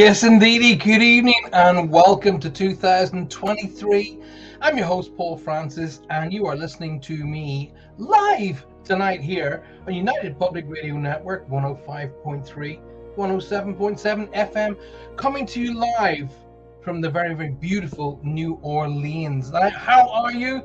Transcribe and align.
Yes, 0.00 0.24
indeedy. 0.24 0.76
Good 0.76 1.02
evening 1.02 1.42
and 1.52 1.90
welcome 1.90 2.40
to 2.40 2.48
2023. 2.48 4.18
I'm 4.62 4.78
your 4.78 4.86
host, 4.86 5.14
Paul 5.14 5.36
Francis, 5.36 6.00
and 6.08 6.32
you 6.32 6.46
are 6.46 6.56
listening 6.56 7.02
to 7.02 7.26
me 7.26 7.74
live 7.98 8.64
tonight 8.82 9.20
here 9.20 9.62
on 9.86 9.92
United 9.92 10.38
Public 10.38 10.64
Radio 10.66 10.96
Network 10.96 11.46
105.3, 11.50 12.80
107.7 13.14 14.32
FM, 14.32 14.78
coming 15.16 15.44
to 15.44 15.60
you 15.60 15.74
live 15.74 16.32
from 16.80 17.02
the 17.02 17.10
very, 17.10 17.34
very 17.34 17.50
beautiful 17.50 18.18
New 18.22 18.58
Orleans. 18.62 19.50
How 19.50 20.08
are 20.08 20.32
you? 20.32 20.62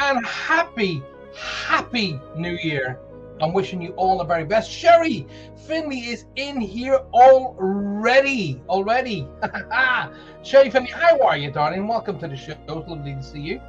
And 0.00 0.26
happy, 0.26 1.00
happy 1.36 2.18
New 2.34 2.58
Year. 2.60 2.98
I'm 3.40 3.52
wishing 3.52 3.82
you 3.82 3.90
all 3.92 4.18
the 4.18 4.24
very 4.24 4.44
best. 4.44 4.70
Sherry 4.70 5.26
Finley 5.66 5.98
is 5.98 6.26
in 6.36 6.60
here 6.60 7.00
already. 7.12 8.62
Already. 8.68 9.28
Sherry 10.42 10.70
Finley, 10.70 10.90
how 10.90 11.20
are 11.20 11.36
you, 11.36 11.50
darling? 11.50 11.88
Welcome 11.88 12.18
to 12.20 12.28
the 12.28 12.36
show. 12.36 12.52
It's 12.52 12.88
lovely 12.88 13.14
to 13.14 13.22
see 13.22 13.40
you. 13.40 13.60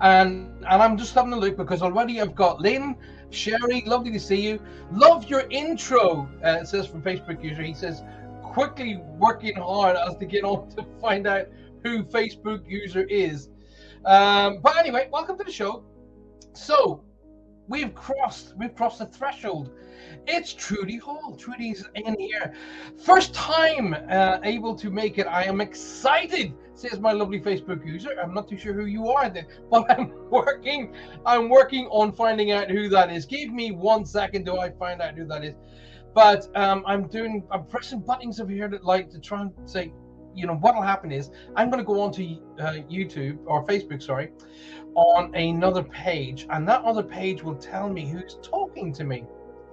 And 0.00 0.52
and 0.68 0.82
I'm 0.82 0.98
just 0.98 1.14
having 1.14 1.32
a 1.32 1.36
look 1.36 1.56
because 1.56 1.80
already 1.80 2.20
I've 2.20 2.34
got 2.34 2.60
Lynn, 2.60 2.96
Sherry, 3.30 3.82
lovely 3.86 4.10
to 4.12 4.20
see 4.20 4.40
you. 4.40 4.60
Love 4.92 5.24
your 5.28 5.44
intro, 5.50 6.28
uh, 6.44 6.58
it 6.60 6.68
says 6.68 6.86
from 6.86 7.02
Facebook 7.02 7.42
user. 7.42 7.62
He 7.62 7.74
says, 7.74 8.02
quickly 8.42 8.96
working 9.18 9.56
hard 9.56 9.96
as 9.96 10.16
to 10.16 10.26
get 10.26 10.44
on 10.44 10.68
to 10.70 10.84
find 11.00 11.26
out 11.26 11.46
who 11.82 12.02
Facebook 12.04 12.68
user 12.68 13.04
is. 13.04 13.48
Um, 14.04 14.60
but 14.62 14.76
anyway, 14.76 15.08
welcome 15.12 15.36
to 15.38 15.44
the 15.44 15.52
show. 15.52 15.84
So 16.52 17.02
We've 17.68 17.94
crossed, 17.94 18.54
we've 18.56 18.74
crossed 18.74 19.00
the 19.00 19.06
threshold. 19.06 19.70
It's 20.26 20.52
Trudy 20.52 20.98
Hall. 20.98 21.34
Trudy's 21.36 21.84
in 21.94 22.18
here. 22.18 22.54
First 23.04 23.34
time 23.34 23.96
uh, 24.08 24.38
able 24.44 24.74
to 24.76 24.90
make 24.90 25.18
it. 25.18 25.26
I 25.26 25.44
am 25.44 25.60
excited, 25.60 26.54
says 26.74 27.00
my 27.00 27.12
lovely 27.12 27.40
Facebook 27.40 27.84
user. 27.84 28.10
I'm 28.22 28.34
not 28.34 28.48
too 28.48 28.56
sure 28.56 28.72
who 28.72 28.86
you 28.86 29.08
are, 29.08 29.32
but 29.70 29.90
I'm 29.98 30.12
working. 30.30 30.94
I'm 31.24 31.48
working 31.48 31.86
on 31.86 32.12
finding 32.12 32.52
out 32.52 32.70
who 32.70 32.88
that 32.90 33.10
is. 33.10 33.26
Give 33.26 33.52
me 33.52 33.72
one 33.72 34.04
second 34.04 34.44
till 34.44 34.60
I 34.60 34.70
find 34.70 35.02
out 35.02 35.14
who 35.14 35.26
that 35.26 35.44
is. 35.44 35.54
But 36.14 36.48
um, 36.56 36.84
I'm 36.86 37.08
doing. 37.08 37.44
I'm 37.50 37.66
pressing 37.66 38.00
buttons 38.00 38.40
over 38.40 38.52
here 38.52 38.68
that 38.68 38.84
like 38.84 39.10
to 39.10 39.20
try 39.20 39.42
and 39.42 39.52
say, 39.64 39.92
you 40.36 40.46
know, 40.46 40.54
what'll 40.54 40.82
happen 40.82 41.10
is 41.10 41.30
I'm 41.56 41.70
going 41.70 41.82
to 41.82 41.86
go 41.86 42.00
onto 42.00 42.22
uh, 42.60 42.74
YouTube 42.90 43.38
or 43.46 43.64
Facebook, 43.64 44.02
sorry, 44.02 44.30
on 44.96 45.34
another 45.34 45.82
page, 45.82 46.46
and 46.50 46.66
that 46.66 46.82
other 46.82 47.02
page 47.02 47.42
will 47.42 47.54
tell 47.54 47.88
me 47.88 48.08
who's 48.08 48.38
talking 48.42 48.92
to 48.94 49.04
me. 49.04 49.24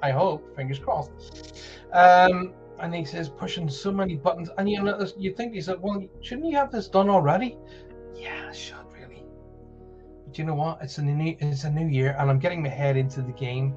I 0.03 0.11
hope, 0.11 0.56
fingers 0.56 0.79
crossed. 0.79 1.63
Um, 1.94 2.53
and 2.79 2.94
he 2.94 3.06
says 3.06 3.29
pushing 3.29 3.69
so 3.69 3.91
many 3.91 4.17
buttons, 4.17 4.50
and 4.57 4.69
you 4.69 4.84
know, 4.84 5.07
you 5.17 5.34
think 5.34 5.53
he 5.53 5.61
said, 5.61 5.81
well, 5.81 6.03
shouldn't 6.22 6.47
you 6.47 6.57
have 6.57 6.72
this 6.72 6.89
done 6.89 7.09
already? 7.09 7.57
Yeah, 8.13 8.47
I 8.50 8.51
should 8.51 8.75
really. 8.94 9.23
But 10.28 10.38
you 10.38 10.44
know 10.44 10.56
what? 10.56 10.79
It's 10.81 10.97
a 10.97 11.01
new, 11.01 11.38
it's 11.40 11.63
a 11.63 11.72
new 11.72 11.88
year, 11.88 12.17
and 12.19 12.29
I'm 12.29 12.40
getting 12.40 12.61
my 12.61 12.69
head 12.69 12.97
into 12.97 13.22
the 13.22 13.31
game. 13.31 13.73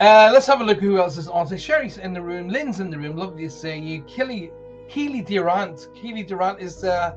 Uh, 0.00 0.30
let's 0.32 0.46
have 0.46 0.62
a 0.62 0.64
look 0.64 0.78
who 0.78 0.98
else 0.98 1.18
is 1.18 1.28
on. 1.28 1.46
So 1.46 1.56
Sherry's 1.56 1.98
in 1.98 2.14
the 2.14 2.22
room, 2.22 2.48
Lynn's 2.48 2.80
in 2.80 2.88
the 2.88 2.98
room. 2.98 3.16
Lovely 3.16 3.44
to 3.44 3.50
see 3.50 3.76
you. 3.76 4.02
Kelly, 4.04 4.50
Keely 4.88 5.20
Durant. 5.20 5.88
Keely 5.94 6.22
Durant 6.22 6.60
is 6.60 6.84
uh, 6.84 7.16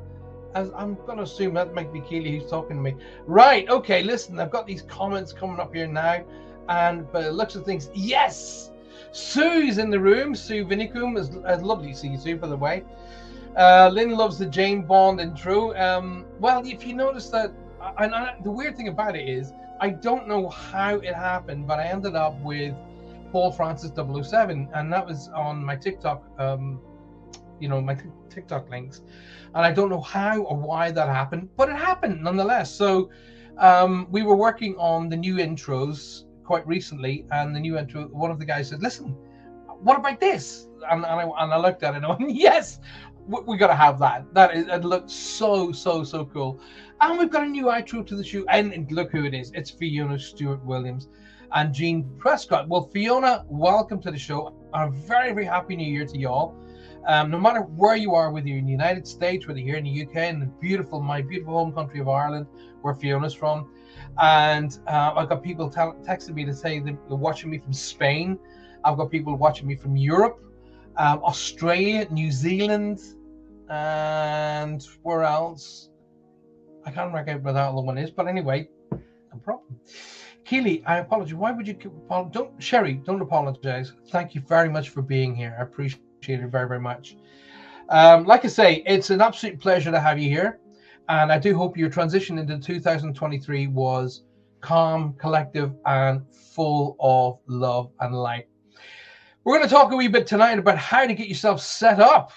I'm 0.55 0.95
going 1.05 1.17
to 1.17 1.23
assume 1.23 1.53
that 1.55 1.73
might 1.73 1.93
be 1.93 2.01
Keely 2.01 2.39
who's 2.39 2.49
talking 2.49 2.77
to 2.77 2.81
me. 2.81 2.95
Right. 3.25 3.69
Okay. 3.69 4.03
Listen, 4.03 4.39
I've 4.39 4.51
got 4.51 4.65
these 4.65 4.81
comments 4.83 5.31
coming 5.31 5.59
up 5.59 5.73
here 5.73 5.87
now, 5.87 6.23
and 6.69 7.05
the 7.11 7.31
looks 7.31 7.55
of 7.55 7.65
things, 7.65 7.89
yes, 7.93 8.71
Sue's 9.11 9.77
in 9.77 9.89
the 9.89 9.99
room. 9.99 10.35
Sue 10.35 10.65
Vinicum 10.65 11.17
is 11.17 11.31
lovely 11.61 11.91
to 11.91 11.97
see 11.97 12.09
you, 12.09 12.17
Sue. 12.17 12.35
By 12.37 12.47
the 12.47 12.57
way, 12.57 12.83
uh, 13.55 13.89
Lynn 13.91 14.11
loves 14.11 14.37
the 14.37 14.45
Jane 14.45 14.83
Bond 14.83 15.19
intro. 15.19 15.75
Um, 15.75 16.25
well, 16.39 16.65
if 16.65 16.85
you 16.85 16.93
notice 16.93 17.29
that, 17.29 17.51
and 17.97 18.13
I, 18.13 18.35
the 18.43 18.51
weird 18.51 18.77
thing 18.77 18.87
about 18.87 19.15
it 19.15 19.27
is, 19.27 19.53
I 19.81 19.89
don't 19.89 20.27
know 20.27 20.49
how 20.49 20.95
it 20.95 21.15
happened, 21.15 21.65
but 21.67 21.79
I 21.79 21.85
ended 21.85 22.15
up 22.15 22.39
with 22.41 22.75
Paul 23.31 23.51
Francis 23.51 23.91
007, 23.95 24.69
and 24.73 24.91
that 24.93 25.05
was 25.05 25.29
on 25.29 25.63
my 25.63 25.75
TikTok. 25.75 26.23
Um, 26.37 26.81
you 27.59 27.69
know, 27.69 27.81
my 27.81 27.97
TikTok 28.29 28.69
links 28.69 29.01
and 29.55 29.65
I 29.65 29.71
don't 29.71 29.89
know 29.89 30.01
how 30.01 30.41
or 30.41 30.57
why 30.57 30.91
that 30.91 31.07
happened, 31.07 31.49
but 31.55 31.69
it 31.69 31.75
happened 31.75 32.21
nonetheless. 32.23 32.73
So 32.73 33.09
um, 33.57 34.07
we 34.09 34.23
were 34.23 34.35
working 34.35 34.75
on 34.77 35.09
the 35.09 35.17
new 35.17 35.35
intros 35.35 36.23
quite 36.43 36.65
recently, 36.67 37.25
and 37.31 37.55
the 37.55 37.59
new 37.59 37.77
intro, 37.77 38.07
one 38.07 38.31
of 38.31 38.39
the 38.39 38.45
guys 38.45 38.69
said, 38.69 38.81
"Listen, 38.81 39.15
what 39.81 39.97
about 39.97 40.19
this?" 40.19 40.67
And, 40.89 41.05
and, 41.05 41.05
I, 41.05 41.23
and 41.23 41.53
I 41.53 41.57
looked 41.57 41.83
at 41.83 41.93
it 41.93 41.97
and 41.97 42.05
I 42.05 42.09
went, 42.09 42.31
"Yes, 42.35 42.79
we, 43.27 43.41
we 43.41 43.57
got 43.57 43.67
to 43.67 43.75
have 43.75 43.99
that. 43.99 44.33
That 44.33 44.55
is, 44.55 44.67
it 44.67 44.83
looks 44.83 45.13
so 45.13 45.71
so 45.71 46.03
so 46.03 46.25
cool." 46.25 46.59
And 47.01 47.17
we've 47.17 47.29
got 47.29 47.43
a 47.43 47.49
new 47.49 47.71
intro 47.71 48.03
to 48.03 48.15
the 48.15 48.23
show, 48.23 48.45
and 48.49 48.91
look 48.91 49.11
who 49.11 49.25
it 49.25 49.33
is. 49.33 49.51
It's 49.53 49.71
Fiona 49.71 50.19
Stewart 50.19 50.63
Williams 50.63 51.09
and 51.53 51.73
Jean 51.73 52.07
Prescott. 52.19 52.67
Well, 52.67 52.89
Fiona, 52.93 53.43
welcome 53.47 53.99
to 54.03 54.11
the 54.11 54.19
show. 54.19 54.53
A 54.73 54.89
very 54.89 55.33
very 55.33 55.45
happy 55.45 55.75
New 55.75 55.91
Year 55.91 56.05
to 56.05 56.17
y'all. 56.17 56.55
Um, 57.09 57.31
no 57.31 57.39
matter 57.39 57.61
where 57.61 57.95
you 57.95 58.13
are, 58.13 58.31
whether 58.31 58.47
you're 58.47 58.59
in 58.59 58.67
the 58.67 58.71
United 58.71 59.07
States, 59.07 59.47
whether 59.47 59.59
you're 59.59 59.77
in 59.77 59.85
the 59.85 60.05
UK, 60.05 60.29
in 60.31 60.39
the 60.39 60.45
beautiful, 60.45 61.01
my 61.01 61.23
beautiful 61.23 61.55
home 61.55 61.73
country 61.73 61.99
of 61.99 62.07
Ireland, 62.07 62.45
where 62.83 62.93
Fiona's 62.93 63.33
from, 63.33 63.71
and 64.21 64.77
uh, 64.85 65.13
I've 65.15 65.27
got 65.27 65.41
people 65.43 65.71
t- 65.71 65.79
texting 66.07 66.35
me 66.35 66.45
to 66.45 66.53
say 66.53 66.79
they're 66.79 66.95
watching 67.07 67.49
me 67.49 67.57
from 67.57 67.73
Spain. 67.73 68.37
I've 68.83 68.95
got 68.95 69.09
people 69.09 69.35
watching 69.35 69.65
me 69.65 69.75
from 69.75 69.97
Europe, 69.97 70.39
um, 70.97 71.23
Australia, 71.23 72.07
New 72.11 72.31
Zealand, 72.31 72.99
and 73.69 74.85
where 75.01 75.23
else? 75.23 75.89
I 76.85 76.91
can't 76.91 77.11
remember 77.11 77.39
where 77.39 77.53
that 77.53 77.69
other 77.69 77.81
one 77.81 77.97
is, 77.97 78.11
but 78.11 78.27
anyway, 78.27 78.69
no 78.91 79.39
problem. 79.43 79.79
Keely, 80.45 80.83
I 80.85 80.99
apologize. 80.99 81.33
Why 81.33 81.53
would 81.53 81.67
you 81.67 81.73
don't 82.31 82.61
Sherry? 82.61 83.01
Don't 83.03 83.21
apologize. 83.21 83.93
Thank 84.09 84.35
you 84.35 84.41
very 84.41 84.69
much 84.69 84.89
for 84.89 85.01
being 85.01 85.33
here. 85.33 85.55
I 85.57 85.63
appreciate 85.63 86.03
appreciate 86.19 86.43
it 86.43 86.51
very, 86.51 86.67
very 86.67 86.79
much. 86.79 87.15
Um, 87.89 88.25
like 88.25 88.45
I 88.45 88.49
say, 88.49 88.83
it's 88.85 89.09
an 89.09 89.21
absolute 89.21 89.59
pleasure 89.59 89.91
to 89.91 89.99
have 89.99 90.19
you 90.19 90.29
here. 90.29 90.59
And 91.07 91.31
I 91.31 91.39
do 91.39 91.57
hope 91.57 91.77
your 91.77 91.89
transition 91.89 92.37
into 92.37 92.59
2023 92.59 93.67
was 93.67 94.23
calm, 94.61 95.13
collective, 95.13 95.73
and 95.85 96.21
full 96.53 96.95
of 96.99 97.39
love 97.47 97.91
and 98.01 98.13
light. 98.13 98.47
We're 99.43 99.57
going 99.57 99.67
to 99.67 99.73
talk 99.73 99.91
a 99.91 99.95
wee 99.95 100.07
bit 100.07 100.27
tonight 100.27 100.59
about 100.59 100.77
how 100.77 101.07
to 101.07 101.13
get 101.13 101.27
yourself 101.27 101.61
set 101.61 101.99
up. 101.99 102.31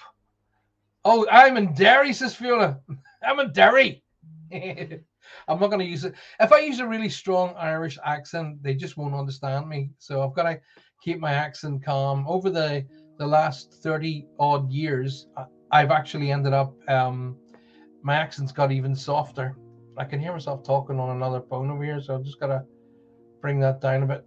Oh, 1.05 1.27
I'm 1.29 1.57
in 1.57 1.73
Derry, 1.73 2.13
says 2.13 2.33
Fiona. 2.33 2.79
I'm 3.27 3.39
in 3.39 3.51
Derry. 3.51 4.01
I'm 4.53 5.59
not 5.59 5.67
going 5.67 5.79
to 5.79 5.85
use 5.85 6.05
it. 6.05 6.15
If 6.39 6.51
I 6.51 6.59
use 6.59 6.79
a 6.79 6.87
really 6.87 7.09
strong 7.09 7.53
Irish 7.57 7.99
accent, 8.03 8.63
they 8.63 8.73
just 8.73 8.97
won't 8.97 9.13
understand 9.13 9.67
me. 9.67 9.91
So 9.99 10.23
I've 10.23 10.33
got 10.33 10.43
to 10.43 10.59
keep 11.03 11.19
my 11.19 11.33
accent 11.33 11.83
calm. 11.83 12.25
Over 12.27 12.49
the 12.49 12.85
the 13.17 13.25
last 13.25 13.73
30 13.81 14.27
odd 14.39 14.71
years, 14.71 15.27
I've 15.71 15.91
actually 15.91 16.31
ended 16.31 16.53
up, 16.53 16.73
um, 16.89 17.37
my 18.01 18.15
accent's 18.15 18.51
got 18.51 18.71
even 18.71 18.95
softer. 18.95 19.55
I 19.97 20.05
can 20.05 20.19
hear 20.19 20.31
myself 20.31 20.63
talking 20.63 20.99
on 20.99 21.15
another 21.15 21.41
phone 21.41 21.69
over 21.69 21.83
here, 21.83 22.01
so 22.01 22.15
I've 22.15 22.23
just 22.23 22.39
gotta 22.39 22.63
bring 23.41 23.59
that 23.59 23.81
down 23.81 24.03
a 24.03 24.05
bit. 24.07 24.25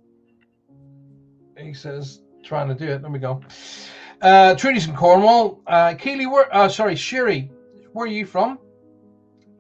He 1.58 1.74
says, 1.74 2.22
trying 2.44 2.68
to 2.68 2.74
do 2.74 2.86
it. 2.92 3.02
There 3.02 3.10
we 3.10 3.18
go. 3.18 3.40
Uh, 4.22 4.54
Trudy's 4.54 4.86
in 4.86 4.94
Cornwall. 4.94 5.60
Uh, 5.66 5.94
Keely, 5.94 6.26
where, 6.26 6.54
uh, 6.54 6.68
sorry, 6.68 6.94
Sherry, 6.96 7.50
where 7.92 8.04
are 8.04 8.10
you 8.10 8.24
from? 8.24 8.58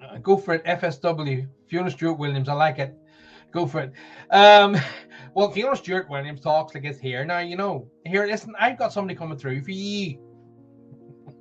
Uh, 0.02 0.18
go 0.18 0.36
for 0.36 0.54
it, 0.54 0.64
FSW. 0.64 1.48
Fiona 1.68 1.90
Stewart 1.90 2.18
Williams, 2.18 2.48
I 2.48 2.52
like 2.54 2.78
it. 2.78 2.96
Go 3.50 3.66
for 3.66 3.80
it. 3.80 3.92
Um, 4.30 4.76
well, 5.36 5.50
Fiona 5.50 5.76
Stewart 5.76 6.08
Williams 6.08 6.40
talks 6.40 6.74
like 6.74 6.84
it's 6.84 6.98
here. 6.98 7.22
Now, 7.22 7.40
you 7.40 7.56
know, 7.56 7.86
here, 8.06 8.26
listen, 8.26 8.54
I've 8.58 8.78
got 8.78 8.90
somebody 8.90 9.14
coming 9.14 9.36
through 9.36 9.62
for 9.64 9.70
you. 9.70 10.18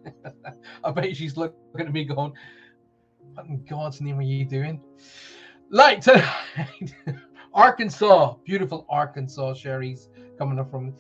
I 0.84 0.92
bet 0.92 1.16
she's 1.16 1.38
looking 1.38 1.56
at 1.80 1.94
me 1.94 2.04
going, 2.04 2.34
What 3.36 3.46
in 3.46 3.64
God's 3.64 4.02
name 4.02 4.20
are 4.20 4.22
you 4.22 4.44
doing? 4.44 4.82
Like 5.70 6.02
tonight, 6.02 6.94
Arkansas, 7.54 8.34
beautiful 8.44 8.86
Arkansas, 8.90 9.54
Sherry's 9.54 10.10
coming 10.38 10.60
up 10.60 10.70
from. 10.70 10.94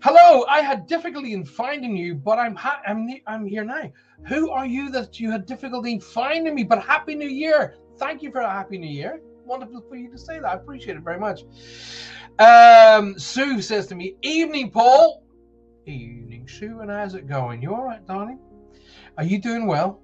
Hello, 0.00 0.46
I 0.48 0.62
had 0.62 0.86
difficulty 0.86 1.34
in 1.34 1.44
finding 1.44 1.98
you, 1.98 2.14
but 2.14 2.38
I'm 2.38 2.54
ha- 2.54 2.80
I'm 2.86 3.10
I'm 3.26 3.44
here 3.44 3.64
now. 3.64 3.92
Who 4.26 4.50
are 4.52 4.64
you 4.64 4.90
that 4.92 5.20
you 5.20 5.30
had 5.30 5.44
difficulty 5.44 5.92
in 5.92 6.00
finding 6.00 6.54
me? 6.54 6.64
But 6.64 6.82
happy 6.82 7.14
New 7.14 7.28
Year! 7.28 7.76
Thank 7.98 8.22
you 8.22 8.32
for 8.32 8.40
a 8.40 8.48
happy 8.48 8.78
New 8.78 8.88
Year 8.88 9.20
wonderful 9.48 9.82
for 9.88 9.96
you 9.96 10.10
to 10.10 10.18
say 10.18 10.38
that. 10.38 10.46
I 10.46 10.54
appreciate 10.54 10.96
it 10.96 11.02
very 11.02 11.18
much. 11.18 11.40
Um, 12.38 13.18
Sue 13.18 13.60
says 13.60 13.88
to 13.88 13.96
me, 13.96 14.14
Evening, 14.22 14.70
Paul. 14.70 15.24
Evening, 15.86 16.46
Sue, 16.46 16.80
and 16.80 16.90
how's 16.90 17.14
it 17.14 17.26
going? 17.26 17.60
You 17.60 17.74
all 17.74 17.82
right, 17.82 18.06
darling? 18.06 18.38
Are 19.16 19.24
you 19.24 19.40
doing 19.40 19.66
well? 19.66 20.00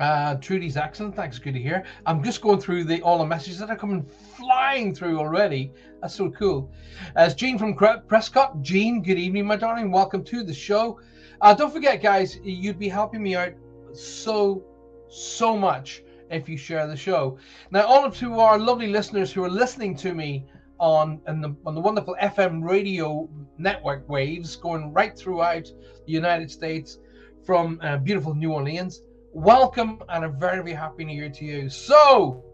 Uh, 0.00 0.36
Trudy's 0.36 0.76
excellent. 0.78 1.14
Thanks. 1.14 1.38
Good 1.38 1.52
to 1.52 1.60
hear. 1.60 1.84
I'm 2.06 2.24
just 2.24 2.40
going 2.40 2.60
through 2.60 2.84
the 2.84 3.02
all 3.02 3.18
the 3.18 3.26
messages 3.26 3.58
that 3.58 3.68
are 3.68 3.76
coming 3.76 4.04
flying 4.36 4.94
through 4.94 5.18
already. 5.18 5.70
That's 6.00 6.14
so 6.14 6.30
cool. 6.30 6.72
As 7.14 7.34
Jean 7.34 7.58
from 7.58 7.74
Prescott. 7.74 8.62
Jean, 8.62 9.02
good 9.02 9.18
evening, 9.18 9.46
my 9.46 9.56
darling. 9.56 9.92
Welcome 9.92 10.24
to 10.24 10.42
the 10.42 10.54
show. 10.54 10.98
Uh, 11.42 11.52
don't 11.52 11.72
forget, 11.72 12.02
guys, 12.02 12.38
you'd 12.42 12.78
be 12.78 12.88
helping 12.88 13.22
me 13.22 13.36
out 13.36 13.52
so, 13.92 14.64
so 15.08 15.56
much 15.56 16.02
if 16.30 16.48
you 16.48 16.56
share 16.56 16.86
the 16.86 16.96
show. 16.96 17.38
Now, 17.70 17.82
all 17.86 18.04
of 18.04 18.16
to 18.18 18.40
our 18.40 18.58
lovely 18.58 18.88
listeners 18.88 19.30
who 19.32 19.44
are 19.44 19.50
listening 19.50 19.94
to 19.96 20.14
me 20.14 20.46
on 20.84 21.18
the, 21.24 21.56
on 21.64 21.74
the 21.74 21.80
wonderful 21.80 22.14
FM 22.20 22.62
radio 22.62 23.26
network 23.56 24.06
waves 24.06 24.54
going 24.54 24.92
right 24.92 25.16
throughout 25.16 25.64
the 26.06 26.12
United 26.12 26.50
States 26.50 26.98
from 27.46 27.80
uh, 27.82 27.96
beautiful 27.96 28.34
New 28.34 28.52
Orleans. 28.52 29.00
Welcome 29.32 30.02
and 30.10 30.26
a 30.26 30.28
very, 30.28 30.58
very 30.58 30.74
happy 30.74 31.06
New 31.06 31.16
Year 31.16 31.30
to 31.30 31.44
you. 31.46 31.70
So, 31.70 32.44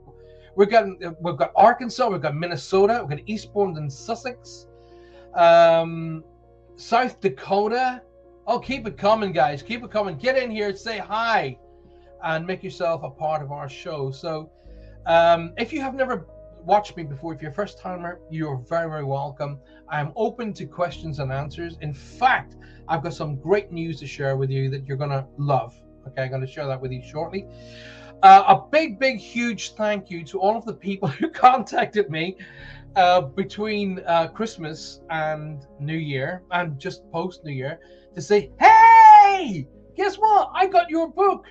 we've 0.54 0.70
got 0.70 0.86
we've 1.20 1.36
got 1.36 1.50
Arkansas, 1.56 2.08
we've 2.08 2.22
got 2.22 2.36
Minnesota, 2.36 3.04
we've 3.04 3.18
got 3.18 3.28
Eastbourne 3.28 3.76
and 3.76 3.92
Sussex, 3.92 4.68
um, 5.34 6.22
South 6.76 7.20
Dakota. 7.20 8.00
Oh, 8.46 8.60
keep 8.60 8.86
it 8.86 8.96
coming, 8.96 9.32
guys. 9.32 9.60
Keep 9.60 9.82
it 9.82 9.90
coming. 9.90 10.16
Get 10.16 10.38
in 10.38 10.52
here, 10.52 10.74
say 10.76 10.98
hi, 10.98 11.58
and 12.22 12.46
make 12.46 12.62
yourself 12.62 13.02
a 13.02 13.10
part 13.10 13.42
of 13.42 13.50
our 13.50 13.68
show. 13.68 14.12
So, 14.12 14.52
um, 15.06 15.52
if 15.58 15.72
you 15.72 15.80
have 15.80 15.96
never 15.96 16.26
watched 16.64 16.96
me 16.96 17.02
before, 17.02 17.34
if 17.34 17.42
you're 17.42 17.50
a 17.50 17.54
first 17.54 17.78
timer, 17.78 18.20
you're 18.30 18.56
very, 18.56 18.88
very 18.88 19.04
welcome. 19.04 19.58
I 19.88 20.00
am 20.00 20.12
open 20.16 20.52
to 20.54 20.66
questions 20.66 21.18
and 21.18 21.32
answers. 21.32 21.76
In 21.80 21.92
fact, 21.92 22.56
I've 22.88 23.02
got 23.02 23.14
some 23.14 23.36
great 23.36 23.72
news 23.72 23.98
to 24.00 24.06
share 24.06 24.36
with 24.36 24.50
you 24.50 24.70
that 24.70 24.86
you're 24.86 24.96
going 24.96 25.10
to 25.10 25.26
love. 25.36 25.74
Okay, 26.08 26.22
I'm 26.22 26.30
going 26.30 26.40
to 26.40 26.46
share 26.46 26.66
that 26.66 26.80
with 26.80 26.92
you 26.92 27.02
shortly. 27.02 27.46
Uh, 28.22 28.44
a 28.48 28.70
big, 28.70 28.98
big, 28.98 29.18
huge 29.18 29.74
thank 29.74 30.10
you 30.10 30.24
to 30.24 30.40
all 30.40 30.56
of 30.56 30.64
the 30.64 30.74
people 30.74 31.08
who 31.18 31.30
contacted 31.30 32.10
me 32.10 32.36
uh, 32.96 33.20
between 33.22 34.00
uh, 34.06 34.28
Christmas 34.28 35.00
and 35.10 35.66
New 35.78 35.96
Year 35.96 36.42
and 36.50 36.78
just 36.78 37.08
post 37.10 37.44
New 37.44 37.52
Year 37.52 37.80
to 38.14 38.20
say, 38.20 38.50
hey, 38.60 39.66
guess 39.96 40.16
what? 40.16 40.50
I 40.54 40.66
got 40.66 40.90
your 40.90 41.08
book. 41.08 41.46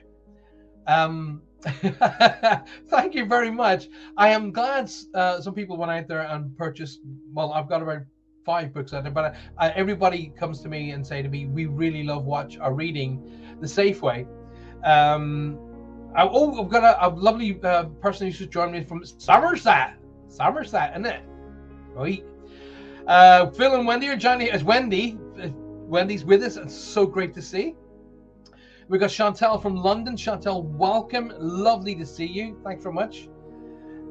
Um, 0.87 1.41
thank 2.89 3.13
you 3.13 3.25
very 3.25 3.51
much. 3.51 3.89
I 4.15 4.29
am 4.29 4.51
glad 4.51 4.91
uh, 5.13 5.41
some 5.41 5.53
people 5.53 5.77
went 5.77 5.91
out 5.91 6.07
there 6.07 6.21
and 6.21 6.55
purchased. 6.57 7.01
Well, 7.33 7.51
I've 7.51 7.67
got 7.67 7.81
about 7.81 8.03
five 8.45 8.73
books 8.73 8.93
out 8.93 9.03
there, 9.03 9.11
but 9.11 9.35
uh, 9.57 9.71
everybody 9.75 10.31
comes 10.37 10.61
to 10.61 10.69
me 10.69 10.91
and 10.91 11.05
say 11.05 11.21
to 11.21 11.27
me, 11.27 11.47
"We 11.47 11.65
really 11.65 12.03
love 12.03 12.25
watch 12.25 12.57
or 12.61 12.73
reading 12.73 13.57
the 13.59 13.67
Safe 13.67 14.01
Way." 14.01 14.25
Um, 14.85 15.59
I, 16.15 16.23
oh, 16.23 16.63
I've 16.63 16.69
got 16.69 16.83
a, 16.83 17.07
a 17.07 17.09
lovely 17.09 17.59
uh, 17.61 17.85
person 18.01 18.27
who's 18.27 18.39
just 18.39 18.51
joined 18.51 18.71
me 18.71 18.83
from 18.83 19.03
Somerset. 19.05 19.97
Somerset, 20.29 20.91
isn't 20.91 21.05
it? 21.05 21.23
Right. 21.93 22.23
Uh, 23.05 23.49
Phil 23.51 23.75
and 23.75 23.85
Wendy 23.85 24.07
are 24.07 24.15
joining 24.15 24.49
Wendy. 24.63 25.17
Uh, 25.41 25.49
Wendy's 25.53 26.23
with 26.23 26.41
us. 26.43 26.55
It's 26.55 26.75
so 26.75 27.05
great 27.05 27.33
to 27.33 27.41
see. 27.41 27.75
We've 28.89 28.99
got 28.99 29.11
Chantel 29.11 29.61
from 29.61 29.75
London. 29.75 30.15
Chantel, 30.15 30.63
welcome. 30.63 31.31
Lovely 31.37 31.93
to 31.93 32.03
see 32.07 32.25
you. 32.25 32.59
Thanks 32.63 32.81
very 32.81 32.95
much. 32.95 33.29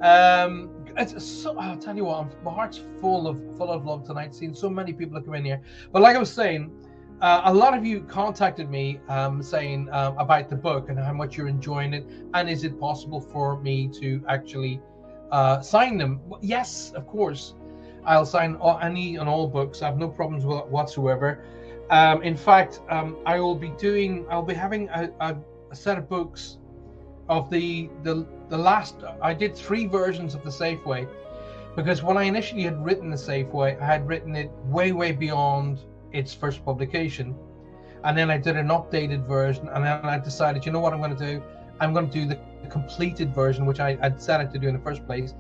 Um, 0.01 0.71
it's 0.97 1.21
so. 1.25 1.59
I'll 1.59 1.77
tell 1.77 1.97
you 1.97 2.05
what. 2.05 2.21
I'm, 2.21 2.45
my 2.45 2.55
heart's 2.55 2.81
full 3.01 3.27
of 3.27 3.41
full 3.57 3.73
of 3.73 3.85
love 3.85 4.07
tonight. 4.07 4.37
Seeing 4.37 4.55
so 4.55 4.71
many 4.71 4.93
people 4.93 5.21
come 5.21 5.35
in 5.35 5.45
here. 5.45 5.61
But 5.91 6.03
like 6.03 6.15
I 6.15 6.21
was 6.21 6.33
saying, 6.33 6.71
uh, 7.21 7.41
a 7.47 7.53
lot 7.53 7.77
of 7.77 7.85
you 7.85 8.03
contacted 8.03 8.71
me 8.71 9.01
um, 9.09 9.43
saying 9.43 9.89
uh, 9.89 10.15
about 10.17 10.49
the 10.49 10.55
book 10.55 10.91
and 10.91 10.97
how 10.97 11.13
much 11.13 11.37
you're 11.37 11.49
enjoying 11.49 11.93
it, 11.93 12.07
and 12.35 12.49
is 12.49 12.63
it 12.63 12.79
possible 12.79 13.21
for 13.21 13.61
me 13.61 13.89
to 14.01 14.23
actually 14.29 14.81
uh, 15.33 15.61
sign 15.61 15.99
them? 15.99 16.21
Yes, 16.41 16.93
of 16.95 17.05
course. 17.09 17.57
I'll 18.05 18.25
sign 18.25 18.57
any 18.81 19.17
and 19.17 19.29
all 19.29 19.49
books. 19.49 19.83
I 19.83 19.87
have 19.87 19.99
no 19.99 20.09
problems 20.09 20.47
with 20.47 20.67
whatsoever. 20.67 21.45
Um, 21.91 22.23
in 22.23 22.37
fact, 22.37 22.81
um, 22.91 23.17
I 23.25 23.41
will 23.41 23.55
be 23.55 23.71
doing. 23.71 24.27
I'll 24.31 24.43
be 24.43 24.55
having 24.55 24.89
a, 24.91 25.11
a, 25.21 25.37
a, 25.71 25.75
set 25.75 25.97
of 25.97 26.09
books 26.09 26.59
of 27.29 27.49
the 27.51 27.89
the 28.03 28.27
the 28.49 28.59
last. 28.59 28.97
I 29.23 29.33
did 29.33 29.57
three 29.57 29.87
versions 29.87 30.35
of 30.35 30.45
the 30.45 30.53
Safe 30.53 30.85
Way 30.85 31.07
because 31.77 32.03
when 32.03 32.17
I 32.19 32.25
initially 32.25 32.63
had 32.63 32.85
written 32.85 33.11
the 33.11 33.17
Safe 33.17 33.49
Way, 33.49 33.79
I 33.81 33.85
had 33.87 34.07
written 34.07 34.37
it 34.37 34.51
way 34.65 34.93
way 34.93 35.13
beyond 35.13 35.81
its 36.13 36.35
first 36.35 36.65
publication. 36.65 37.35
And 38.05 38.17
then 38.17 38.31
I 38.31 38.39
did 38.39 38.57
an 38.57 38.69
updated 38.69 39.27
version, 39.27 39.69
and 39.69 39.85
then 39.85 40.05
I 40.05 40.19
decided, 40.19 40.65
you 40.65 40.73
know 40.73 40.81
what 40.81 40.93
I'm 40.93 41.01
going 41.01 41.17
to 41.17 41.27
do? 41.27 41.43
I'm 41.81 41.93
going 41.93 42.09
to 42.09 42.13
do 42.13 42.27
the 42.27 42.39
completed 42.69 43.35
version, 43.35 43.67
which 43.67 43.81
I 43.81 43.97
had 43.97 44.21
set 44.21 44.41
out 44.41 44.53
to 44.53 44.59
do 44.59 44.69
in 44.69 44.75
the 44.75 44.81
first 44.81 45.05
place. 45.07 45.35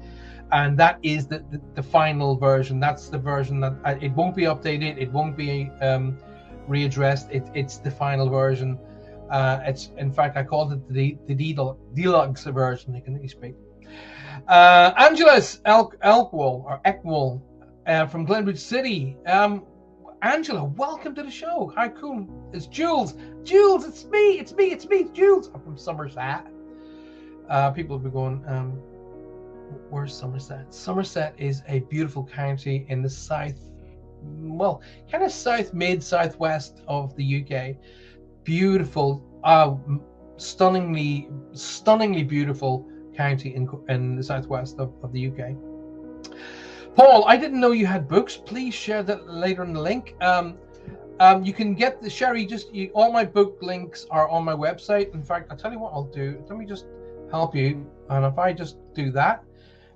And 0.50 0.78
that 0.78 0.98
is 1.02 1.26
the, 1.26 1.44
the, 1.50 1.60
the 1.74 1.82
final 1.82 2.36
version. 2.36 2.80
That's 2.80 3.08
the 3.08 3.18
version 3.18 3.60
that 3.60 3.74
I, 3.84 3.92
it 3.94 4.12
won't 4.12 4.34
be 4.34 4.44
updated, 4.44 4.96
it 4.98 5.12
won't 5.12 5.36
be 5.36 5.70
um, 5.82 6.18
readdressed. 6.68 7.30
It, 7.30 7.48
it's 7.54 7.78
the 7.78 7.90
final 7.90 8.28
version. 8.28 8.78
Uh, 9.30 9.60
it's 9.64 9.90
in 9.98 10.12
fact 10.12 10.36
I 10.36 10.42
called 10.42 10.72
it 10.72 10.88
the 10.88 11.18
the 11.26 11.34
deluxe 11.94 12.44
version. 12.44 12.94
You 12.94 13.02
can 13.02 13.28
speak. 13.28 13.54
Uh, 14.46 14.92
Angela's 14.96 15.60
Elk 15.64 15.98
Elkwall 16.02 16.64
or 16.64 16.80
Eckwall 16.84 17.42
uh, 17.86 18.06
from 18.06 18.24
Glenwood 18.24 18.58
City. 18.58 19.16
Um, 19.26 19.64
Angela, 20.22 20.64
welcome 20.64 21.14
to 21.14 21.22
the 21.22 21.30
show. 21.30 21.72
Hi, 21.76 21.88
cool. 21.88 22.26
It's 22.52 22.66
Jules. 22.66 23.14
Jules, 23.44 23.84
it's 23.84 24.04
me. 24.06 24.38
It's 24.40 24.52
me. 24.52 24.72
It's 24.72 24.86
me. 24.88 24.96
It's 24.98 25.10
Jules. 25.10 25.50
I'm 25.54 25.60
from 25.60 25.76
Somerset. 25.76 26.46
Uh, 27.48 27.70
people 27.70 27.96
have 27.96 28.02
been 28.02 28.12
going, 28.12 28.44
um, 28.48 28.72
where's 29.90 30.14
Somerset? 30.14 30.74
Somerset 30.74 31.34
is 31.38 31.62
a 31.68 31.80
beautiful 31.80 32.24
county 32.24 32.84
in 32.88 33.00
the 33.00 33.08
south, 33.08 33.58
well, 34.22 34.82
kind 35.10 35.24
of 35.24 35.32
south, 35.32 35.72
mid, 35.74 36.02
southwest 36.02 36.82
of 36.88 37.14
the 37.16 37.42
UK. 37.42 37.76
Beautiful, 38.44 39.22
uh, 39.44 39.74
stunningly, 40.36 41.28
stunningly 41.52 42.24
beautiful 42.24 42.88
county 43.14 43.54
in, 43.54 43.68
in 43.88 44.16
the 44.16 44.22
southwest 44.22 44.78
of, 44.78 44.92
of 45.02 45.12
the 45.12 45.28
UK. 45.28 45.56
Paul, 46.94 47.26
I 47.26 47.36
didn't 47.36 47.60
know 47.60 47.72
you 47.72 47.86
had 47.86 48.08
books. 48.08 48.36
Please 48.36 48.74
share 48.74 49.02
that 49.04 49.28
later 49.28 49.62
in 49.62 49.72
the 49.72 49.80
link. 49.80 50.14
Um, 50.20 50.58
um, 51.20 51.44
you 51.44 51.52
can 51.52 51.74
get 51.74 52.00
the 52.00 52.10
Sherry. 52.10 52.46
Just 52.46 52.72
you, 52.74 52.90
all 52.94 53.12
my 53.12 53.24
book 53.24 53.58
links 53.60 54.06
are 54.10 54.28
on 54.28 54.44
my 54.44 54.54
website. 54.54 55.12
In 55.14 55.22
fact, 55.22 55.48
I'll 55.50 55.56
tell 55.56 55.72
you 55.72 55.78
what 55.78 55.92
I'll 55.92 56.10
do. 56.12 56.42
Let 56.48 56.58
me 56.58 56.64
just 56.64 56.86
help 57.30 57.54
you. 57.54 57.86
And 58.08 58.24
if 58.24 58.38
I 58.38 58.52
just 58.52 58.78
do 58.94 59.10
that, 59.12 59.44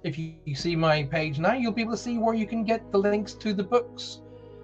if 0.04 0.18
you, 0.18 0.32
you 0.44 0.54
see 0.54 0.74
my 0.74 1.04
page 1.04 1.38
now, 1.38 1.52
you'll 1.52 1.72
be 1.72 1.82
able 1.82 1.92
to 1.92 1.98
see 1.98 2.18
where 2.18 2.34
you 2.34 2.46
can 2.46 2.64
get 2.64 2.90
the 2.90 2.98
links 2.98 3.34
to 3.34 3.52
the 3.52 3.62
books. 3.62 4.20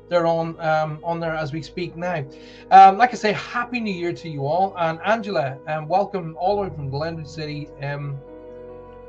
They're 0.09 0.27
on 0.27 0.59
um, 0.61 1.01
on 1.05 1.21
there 1.21 1.35
as 1.35 1.53
we 1.53 1.61
speak 1.63 1.95
now. 1.97 2.25
Um, 2.71 2.97
like 2.97 3.13
I 3.13 3.17
say, 3.17 3.33
Happy 3.33 3.79
New 3.79 3.95
Year 3.95 4.13
to 4.15 4.29
you 4.29 4.47
all. 4.47 4.75
And 4.79 4.99
Angela, 5.05 5.59
um, 5.67 5.87
welcome 5.87 6.37
all 6.41 6.57
the 6.57 6.63
way 6.63 6.75
from 6.75 6.89
Glenwood 6.89 7.29
City. 7.29 7.69
Um, 7.83 8.17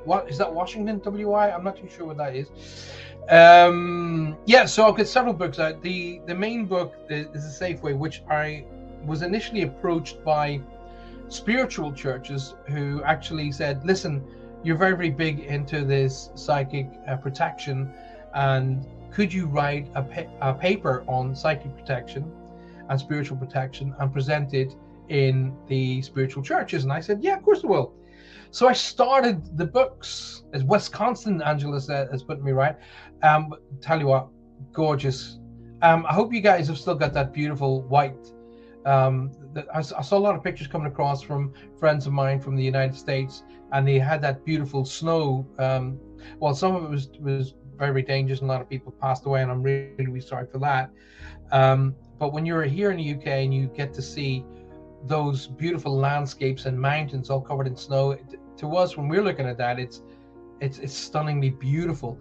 what 0.04 0.30
is 0.30 0.38
that? 0.40 0.54
Washington, 0.54 1.00
WI? 1.00 1.52
I'm 1.52 1.64
not 1.64 1.78
too 1.78 1.90
sure 1.90 2.06
what 2.06 2.18
that 2.18 2.36
is. 2.36 2.50
Um, 3.30 4.38
yeah, 4.46 4.66
so 4.66 4.88
I've 4.88 4.98
got 4.98 5.08
several 5.08 5.34
books 5.34 5.60
out. 5.60 5.82
The 5.82 6.20
the 6.26 6.36
main 6.36 6.66
book 6.66 6.94
is, 7.10 7.28
is 7.28 7.58
Safe 7.58 7.82
Way, 7.82 7.94
which 7.94 8.22
I 8.30 8.66
was 9.06 9.22
initially 9.22 9.62
approached 9.62 10.24
by 10.26 10.60
spiritual 11.30 11.94
churches 11.94 12.56
who 12.68 13.02
actually 13.04 13.52
said, 13.52 13.86
"Listen, 13.86 14.22
you're 14.64 14.78
very 14.78 14.96
very 14.96 15.10
big 15.10 15.40
into 15.40 15.84
this 15.84 16.32
psychic 16.36 16.90
uh, 17.08 17.16
protection, 17.18 17.92
and 18.34 18.86
could 19.12 19.34
you 19.34 19.48
write 19.48 19.88
a, 19.96 20.04
pa- 20.04 20.32
a 20.42 20.54
paper 20.54 21.04
on 21.08 21.36
psychic 21.36 21.76
protection 21.76 22.32
and 22.90 23.00
spiritual 23.00 23.38
protection 23.38 23.96
and 24.00 24.12
present 24.12 24.54
it 24.54 24.76
in 25.10 25.56
the 25.68 26.02
spiritual 26.02 26.44
churches?" 26.44 26.84
And 26.84 26.94
I 26.94 27.00
said, 27.00 27.22
"Yeah, 27.22 27.38
of 27.38 27.44
course 27.44 27.64
I 27.64 27.68
will." 27.68 27.94
So 28.52 28.68
I 28.68 28.74
started 28.74 29.58
the 29.58 29.66
books, 29.66 30.44
as 30.54 30.64
Wisconsin, 30.64 31.42
Angela 31.44 31.80
said, 31.80 32.10
has 32.12 32.24
put 32.24 32.44
me 32.44 32.52
right. 32.52 32.76
Um, 33.22 33.54
tell 33.80 34.00
you 34.00 34.08
what, 34.08 34.30
gorgeous. 34.74 35.40
Um, 35.84 36.06
I 36.08 36.14
hope 36.14 36.34
you 36.34 36.42
guys 36.42 36.68
have 36.68 36.78
still 36.78 36.96
got 36.96 37.14
that 37.14 37.32
beautiful 37.32 37.84
white. 37.84 38.18
Um, 38.86 39.32
I, 39.74 39.80
I, 39.80 39.82
saw 39.82 40.18
a 40.18 40.20
lot 40.20 40.36
of 40.36 40.44
pictures 40.44 40.68
coming 40.68 40.88
across 40.88 41.22
from 41.22 41.54
friends 41.78 42.08
of 42.08 42.14
mine 42.14 42.40
from 42.40 42.56
the 42.56 42.64
United 42.64 42.96
States, 42.96 43.44
and 43.74 43.88
they 43.88 44.00
had 44.00 44.22
that 44.22 44.46
beautiful 44.46 44.86
snow. 44.86 45.46
Um, 45.58 46.00
well, 46.40 46.56
some 46.56 46.76
of 46.76 46.86
it 46.86 46.90
was 46.90 47.10
was 47.20 47.56
very 47.78 48.02
dangerous, 48.02 48.42
and 48.42 48.50
a 48.50 48.54
lot 48.54 48.62
of 48.62 48.70
people 48.70 48.94
passed 49.02 49.26
away, 49.26 49.42
and 49.42 49.52
I'm 49.52 49.62
really, 49.62 49.94
really 49.98 50.22
sorry 50.22 50.48
for 50.48 50.60
that. 50.60 50.92
Um, 51.52 51.96
but 52.20 52.34
when 52.34 52.46
you're 52.46 52.64
here 52.64 52.92
in 52.92 52.98
the 52.98 53.14
UK 53.14 53.28
and 53.28 53.54
you 53.54 53.68
get 53.68 53.94
to 53.96 54.02
see 54.02 54.46
those 55.06 55.48
beautiful 55.48 55.96
landscapes 55.96 56.66
and 56.66 56.80
mountains 56.80 57.30
all 57.30 57.42
covered 57.42 57.68
in 57.68 57.76
snow, 57.76 58.18
to 58.58 58.76
us 58.76 58.98
when 58.98 59.08
we're 59.08 59.24
looking 59.24 59.48
at 59.48 59.58
that, 59.58 59.80
it's 59.80 60.04
it's 60.62 60.80
it's 60.80 60.94
stunningly 60.94 61.50
beautiful. 61.50 62.20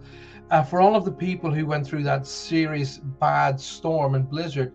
Uh, 0.51 0.63
for 0.63 0.81
all 0.81 0.95
of 0.95 1.05
the 1.05 1.11
people 1.11 1.53
who 1.53 1.65
went 1.65 1.85
through 1.85 2.03
that 2.03 2.25
serious 2.25 2.97
bad 2.97 3.59
storm 3.59 4.15
and 4.15 4.27
blizzard, 4.27 4.73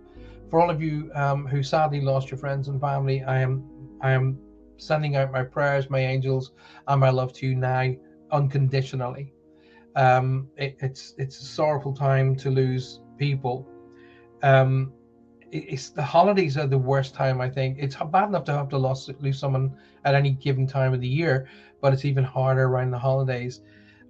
for 0.51 0.61
all 0.61 0.71
of 0.71 0.83
you 0.83 1.11
um, 1.15 1.47
who 1.47 1.63
sadly 1.63 2.01
lost 2.01 2.31
your 2.31 2.39
friends 2.39 2.69
and 2.69 2.81
family, 2.81 3.23
I 3.23 3.41
am 3.41 3.65
I 4.01 4.13
am 4.13 4.39
sending 4.77 5.17
out 5.17 5.33
my 5.33 5.43
prayers, 5.43 5.89
my 5.91 6.01
angels, 6.01 6.53
and 6.87 7.01
my 7.01 7.11
love 7.11 7.33
to 7.35 7.47
you 7.47 7.55
now 7.55 7.95
unconditionally. 8.31 9.33
Um, 9.97 10.49
it, 10.57 10.77
it's 10.81 11.15
it's 11.19 11.41
a 11.41 11.45
sorrowful 11.45 11.95
time 11.95 12.37
to 12.37 12.51
lose 12.51 13.01
people. 13.17 13.69
Um, 14.43 14.93
it's 15.53 15.91
the 15.91 16.03
holidays 16.03 16.59
are 16.59 16.67
the 16.67 16.79
worst 16.79 17.15
time. 17.15 17.41
I 17.41 17.49
think 17.49 17.79
it's 17.79 17.97
bad 17.97 18.29
enough 18.29 18.45
to 18.45 18.53
have 18.53 18.69
to 18.71 18.79
lose 18.79 19.09
lose 19.21 19.39
someone 19.39 19.77
at 20.05 20.15
any 20.15 20.33
given 20.33 20.67
time 20.67 20.93
of 20.93 21.01
the 21.01 21.09
year, 21.09 21.49
but 21.81 21.93
it's 21.93 22.05
even 22.05 22.25
harder 22.25 22.65
around 22.65 22.91
the 22.91 22.99
holidays. 22.99 23.61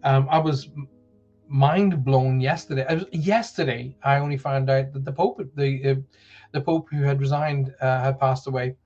Um, 0.03 0.27
I 0.31 0.39
was 0.39 0.71
mind 1.49 2.05
blown 2.05 2.41
yesterday. 2.41 2.87
I 2.89 2.95
was, 2.95 3.05
yesterday, 3.13 3.97
I 4.03 4.17
only 4.19 4.37
found 4.37 4.71
out 4.71 4.93
that 4.93 5.05
the 5.05 5.13
Pope, 5.13 5.43
the 5.55 5.91
uh, 5.91 5.95
the 6.53 6.61
Pope 6.61 6.89
who 6.91 7.03
had 7.03 7.21
resigned, 7.21 7.75
uh, 7.81 8.01
had 8.01 8.21
passed 8.21 8.47
away, 8.47 8.77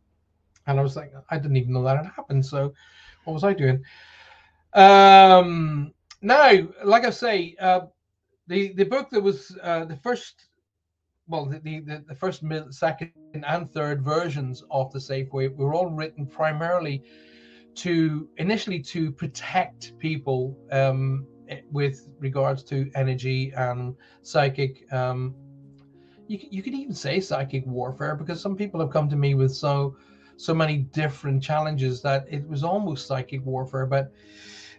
and 0.66 0.78
I 0.78 0.82
was 0.82 0.96
like, 0.96 1.12
I 1.30 1.38
didn't 1.38 1.56
even 1.56 1.72
know 1.72 1.82
that 1.84 1.96
had 1.96 2.06
happened. 2.06 2.44
So, 2.44 2.72
what 3.24 3.34
was 3.34 3.44
I 3.44 3.52
doing? 3.52 3.82
Um, 4.74 5.92
now, 6.20 6.68
like 6.84 7.04
I 7.04 7.10
say, 7.10 7.56
uh, 7.60 7.80
the 8.46 8.72
the 8.74 8.84
book 8.84 9.10
that 9.10 9.22
was 9.22 9.56
uh, 9.62 9.84
the 9.84 9.96
first, 9.96 10.46
well, 11.26 11.46
the, 11.46 11.58
the 11.60 12.04
the 12.06 12.14
first, 12.14 12.42
second, 12.70 13.12
and 13.34 13.72
third 13.72 14.02
versions 14.02 14.64
of 14.70 14.92
the 14.92 15.00
Safe 15.00 15.32
Way 15.32 15.48
were 15.48 15.74
all 15.74 15.90
written 15.90 16.26
primarily 16.26 17.02
to 17.76 18.28
initially 18.38 18.80
to 18.80 19.12
protect 19.12 19.96
people 19.98 20.58
um, 20.72 21.26
with 21.70 22.08
regards 22.18 22.62
to 22.64 22.90
energy 22.94 23.52
and 23.56 23.94
psychic. 24.22 24.90
Um, 24.92 25.34
you 26.26 26.38
you 26.50 26.62
could 26.62 26.74
even 26.74 26.94
say 26.94 27.20
psychic 27.20 27.66
warfare 27.66 28.14
because 28.14 28.40
some 28.40 28.56
people 28.56 28.80
have 28.80 28.90
come 28.90 29.08
to 29.08 29.16
me 29.16 29.34
with 29.34 29.54
so 29.54 29.96
so 30.36 30.54
many 30.54 30.78
different 30.78 31.42
challenges 31.42 32.00
that 32.02 32.26
it 32.30 32.46
was 32.48 32.62
almost 32.62 33.06
psychic 33.06 33.44
warfare, 33.44 33.86
but 33.86 34.12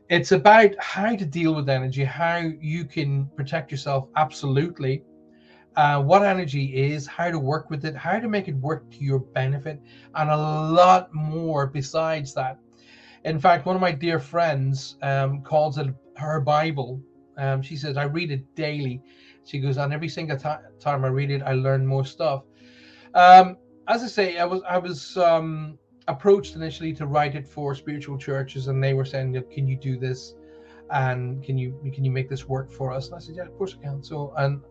it's 0.10 0.32
about 0.32 0.72
how 0.80 1.16
to 1.16 1.26
deal 1.26 1.54
with 1.54 1.70
energy, 1.70 2.04
how 2.04 2.38
you 2.38 2.86
can 2.86 3.28
protect 3.36 3.70
yourself 3.70 4.08
absolutely, 4.16 5.04
uh, 5.76 6.02
what 6.02 6.24
energy 6.24 6.92
is, 6.92 7.06
how 7.06 7.30
to 7.30 7.38
work 7.38 7.70
with 7.70 7.86
it, 7.86 7.96
how 7.96 8.20
to 8.20 8.28
make 8.28 8.48
it 8.48 8.56
work 8.56 8.90
to 8.92 8.98
your 9.04 9.20
benefit, 9.20 9.82
and 10.16 10.30
a 10.30 10.38
lot 10.38 11.14
more 11.14 11.68
besides 11.68 12.34
that. 12.34 12.58
In 13.26 13.40
fact, 13.40 13.66
one 13.66 13.76
of 13.76 13.82
my 13.82 13.92
dear 13.92 14.20
friends 14.20 14.98
um, 15.02 15.42
calls 15.42 15.78
it 15.78 15.94
her 16.20 16.40
Bible. 16.40 17.02
Um, 17.38 17.62
she 17.62 17.76
says, 17.76 17.98
I 17.98 18.04
read 18.04 18.32
it 18.32 18.44
daily. 18.56 19.02
She 19.46 19.60
goes, 19.60 19.78
and 19.78 19.94
every 19.94 20.10
single 20.10 20.38
time 20.38 21.06
I 21.06 21.08
read 21.08 21.32
it, 21.32 21.42
I 21.44 21.54
learn 21.54 21.86
more 21.86 22.06
stuff. 22.06 22.44
Um, 23.14 23.58
as 23.88 24.04
I 24.04 24.08
say, 24.08 24.38
I 24.38 24.46
was 24.46 24.62
I 24.70 24.78
was 24.78 25.18
um, 25.18 25.80
approached 26.08 26.56
initially 26.56 26.94
to 26.94 27.08
write 27.08 27.36
it 27.36 27.48
for 27.48 27.74
spiritual 27.74 28.18
churches, 28.18 28.68
and 28.68 28.84
they 28.84 28.94
were 28.94 29.06
saying, 29.06 29.42
"Can 29.52 29.68
you 29.68 29.78
do 29.78 29.98
this? 29.98 30.36
And 30.92 31.44
can 31.44 31.58
you 31.58 31.80
can 31.94 32.04
you 32.04 32.12
make 32.12 32.30
this 32.30 32.48
work 32.48 32.72
for 32.72 32.92
us?" 32.94 33.08
And 33.08 33.16
I 33.16 33.20
said, 33.20 33.36
"Yeah, 33.36 33.44
of 33.44 33.58
course 33.58 33.76
I 33.80 33.84
can." 33.84 34.04
So, 34.04 34.34
and 34.38 34.62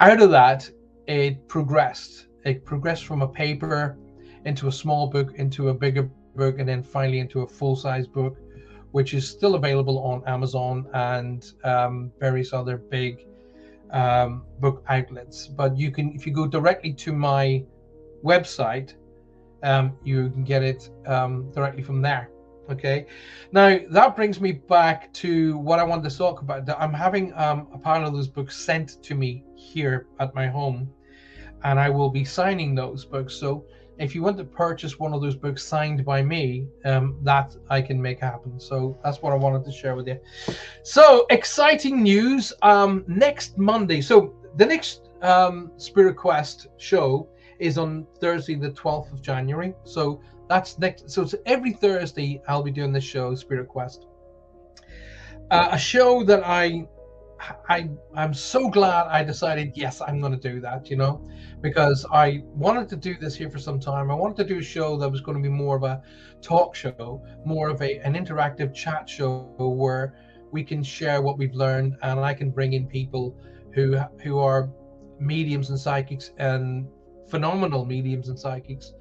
out 0.00 0.20
of 0.20 0.30
that, 0.30 0.68
it 1.06 1.46
progressed. 1.48 2.26
It 2.44 2.64
progressed 2.64 3.04
from 3.04 3.22
a 3.22 3.28
paper 3.28 3.96
into 4.44 4.66
a 4.66 4.72
small 4.72 5.06
book, 5.06 5.34
into 5.36 5.68
a 5.68 5.74
bigger 5.74 6.10
book, 6.34 6.58
and 6.58 6.68
then 6.68 6.82
finally 6.82 7.20
into 7.20 7.42
a 7.42 7.46
full 7.46 7.76
size 7.76 8.08
book, 8.08 8.36
which 8.92 9.14
is 9.14 9.28
still 9.28 9.54
available 9.54 9.98
on 9.98 10.22
Amazon 10.26 10.86
and 10.94 11.52
um, 11.64 12.12
various 12.20 12.52
other 12.52 12.76
big 12.76 13.26
um, 13.90 14.44
book 14.60 14.84
outlets. 14.88 15.48
But 15.48 15.76
you 15.76 15.90
can, 15.90 16.12
if 16.14 16.26
you 16.26 16.32
go 16.32 16.46
directly 16.46 16.92
to 16.94 17.12
my 17.12 17.64
website, 18.22 18.94
um, 19.62 19.96
you 20.02 20.30
can 20.30 20.44
get 20.44 20.62
it 20.62 20.90
um, 21.06 21.50
directly 21.52 21.82
from 21.82 22.02
there. 22.02 22.30
Okay. 22.70 23.06
Now 23.50 23.78
that 23.90 24.14
brings 24.14 24.40
me 24.40 24.52
back 24.52 25.12
to 25.14 25.58
what 25.58 25.78
I 25.78 25.84
wanted 25.84 26.08
to 26.08 26.16
talk 26.16 26.42
about. 26.42 26.68
I'm 26.80 26.94
having 26.94 27.32
um, 27.34 27.68
a 27.74 27.78
pile 27.78 28.06
of 28.06 28.12
those 28.12 28.28
books 28.28 28.56
sent 28.56 29.02
to 29.02 29.14
me 29.14 29.44
here 29.56 30.06
at 30.20 30.34
my 30.34 30.46
home, 30.46 30.88
and 31.64 31.78
I 31.78 31.90
will 31.90 32.08
be 32.08 32.24
signing 32.24 32.74
those 32.74 33.04
books. 33.04 33.34
So 33.34 33.64
if 34.02 34.14
you 34.14 34.22
want 34.22 34.36
to 34.38 34.44
purchase 34.44 34.98
one 34.98 35.14
of 35.14 35.20
those 35.20 35.36
books 35.36 35.62
signed 35.62 36.04
by 36.04 36.22
me, 36.22 36.66
um, 36.84 37.18
that 37.22 37.56
I 37.70 37.80
can 37.80 38.00
make 38.00 38.20
happen. 38.20 38.58
So 38.58 38.98
that's 39.04 39.22
what 39.22 39.32
I 39.32 39.36
wanted 39.36 39.64
to 39.64 39.72
share 39.72 39.94
with 39.94 40.08
you. 40.08 40.18
So 40.82 41.26
exciting 41.30 42.02
news! 42.02 42.52
Um, 42.62 43.04
next 43.06 43.58
Monday. 43.58 44.00
So 44.00 44.34
the 44.56 44.66
next 44.66 45.10
um, 45.22 45.70
Spirit 45.76 46.16
Quest 46.16 46.66
show 46.76 47.28
is 47.58 47.78
on 47.78 48.06
Thursday, 48.20 48.56
the 48.56 48.70
12th 48.70 49.12
of 49.12 49.22
January. 49.22 49.74
So 49.84 50.20
that's 50.48 50.78
next. 50.78 51.10
So 51.10 51.22
it's 51.22 51.34
every 51.46 51.72
Thursday 51.72 52.42
I'll 52.48 52.62
be 52.62 52.72
doing 52.72 52.92
this 52.92 53.04
show, 53.04 53.34
Spirit 53.34 53.68
Quest. 53.68 54.06
Uh, 55.50 55.68
a 55.70 55.78
show 55.78 56.24
that 56.24 56.42
I, 56.46 56.86
I, 57.68 57.90
I'm 58.14 58.34
so 58.34 58.68
glad 58.68 59.06
I 59.06 59.24
decided 59.24 59.72
yes, 59.74 60.00
I'm 60.00 60.20
going 60.20 60.38
to 60.38 60.52
do 60.52 60.60
that. 60.60 60.90
You 60.90 60.96
know, 60.96 61.28
because 61.60 62.06
I 62.12 62.42
wanted 62.54 62.88
to 62.90 62.96
do 62.96 63.16
this 63.18 63.34
here 63.34 63.50
for 63.50 63.58
some 63.58 63.80
time. 63.80 64.10
I 64.10 64.14
wanted 64.14 64.36
to 64.38 64.44
do 64.44 64.58
a 64.58 64.62
show 64.62 64.96
that 64.98 65.08
was 65.08 65.20
going 65.20 65.36
to 65.36 65.42
be 65.42 65.48
more 65.48 65.76
of 65.76 65.82
a 65.82 66.02
talk 66.40 66.74
show, 66.74 67.22
more 67.44 67.68
of 67.68 67.80
a 67.82 67.98
an 68.00 68.14
interactive 68.14 68.74
chat 68.74 69.08
show 69.08 69.52
where 69.58 70.14
we 70.50 70.62
can 70.62 70.82
share 70.82 71.22
what 71.22 71.38
we've 71.38 71.54
learned, 71.54 71.96
and 72.02 72.20
I 72.20 72.34
can 72.34 72.50
bring 72.50 72.74
in 72.74 72.86
people 72.86 73.36
who 73.74 73.98
who 74.22 74.38
are 74.38 74.70
mediums 75.18 75.70
and 75.70 75.78
psychics 75.78 76.32
and 76.38 76.88
phenomenal 77.28 77.84
mediums 77.84 78.28
and 78.28 78.38
psychics. 78.38 78.92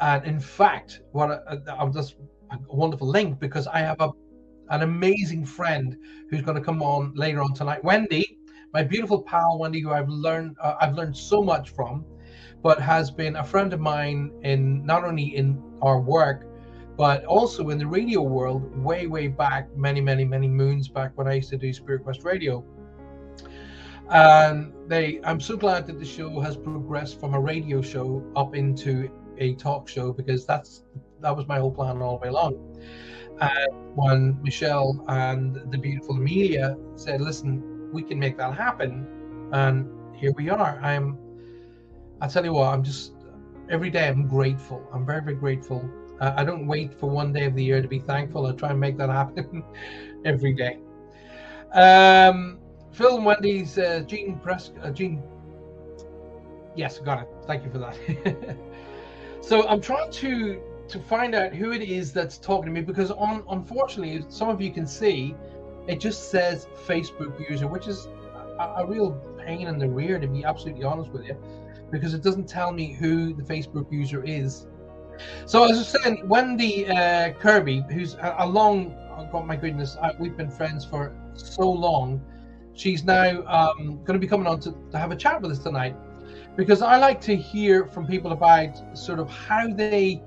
And 0.00 0.24
in 0.24 0.40
fact, 0.40 1.00
what 1.12 1.44
I'm 1.68 1.92
just 1.92 2.16
a 2.50 2.76
wonderful 2.76 3.08
link 3.08 3.38
because 3.38 3.66
I 3.66 3.78
have 3.78 4.00
a 4.00 4.12
an 4.72 4.82
amazing 4.82 5.44
friend 5.44 5.98
who's 6.28 6.42
going 6.42 6.56
to 6.56 6.64
come 6.64 6.82
on 6.82 7.12
later 7.14 7.42
on 7.42 7.52
tonight, 7.54 7.84
Wendy, 7.84 8.38
my 8.72 8.82
beautiful 8.82 9.22
pal 9.22 9.58
Wendy, 9.58 9.80
who 9.80 9.90
I've 9.90 10.08
learned 10.08 10.56
uh, 10.60 10.74
I've 10.80 10.94
learned 10.94 11.16
so 11.16 11.42
much 11.42 11.70
from, 11.70 12.04
but 12.62 12.80
has 12.80 13.10
been 13.10 13.36
a 13.36 13.44
friend 13.44 13.72
of 13.74 13.80
mine 13.80 14.32
in 14.42 14.84
not 14.84 15.04
only 15.04 15.36
in 15.36 15.62
our 15.82 16.00
work, 16.00 16.46
but 16.96 17.24
also 17.26 17.68
in 17.68 17.78
the 17.78 17.86
radio 17.86 18.22
world 18.22 18.74
way 18.82 19.06
way 19.06 19.28
back 19.28 19.68
many 19.76 20.00
many 20.00 20.24
many 20.24 20.48
moons 20.48 20.88
back 20.88 21.12
when 21.16 21.28
I 21.28 21.34
used 21.34 21.50
to 21.50 21.58
do 21.58 21.70
Spirit 21.72 22.02
Quest 22.02 22.24
Radio. 22.24 22.64
And 24.08 24.72
they 24.88 25.20
i'm 25.24 25.40
so 25.40 25.56
glad 25.56 25.86
that 25.86 25.98
the 25.98 26.04
show 26.04 26.40
has 26.40 26.56
progressed 26.56 27.20
from 27.20 27.34
a 27.34 27.40
radio 27.40 27.80
show 27.80 28.22
up 28.36 28.54
into 28.54 29.10
a 29.38 29.54
talk 29.54 29.88
show 29.88 30.12
because 30.12 30.44
that's 30.44 30.84
that 31.20 31.34
was 31.34 31.46
my 31.46 31.58
whole 31.58 31.70
plan 31.70 32.02
all 32.02 32.18
the 32.18 32.22
way 32.22 32.28
along 32.28 32.54
and 33.42 33.96
when 33.96 34.38
michelle 34.42 35.04
and 35.08 35.54
the 35.70 35.78
beautiful 35.78 36.16
amelia 36.16 36.76
said 36.96 37.20
listen 37.20 37.90
we 37.92 38.02
can 38.02 38.18
make 38.18 38.36
that 38.36 38.54
happen 38.54 39.06
and 39.52 39.88
here 40.16 40.32
we 40.36 40.48
are 40.48 40.78
i'm 40.82 41.18
i 42.20 42.28
tell 42.28 42.44
you 42.44 42.52
what 42.52 42.68
i'm 42.72 42.82
just 42.82 43.12
every 43.70 43.90
day 43.90 44.08
i'm 44.08 44.26
grateful 44.26 44.88
i'm 44.92 45.04
very 45.04 45.22
very 45.22 45.36
grateful 45.36 45.88
uh, 46.20 46.32
i 46.36 46.44
don't 46.44 46.66
wait 46.66 46.92
for 46.94 47.08
one 47.10 47.32
day 47.32 47.44
of 47.44 47.54
the 47.54 47.64
year 47.64 47.82
to 47.82 47.88
be 47.88 47.98
thankful 47.98 48.46
i 48.46 48.52
try 48.52 48.70
and 48.70 48.80
make 48.80 48.96
that 48.96 49.10
happen 49.10 49.62
every 50.24 50.52
day 50.52 50.78
um 51.74 52.58
Phil 52.92 53.16
and 53.16 53.24
Wendy's 53.24 53.78
uh, 53.78 54.00
Gene 54.06 54.38
Press. 54.38 54.70
Uh, 54.82 54.90
Gene. 54.90 55.22
Yes, 56.76 56.98
got 56.98 57.22
it. 57.22 57.28
Thank 57.46 57.64
you 57.64 57.70
for 57.70 57.78
that. 57.78 58.56
so 59.40 59.66
I'm 59.66 59.80
trying 59.80 60.10
to 60.12 60.62
to 60.92 61.00
find 61.00 61.34
out 61.34 61.54
who 61.54 61.72
it 61.72 61.82
is 61.82 62.12
that's 62.12 62.36
talking 62.38 62.66
to 62.66 62.70
me 62.70 62.82
because 62.82 63.10
on 63.10 63.42
unfortunately 63.48 64.24
some 64.28 64.48
of 64.48 64.60
you 64.60 64.70
can 64.70 64.86
see 64.86 65.34
it 65.86 65.98
just 65.98 66.30
says 66.30 66.68
Facebook 66.86 67.48
user, 67.48 67.66
which 67.66 67.88
is 67.88 68.06
a, 68.58 68.74
a 68.78 68.86
real 68.86 69.12
pain 69.44 69.66
in 69.66 69.78
the 69.78 69.88
rear 69.88 70.18
to 70.18 70.28
be 70.28 70.44
absolutely 70.44 70.84
honest 70.84 71.10
with 71.10 71.24
you, 71.26 71.36
because 71.90 72.14
it 72.14 72.22
doesn't 72.22 72.48
tell 72.48 72.72
me 72.72 72.92
who 72.92 73.34
the 73.34 73.42
Facebook 73.42 73.90
user 73.90 74.22
is. 74.24 74.66
So 75.46 75.64
as 75.64 75.72
I 75.72 75.74
was 75.74 75.88
saying, 75.88 76.28
Wendy 76.28 76.86
uh, 76.86 77.32
Kirby, 77.32 77.84
who's 77.90 78.14
a, 78.14 78.36
a 78.40 78.46
long, 78.46 78.94
oh 79.16 79.28
God, 79.32 79.46
my 79.46 79.56
goodness, 79.56 79.96
I, 80.00 80.12
we've 80.18 80.36
been 80.36 80.50
friends 80.50 80.84
for 80.84 81.16
so 81.34 81.68
long 81.68 82.22
she's 82.74 83.04
now 83.04 83.42
um, 83.46 84.02
going 84.04 84.14
to 84.14 84.18
be 84.18 84.26
coming 84.26 84.46
on 84.46 84.60
to, 84.60 84.74
to 84.90 84.98
have 84.98 85.10
a 85.10 85.16
chat 85.16 85.40
with 85.40 85.52
us 85.52 85.58
tonight 85.58 85.96
because 86.56 86.82
I 86.82 86.98
like 86.98 87.20
to 87.22 87.36
hear 87.36 87.86
from 87.86 88.06
people 88.06 88.32
about 88.32 88.96
sort 88.96 89.18
of 89.18 89.30
how 89.30 89.68
they 89.68 90.22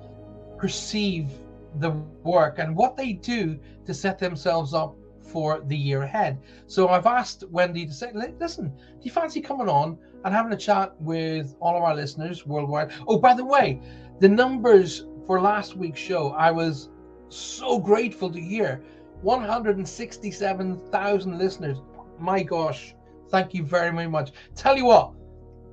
perceive 0.57 1.31
the 1.79 1.91
work 2.23 2.59
and 2.59 2.75
what 2.75 2.95
they 2.95 3.13
do 3.13 3.59
to 3.85 3.93
set 3.93 4.19
themselves 4.19 4.73
up 4.73 4.95
for 5.21 5.61
the 5.67 5.75
year 5.75 6.03
ahead. 6.03 6.39
So 6.67 6.87
I've 6.87 7.05
asked 7.05 7.43
Wendy 7.49 7.85
to 7.85 7.93
say, 7.93 8.13
listen, 8.39 8.69
do 8.69 9.01
you 9.01 9.11
fancy 9.11 9.41
coming 9.41 9.67
on 9.67 9.97
and 10.23 10.33
having 10.33 10.53
a 10.53 10.57
chat 10.57 10.93
with 11.01 11.57
all 11.59 11.75
of 11.75 11.83
our 11.83 11.95
listeners 11.95 12.45
worldwide? 12.45 12.93
Oh, 13.07 13.17
by 13.17 13.33
the 13.33 13.43
way, 13.43 13.81
the 14.19 14.29
numbers 14.29 15.05
for 15.25 15.41
last 15.41 15.75
week's 15.75 15.99
show, 15.99 16.29
I 16.29 16.51
was 16.51 16.89
so 17.29 17.79
grateful 17.79 18.31
to 18.31 18.39
hear 18.39 18.83
167,000 19.21 21.37
listeners 21.37 21.81
my 22.19 22.43
gosh, 22.43 22.95
thank 23.29 23.53
you 23.53 23.63
very, 23.63 23.91
very 23.91 24.07
much. 24.07 24.31
Tell 24.55 24.77
you 24.77 24.85
what, 24.85 25.13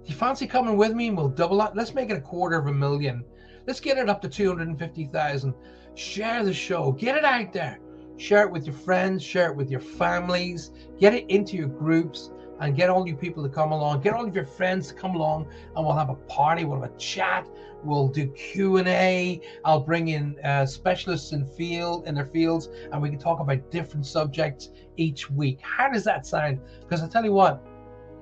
do 0.04 0.10
you 0.10 0.14
fancy 0.14 0.46
coming 0.46 0.76
with 0.76 0.92
me 0.92 1.08
and 1.08 1.16
we'll 1.16 1.28
double 1.28 1.58
that? 1.58 1.76
Let's 1.76 1.94
make 1.94 2.10
it 2.10 2.16
a 2.16 2.20
quarter 2.20 2.58
of 2.58 2.66
a 2.66 2.72
million. 2.72 3.24
Let's 3.66 3.80
get 3.80 3.98
it 3.98 4.08
up 4.08 4.20
to 4.22 4.28
250,000. 4.28 5.54
Share 5.94 6.44
the 6.44 6.54
show, 6.54 6.92
get 6.92 7.16
it 7.16 7.24
out 7.24 7.52
there. 7.52 7.78
share 8.16 8.42
it 8.42 8.52
with 8.52 8.66
your 8.66 8.74
friends, 8.74 9.22
share 9.22 9.50
it 9.50 9.56
with 9.56 9.70
your 9.70 9.80
families, 9.80 10.70
get 10.98 11.12
it 11.12 11.28
into 11.28 11.56
your 11.56 11.68
groups, 11.68 12.30
and 12.60 12.76
get 12.76 12.88
all 12.88 13.06
you 13.06 13.16
people 13.16 13.42
to 13.42 13.48
come 13.48 13.72
along. 13.72 14.00
Get 14.00 14.14
all 14.14 14.24
of 14.24 14.34
your 14.34 14.46
friends 14.46 14.88
to 14.88 14.94
come 14.94 15.16
along, 15.16 15.48
and 15.74 15.84
we'll 15.84 15.96
have 15.96 16.10
a 16.10 16.14
party. 16.14 16.64
We'll 16.64 16.80
have 16.80 16.92
a 16.92 16.96
chat. 16.96 17.46
We'll 17.82 18.08
do 18.08 18.28
Q 18.28 18.76
and 18.76 18.86
A. 18.86 19.40
I'll 19.64 19.80
bring 19.80 20.08
in 20.08 20.38
uh, 20.44 20.64
specialists 20.66 21.32
in 21.32 21.44
field 21.44 22.06
in 22.06 22.14
their 22.14 22.26
fields, 22.26 22.68
and 22.92 23.02
we 23.02 23.10
can 23.10 23.18
talk 23.18 23.40
about 23.40 23.70
different 23.72 24.06
subjects 24.06 24.70
each 24.96 25.28
week. 25.28 25.58
How 25.60 25.90
does 25.90 26.04
that 26.04 26.24
sound? 26.24 26.60
Because 26.80 27.02
I 27.02 27.08
tell 27.08 27.24
you 27.24 27.32
what, 27.32 27.60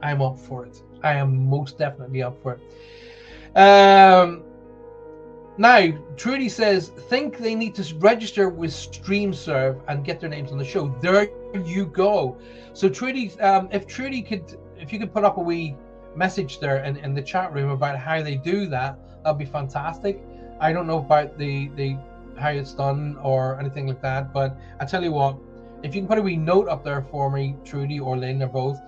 I'm 0.02 0.23
up 0.23 0.38
for 0.38 0.64
it. 0.64 0.82
I 1.02 1.14
am 1.14 1.49
most 1.49 1.76
definitely 1.76 2.23
up 2.23 2.40
for 2.42 2.59
it. 2.59 3.59
Um, 3.59 4.44
now, 5.57 5.88
Trudy 6.16 6.49
says, 6.49 6.88
think 6.88 7.38
they 7.38 7.54
need 7.54 7.75
to 7.75 7.95
register 7.97 8.49
with 8.49 8.71
StreamServe 8.71 9.80
and 9.88 10.04
get 10.04 10.21
their 10.21 10.30
names 10.30 10.52
on 10.52 10.59
the 10.59 10.64
show. 10.64 10.88
There 11.00 11.28
you 11.54 11.87
go. 11.87 12.38
So, 12.73 12.88
Trudy, 12.88 13.38
um, 13.40 13.69
if 13.73 13.87
Trudy 13.87 14.23
could, 14.23 14.57
if 14.78 14.92
you 14.92 14.99
could 14.99 15.12
put 15.12 15.25
up 15.25 15.37
a 15.37 15.40
wee 15.40 15.76
message 16.14 16.61
there 16.61 16.83
in, 16.85 16.97
in 16.97 17.14
the 17.14 17.23
chat 17.23 17.52
room 17.52 17.71
about 17.71 17.99
how 17.99 18.23
they 18.23 18.37
do 18.37 18.66
that, 18.66 18.99
that'd 19.23 19.38
be 19.38 19.45
fantastic. 19.45 20.23
I 20.61 20.73
don't 20.73 20.87
know 20.87 20.99
about 20.99 21.38
the 21.38 21.69
the 21.76 21.97
how 22.38 22.50
it's 22.50 22.73
done 22.73 23.19
or 23.23 23.59
anything 23.61 23.87
like 23.87 24.00
that, 24.02 24.33
but 24.33 24.57
I 24.78 24.85
tell 24.87 25.02
you 25.02 25.12
what, 25.12 25.37
if 25.83 25.95
you 25.95 26.00
can 26.00 26.09
put 26.09 26.19
a 26.19 26.23
wee 26.23 26.37
note 26.37 26.69
up 26.69 26.85
there 26.85 27.02
for 27.11 27.30
me, 27.30 27.57
Trudy 27.64 28.00
or 28.00 28.16
Lynn 28.16 28.42
or 28.42 28.47
both, 28.47 28.80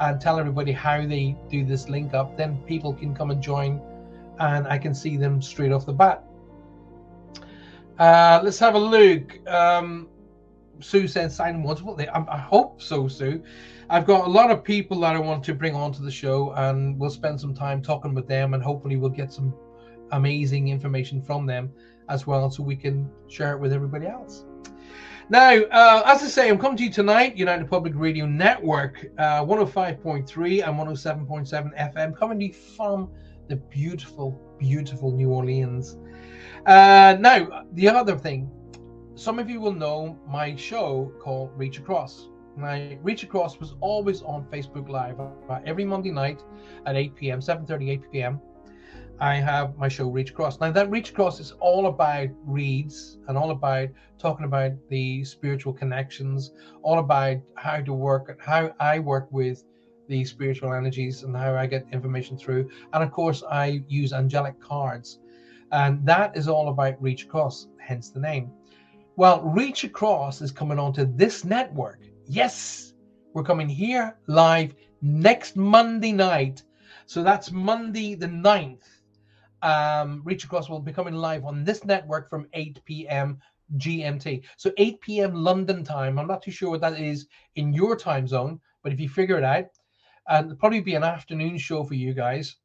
and 0.00 0.20
tell 0.20 0.38
everybody 0.38 0.72
how 0.72 1.06
they 1.06 1.36
do 1.48 1.64
this 1.64 1.88
link 1.88 2.14
up, 2.14 2.36
then 2.36 2.58
people 2.66 2.92
can 2.92 3.14
come 3.14 3.30
and 3.30 3.42
join 3.42 3.80
and 4.40 4.66
I 4.66 4.78
can 4.78 4.94
see 4.94 5.16
them 5.16 5.40
straight 5.40 5.70
off 5.70 5.86
the 5.86 5.92
bat. 5.92 6.24
Uh, 7.98 8.40
let's 8.42 8.58
have 8.58 8.74
a 8.74 8.78
look. 8.78 9.46
Um, 9.46 10.08
Sue 10.80 11.06
says 11.06 11.36
sign 11.36 11.62
multiple. 11.62 11.96
I, 12.00 12.24
I 12.26 12.38
hope 12.38 12.80
so, 12.80 13.06
Sue. 13.06 13.42
I've 13.90 14.06
got 14.06 14.26
a 14.26 14.30
lot 14.30 14.50
of 14.50 14.64
people 14.64 15.00
that 15.00 15.14
I 15.14 15.18
want 15.18 15.44
to 15.44 15.54
bring 15.54 15.74
onto 15.74 16.02
the 16.02 16.10
show, 16.10 16.52
and 16.52 16.98
we'll 16.98 17.10
spend 17.10 17.40
some 17.40 17.54
time 17.54 17.82
talking 17.82 18.14
with 18.14 18.26
them, 18.26 18.54
and 18.54 18.62
hopefully 18.62 18.96
we'll 18.96 19.10
get 19.10 19.32
some 19.32 19.54
amazing 20.12 20.68
information 20.68 21.20
from 21.20 21.44
them 21.44 21.70
as 22.08 22.26
well, 22.26 22.50
so 22.50 22.62
we 22.62 22.76
can 22.76 23.10
share 23.28 23.52
it 23.52 23.60
with 23.60 23.72
everybody 23.72 24.06
else. 24.06 24.44
Now, 25.28 25.52
uh, 25.52 26.02
as 26.06 26.22
I 26.22 26.26
say, 26.26 26.48
I'm 26.48 26.58
coming 26.58 26.78
to 26.78 26.84
you 26.84 26.90
tonight, 26.90 27.36
United 27.36 27.68
Public 27.68 27.92
Radio 27.94 28.26
Network, 28.26 29.06
uh, 29.18 29.44
105.3 29.44 30.66
and 30.66 30.76
107.7 30.76 31.94
FM, 31.94 32.16
coming 32.16 32.38
to 32.40 32.46
you 32.46 32.52
from 32.52 33.10
the 33.50 33.56
beautiful, 33.56 34.40
beautiful 34.58 35.10
New 35.10 35.30
Orleans. 35.30 35.98
Uh, 36.64 37.16
now, 37.18 37.64
the 37.72 37.88
other 37.88 38.16
thing, 38.16 38.48
some 39.16 39.38
of 39.40 39.50
you 39.50 39.60
will 39.60 39.74
know 39.74 40.18
my 40.26 40.54
show 40.54 41.12
called 41.20 41.50
Reach 41.56 41.78
Across. 41.78 42.28
My 42.56 42.96
Reach 43.02 43.24
Across 43.24 43.58
was 43.58 43.74
always 43.80 44.22
on 44.22 44.44
Facebook 44.52 44.88
Live 44.88 45.18
uh, 45.18 45.58
every 45.66 45.84
Monday 45.84 46.12
night 46.12 46.42
at 46.86 46.94
8 46.96 47.16
p.m., 47.16 47.40
7:30, 47.40 47.90
8 47.90 48.12
p.m. 48.12 48.40
I 49.18 49.34
have 49.34 49.76
my 49.76 49.88
show 49.88 50.08
Reach 50.08 50.30
Across. 50.30 50.60
Now 50.60 50.70
that 50.70 50.88
Reach 50.88 51.10
Across 51.10 51.40
is 51.40 51.52
all 51.58 51.86
about 51.86 52.28
reads 52.46 53.18
and 53.26 53.36
all 53.36 53.50
about 53.50 53.88
talking 54.18 54.46
about 54.46 54.72
the 54.88 55.24
spiritual 55.24 55.72
connections, 55.72 56.52
all 56.82 57.00
about 57.00 57.38
how 57.56 57.80
to 57.80 57.92
work, 57.92 58.38
how 58.40 58.72
I 58.78 59.00
work 59.00 59.26
with 59.32 59.64
the 60.10 60.24
spiritual 60.24 60.74
energies 60.74 61.22
and 61.22 61.34
how 61.34 61.54
I 61.54 61.66
get 61.66 61.86
information 61.92 62.36
through. 62.36 62.68
And 62.92 63.02
of 63.02 63.12
course, 63.12 63.44
I 63.48 63.82
use 63.88 64.12
angelic 64.12 64.60
cards. 64.60 65.20
And 65.70 66.04
that 66.04 66.36
is 66.36 66.48
all 66.48 66.68
about 66.68 67.00
Reach 67.00 67.24
Across, 67.24 67.68
hence 67.78 68.10
the 68.10 68.18
name. 68.18 68.50
Well, 69.14 69.40
Reach 69.42 69.84
Across 69.84 70.42
is 70.42 70.50
coming 70.50 70.80
onto 70.80 71.06
this 71.16 71.44
network. 71.44 72.00
Yes, 72.26 72.92
we're 73.34 73.44
coming 73.44 73.68
here 73.68 74.16
live 74.26 74.74
next 75.00 75.56
Monday 75.56 76.12
night. 76.12 76.64
So 77.06 77.22
that's 77.22 77.52
Monday 77.52 78.16
the 78.16 78.26
9th. 78.26 78.82
Um, 79.62 80.22
Reach 80.24 80.42
Across 80.44 80.68
will 80.68 80.80
be 80.80 80.92
coming 80.92 81.14
live 81.14 81.44
on 81.44 81.62
this 81.62 81.84
network 81.84 82.28
from 82.28 82.48
8 82.52 82.80
p.m. 82.84 83.38
GMT. 83.76 84.42
So 84.56 84.72
8 84.76 85.00
p.m. 85.00 85.34
London 85.34 85.84
time. 85.84 86.18
I'm 86.18 86.26
not 86.26 86.42
too 86.42 86.50
sure 86.50 86.70
what 86.70 86.80
that 86.80 86.98
is 86.98 87.28
in 87.54 87.72
your 87.72 87.94
time 87.94 88.26
zone, 88.26 88.58
but 88.82 88.92
if 88.92 88.98
you 88.98 89.08
figure 89.08 89.38
it 89.38 89.44
out, 89.44 89.66
and 90.30 90.58
probably 90.58 90.80
be 90.80 90.94
an 90.94 91.04
afternoon 91.04 91.58
show 91.58 91.84
for 91.84 91.94
you 91.94 92.14
guys. 92.14 92.56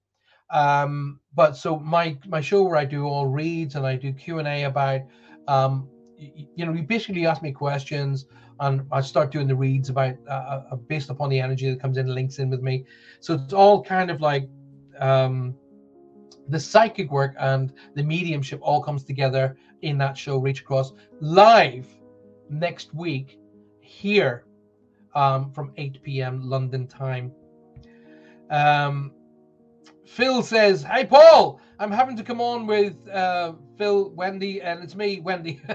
Um, 0.51 1.19
but 1.33 1.57
so 1.57 1.79
my 1.79 2.17
my 2.27 2.39
show 2.39 2.63
where 2.63 2.77
I 2.77 2.85
do 2.85 3.05
all 3.05 3.27
reads 3.27 3.75
and 3.75 3.85
I 3.85 3.95
do 3.95 4.13
Q 4.13 4.39
and 4.39 4.47
A 4.47 4.63
about, 4.63 5.01
um, 5.47 5.89
you, 6.17 6.47
you 6.55 6.65
know, 6.65 6.73
you 6.73 6.83
basically 6.83 7.25
ask 7.25 7.41
me 7.41 7.51
questions 7.51 8.25
and 8.59 8.85
I 8.91 9.01
start 9.01 9.31
doing 9.31 9.47
the 9.47 9.55
reads 9.55 9.89
about 9.89 10.15
uh, 10.27 10.31
uh, 10.31 10.63
uh, 10.71 10.75
based 10.75 11.09
upon 11.09 11.29
the 11.29 11.39
energy 11.39 11.69
that 11.69 11.81
comes 11.81 11.97
in 11.97 12.13
links 12.13 12.39
in 12.39 12.49
with 12.49 12.61
me. 12.61 12.85
So 13.19 13.33
it's 13.33 13.53
all 13.53 13.83
kind 13.83 14.11
of 14.11 14.21
like 14.21 14.47
um, 14.99 15.55
the 16.47 16.59
psychic 16.59 17.11
work 17.11 17.33
and 17.39 17.73
the 17.95 18.03
mediumship 18.03 18.59
all 18.61 18.81
comes 18.81 19.03
together 19.03 19.57
in 19.81 19.97
that 19.97 20.17
show 20.17 20.37
Reach 20.37 20.61
Across 20.61 20.93
live 21.19 21.87
next 22.49 22.93
week 22.93 23.39
here 23.81 24.45
um, 25.15 25.51
from 25.51 25.71
8 25.77 26.03
p.m. 26.03 26.47
London 26.47 26.87
time. 26.87 27.31
Um, 28.49 29.11
Phil 30.05 30.43
says, 30.43 30.83
"Hey 30.83 31.05
Paul, 31.05 31.59
I'm 31.79 31.91
having 31.91 32.15
to 32.17 32.23
come 32.23 32.39
on 32.39 32.67
with 32.67 33.07
uh, 33.09 33.53
Phil, 33.77 34.11
Wendy, 34.11 34.61
and 34.61 34.83
it's 34.83 34.95
me, 34.95 35.19
Wendy." 35.19 35.61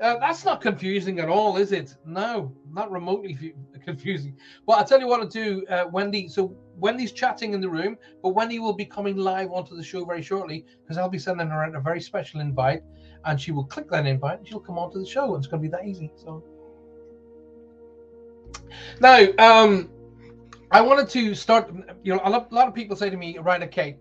uh, 0.00 0.18
that's 0.18 0.44
not 0.44 0.60
confusing 0.60 1.20
at 1.20 1.28
all, 1.28 1.56
is 1.56 1.72
it? 1.72 1.94
No, 2.04 2.52
not 2.70 2.90
remotely 2.90 3.54
confusing. 3.84 4.36
Well, 4.66 4.78
I'll 4.78 4.84
tell 4.84 5.00
you 5.00 5.06
what 5.06 5.30
to 5.30 5.44
do, 5.44 5.66
uh, 5.68 5.86
Wendy. 5.90 6.28
So 6.28 6.56
Wendy's 6.76 7.12
chatting 7.12 7.54
in 7.54 7.60
the 7.60 7.68
room, 7.68 7.96
but 8.22 8.30
Wendy 8.30 8.58
will 8.58 8.74
be 8.74 8.84
coming 8.84 9.16
live 9.16 9.50
onto 9.50 9.76
the 9.76 9.84
show 9.84 10.04
very 10.04 10.22
shortly 10.22 10.64
because 10.82 10.98
I'll 10.98 11.08
be 11.08 11.18
sending 11.18 11.48
her 11.48 11.64
out 11.64 11.74
a 11.74 11.80
very 11.80 12.00
special 12.00 12.40
invite, 12.40 12.82
and 13.24 13.40
she 13.40 13.52
will 13.52 13.64
click 13.64 13.88
that 13.90 14.06
invite 14.06 14.38
and 14.38 14.48
she'll 14.48 14.60
come 14.60 14.78
onto 14.78 14.98
the 14.98 15.06
show. 15.06 15.34
And 15.34 15.42
it's 15.42 15.46
going 15.46 15.62
to 15.62 15.68
be 15.68 15.72
that 15.72 15.86
easy. 15.86 16.12
So 16.16 16.42
now, 19.00 19.26
um, 19.38 19.90
I 20.70 20.80
wanted 20.80 21.08
to 21.10 21.34
start. 21.34 21.72
You 22.02 22.14
know, 22.14 22.20
a 22.24 22.30
lot, 22.30 22.50
a 22.50 22.54
lot 22.54 22.68
of 22.68 22.74
people 22.74 22.96
say 22.96 23.08
to 23.10 23.16
me, 23.16 23.38
"Right, 23.38 23.62
okay, 23.62 23.98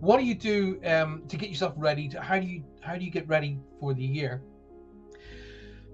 what 0.00 0.18
do 0.18 0.24
you 0.24 0.34
do 0.34 0.80
um, 0.84 1.22
to 1.28 1.36
get 1.36 1.48
yourself 1.48 1.74
ready? 1.76 2.08
To, 2.08 2.20
how 2.20 2.38
do 2.38 2.46
you 2.46 2.64
how 2.80 2.96
do 2.96 3.04
you 3.04 3.10
get 3.10 3.28
ready 3.28 3.58
for 3.78 3.94
the 3.94 4.02
year?" 4.02 4.42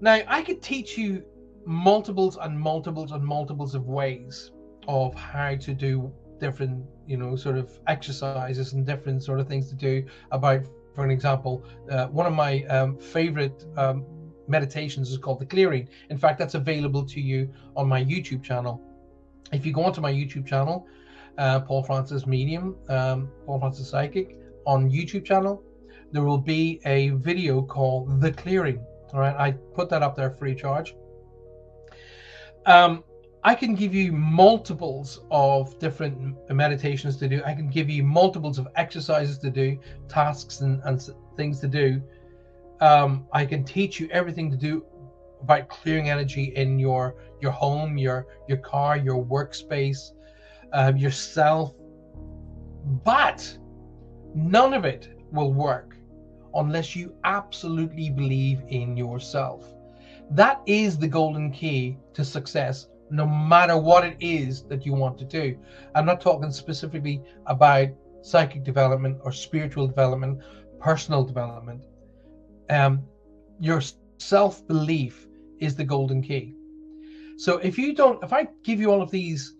Now, 0.01 0.19
I 0.27 0.41
could 0.41 0.61
teach 0.61 0.97
you 0.97 1.23
multiples 1.65 2.37
and 2.37 2.59
multiples 2.59 3.11
and 3.11 3.23
multiples 3.23 3.75
of 3.75 3.85
ways 3.85 4.51
of 4.87 5.13
how 5.13 5.55
to 5.55 5.73
do 5.73 6.11
different, 6.39 6.85
you 7.05 7.17
know, 7.17 7.35
sort 7.35 7.57
of 7.57 7.77
exercises 7.87 8.73
and 8.73 8.85
different 8.85 9.23
sort 9.23 9.39
of 9.39 9.47
things 9.47 9.69
to 9.69 9.75
do. 9.75 10.05
About, 10.31 10.61
for 10.95 11.03
an 11.03 11.11
example, 11.11 11.63
uh, 11.91 12.07
one 12.07 12.25
of 12.25 12.33
my 12.33 12.63
um, 12.63 12.97
favorite 12.97 13.65
um, 13.77 14.05
meditations 14.47 15.11
is 15.11 15.17
called 15.17 15.39
the 15.39 15.45
clearing. 15.45 15.87
In 16.09 16.17
fact, 16.17 16.39
that's 16.39 16.55
available 16.55 17.03
to 17.05 17.21
you 17.21 17.53
on 17.75 17.87
my 17.87 18.03
YouTube 18.03 18.41
channel 18.41 18.81
if 19.51 19.65
you 19.65 19.73
go 19.73 19.83
onto 19.83 20.01
my 20.01 20.11
YouTube 20.11 20.45
channel, 20.45 20.87
uh, 21.37 21.59
Paul 21.61 21.83
Francis 21.83 22.25
Medium, 22.27 22.75
um, 22.89 23.29
Paul 23.45 23.59
Francis 23.59 23.89
Psychic, 23.89 24.37
on 24.65 24.89
YouTube 24.89 25.25
channel, 25.25 25.63
there 26.11 26.23
will 26.23 26.37
be 26.37 26.81
a 26.85 27.09
video 27.09 27.61
called 27.61 28.21
The 28.21 28.31
Clearing. 28.31 28.83
All 29.13 29.19
right, 29.19 29.35
I 29.35 29.51
put 29.51 29.89
that 29.89 30.03
up 30.03 30.15
there 30.15 30.31
free 30.31 30.55
charge. 30.55 30.95
Um, 32.65 33.03
I 33.43 33.55
can 33.55 33.73
give 33.73 33.95
you 33.95 34.11
multiples 34.11 35.21
of 35.31 35.79
different 35.79 36.37
meditations 36.49 37.15
to 37.17 37.29
do. 37.29 37.41
I 37.45 37.53
can 37.53 37.69
give 37.69 37.89
you 37.89 38.03
multiples 38.03 38.59
of 38.59 38.67
exercises 38.75 39.37
to 39.39 39.49
do, 39.49 39.79
tasks 40.09 40.59
and, 40.59 40.81
and 40.83 41.01
things 41.37 41.59
to 41.61 41.67
do. 41.67 42.01
Um, 42.81 43.27
I 43.31 43.45
can 43.45 43.63
teach 43.63 43.99
you 43.99 44.09
everything 44.11 44.51
to 44.51 44.57
do 44.57 44.85
about 45.41 45.69
clearing 45.69 46.09
energy 46.09 46.53
in 46.55 46.79
your 46.79 47.15
your 47.41 47.51
home, 47.51 47.97
your 47.97 48.27
your 48.47 48.57
car, 48.57 48.97
your 48.97 49.23
workspace, 49.23 50.11
uh, 50.73 50.93
yourself. 50.95 51.73
But 53.03 53.57
none 54.35 54.73
of 54.73 54.85
it 54.85 55.09
will 55.31 55.53
work 55.53 55.95
unless 56.55 56.95
you 56.95 57.13
absolutely 57.23 58.09
believe 58.09 58.63
in 58.67 58.97
yourself. 58.97 59.73
That 60.31 60.61
is 60.65 60.97
the 60.97 61.07
golden 61.07 61.51
key 61.51 61.97
to 62.13 62.23
success, 62.23 62.87
no 63.09 63.25
matter 63.25 63.77
what 63.77 64.05
it 64.05 64.17
is 64.19 64.63
that 64.63 64.85
you 64.85 64.93
want 64.93 65.17
to 65.19 65.25
do. 65.25 65.57
I'm 65.95 66.05
not 66.05 66.21
talking 66.21 66.51
specifically 66.51 67.21
about 67.45 67.89
psychic 68.21 68.63
development 68.63 69.19
or 69.23 69.31
spiritual 69.31 69.87
development, 69.87 70.39
personal 70.79 71.23
development. 71.23 71.85
Um, 72.69 73.03
your 73.59 73.81
self 74.17 74.65
belief 74.67 75.27
is 75.59 75.75
the 75.75 75.83
golden 75.83 76.21
key. 76.21 76.55
So 77.37 77.57
if 77.59 77.77
you 77.77 77.93
don't, 77.93 78.21
if 78.23 78.33
I 78.33 78.47
give 78.63 78.79
you 78.79 78.91
all 78.91 79.01
of 79.01 79.11
these 79.11 79.55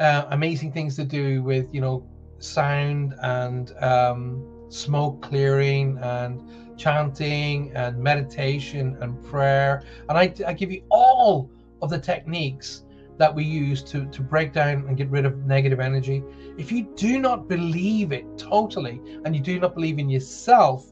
uh, 0.00 0.24
amazing 0.30 0.72
things 0.72 0.96
to 0.96 1.04
do 1.04 1.42
with, 1.42 1.72
you 1.74 1.80
know, 1.80 2.06
sound 2.38 3.14
and 3.22 3.72
um, 3.80 4.66
smoke 4.68 5.22
clearing 5.22 5.98
and 6.02 6.42
chanting 6.78 7.72
and 7.74 7.96
meditation 7.98 8.96
and 9.00 9.22
prayer. 9.24 9.82
And 10.08 10.18
I, 10.18 10.34
I 10.46 10.52
give 10.52 10.72
you 10.72 10.82
all 10.90 11.50
of 11.80 11.90
the 11.90 11.98
techniques 11.98 12.84
that 13.18 13.32
we 13.34 13.44
use 13.44 13.82
to, 13.84 14.06
to 14.06 14.22
break 14.22 14.52
down 14.52 14.84
and 14.88 14.96
get 14.96 15.08
rid 15.08 15.24
of 15.24 15.38
negative 15.46 15.80
energy. 15.80 16.22
If 16.58 16.72
you 16.72 16.92
do 16.96 17.18
not 17.18 17.48
believe 17.48 18.12
it 18.12 18.26
totally 18.38 19.00
and 19.24 19.36
you 19.36 19.42
do 19.42 19.60
not 19.60 19.74
believe 19.74 19.98
in 19.98 20.08
yourself, 20.08 20.86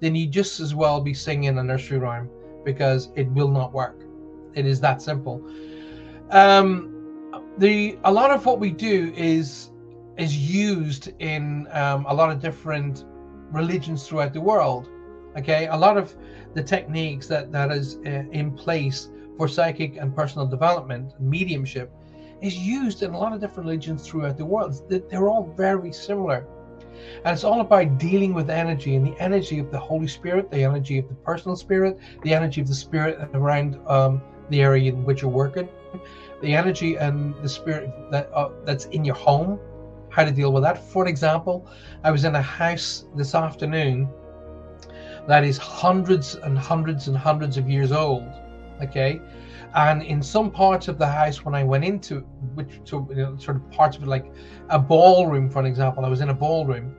then 0.00 0.14
you 0.14 0.26
just 0.26 0.60
as 0.60 0.74
well 0.74 1.00
be 1.00 1.14
singing 1.14 1.58
a 1.58 1.62
nursery 1.62 1.98
rhyme 1.98 2.30
because 2.64 3.10
it 3.16 3.28
will 3.32 3.50
not 3.50 3.72
work. 3.72 4.03
It 4.54 4.66
is 4.66 4.80
that 4.80 5.02
simple. 5.02 5.46
Um, 6.30 6.90
the 7.58 7.98
a 8.04 8.12
lot 8.12 8.30
of 8.30 8.46
what 8.46 8.58
we 8.58 8.70
do 8.70 9.12
is 9.16 9.70
is 10.16 10.36
used 10.36 11.12
in 11.18 11.66
um, 11.72 12.06
a 12.08 12.14
lot 12.14 12.30
of 12.30 12.40
different 12.40 13.04
religions 13.50 14.06
throughout 14.06 14.32
the 14.32 14.40
world. 14.40 14.88
Okay, 15.36 15.66
a 15.66 15.76
lot 15.76 15.96
of 15.96 16.14
the 16.54 16.62
techniques 16.62 17.26
that 17.26 17.50
that 17.52 17.70
is 17.72 17.96
uh, 18.06 18.24
in 18.30 18.52
place 18.52 19.10
for 19.36 19.48
psychic 19.48 19.96
and 19.96 20.14
personal 20.14 20.46
development, 20.46 21.12
mediumship, 21.20 21.92
is 22.40 22.56
used 22.56 23.02
in 23.02 23.12
a 23.12 23.18
lot 23.18 23.32
of 23.32 23.40
different 23.40 23.66
religions 23.66 24.06
throughout 24.06 24.36
the 24.36 24.44
world. 24.44 24.80
They're 24.88 25.28
all 25.28 25.52
very 25.56 25.92
similar. 25.92 26.46
And 27.24 27.34
it's 27.34 27.42
all 27.42 27.60
about 27.60 27.98
dealing 27.98 28.34
with 28.34 28.50
energy 28.50 28.94
and 28.94 29.04
the 29.04 29.18
energy 29.20 29.58
of 29.58 29.70
the 29.72 29.78
Holy 29.78 30.06
Spirit, 30.06 30.50
the 30.50 30.62
energy 30.62 30.98
of 30.98 31.08
the 31.08 31.14
personal 31.14 31.56
spirit, 31.56 31.98
the 32.22 32.32
energy 32.32 32.60
of 32.60 32.68
the 32.68 32.74
spirit 32.74 33.18
around 33.34 33.80
um, 33.88 34.22
the 34.54 34.62
area 34.62 34.92
in 34.92 35.04
which 35.04 35.20
you're 35.22 35.38
working, 35.44 35.68
the 36.40 36.54
energy 36.54 36.94
and 36.96 37.34
the 37.42 37.48
spirit 37.48 37.90
that 38.12 38.30
uh, 38.32 38.50
that's 38.64 38.86
in 38.96 39.04
your 39.04 39.16
home, 39.16 39.58
how 40.10 40.24
to 40.24 40.30
deal 40.30 40.52
with 40.52 40.62
that. 40.62 40.78
For 40.78 41.08
example, 41.08 41.56
I 42.04 42.10
was 42.12 42.22
in 42.24 42.34
a 42.36 42.42
house 42.42 43.06
this 43.16 43.34
afternoon 43.34 44.08
that 45.26 45.42
is 45.42 45.56
hundreds 45.58 46.36
and 46.36 46.56
hundreds 46.56 47.08
and 47.08 47.16
hundreds 47.16 47.56
of 47.56 47.68
years 47.68 47.90
old. 47.90 48.28
Okay, 48.82 49.20
and 49.74 50.02
in 50.02 50.22
some 50.22 50.50
parts 50.50 50.86
of 50.86 50.98
the 50.98 51.10
house 51.20 51.44
when 51.44 51.54
I 51.54 51.64
went 51.64 51.84
into 51.84 52.20
which 52.54 52.80
so, 52.84 53.08
you 53.10 53.22
know, 53.22 53.36
sort 53.38 53.56
of 53.56 53.68
parts 53.72 53.96
of 53.96 54.04
it 54.04 54.08
like 54.16 54.26
a 54.68 54.78
ballroom, 54.78 55.50
for 55.50 55.64
example, 55.66 56.04
I 56.04 56.08
was 56.08 56.20
in 56.20 56.30
a 56.30 56.38
ballroom, 56.46 56.94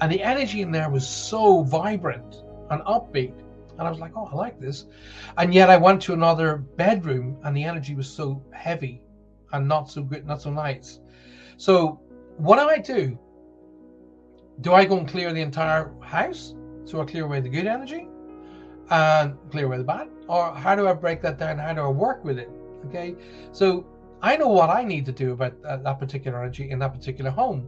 and 0.00 0.12
the 0.12 0.22
energy 0.22 0.62
in 0.62 0.70
there 0.70 0.90
was 0.90 1.08
so 1.08 1.62
vibrant 1.64 2.44
and 2.70 2.80
upbeat 2.82 3.34
and 3.80 3.88
I 3.88 3.90
was 3.90 3.98
like, 3.98 4.12
oh, 4.14 4.28
I 4.30 4.34
like 4.34 4.60
this. 4.60 4.84
And 5.38 5.54
yet 5.54 5.70
I 5.70 5.78
went 5.78 6.02
to 6.02 6.12
another 6.12 6.58
bedroom 6.58 7.38
and 7.44 7.56
the 7.56 7.64
energy 7.64 7.94
was 7.94 8.08
so 8.08 8.44
heavy 8.52 9.00
and 9.52 9.66
not 9.66 9.90
so 9.90 10.02
good, 10.02 10.26
not 10.26 10.42
so 10.42 10.50
nice. 10.50 11.00
So 11.56 11.98
what 12.36 12.58
do 12.58 12.68
I 12.68 12.76
do? 12.76 13.18
Do 14.60 14.74
I 14.74 14.84
go 14.84 14.98
and 14.98 15.08
clear 15.08 15.32
the 15.32 15.40
entire 15.40 15.94
house? 16.02 16.54
So 16.84 17.00
I 17.00 17.06
clear 17.06 17.24
away 17.24 17.40
the 17.40 17.48
good 17.48 17.66
energy 17.66 18.06
and 18.90 19.38
clear 19.50 19.64
away 19.64 19.78
the 19.78 19.84
bad? 19.84 20.08
Or 20.28 20.54
how 20.54 20.76
do 20.76 20.86
I 20.86 20.92
break 20.92 21.22
that 21.22 21.38
down? 21.38 21.56
How 21.56 21.72
do 21.72 21.80
I 21.80 21.88
work 21.88 22.22
with 22.22 22.38
it? 22.38 22.50
Okay. 22.86 23.14
So 23.50 23.86
I 24.20 24.36
know 24.36 24.48
what 24.48 24.68
I 24.68 24.84
need 24.84 25.06
to 25.06 25.12
do 25.12 25.32
about 25.32 25.54
that 25.62 25.98
particular 25.98 26.38
energy 26.42 26.70
in 26.70 26.78
that 26.80 26.92
particular 26.92 27.30
home. 27.30 27.66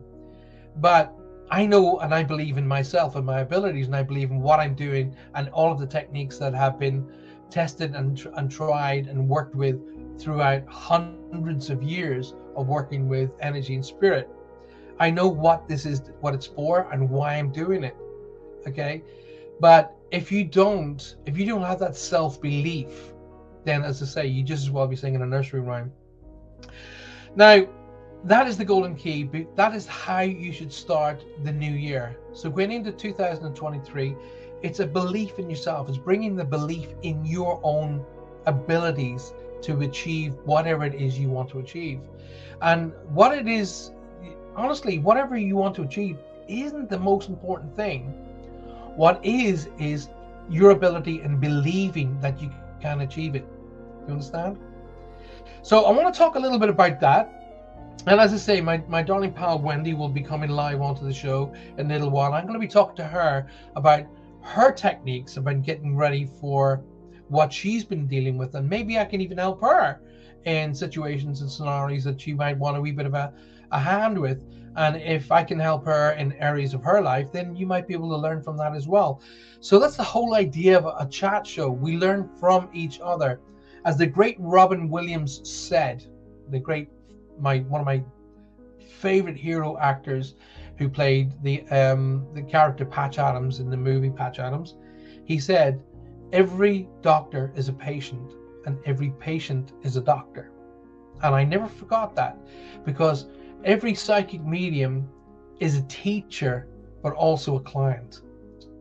But 0.77 1.15
I 1.51 1.67
know 1.67 1.99
and 1.99 2.15
I 2.15 2.23
believe 2.23 2.57
in 2.57 2.67
myself 2.67 3.17
and 3.17 3.27
my 3.27 3.41
abilities, 3.41 3.87
and 3.87 3.97
I 3.97 4.03
believe 4.03 4.31
in 4.31 4.41
what 4.41 4.61
I'm 4.61 4.75
doing 4.75 5.15
and 5.35 5.49
all 5.51 5.71
of 5.71 5.79
the 5.79 5.87
techniques 5.87 6.39
that 6.39 6.55
have 6.55 6.79
been 6.79 7.07
tested 7.51 7.95
and, 7.95 8.19
and 8.37 8.51
tried 8.51 9.07
and 9.07 9.29
worked 9.29 9.55
with 9.55 9.81
throughout 10.19 10.67
hundreds 10.69 11.69
of 11.71 11.83
years 11.83 12.35
of 12.57 12.69
working 12.69 13.09
with 13.09 13.31
energy 13.41 13.75
and 13.75 13.85
spirit. 13.85 14.29
I 14.99 15.11
know 15.11 15.29
what 15.29 15.69
this 15.69 15.85
is, 15.85 16.03
what 16.21 16.35
it's 16.35 16.47
for, 16.47 16.89
and 16.93 17.09
why 17.09 17.35
I'm 17.35 17.51
doing 17.53 17.85
it. 17.85 17.97
Okay. 18.67 19.03
But 19.61 19.97
if 20.11 20.31
you 20.33 20.45
don't, 20.45 21.17
if 21.27 21.37
you 21.39 21.47
don't 21.47 21.63
have 21.63 21.79
that 21.81 21.97
self 21.97 22.41
belief, 22.41 23.13
then 23.65 23.83
as 23.83 24.03
I 24.03 24.07
say, 24.07 24.27
you 24.27 24.43
just 24.43 24.63
as 24.65 24.71
well 24.71 24.87
be 24.87 24.97
singing 24.97 25.23
a 25.23 25.27
nursery 25.27 25.61
rhyme. 25.61 25.93
Now, 27.35 27.67
that 28.25 28.47
is 28.47 28.57
the 28.57 28.65
golden 28.65 28.95
key. 28.95 29.29
That 29.57 29.75
is 29.75 29.87
how 29.87 30.21
you 30.21 30.53
should 30.53 30.73
start 30.73 31.25
the 31.43 31.53
new 31.53 31.73
year. 31.73 32.17
So 32.33 32.51
going 32.51 32.71
into 32.71 32.93
2023, 32.93 34.17
it's 34.63 34.81
a 34.81 34.87
belief 34.87 35.39
in 35.39 35.51
yourself. 35.51 35.89
It's 35.89 35.99
bringing 35.99 36.37
the 36.37 36.45
belief 36.45 36.89
in 37.03 37.25
your 37.25 37.61
own 37.65 38.05
abilities 38.47 39.33
to 39.63 39.81
achieve 39.81 40.35
whatever 40.45 40.85
it 40.85 40.95
is 40.95 41.19
you 41.19 41.29
want 41.29 41.51
to 41.51 41.59
achieve. 41.59 42.01
And 42.61 42.93
what 43.09 43.37
it 43.37 43.49
is, 43.49 43.91
honestly, 44.55 44.99
whatever 44.99 45.37
you 45.37 45.57
want 45.57 45.75
to 45.77 45.83
achieve 45.83 46.19
isn't 46.49 46.91
the 46.91 46.99
most 46.99 47.29
important 47.29 47.75
thing. 47.75 48.03
What 48.95 49.25
is, 49.25 49.69
is 49.79 50.11
your 50.49 50.71
ability 50.71 51.21
and 51.21 51.41
believing 51.41 52.21
that 52.21 52.41
you 52.41 52.53
can 52.81 53.01
achieve 53.01 53.35
it. 53.35 53.45
You 54.07 54.15
understand? 54.15 54.59
So 55.63 55.85
I 55.85 55.93
want 55.93 56.13
to 56.13 56.17
talk 56.17 56.35
a 56.37 56.39
little 56.39 56.59
bit 56.59 56.69
about 56.69 57.01
that 57.01 57.42
and 58.07 58.21
as 58.21 58.33
I 58.33 58.37
say, 58.37 58.61
my, 58.61 58.79
my 58.89 59.03
darling 59.03 59.33
pal 59.33 59.61
Wendy 59.61 59.95
will 59.95 60.09
be 60.09 60.23
coming 60.23 60.51
live 60.51 60.81
onto 60.81 61.05
the 61.05 61.15
show 61.15 61.53
in 61.79 61.87
a 61.87 61.95
little 61.95 62.11
while. 62.11 62.33
I'm 62.35 62.43
going 62.43 62.55
to 62.55 62.59
be 62.59 62.67
talking 62.67 62.97
to 62.97 63.05
her 63.05 63.47
about 63.77 64.07
her 64.43 64.73
techniques 64.73 65.37
about 65.37 65.63
getting 65.63 65.97
ready 65.97 66.29
for 66.41 66.83
what 67.29 67.53
she's 67.53 67.85
been 67.85 68.09
dealing 68.09 68.37
with, 68.37 68.57
and 68.57 68.69
maybe 68.69 68.99
I 68.99 69.05
can 69.05 69.21
even 69.21 69.39
help 69.39 69.61
her 69.61 70.01
in 70.45 70.75
situations 70.75 71.43
and 71.43 71.51
scenarios 71.51 72.03
that 72.05 72.21
she 72.21 72.35
might 72.35 72.59
want 72.59 72.77
a 72.77 72.81
wee 72.81 72.91
bit 72.91 73.07
of 73.07 73.15
a, 73.15 73.33
a 73.71 73.79
hand 73.79 74.19
with. 74.19 74.45
And 74.75 74.97
if 74.97 75.31
I 75.31 75.45
can 75.45 75.61
help 75.61 75.85
her 75.85 76.13
in 76.13 76.33
areas 76.35 76.75
of 76.75 76.83
her 76.83 77.01
life, 77.01 77.31
then 77.31 77.55
you 77.55 77.67
might 77.67 77.87
be 77.87 77.95
able 77.95 78.09
to 78.11 78.17
learn 78.17 78.43
from 78.43 78.57
that 78.57 78.75
as 78.75 78.89
well. 78.89 79.23
So 79.61 79.79
that's 79.79 79.97
the 79.97 80.03
whole 80.03 80.35
idea 80.35 80.77
of 80.77 80.87
a 80.87 81.09
chat 81.09 81.47
show. 81.47 81.71
We 81.71 81.97
learn 81.99 82.29
from 82.41 82.69
each 82.73 82.99
other. 83.01 83.41
As 83.85 83.97
the 83.97 84.07
great 84.07 84.37
Robin 84.41 84.89
Williams 84.89 85.41
said, 85.49 86.05
the 86.51 86.59
great 86.59 86.89
my 87.39 87.61
one 87.61 87.81
of 87.81 87.87
my 87.87 88.03
favorite 89.03 89.37
hero 89.37 89.77
actors 89.79 90.35
who 90.77 90.89
played 90.89 91.33
the 91.43 91.63
um, 91.69 92.27
the 92.35 92.43
character 92.43 92.85
Patch 92.85 93.19
Adams 93.19 93.61
in 93.61 93.71
the 93.71 93.77
movie 93.77 94.11
Patch 94.11 94.39
Adams. 94.39 94.77
He 95.25 95.39
said, 95.39 95.83
"Every 96.33 96.89
doctor 97.03 97.53
is 97.57 97.69
a 97.69 97.73
patient, 97.73 98.33
and 98.67 98.79
every 98.87 99.11
patient 99.19 99.73
is 99.83 99.97
a 99.97 100.01
doctor." 100.01 100.51
And 101.23 101.35
I 101.35 101.45
never 101.45 101.69
forgot 101.69 102.15
that 102.17 102.37
because 102.85 103.27
every 103.65 103.95
psychic 103.95 104.45
medium 104.45 105.09
is 105.61 105.77
a 105.77 105.83
teacher, 105.83 106.67
but 107.03 107.13
also 107.13 107.57
a 107.57 107.61
client. 107.61 108.23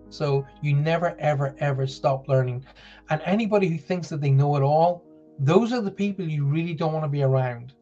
So 0.10 0.46
you 0.62 0.76
never, 0.76 1.16
ever, 1.20 1.56
ever 1.60 1.88
stop 1.88 2.28
learning. 2.28 2.66
And 3.10 3.22
anybody 3.24 3.68
who 3.68 3.78
thinks 3.78 4.10
that 4.10 4.22
they 4.22 4.32
know 4.32 4.56
it 4.56 4.62
all, 4.62 5.04
those 5.40 5.72
are 5.72 5.82
the 5.82 5.92
people 5.92 6.28
you 6.28 6.46
really 6.46 6.74
don't 6.74 6.94
want 6.94 7.06
to 7.06 7.10
be 7.10 7.24
around 7.24 7.74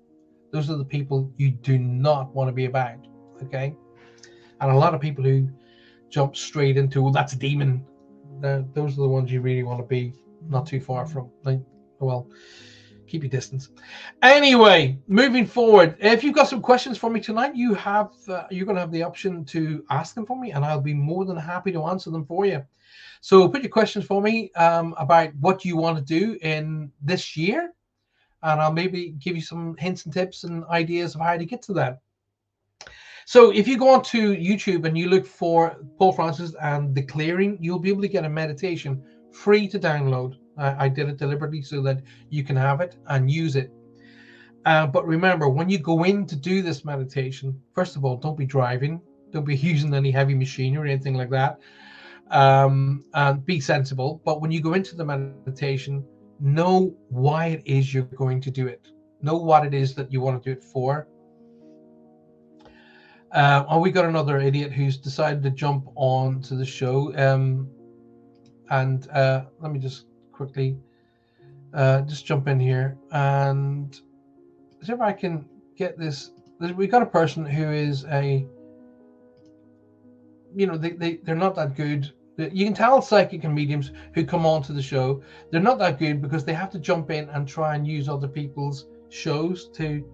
those 0.52 0.70
are 0.70 0.78
the 0.78 0.86
people 0.86 1.32
you 1.38 1.52
do 1.52 1.78
not 1.78 2.34
want 2.34 2.48
to 2.48 2.54
be 2.54 2.66
about. 2.66 2.98
Okay. 3.44 3.74
And 4.62 4.72
a 4.72 4.76
lot 4.76 4.94
of 4.94 5.02
people 5.02 5.24
who 5.24 5.50
jump 6.10 6.36
straight 6.36 6.78
into, 6.78 7.02
well, 7.02 7.12
that's 7.12 7.34
a 7.34 7.38
demon. 7.38 7.86
those 8.42 8.94
are 8.94 9.02
the 9.02 9.08
ones 9.08 9.32
you 9.32 9.42
really 9.42 9.64
want 9.64 9.80
to 9.80 9.86
be 9.86 10.14
not 10.48 10.66
too 10.66 10.80
far 10.80 11.06
from. 11.06 11.30
Like, 11.44 11.62
well, 12.00 12.28
keep 13.08 13.24
your 13.24 13.30
distance. 13.30 13.70
Anyway, 14.22 14.98
moving 15.08 15.46
forward, 15.46 15.96
if 16.00 16.24
you've 16.24 16.36
got 16.36 16.48
some 16.48 16.62
questions 16.62 16.98
for 16.98 17.10
me 17.10 17.20
tonight, 17.20 17.56
you 17.56 17.74
have 17.74 18.12
uh, 18.28 18.44
you're 18.50 18.66
going 18.66 18.76
to 18.76 18.82
have 18.82 18.92
the 18.92 19.04
option 19.04 19.46
to 19.46 19.84
ask 19.90 20.16
them 20.16 20.26
for 20.26 20.40
me, 20.40 20.52
and 20.52 20.66
I'll 20.66 20.82
be 20.82 20.94
more 20.94 21.26
than 21.26 21.38
happy 21.38 21.72
to 21.72 21.84
answer 21.86 22.10
them 22.10 22.26
for 22.26 22.46
you. 22.46 22.64
So 23.22 23.48
put 23.50 23.62
your 23.62 23.72
questions 23.72 24.06
for 24.06 24.22
me 24.22 24.52
um, 24.54 24.96
about 24.98 25.36
what 25.40 25.66
you 25.66 25.78
want 25.78 25.98
to 25.98 26.04
do 26.04 26.38
in 26.42 26.92
this 27.02 27.36
year 27.36 27.74
and 28.43 28.62
I'll 28.62 28.73
maybe 28.73 29.15
give 29.19 29.36
you 29.36 29.41
some 29.41 29.75
hints 29.78 30.06
and 30.06 30.13
tips 30.13 30.43
and 30.43 30.63
ideas 30.65 31.15
of 31.15 31.21
how 31.21 31.38
to 31.38 31.45
get 31.45 31.62
to 31.63 31.73
that. 31.73 31.99
So 33.25 33.52
if 33.52 33.67
you 33.67 33.78
go 33.78 33.89
onto 33.89 34.36
YouTube 34.36 34.86
and 34.86 34.97
you 34.97 35.08
look 35.08 35.25
for 35.25 35.78
Paul 35.99 36.13
Francis 36.13 36.56
and 36.62 36.95
the 36.95 37.04
clearing, 37.04 37.58
you'll 37.62 37.78
be 37.80 37.89
able 37.89 38.02
to 38.02 38.08
get 38.08 38.25
a 38.25 38.30
meditation 38.30 39.04
free 39.32 39.67
to 39.67 39.80
download. 39.80 40.38
I, 40.58 40.86
I 40.86 40.89
did 40.89 41.10
it 41.10 41.17
deliberately 41.17 41.62
so 41.62 41.82
that 41.84 42.02
you 42.30 42.43
can 42.43 42.56
have 42.56 42.82
it 42.82 42.97
and 43.08 43.30
use 43.30 43.56
it. 43.56 43.71
Uh, 44.65 44.88
but 44.88 45.06
remember, 45.06 45.47
when 45.47 45.69
you 45.69 45.78
go 45.78 46.04
in 46.04 46.25
to 46.25 46.36
do 46.36 46.62
this 46.62 46.84
meditation, 46.84 47.60
first 47.73 47.95
of 47.95 48.04
all, 48.04 48.17
don't 48.17 48.38
be 48.38 48.45
driving, 48.45 49.02
don't 49.32 49.45
be 49.45 49.56
using 49.73 49.93
any 49.93 50.12
heavy 50.12 50.34
machinery 50.34 50.89
or 50.89 50.91
anything 50.91 51.13
like 51.13 51.30
that. 51.30 51.60
Um, 52.32 53.06
and 53.13 53.45
be 53.45 53.60
sensible. 53.60 54.21
But 54.23 54.41
when 54.41 54.52
you 54.52 54.62
go 54.62 54.73
into 54.73 54.95
the 54.95 55.06
meditation, 55.06 56.04
know 56.39 56.95
why 57.10 57.47
it 57.47 57.63
is 57.65 57.93
you're 57.93 58.04
going 58.04 58.41
to 58.41 58.52
do 58.52 58.67
it 58.67 58.88
know 59.21 59.38
what 59.38 59.65
it 59.65 59.73
is 59.73 59.93
that 59.95 60.12
you 60.12 60.21
want 60.21 60.41
to 60.41 60.49
do 60.49 60.58
it 60.58 60.63
for 60.63 61.08
uh, 63.32 63.63
oh 63.67 63.80
we 63.80 63.91
got 63.91 64.06
another 64.06 64.39
idiot 64.39 64.71
who's 64.71 64.97
decided 64.97 65.43
to 65.43 65.49
jump 65.49 65.86
on 65.95 66.41
to 66.41 66.56
the 66.56 66.65
show 66.65 67.15
um, 67.17 67.69
and 68.69 69.10
uh, 69.10 69.43
let 69.60 69.71
me 69.71 69.80
just 69.80 70.06
quickly 70.32 70.78
uh, 71.73 72.02
just 72.02 72.25
jump 72.25 72.47
in 72.47 72.60
here 72.60 72.97
and 73.12 74.02
see 74.82 74.91
if 74.91 75.02
I 75.02 75.12
can 75.12 75.47
get 75.75 75.97
this 75.97 76.32
we 76.75 76.88
got 76.88 77.02
a 77.02 77.06
person 77.06 77.45
who 77.45 77.69
is 77.71 78.06
a 78.06 78.47
you 80.56 80.67
know, 80.67 80.78
they, 80.78 80.91
they, 80.91 81.15
they're 81.17 81.36
not 81.36 81.56
that 81.56 81.75
good. 81.75 82.12
You 82.39 82.65
can 82.65 82.73
tell 82.73 83.02
psychic 83.02 83.43
and 83.43 83.54
mediums 83.54 83.91
who 84.13 84.25
come 84.25 84.45
onto 84.45 84.73
the 84.73 84.82
show, 84.82 85.21
they're 85.52 85.62
not 85.62 85.78
that 85.80 85.99
good 85.99 86.21
because 86.21 86.45
they 86.45 86.54
have 86.54 86.69
to 86.71 86.80
jump 86.80 87.12
in 87.12 87.30
and 87.30 87.47
try 87.47 87.75
and 87.75 87.86
use 87.86 88.08
other 88.08 88.28
people's 88.28 88.88
shows 89.10 89.69
to 89.69 90.06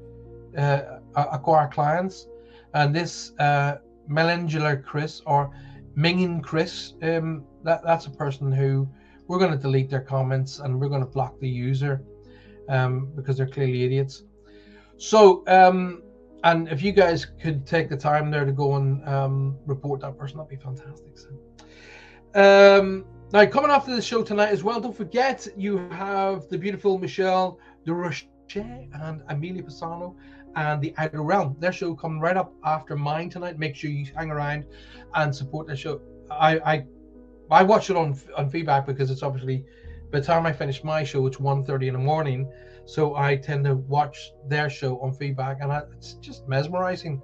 uh, 0.58 1.00
acquire 1.16 1.68
clients. 1.68 2.28
And 2.74 2.96
this 2.96 3.34
uh, 3.40 3.78
Melangular 4.10 4.84
Chris 4.84 5.22
or 5.26 5.52
Mingin 5.98 6.42
Chris, 6.42 6.94
um, 7.02 7.46
that, 7.64 7.84
that's 7.84 8.08
a 8.08 8.12
person 8.12 8.52
who 8.52 8.88
we're 9.28 9.40
going 9.40 9.52
to 9.52 9.58
delete 9.58 9.90
their 9.90 10.02
comments 10.02 10.60
and 10.60 10.80
we're 10.80 10.90
going 10.90 11.02
to 11.02 11.08
block 11.08 11.40
the 11.40 11.50
user 11.50 12.02
um, 12.70 13.12
because 13.16 13.38
they're 13.38 13.48
clearly 13.48 13.84
idiots. 13.84 14.24
So, 14.98 15.44
um, 15.48 16.04
and 16.44 16.68
if 16.70 16.82
you 16.82 16.92
guys 16.92 17.26
could 17.42 17.66
take 17.66 17.90
the 17.90 17.98
time 17.98 18.30
there 18.30 18.46
to 18.46 18.52
go 18.52 18.76
and 18.76 19.08
um, 19.08 19.58
report 19.66 20.02
that 20.02 20.18
person, 20.18 20.38
that'd 20.38 20.50
be 20.50 20.56
fantastic. 20.58 21.18
So, 21.18 21.30
um, 22.36 23.06
now, 23.34 23.46
coming 23.46 23.72
after 23.72 23.96
the 23.96 24.02
show 24.02 24.24
tonight 24.24 24.50
as 24.50 24.64
well, 24.64 24.80
don't 24.80 24.96
forget 24.96 25.48
you 25.58 25.90
have 25.90 26.48
the 26.50 26.58
beautiful 26.58 26.98
Michelle 26.98 27.60
Desrochers 27.86 28.28
and 28.56 29.22
Amelia 29.30 29.64
Pisano 29.64 30.16
and 30.56 30.82
the 30.82 30.94
Outer 30.98 31.22
Realm. 31.22 31.56
Their 31.60 31.72
show 31.72 31.96
coming 31.96 32.20
right 32.20 32.38
up 32.38 32.54
after 32.64 32.96
mine 32.96 33.30
tonight. 33.30 33.58
Make 33.58 33.76
sure 33.76 33.90
you 33.90 34.06
hang 34.16 34.32
around 34.32 34.66
and 35.16 35.36
support 35.36 35.68
their 35.68 35.76
show. 35.76 36.00
I 36.32 36.60
I, 36.60 36.86
I 37.52 37.64
watch 37.64 37.90
it 37.90 37.98
on 37.98 38.18
on 38.38 38.50
feedback 38.50 38.86
because 38.86 39.12
it's 39.12 39.24
obviously 39.24 39.66
by 40.12 40.20
the 40.20 40.26
time 40.26 40.46
I 40.46 40.54
finish 40.54 40.84
my 40.84 41.04
show, 41.04 41.26
it's 41.28 41.38
1.30 41.38 41.88
in 41.88 41.94
the 41.94 42.00
morning. 42.00 42.50
So 42.86 43.16
I 43.16 43.36
tend 43.36 43.66
to 43.66 43.76
watch 43.76 44.32
their 44.48 44.70
show 44.70 45.00
on 45.00 45.12
feedback, 45.14 45.58
and 45.62 45.72
I, 45.72 45.82
it's 45.92 46.14
just 46.14 46.48
mesmerizing. 46.48 47.22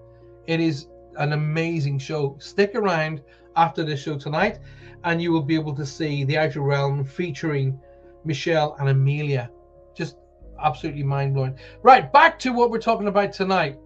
It 0.48 0.60
is 0.60 0.88
an 1.18 1.34
amazing 1.34 2.00
show. 2.00 2.36
Stick 2.40 2.76
around 2.76 3.22
after 3.56 3.84
the 3.84 3.96
show 3.96 4.18
tonight, 4.18 4.60
and 5.04 5.22
you 5.22 5.32
will 5.32 5.42
be 5.42 5.56
able 5.56 5.76
to 5.76 5.86
see 5.86 6.24
the 6.24 6.38
Outer 6.38 6.62
Realm 6.62 7.04
featuring 7.04 7.80
Michelle 8.24 8.76
and 8.80 8.90
Amelia. 8.90 9.50
Just 9.96 10.18
absolutely 10.64 11.04
mind 11.04 11.34
blowing. 11.34 11.58
Right, 11.82 12.12
back 12.12 12.38
to 12.40 12.54
what 12.54 12.70
we're 12.70 12.80
talking 12.80 13.08
about 13.08 13.34
tonight. 13.34 13.80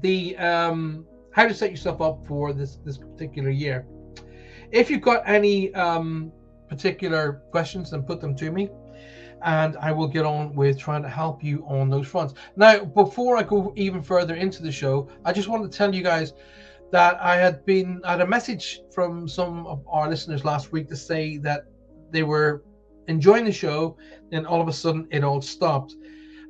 The 0.00 0.36
um, 0.38 1.06
how 1.32 1.46
to 1.46 1.54
set 1.54 1.70
yourself 1.70 2.00
up 2.00 2.26
for 2.26 2.52
this 2.52 2.78
this 2.84 2.98
particular 2.98 3.50
year. 3.50 3.86
If 4.70 4.90
you've 4.90 5.02
got 5.02 5.22
any 5.26 5.74
um, 5.74 6.32
particular 6.68 7.42
questions, 7.50 7.90
then 7.90 8.02
put 8.02 8.20
them 8.20 8.34
to 8.36 8.50
me, 8.50 8.70
and 9.42 9.76
I 9.76 9.92
will 9.92 10.08
get 10.08 10.24
on 10.24 10.54
with 10.54 10.78
trying 10.78 11.02
to 11.02 11.08
help 11.08 11.44
you 11.44 11.64
on 11.66 11.90
those 11.90 12.06
fronts. 12.06 12.34
Now, 12.56 12.84
before 12.84 13.36
I 13.36 13.42
go 13.42 13.72
even 13.76 14.02
further 14.02 14.34
into 14.34 14.62
the 14.62 14.72
show, 14.72 15.08
I 15.24 15.32
just 15.32 15.48
want 15.48 15.70
to 15.70 15.76
tell 15.76 15.94
you 15.94 16.02
guys 16.02 16.32
that 16.92 17.20
I 17.20 17.36
had 17.36 17.64
been 17.64 18.00
I 18.04 18.12
had 18.12 18.20
a 18.20 18.26
message 18.26 18.80
from 18.94 19.28
some 19.28 19.66
of 19.66 19.82
our 19.88 20.08
listeners 20.08 20.44
last 20.44 20.72
week 20.72 20.88
to 20.90 20.96
say 20.96 21.38
that 21.38 21.62
they 22.12 22.22
were 22.22 22.62
enjoying 23.08 23.44
the 23.44 23.52
show, 23.52 23.96
and 24.32 24.46
all 24.46 24.60
of 24.60 24.68
a 24.68 24.72
sudden 24.72 25.08
it 25.10 25.24
all 25.24 25.40
stopped. 25.40 25.96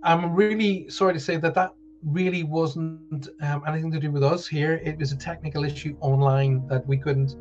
I'm 0.02 0.34
really 0.34 0.88
sorry 0.90 1.14
to 1.14 1.20
say 1.20 1.36
that 1.36 1.54
that 1.54 1.70
really 2.04 2.42
wasn't 2.42 3.28
um, 3.42 3.62
anything 3.66 3.92
to 3.92 4.00
do 4.00 4.10
with 4.10 4.24
us 4.24 4.46
here. 4.46 4.80
It 4.84 4.98
was 4.98 5.12
a 5.12 5.16
technical 5.16 5.64
issue 5.64 5.96
online 6.00 6.66
that 6.68 6.86
we 6.86 6.96
couldn't 6.98 7.36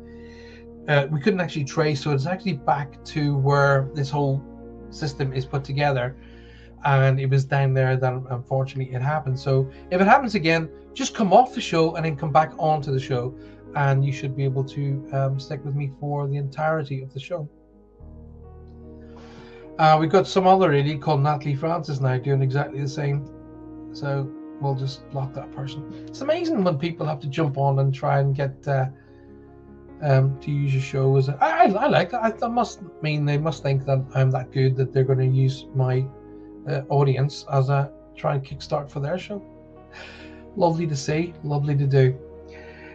uh, 0.88 1.06
we 1.10 1.20
couldn't 1.20 1.40
actually 1.40 1.64
trace. 1.64 2.02
So 2.02 2.12
it's 2.12 2.26
actually 2.26 2.54
back 2.54 3.04
to 3.06 3.36
where 3.36 3.90
this 3.94 4.10
whole 4.10 4.42
system 4.90 5.32
is 5.32 5.44
put 5.44 5.64
together, 5.64 6.16
and 6.84 7.20
it 7.20 7.26
was 7.26 7.44
down 7.44 7.74
there 7.74 7.96
that 7.96 8.12
unfortunately 8.30 8.94
it 8.94 9.02
happened. 9.02 9.38
So 9.38 9.70
if 9.90 10.00
it 10.00 10.06
happens 10.06 10.34
again, 10.34 10.68
just 10.94 11.14
come 11.14 11.32
off 11.32 11.54
the 11.54 11.60
show 11.60 11.94
and 11.96 12.04
then 12.04 12.16
come 12.16 12.32
back 12.32 12.52
onto 12.58 12.92
the 12.92 13.00
show, 13.00 13.34
and 13.74 14.04
you 14.04 14.12
should 14.12 14.36
be 14.36 14.44
able 14.44 14.64
to 14.64 15.08
um, 15.12 15.40
stick 15.40 15.64
with 15.64 15.74
me 15.74 15.92
for 15.98 16.26
the 16.26 16.36
entirety 16.36 17.02
of 17.02 17.12
the 17.12 17.20
show. 17.20 17.48
Uh, 19.78 19.96
we've 19.98 20.10
got 20.10 20.26
some 20.26 20.46
other 20.46 20.72
idiot 20.72 21.00
called 21.00 21.22
Natalie 21.22 21.54
Francis 21.54 22.00
now 22.00 22.18
doing 22.18 22.42
exactly 22.42 22.80
the 22.80 22.88
same. 22.88 23.26
So 23.92 24.30
we'll 24.60 24.74
just 24.74 25.08
block 25.10 25.32
that 25.34 25.50
person. 25.52 26.06
It's 26.06 26.20
amazing 26.20 26.62
when 26.62 26.78
people 26.78 27.06
have 27.06 27.20
to 27.20 27.26
jump 27.26 27.56
on 27.56 27.78
and 27.78 27.94
try 27.94 28.20
and 28.20 28.34
get 28.34 28.68
uh, 28.68 28.86
um, 30.02 30.38
to 30.40 30.50
use 30.50 30.74
your 30.74 30.82
show. 30.82 31.16
As 31.16 31.28
I, 31.28 31.66
I 31.66 31.86
like 31.86 32.10
that. 32.10 32.22
I, 32.22 32.30
that 32.30 32.50
must 32.50 32.80
mean 33.02 33.24
they 33.24 33.38
must 33.38 33.62
think 33.62 33.86
that 33.86 34.04
I'm 34.14 34.30
that 34.32 34.52
good 34.52 34.76
that 34.76 34.92
they're 34.92 35.04
going 35.04 35.18
to 35.18 35.26
use 35.26 35.66
my 35.74 36.04
audience 36.88 37.44
as 37.50 37.68
a 37.68 37.90
try 38.16 38.34
and 38.34 38.44
kickstart 38.44 38.90
for 38.90 39.00
their 39.00 39.18
show. 39.18 39.42
Lovely 40.56 40.86
to 40.86 40.96
see. 40.96 41.34
Lovely 41.42 41.76
to 41.76 41.86
do. 41.86 42.18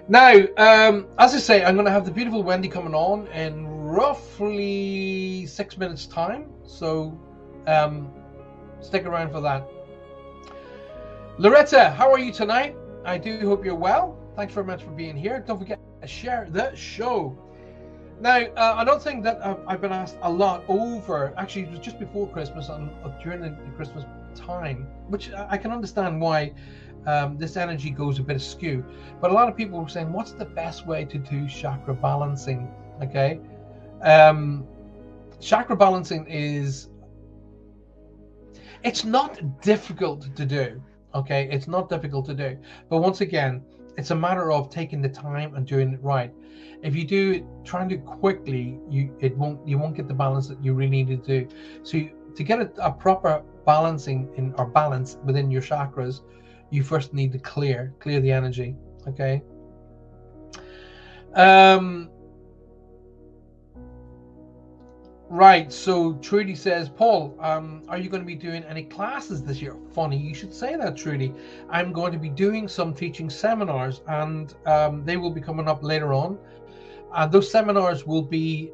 Now, 0.10 0.36
um, 0.58 1.08
as 1.18 1.34
I 1.34 1.40
say, 1.40 1.64
I'm 1.66 1.76
going 1.76 1.86
to 1.86 1.92
have 1.92 2.06
the 2.06 2.12
beautiful 2.12 2.42
Wendy 2.42 2.70
coming 2.70 2.94
on 2.94 3.28
in 3.28 3.68
roughly 3.68 5.46
six 5.46 5.78
minutes' 5.78 6.06
time. 6.06 6.50
So 6.64 7.20
um, 7.68 8.10
stick 8.80 9.06
around 9.06 9.32
for 9.32 9.42
that. 9.42 9.68
Loretta, 11.38 11.90
how 11.90 12.12
are 12.12 12.20
you 12.20 12.32
tonight? 12.32 12.76
I 13.06 13.18
do 13.18 13.40
hope 13.42 13.66
you're 13.66 13.76
well. 13.76 14.18
Thanks 14.36 14.54
very 14.54 14.66
much 14.66 14.84
for 14.84 14.92
being 14.92 15.18
here. 15.18 15.44
Don't 15.46 15.60
forget 15.60 15.80
to 16.02 16.08
share 16.08 16.48
the 16.50 16.74
show. 16.76 17.38
Now, 18.20 18.40
uh, 18.40 18.74
I 18.78 18.84
don't 18.84 19.02
think 19.02 19.24
that 19.26 19.46
I've, 19.46 19.60
I've, 19.68 19.82
been 19.82 19.92
asked 19.92 20.18
a 20.24 20.32
lot 20.32 20.64
over, 20.68 21.34
actually, 21.38 21.64
it 21.64 21.70
was 21.70 21.80
just 21.80 22.00
before 22.00 22.28
Christmas 22.28 22.70
and 22.70 22.90
uh, 23.04 23.10
during 23.22 23.42
the, 23.42 23.50
the, 23.50 23.72
Christmas 23.76 24.06
time, 24.34 24.88
which 25.08 25.32
I 25.32 25.58
can 25.58 25.72
understand 25.72 26.20
why 26.20 26.54
um, 27.06 27.38
this 27.38 27.58
energy 27.58 27.92
goes 27.92 28.18
a 28.18 28.24
bit 28.24 28.36
askew. 28.36 28.84
But 29.22 29.30
a 29.30 29.34
lot 29.34 29.50
of 29.50 29.56
people 29.56 29.80
were 29.80 29.90
saying, 29.90 30.12
what's 30.12 30.32
the 30.32 30.46
best 30.46 30.88
way 30.88 31.06
to 31.06 31.18
do 31.20 31.48
chakra 31.48 31.94
balancing? 31.94 32.72
Okay. 33.04 33.40
Um, 34.02 34.66
chakra 35.40 35.76
balancing 35.76 36.26
is 36.28 36.90
it's 38.84 39.04
not 39.04 39.62
difficult 39.62 40.36
to 40.36 40.46
do 40.46 40.82
okay 41.14 41.48
it's 41.52 41.68
not 41.68 41.90
difficult 41.90 42.26
to 42.26 42.34
do 42.34 42.58
but 42.90 43.00
once 43.00 43.22
again 43.22 43.64
it's 43.98 44.12
a 44.12 44.16
matter 44.16 44.52
of 44.52 44.70
taking 44.70 45.02
the 45.02 45.10
time 45.10 45.56
and 45.56 45.66
doing 45.66 45.94
it 45.94 46.04
right 46.04 46.34
if 46.88 46.96
you 46.96 47.04
do 47.04 47.32
it 47.32 47.44
trying 47.66 47.90
to 47.90 47.98
quickly 47.98 48.80
you 48.90 49.14
it 49.20 49.36
won't 49.38 49.60
you 49.68 49.78
won't 49.78 49.94
get 49.94 50.08
the 50.08 50.14
balance 50.14 50.48
that 50.48 50.64
you 50.64 50.74
really 50.74 50.90
need 50.90 51.08
to 51.08 51.18
do 51.18 51.48
so 51.84 51.98
you, 51.98 52.12
to 52.34 52.44
get 52.44 52.62
a, 52.62 52.72
a 52.82 52.90
proper 52.90 53.44
balancing 53.66 54.30
in 54.38 54.54
or 54.58 54.66
balance 54.66 55.18
within 55.26 55.52
your 55.52 55.62
chakras 55.62 56.22
you 56.70 56.82
first 56.82 57.14
need 57.14 57.32
to 57.34 57.40
clear 57.40 57.94
clear 58.00 58.22
the 58.22 58.32
energy 58.32 58.74
okay 59.06 59.44
um 61.34 62.10
Right. 65.30 65.74
So 65.74 66.14
Trudy 66.14 66.56
says, 66.56 66.88
Paul, 66.88 67.36
um, 67.42 67.84
are 67.90 67.98
you 67.98 68.10
going 68.10 68.22
to 68.22 68.26
be 68.26 68.36
doing 68.36 68.64
any 68.64 68.84
classes 68.84 69.44
this 69.44 69.62
year? 69.62 69.76
Funny, 69.94 70.18
you 70.18 70.34
should 70.34 70.54
say 70.54 70.78
that, 70.78 70.96
Trudy. 70.96 71.34
I'm 71.70 71.92
going 71.92 72.14
to 72.14 72.18
be 72.18 72.30
doing 72.30 72.66
some 72.70 72.94
teaching 72.94 73.30
seminars, 73.30 74.00
and 74.08 74.54
um, 74.66 75.04
they 75.04 75.18
will 75.18 75.32
be 75.32 75.42
coming 75.42 75.68
up 75.68 75.84
later 75.84 76.14
on. 76.14 76.38
And 77.18 77.32
those 77.32 77.52
seminars 77.52 78.06
will 78.06 78.22
be 78.22 78.72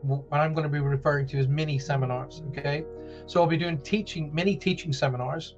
what 0.00 0.40
I'm 0.40 0.54
going 0.54 0.64
to 0.64 0.68
be 0.68 0.80
referring 0.80 1.26
to 1.28 1.38
as 1.38 1.46
mini 1.46 1.78
seminars. 1.78 2.42
Okay. 2.48 2.84
So 3.26 3.40
I'll 3.40 3.46
be 3.46 3.56
doing 3.56 3.78
teaching, 3.78 4.34
mini 4.34 4.56
teaching 4.56 4.92
seminars, 4.92 5.54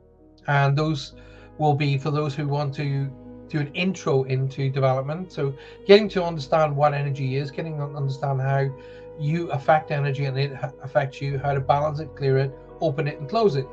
and 0.47 0.77
those 0.77 1.15
will 1.59 1.75
be 1.75 1.97
for 1.97 2.11
those 2.11 2.35
who 2.35 2.49
want 2.49 2.75
to 2.75 3.11
do 3.49 3.61
an 3.61 3.73
intro 3.75 4.25
into 4.25 4.69
development. 4.69 5.33
So 5.33 5.55
getting 5.87 6.09
to 6.11 6.25
understand 6.25 6.77
what 6.77 6.93
energy 6.93 7.37
is, 7.37 7.51
getting 7.51 7.79
to 7.79 7.85
understand 7.85 8.41
how 8.41 8.69
you 9.19 9.51
affect 9.53 9.93
energy 9.93 10.25
and 10.25 10.37
it 10.37 10.53
affects 10.83 11.21
you, 11.21 11.39
how 11.39 11.55
to 11.55 11.61
balance 11.61 12.01
it, 12.01 12.15
clear 12.17 12.39
it, 12.39 12.53
open 12.81 13.07
it, 13.07 13.21
and 13.21 13.29
close 13.29 13.55
it. 13.55 13.67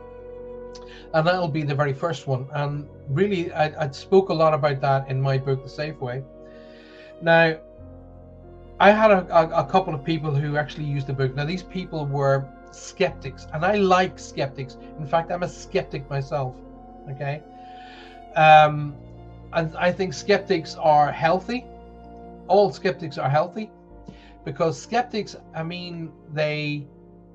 And 1.14 1.26
that'll 1.26 1.48
be 1.48 1.64
the 1.64 1.76
very 1.76 1.94
first 1.94 2.28
one. 2.28 2.48
And 2.54 2.88
really, 3.10 3.52
I, 3.52 3.86
I 3.86 3.92
spoke 3.92 4.30
a 4.30 4.34
lot 4.34 4.54
about 4.54 4.80
that 4.82 5.10
in 5.10 5.20
my 5.20 5.38
book, 5.38 5.64
The 5.64 5.70
Safe 5.70 6.00
Way. 6.00 6.24
Now, 7.22 7.58
I 8.82 8.90
had 8.90 9.12
a, 9.12 9.22
a, 9.30 9.64
a 9.64 9.64
couple 9.64 9.94
of 9.94 10.04
people 10.04 10.34
who 10.34 10.58
actually 10.58 10.86
used 10.86 11.06
the 11.06 11.14
book. 11.14 11.36
Now, 11.36 11.46
these 11.46 11.62
people 11.62 12.08
were 12.08 12.48
skeptics, 12.72 13.46
and 13.54 13.64
I 13.64 13.76
like 13.76 14.18
skeptics. 14.18 14.76
In 14.98 15.06
fact, 15.06 15.32
I'm 15.32 15.44
a 15.44 15.48
skeptic 15.48 16.10
myself. 16.10 16.56
Okay. 17.12 17.44
Um, 18.36 18.96
and 19.54 19.76
I 19.78 19.92
think 19.92 20.16
skeptics 20.16 20.74
are 20.80 21.12
healthy. 21.12 21.64
All 22.48 22.72
skeptics 22.72 23.20
are 23.20 23.30
healthy 23.30 23.70
because 24.46 24.82
skeptics, 24.82 25.36
I 25.54 25.62
mean, 25.62 26.12
they 26.34 26.88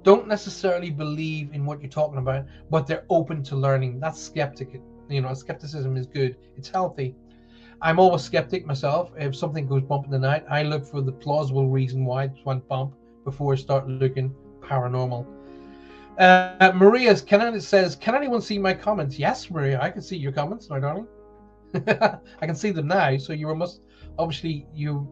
don't 0.03 0.27
necessarily 0.27 0.91
believe 0.91 1.53
in 1.53 1.65
what 1.65 1.81
you're 1.81 1.89
talking 1.89 2.19
about, 2.19 2.45
but 2.71 2.89
they're 2.89 3.05
open 3.09 3.45
to 3.45 3.55
learning. 3.55 4.01
That's 4.01 4.21
skeptic. 4.21 4.81
You 5.09 5.21
know, 5.21 5.33
skepticism 5.33 5.97
is 5.97 6.09
good. 6.09 6.37
It's 6.57 6.69
healthy. 6.69 7.15
I'm 7.83 7.99
always 7.99 8.23
skeptic 8.23 8.67
myself. 8.67 9.11
If 9.19 9.37
something 9.37 9.67
goes 9.67 9.83
bump 9.83 10.07
in 10.07 10.11
the 10.11 10.19
night, 10.19 10.45
I 10.49 10.62
look 10.62 10.87
for 10.87 11.01
the 11.01 11.12
plausible 11.12 11.69
reason 11.69 12.05
why 12.05 12.25
it 12.25 12.33
went 12.45 12.67
bump 12.69 12.95
before 13.25 13.53
I 13.53 13.57
start 13.57 13.87
looking 13.89 14.35
paranormal. 14.61 15.27
Uh, 16.19 16.73
Maria 16.75 17.15
can, 17.21 17.61
says, 17.61 17.95
"Can 17.95 18.15
anyone 18.15 18.41
see 18.41 18.59
my 18.59 18.73
comments?" 18.73 19.19
Yes, 19.19 19.51
Maria, 19.51 19.79
I 19.83 19.91
can 19.91 20.01
see 20.01 20.17
your 20.17 20.33
comments, 20.33 20.71
my 20.71 20.81
darling. 20.81 21.07
I 21.75 22.47
can 22.47 22.55
see 22.55 22.71
them 22.71 22.89
now. 22.89 23.17
So 23.19 23.35
you 23.35 23.47
were 23.47 23.55
must 23.55 23.83
obviously 24.19 24.67
you 24.75 25.07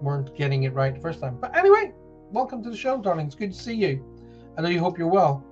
weren't 0.00 0.36
getting 0.36 0.64
it 0.64 0.74
right 0.74 0.94
the 0.94 1.00
first 1.00 1.20
time. 1.20 1.38
But 1.40 1.56
anyway, 1.56 1.92
welcome 2.30 2.62
to 2.64 2.70
the 2.70 2.76
show, 2.76 3.00
darling. 3.00 3.26
It's 3.26 3.34
good 3.34 3.52
to 3.52 3.58
see 3.58 3.74
you. 3.74 4.04
I 4.56 4.62
know 4.62 4.68
you 4.68 4.80
hope 4.80 4.98
you're 4.98 5.08
well. 5.08 5.44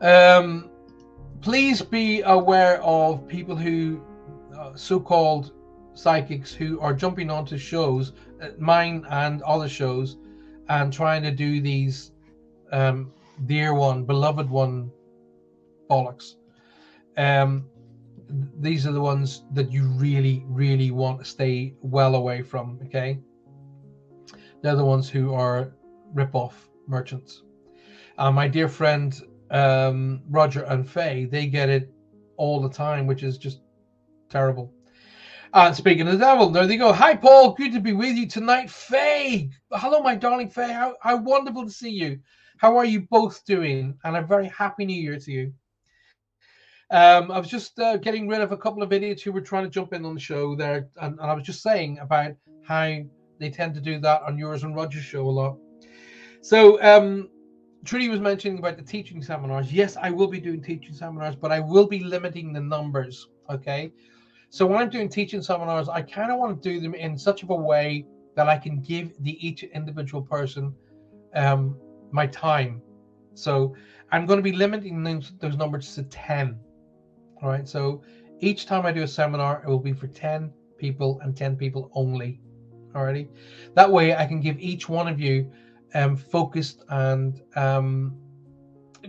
Um, 0.00 0.70
please 1.40 1.80
be 1.82 2.22
aware 2.22 2.82
of 2.82 3.28
people 3.28 3.54
who, 3.54 4.02
so-called 4.76 5.52
psychics, 5.94 6.52
who 6.52 6.80
are 6.80 6.92
jumping 6.92 7.30
onto 7.30 7.56
shows, 7.56 8.12
uh, 8.42 8.48
mine 8.58 9.04
and 9.10 9.42
other 9.42 9.68
shows, 9.68 10.16
and 10.68 10.92
trying 10.92 11.22
to 11.22 11.30
do 11.30 11.60
these 11.60 12.12
um, 12.72 13.12
dear 13.46 13.74
one, 13.74 14.04
beloved 14.04 14.48
one 14.48 14.90
bollocks. 15.88 16.34
Um, 17.16 17.66
these 18.60 18.86
are 18.86 18.92
the 18.92 19.00
ones 19.00 19.44
that 19.52 19.70
you 19.70 19.84
really, 19.84 20.44
really 20.46 20.90
want 20.90 21.18
to 21.20 21.24
stay 21.24 21.74
well 21.82 22.14
away 22.14 22.42
from. 22.42 22.80
Okay, 22.86 23.18
they're 24.62 24.76
the 24.76 24.84
ones 24.84 25.08
who 25.08 25.34
are 25.34 25.72
rip-off 26.12 26.68
merchants. 26.86 27.42
Uh, 28.18 28.30
my 28.30 28.48
dear 28.48 28.68
friend 28.68 29.20
um, 29.50 30.22
Roger 30.30 30.62
and 30.64 30.88
Faye, 30.88 31.26
they 31.26 31.46
get 31.46 31.68
it 31.68 31.92
all 32.36 32.60
the 32.60 32.70
time, 32.70 33.06
which 33.06 33.22
is 33.22 33.38
just 33.38 33.60
terrible. 34.28 34.72
And 35.52 35.74
speaking 35.74 36.08
of 36.08 36.14
the 36.14 36.18
devil, 36.18 36.50
there 36.50 36.66
they 36.66 36.76
go. 36.76 36.92
Hi, 36.92 37.14
Paul. 37.14 37.52
Good 37.52 37.72
to 37.74 37.80
be 37.80 37.92
with 37.92 38.16
you 38.16 38.26
tonight. 38.26 38.68
Faye. 38.68 39.50
Hello, 39.70 40.00
my 40.00 40.16
darling 40.16 40.50
Faye. 40.50 40.72
How, 40.72 40.96
how 41.00 41.16
wonderful 41.16 41.64
to 41.64 41.70
see 41.70 41.90
you. 41.90 42.18
How 42.58 42.76
are 42.76 42.84
you 42.84 43.02
both 43.02 43.44
doing? 43.44 43.96
And 44.02 44.16
a 44.16 44.22
very 44.22 44.48
happy 44.48 44.84
new 44.84 45.00
year 45.00 45.18
to 45.18 45.30
you. 45.30 45.52
Um, 46.90 47.30
I 47.30 47.38
was 47.38 47.48
just 47.48 47.78
uh, 47.78 47.98
getting 47.98 48.26
rid 48.26 48.40
of 48.40 48.50
a 48.50 48.56
couple 48.56 48.82
of 48.82 48.92
idiots 48.92 49.22
who 49.22 49.30
were 49.30 49.40
trying 49.40 49.64
to 49.64 49.70
jump 49.70 49.92
in 49.92 50.04
on 50.04 50.14
the 50.14 50.20
show 50.20 50.56
there. 50.56 50.88
And, 51.00 51.18
and 51.20 51.30
I 51.30 51.34
was 51.34 51.44
just 51.44 51.62
saying 51.62 51.98
about 52.00 52.34
how 52.64 52.98
they 53.38 53.50
tend 53.50 53.74
to 53.74 53.80
do 53.80 54.00
that 54.00 54.22
on 54.22 54.36
yours 54.36 54.64
and 54.64 54.74
Roger's 54.74 55.04
show 55.04 55.28
a 55.28 55.30
lot. 55.30 55.56
So, 56.40 56.82
um, 56.82 57.30
Trudy 57.84 58.08
was 58.08 58.20
mentioning 58.20 58.58
about 58.58 58.76
the 58.76 58.82
teaching 58.82 59.22
seminars. 59.22 59.72
Yes, 59.72 59.96
I 59.96 60.10
will 60.10 60.26
be 60.26 60.40
doing 60.40 60.62
teaching 60.62 60.94
seminars, 60.94 61.36
but 61.36 61.52
I 61.52 61.60
will 61.60 61.86
be 61.86 62.00
limiting 62.00 62.52
the 62.52 62.60
numbers. 62.60 63.28
Okay. 63.50 63.92
So 64.54 64.64
when 64.66 64.78
I'm 64.78 64.88
doing 64.88 65.08
teaching 65.08 65.42
seminars, 65.42 65.88
I 65.88 66.00
kind 66.00 66.30
of 66.30 66.38
want 66.38 66.62
to 66.62 66.72
do 66.72 66.78
them 66.78 66.94
in 66.94 67.18
such 67.18 67.42
of 67.42 67.50
a 67.50 67.56
way 67.56 68.06
that 68.36 68.48
I 68.48 68.56
can 68.56 68.80
give 68.80 69.12
the 69.24 69.36
each 69.44 69.64
individual 69.64 70.22
person 70.22 70.72
um, 71.34 71.76
my 72.12 72.28
time. 72.28 72.80
So 73.34 73.74
I'm 74.12 74.26
going 74.26 74.36
to 74.36 74.44
be 74.44 74.52
limiting 74.52 75.02
those, 75.02 75.56
numbers 75.56 75.96
to 75.96 76.04
10. 76.04 76.56
All 77.42 77.48
right. 77.48 77.68
So 77.68 78.04
each 78.38 78.66
time 78.66 78.86
I 78.86 78.92
do 78.92 79.02
a 79.02 79.08
seminar, 79.08 79.60
it 79.64 79.68
will 79.68 79.80
be 79.80 79.92
for 79.92 80.06
10 80.06 80.52
people 80.78 81.18
and 81.24 81.36
10 81.36 81.56
people 81.56 81.90
only. 81.92 82.40
Alrighty. 82.94 83.26
That 83.74 83.90
way 83.90 84.14
I 84.14 84.24
can 84.24 84.40
give 84.40 84.56
each 84.60 84.88
one 84.88 85.08
of 85.08 85.20
you 85.20 85.50
um, 85.94 86.16
focused 86.16 86.84
and 86.90 87.42
um, 87.56 88.16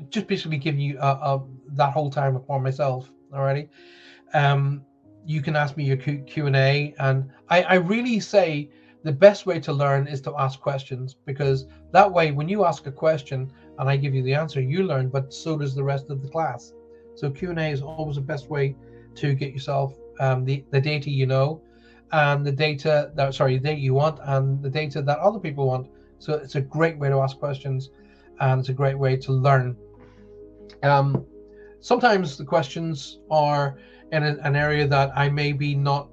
just 0.09 0.25
basically 0.25 0.57
give 0.57 0.79
you 0.79 0.97
a, 0.97 1.07
a, 1.07 1.43
that 1.73 1.93
whole 1.93 2.09
time 2.09 2.35
upon 2.35 2.63
myself. 2.63 3.11
Alrighty. 3.31 3.69
Um, 4.33 4.81
you 5.25 5.41
can 5.41 5.55
ask 5.55 5.75
me 5.77 5.83
your 5.83 5.97
Q 5.97 6.47
and 6.47 6.55
A, 6.55 6.93
and 6.99 7.29
I, 7.49 7.63
I 7.63 7.73
really 7.75 8.19
say 8.19 8.69
the 9.03 9.11
best 9.11 9.45
way 9.45 9.59
to 9.59 9.73
learn 9.73 10.07
is 10.07 10.21
to 10.21 10.35
ask 10.37 10.59
questions 10.59 11.15
because 11.25 11.65
that 11.91 12.11
way, 12.11 12.31
when 12.31 12.49
you 12.49 12.65
ask 12.65 12.87
a 12.87 12.91
question 12.91 13.51
and 13.77 13.89
I 13.89 13.97
give 13.97 14.13
you 14.13 14.23
the 14.23 14.33
answer, 14.33 14.61
you 14.61 14.83
learn, 14.83 15.09
but 15.09 15.33
so 15.33 15.57
does 15.57 15.75
the 15.75 15.83
rest 15.83 16.09
of 16.09 16.21
the 16.21 16.29
class. 16.29 16.73
So 17.15 17.29
Q 17.29 17.51
and 17.51 17.59
A 17.59 17.69
is 17.69 17.81
always 17.81 18.15
the 18.15 18.21
best 18.21 18.49
way 18.49 18.75
to 19.15 19.33
get 19.33 19.53
yourself 19.53 19.95
um, 20.19 20.45
the 20.45 20.63
the 20.71 20.81
data 20.81 21.09
you 21.09 21.25
know, 21.25 21.61
and 22.11 22.45
the 22.45 22.51
data 22.51 23.11
that 23.15 23.33
sorry 23.33 23.59
data 23.59 23.79
you 23.79 23.93
want 23.93 24.19
and 24.23 24.61
the 24.61 24.69
data 24.69 25.01
that 25.01 25.19
other 25.19 25.39
people 25.39 25.67
want 25.67 25.87
so 26.19 26.33
it's 26.33 26.55
a 26.55 26.61
great 26.61 26.97
way 26.97 27.09
to 27.09 27.19
ask 27.19 27.37
questions 27.37 27.89
and 28.39 28.59
it's 28.59 28.69
a 28.69 28.73
great 28.73 28.97
way 28.97 29.15
to 29.17 29.31
learn. 29.31 29.75
Um, 30.83 31.25
sometimes 31.79 32.37
the 32.37 32.45
questions 32.45 33.19
are 33.29 33.77
in 34.11 34.23
a, 34.23 34.37
an 34.43 34.55
area 34.55 34.87
that 34.87 35.11
I 35.15 35.29
may 35.29 35.51
be 35.51 35.75
not 35.75 36.09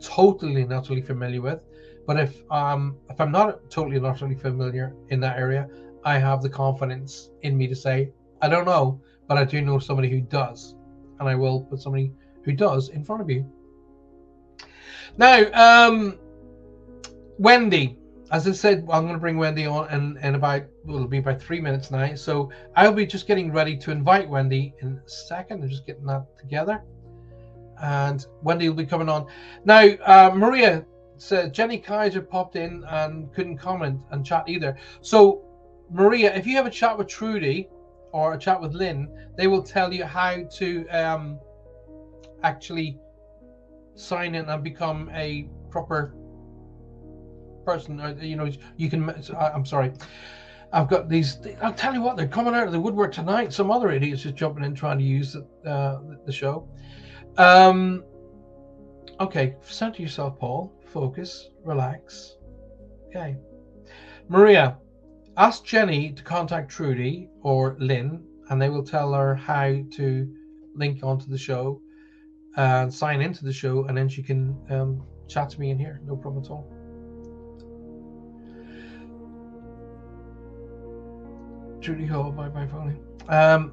totally 0.00 0.64
naturally 0.64 1.02
familiar 1.02 1.40
with, 1.40 1.60
but 2.06 2.18
if 2.18 2.34
um 2.50 2.96
if 3.10 3.20
I'm 3.20 3.32
not 3.32 3.70
totally 3.70 4.00
naturally 4.00 4.34
familiar 4.34 4.94
in 5.08 5.20
that 5.20 5.38
area, 5.38 5.68
I 6.04 6.18
have 6.18 6.42
the 6.42 6.50
confidence 6.50 7.30
in 7.42 7.56
me 7.56 7.66
to 7.68 7.74
say 7.74 8.10
I 8.42 8.48
don't 8.48 8.66
know, 8.66 9.00
but 9.26 9.38
I 9.38 9.44
do 9.44 9.60
know 9.62 9.78
somebody 9.78 10.10
who 10.10 10.20
does, 10.20 10.74
and 11.18 11.28
I 11.28 11.34
will 11.34 11.64
put 11.64 11.80
somebody 11.80 12.12
who 12.44 12.52
does 12.52 12.90
in 12.90 13.02
front 13.04 13.22
of 13.22 13.30
you. 13.30 13.50
Now, 15.16 15.44
um, 15.52 16.18
Wendy, 17.38 17.98
as 18.30 18.46
I 18.48 18.52
said, 18.52 18.86
I'm 18.90 19.04
going 19.04 19.14
to 19.14 19.18
bring 19.18 19.36
Wendy 19.38 19.66
on 19.66 19.88
in, 19.90 20.18
in 20.18 20.34
about, 20.34 20.64
well, 20.84 20.96
it'll 20.96 21.08
be 21.08 21.18
about 21.18 21.40
three 21.40 21.60
minutes 21.60 21.90
now. 21.90 22.14
So 22.14 22.50
I'll 22.76 22.92
be 22.92 23.06
just 23.06 23.26
getting 23.26 23.52
ready 23.52 23.76
to 23.78 23.90
invite 23.90 24.28
Wendy 24.28 24.74
in 24.82 25.00
a 25.04 25.08
second. 25.08 25.62
I'm 25.62 25.68
just 25.68 25.86
getting 25.86 26.04
that 26.06 26.26
together. 26.38 26.82
And 27.82 28.24
Wendy 28.42 28.68
will 28.68 28.76
be 28.76 28.86
coming 28.86 29.08
on. 29.08 29.26
Now, 29.64 29.86
uh, 30.04 30.30
Maria 30.34 30.84
said 31.16 31.52
Jenny 31.54 31.78
Kaiser 31.78 32.22
popped 32.22 32.56
in 32.56 32.84
and 32.88 33.32
couldn't 33.32 33.58
comment 33.58 34.00
and 34.10 34.24
chat 34.24 34.48
either. 34.48 34.76
So, 35.00 35.44
Maria, 35.90 36.34
if 36.34 36.46
you 36.46 36.56
have 36.56 36.66
a 36.66 36.70
chat 36.70 36.96
with 36.96 37.08
Trudy 37.08 37.68
or 38.12 38.34
a 38.34 38.38
chat 38.38 38.60
with 38.60 38.72
Lynn, 38.72 39.08
they 39.36 39.46
will 39.46 39.62
tell 39.62 39.92
you 39.92 40.04
how 40.04 40.42
to 40.42 40.88
um, 40.88 41.38
actually 42.42 42.98
sign 43.94 44.34
in 44.34 44.48
and 44.48 44.62
become 44.62 45.10
a 45.14 45.48
proper 45.70 46.14
person. 47.64 48.00
Uh, 48.00 48.14
you 48.20 48.36
know, 48.36 48.50
you 48.76 48.90
can. 48.90 49.10
I'm 49.38 49.66
sorry. 49.66 49.92
I've 50.72 50.88
got 50.88 51.08
these. 51.08 51.38
I'll 51.62 51.72
tell 51.72 51.94
you 51.94 52.02
what, 52.02 52.16
they're 52.16 52.26
coming 52.26 52.54
out 52.54 52.66
of 52.66 52.72
the 52.72 52.80
woodwork 52.80 53.12
tonight. 53.12 53.52
Some 53.52 53.70
other 53.70 53.90
idiots 53.90 54.22
just 54.22 54.34
jumping 54.34 54.64
in 54.64 54.74
trying 54.74 54.98
to 54.98 55.04
use 55.04 55.32
the, 55.32 55.70
uh, 55.70 56.00
the 56.26 56.32
show. 56.32 56.68
Um, 57.36 58.04
okay, 59.20 59.56
center 59.62 60.02
yourself, 60.02 60.38
Paul. 60.38 60.72
Focus, 60.86 61.50
relax. 61.64 62.36
Okay, 63.08 63.36
Maria, 64.28 64.76
ask 65.36 65.64
Jenny 65.64 66.12
to 66.12 66.22
contact 66.22 66.70
Trudy 66.70 67.28
or 67.42 67.76
Lynn, 67.78 68.24
and 68.50 68.60
they 68.60 68.68
will 68.68 68.84
tell 68.84 69.12
her 69.12 69.34
how 69.34 69.82
to 69.92 70.34
link 70.74 71.02
onto 71.02 71.26
the 71.26 71.38
show 71.38 71.80
and 72.56 72.92
sign 72.92 73.20
into 73.20 73.44
the 73.44 73.52
show, 73.52 73.84
and 73.86 73.96
then 73.96 74.08
she 74.08 74.22
can 74.22 74.56
um, 74.70 75.02
chat 75.28 75.50
to 75.50 75.60
me 75.60 75.70
in 75.70 75.78
here. 75.78 76.00
No 76.04 76.16
problem 76.16 76.44
at 76.44 76.50
all. 76.50 76.70
Trudy 81.80 82.06
Hall 82.06 82.30
by 82.30 82.48
my 82.48 82.66
phone. 82.66 82.98
Um, 83.28 83.72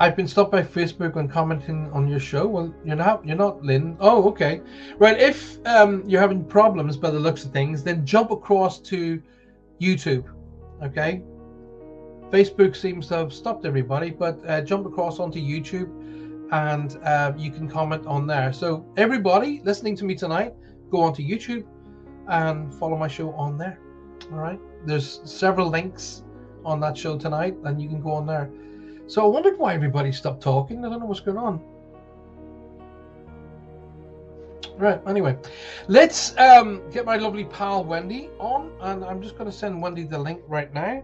I've 0.00 0.14
been 0.14 0.28
stopped 0.28 0.52
by 0.52 0.62
Facebook 0.62 1.16
on 1.16 1.26
commenting 1.26 1.90
on 1.92 2.06
your 2.06 2.20
show. 2.20 2.46
Well, 2.46 2.72
you're 2.84 2.94
not. 2.94 3.26
You're 3.26 3.36
not, 3.36 3.64
Lynn. 3.64 3.96
Oh, 3.98 4.28
okay. 4.28 4.60
Right. 4.98 5.18
If 5.18 5.58
um, 5.66 6.04
you're 6.06 6.20
having 6.20 6.44
problems 6.44 6.96
by 6.96 7.10
the 7.10 7.18
looks 7.18 7.44
of 7.44 7.52
things, 7.52 7.82
then 7.82 8.06
jump 8.06 8.30
across 8.30 8.78
to 8.80 9.20
YouTube. 9.80 10.24
Okay. 10.84 11.22
Facebook 12.30 12.76
seems 12.76 13.08
to 13.08 13.16
have 13.16 13.32
stopped 13.32 13.64
everybody, 13.64 14.10
but 14.10 14.38
uh, 14.46 14.60
jump 14.60 14.86
across 14.86 15.18
onto 15.18 15.40
YouTube, 15.40 15.90
and 16.52 16.98
uh, 17.02 17.32
you 17.36 17.50
can 17.50 17.68
comment 17.68 18.06
on 18.06 18.26
there. 18.26 18.52
So 18.52 18.86
everybody 18.96 19.62
listening 19.64 19.96
to 19.96 20.04
me 20.04 20.14
tonight, 20.14 20.54
go 20.90 21.00
onto 21.00 21.22
YouTube 21.22 21.64
and 22.28 22.72
follow 22.74 22.96
my 22.96 23.08
show 23.08 23.32
on 23.32 23.58
there. 23.58 23.80
All 24.30 24.38
right. 24.38 24.60
There's 24.84 25.20
several 25.24 25.70
links 25.70 26.22
on 26.64 26.78
that 26.80 26.96
show 26.96 27.18
tonight, 27.18 27.56
and 27.64 27.82
you 27.82 27.88
can 27.88 28.00
go 28.00 28.12
on 28.12 28.26
there. 28.26 28.48
So 29.08 29.24
I 29.24 29.26
wondered 29.26 29.58
why 29.58 29.74
everybody 29.74 30.12
stopped 30.12 30.42
talking. 30.42 30.84
I 30.84 30.90
don't 30.90 31.00
know 31.00 31.06
what's 31.06 31.20
going 31.20 31.38
on. 31.38 31.60
Right, 34.76 35.00
anyway, 35.08 35.36
let's 35.88 36.36
um, 36.38 36.88
get 36.92 37.04
my 37.04 37.16
lovely 37.16 37.44
pal 37.44 37.82
Wendy 37.82 38.28
on, 38.38 38.70
and 38.80 39.04
I'm 39.04 39.20
just 39.20 39.36
going 39.36 39.50
to 39.50 39.56
send 39.56 39.82
Wendy 39.82 40.04
the 40.04 40.18
link 40.18 40.40
right 40.46 40.72
now. 40.72 41.02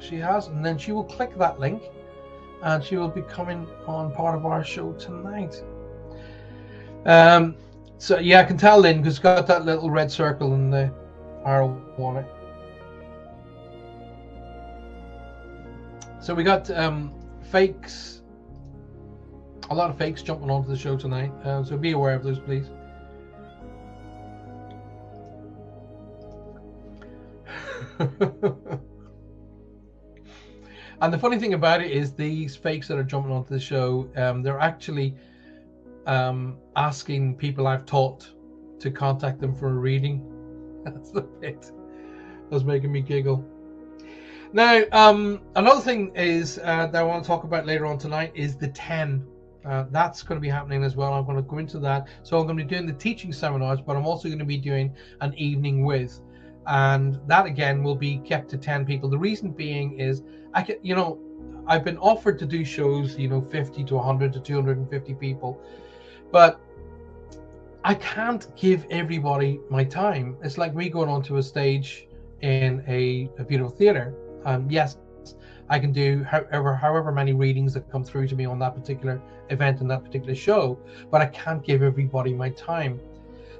She 0.00 0.16
has, 0.16 0.48
and 0.48 0.64
then 0.66 0.76
she 0.76 0.90
will 0.92 1.04
click 1.04 1.34
that 1.38 1.60
link, 1.60 1.82
and 2.62 2.82
she 2.82 2.96
will 2.96 3.08
be 3.08 3.22
coming 3.22 3.66
on 3.86 4.12
part 4.12 4.34
of 4.34 4.44
our 4.44 4.64
show 4.64 4.92
tonight. 4.94 5.62
Um, 7.06 7.54
so 7.98 8.18
yeah, 8.18 8.40
I 8.40 8.44
can 8.44 8.58
tell 8.58 8.80
Lynn 8.80 8.98
because 8.98 9.20
got 9.20 9.46
that 9.46 9.64
little 9.64 9.90
red 9.90 10.10
circle 10.10 10.54
and 10.54 10.72
the 10.72 10.92
arrow 11.46 11.80
on 11.96 12.16
it. 12.18 12.26
So 16.22 16.34
we 16.34 16.44
got 16.44 16.70
um, 16.70 17.12
fakes, 17.50 18.22
a 19.70 19.74
lot 19.74 19.90
of 19.90 19.98
fakes 19.98 20.22
jumping 20.22 20.52
onto 20.52 20.68
the 20.68 20.76
show 20.76 20.96
tonight. 20.96 21.32
Uh, 21.44 21.64
so 21.64 21.76
be 21.76 21.90
aware 21.90 22.14
of 22.14 22.22
those, 22.22 22.38
please. 22.38 22.66
and 31.00 31.12
the 31.12 31.18
funny 31.18 31.40
thing 31.40 31.54
about 31.54 31.82
it 31.82 31.90
is 31.90 32.12
these 32.12 32.54
fakes 32.54 32.86
that 32.86 32.96
are 32.98 33.02
jumping 33.02 33.32
onto 33.32 33.52
the 33.52 33.58
show, 33.58 34.08
um, 34.14 34.44
they're 34.44 34.60
actually 34.60 35.16
um, 36.06 36.56
asking 36.76 37.36
people 37.36 37.66
I've 37.66 37.84
taught 37.84 38.30
to 38.78 38.92
contact 38.92 39.40
them 39.40 39.56
for 39.56 39.70
a 39.70 39.74
reading. 39.74 40.22
That's 40.84 41.10
the 41.10 41.22
bit 41.22 41.72
that's 42.48 42.62
making 42.62 42.92
me 42.92 43.00
giggle. 43.00 43.44
Now, 44.54 44.82
um, 44.92 45.40
another 45.56 45.80
thing 45.80 46.12
is 46.14 46.58
uh, 46.58 46.86
that 46.88 46.94
I 46.94 47.02
want 47.02 47.24
to 47.24 47.26
talk 47.26 47.44
about 47.44 47.64
later 47.64 47.86
on 47.86 47.96
tonight 47.96 48.32
is 48.34 48.54
the 48.54 48.68
10. 48.68 49.26
Uh, 49.64 49.86
that's 49.90 50.22
going 50.22 50.36
to 50.36 50.42
be 50.42 50.48
happening 50.50 50.84
as 50.84 50.94
well. 50.94 51.14
I'm 51.14 51.24
going 51.24 51.36
to 51.36 51.42
go 51.42 51.56
into 51.56 51.78
that. 51.78 52.08
So 52.22 52.38
I'm 52.38 52.44
going 52.44 52.58
to 52.58 52.64
be 52.64 52.68
doing 52.68 52.86
the 52.86 52.92
teaching 52.92 53.32
seminars, 53.32 53.80
but 53.80 53.96
I'm 53.96 54.04
also 54.04 54.28
going 54.28 54.40
to 54.40 54.44
be 54.44 54.58
doing 54.58 54.94
an 55.22 55.32
evening 55.38 55.86
with, 55.86 56.20
and 56.66 57.18
that 57.28 57.46
again 57.46 57.82
will 57.82 57.94
be 57.94 58.18
kept 58.18 58.50
to 58.50 58.58
10 58.58 58.84
people. 58.84 59.08
The 59.08 59.16
reason 59.18 59.52
being 59.52 59.98
is 59.98 60.22
I 60.52 60.62
can, 60.62 60.76
you 60.82 60.96
know, 60.96 61.18
I've 61.66 61.84
been 61.84 61.98
offered 61.98 62.38
to 62.40 62.46
do 62.46 62.62
shows, 62.62 63.16
you 63.16 63.28
know, 63.28 63.40
50 63.40 63.84
to 63.84 63.94
100 63.94 64.34
to 64.34 64.40
250 64.40 65.14
people, 65.14 65.58
but 66.30 66.60
I 67.84 67.94
can't 67.94 68.54
give 68.54 68.84
everybody 68.90 69.60
my 69.70 69.84
time. 69.84 70.36
It's 70.42 70.58
like 70.58 70.74
me 70.74 70.90
going 70.90 71.08
onto 71.08 71.38
a 71.38 71.42
stage 71.42 72.06
in 72.42 72.84
a, 72.86 73.30
a 73.38 73.44
beautiful 73.44 73.70
theater. 73.70 74.14
Um, 74.44 74.70
yes, 74.70 74.96
I 75.68 75.78
can 75.78 75.92
do 75.92 76.22
however 76.24 76.74
however 76.74 77.12
many 77.12 77.32
readings 77.32 77.74
that 77.74 77.90
come 77.90 78.04
through 78.04 78.28
to 78.28 78.36
me 78.36 78.44
on 78.44 78.58
that 78.58 78.74
particular 78.74 79.20
event 79.50 79.80
and 79.80 79.90
that 79.90 80.04
particular 80.04 80.34
show, 80.34 80.78
but 81.10 81.20
I 81.20 81.26
can't 81.26 81.62
give 81.62 81.82
everybody 81.82 82.34
my 82.34 82.50
time. 82.50 83.00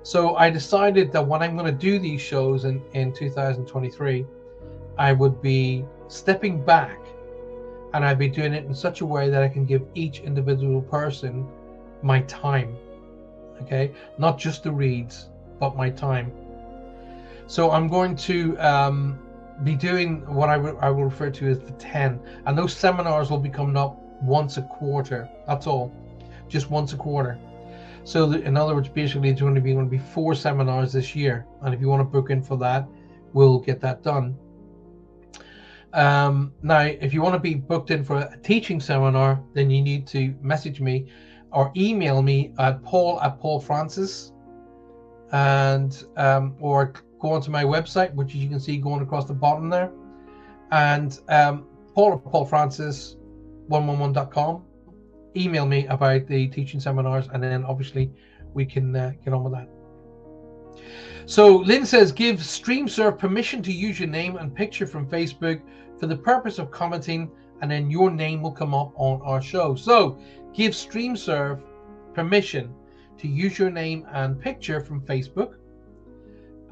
So 0.03 0.37
I 0.37 0.51
decided 0.51 1.13
that 1.13 1.27
when 1.27 1.43
I'm 1.43 1.57
going 1.57 1.73
to 1.73 1.79
do 1.79 1.99
these 1.99 2.21
shows 2.21 2.65
in, 2.65 2.83
in 2.93 3.13
2023, 3.13 4.27
I 4.99 5.13
would 5.13 5.41
be 5.41 5.85
stepping 6.09 6.65
back 6.65 6.99
and 7.95 8.05
I'd 8.05 8.19
be 8.19 8.29
doing 8.29 8.53
it 8.53 8.65
in 8.65 8.75
such 8.75 9.01
a 9.01 9.07
way 9.07 9.31
that 9.31 9.43
I 9.43 9.49
can 9.49 9.65
give 9.65 9.83
each 9.95 10.21
individual 10.21 10.83
person 10.83 11.47
my 12.03 12.23
time. 12.23 12.77
Okay, 13.63 13.93
not 14.19 14.39
just 14.39 14.65
the 14.65 14.73
reads, 14.73 15.29
but 15.61 15.77
my 15.77 15.89
time. 15.89 16.33
So 17.47 17.71
I'm 17.71 17.87
going 17.89 18.17
to 18.17 18.59
um, 18.59 19.19
be 19.65 19.75
doing 19.75 20.27
what 20.33 20.49
I, 20.49 20.55
I 20.55 20.91
will 20.91 21.05
refer 21.05 21.31
to 21.31 21.49
as 21.49 21.59
the 21.61 21.73
10, 21.73 22.21
and 22.47 22.59
those 22.59 22.75
seminars 22.75 23.31
will 23.31 23.39
be 23.39 23.49
coming 23.49 23.77
up 23.77 23.99
once 24.23 24.57
a 24.57 24.63
quarter. 24.63 25.29
That's 25.47 25.67
all, 25.67 25.93
just 26.49 26.71
once 26.71 26.93
a 26.93 26.97
quarter. 26.97 27.39
So, 28.05 28.27
the, 28.27 28.43
in 28.43 28.57
other 28.57 28.75
words, 28.75 28.89
basically, 28.89 29.29
it's 29.29 29.41
going 29.41 29.55
to 29.55 29.61
be 29.61 29.73
going 29.73 29.87
to 29.87 29.91
be 29.91 29.99
four 29.99 30.35
seminars 30.35 30.93
this 30.93 31.15
year, 31.15 31.47
and 31.63 31.75
if 31.75 31.81
you 31.81 31.89
want 31.89 32.01
to 32.01 32.05
book 32.05 32.31
in 32.31 32.43
for 32.43 32.57
that, 32.59 32.87
we'll 33.33 33.61
get 33.61 33.81
that 33.81 34.03
done. 34.03 34.37
Um, 35.93 36.53
now, 36.63 36.81
if 36.81 37.13
you 37.13 37.23
want 37.23 37.35
to 37.35 37.39
be 37.39 37.55
booked 37.55 37.91
in 37.91 38.03
for 38.03 38.19
a 38.19 38.39
teaching 38.43 38.81
seminar, 38.81 39.43
then 39.53 39.71
you 39.71 39.83
need 39.83 40.07
to 40.09 40.35
message 40.41 40.81
me 40.81 41.07
or 41.53 41.71
email 41.77 42.23
me 42.23 42.53
at 42.59 42.83
paul 42.83 43.21
at 43.21 43.39
paul 43.39 43.61
francis 43.61 44.33
and 45.33 46.05
um, 46.17 46.57
or 46.61 46.95
go 47.23 47.33
onto 47.33 47.51
my 47.53 47.63
website, 47.63 48.13
which 48.15 48.31
as 48.31 48.37
you 48.37 48.49
can 48.49 48.59
see 48.59 48.77
going 48.77 49.01
across 49.01 49.25
the 49.27 49.33
bottom 49.33 49.71
there, 49.71 49.93
and 50.73 51.21
um, 51.29 51.67
Paul 51.95 52.19
Paul 52.19 52.45
Francis 52.45 53.17
111.com. 53.71 54.65
Email 55.35 55.65
me 55.65 55.87
about 55.87 56.27
the 56.27 56.49
teaching 56.49 56.81
seminars, 56.81 57.29
and 57.33 57.43
then 57.43 57.65
obviously 57.65 58.11
we 58.53 58.67
can 58.67 58.95
uh, 58.95 59.13
get 59.25 59.33
on 59.33 59.45
with 59.45 59.53
that. 59.55 59.69
So 61.25 61.59
Lynn 61.59 61.87
says, 61.87 62.11
give 62.13 62.37
StreamServe 62.39 63.19
permission 63.19 63.63
to 63.63 63.73
use 63.73 63.99
your 64.01 64.09
name 64.09 64.37
and 64.37 64.55
picture 64.55 64.87
from 64.87 65.09
Facebook 65.09 65.63
for 65.99 66.07
the 66.07 66.17
purpose 66.17 66.59
of 66.59 66.71
commenting, 66.71 67.31
and 67.63 67.71
then 67.71 67.91
your 67.91 68.11
name 68.11 68.43
will 68.43 68.53
come 68.53 68.75
up 68.75 68.93
on 68.97 69.23
our 69.23 69.41
show. 69.41 69.75
So 69.75 70.19
give 70.53 70.73
StreamServe 70.73 71.63
permission 72.13 72.75
to 73.19 73.29
use 73.29 73.59
your 73.59 73.71
name 73.71 74.07
and 74.13 74.39
picture 74.39 74.81
from 74.81 75.01
Facebook 75.03 75.55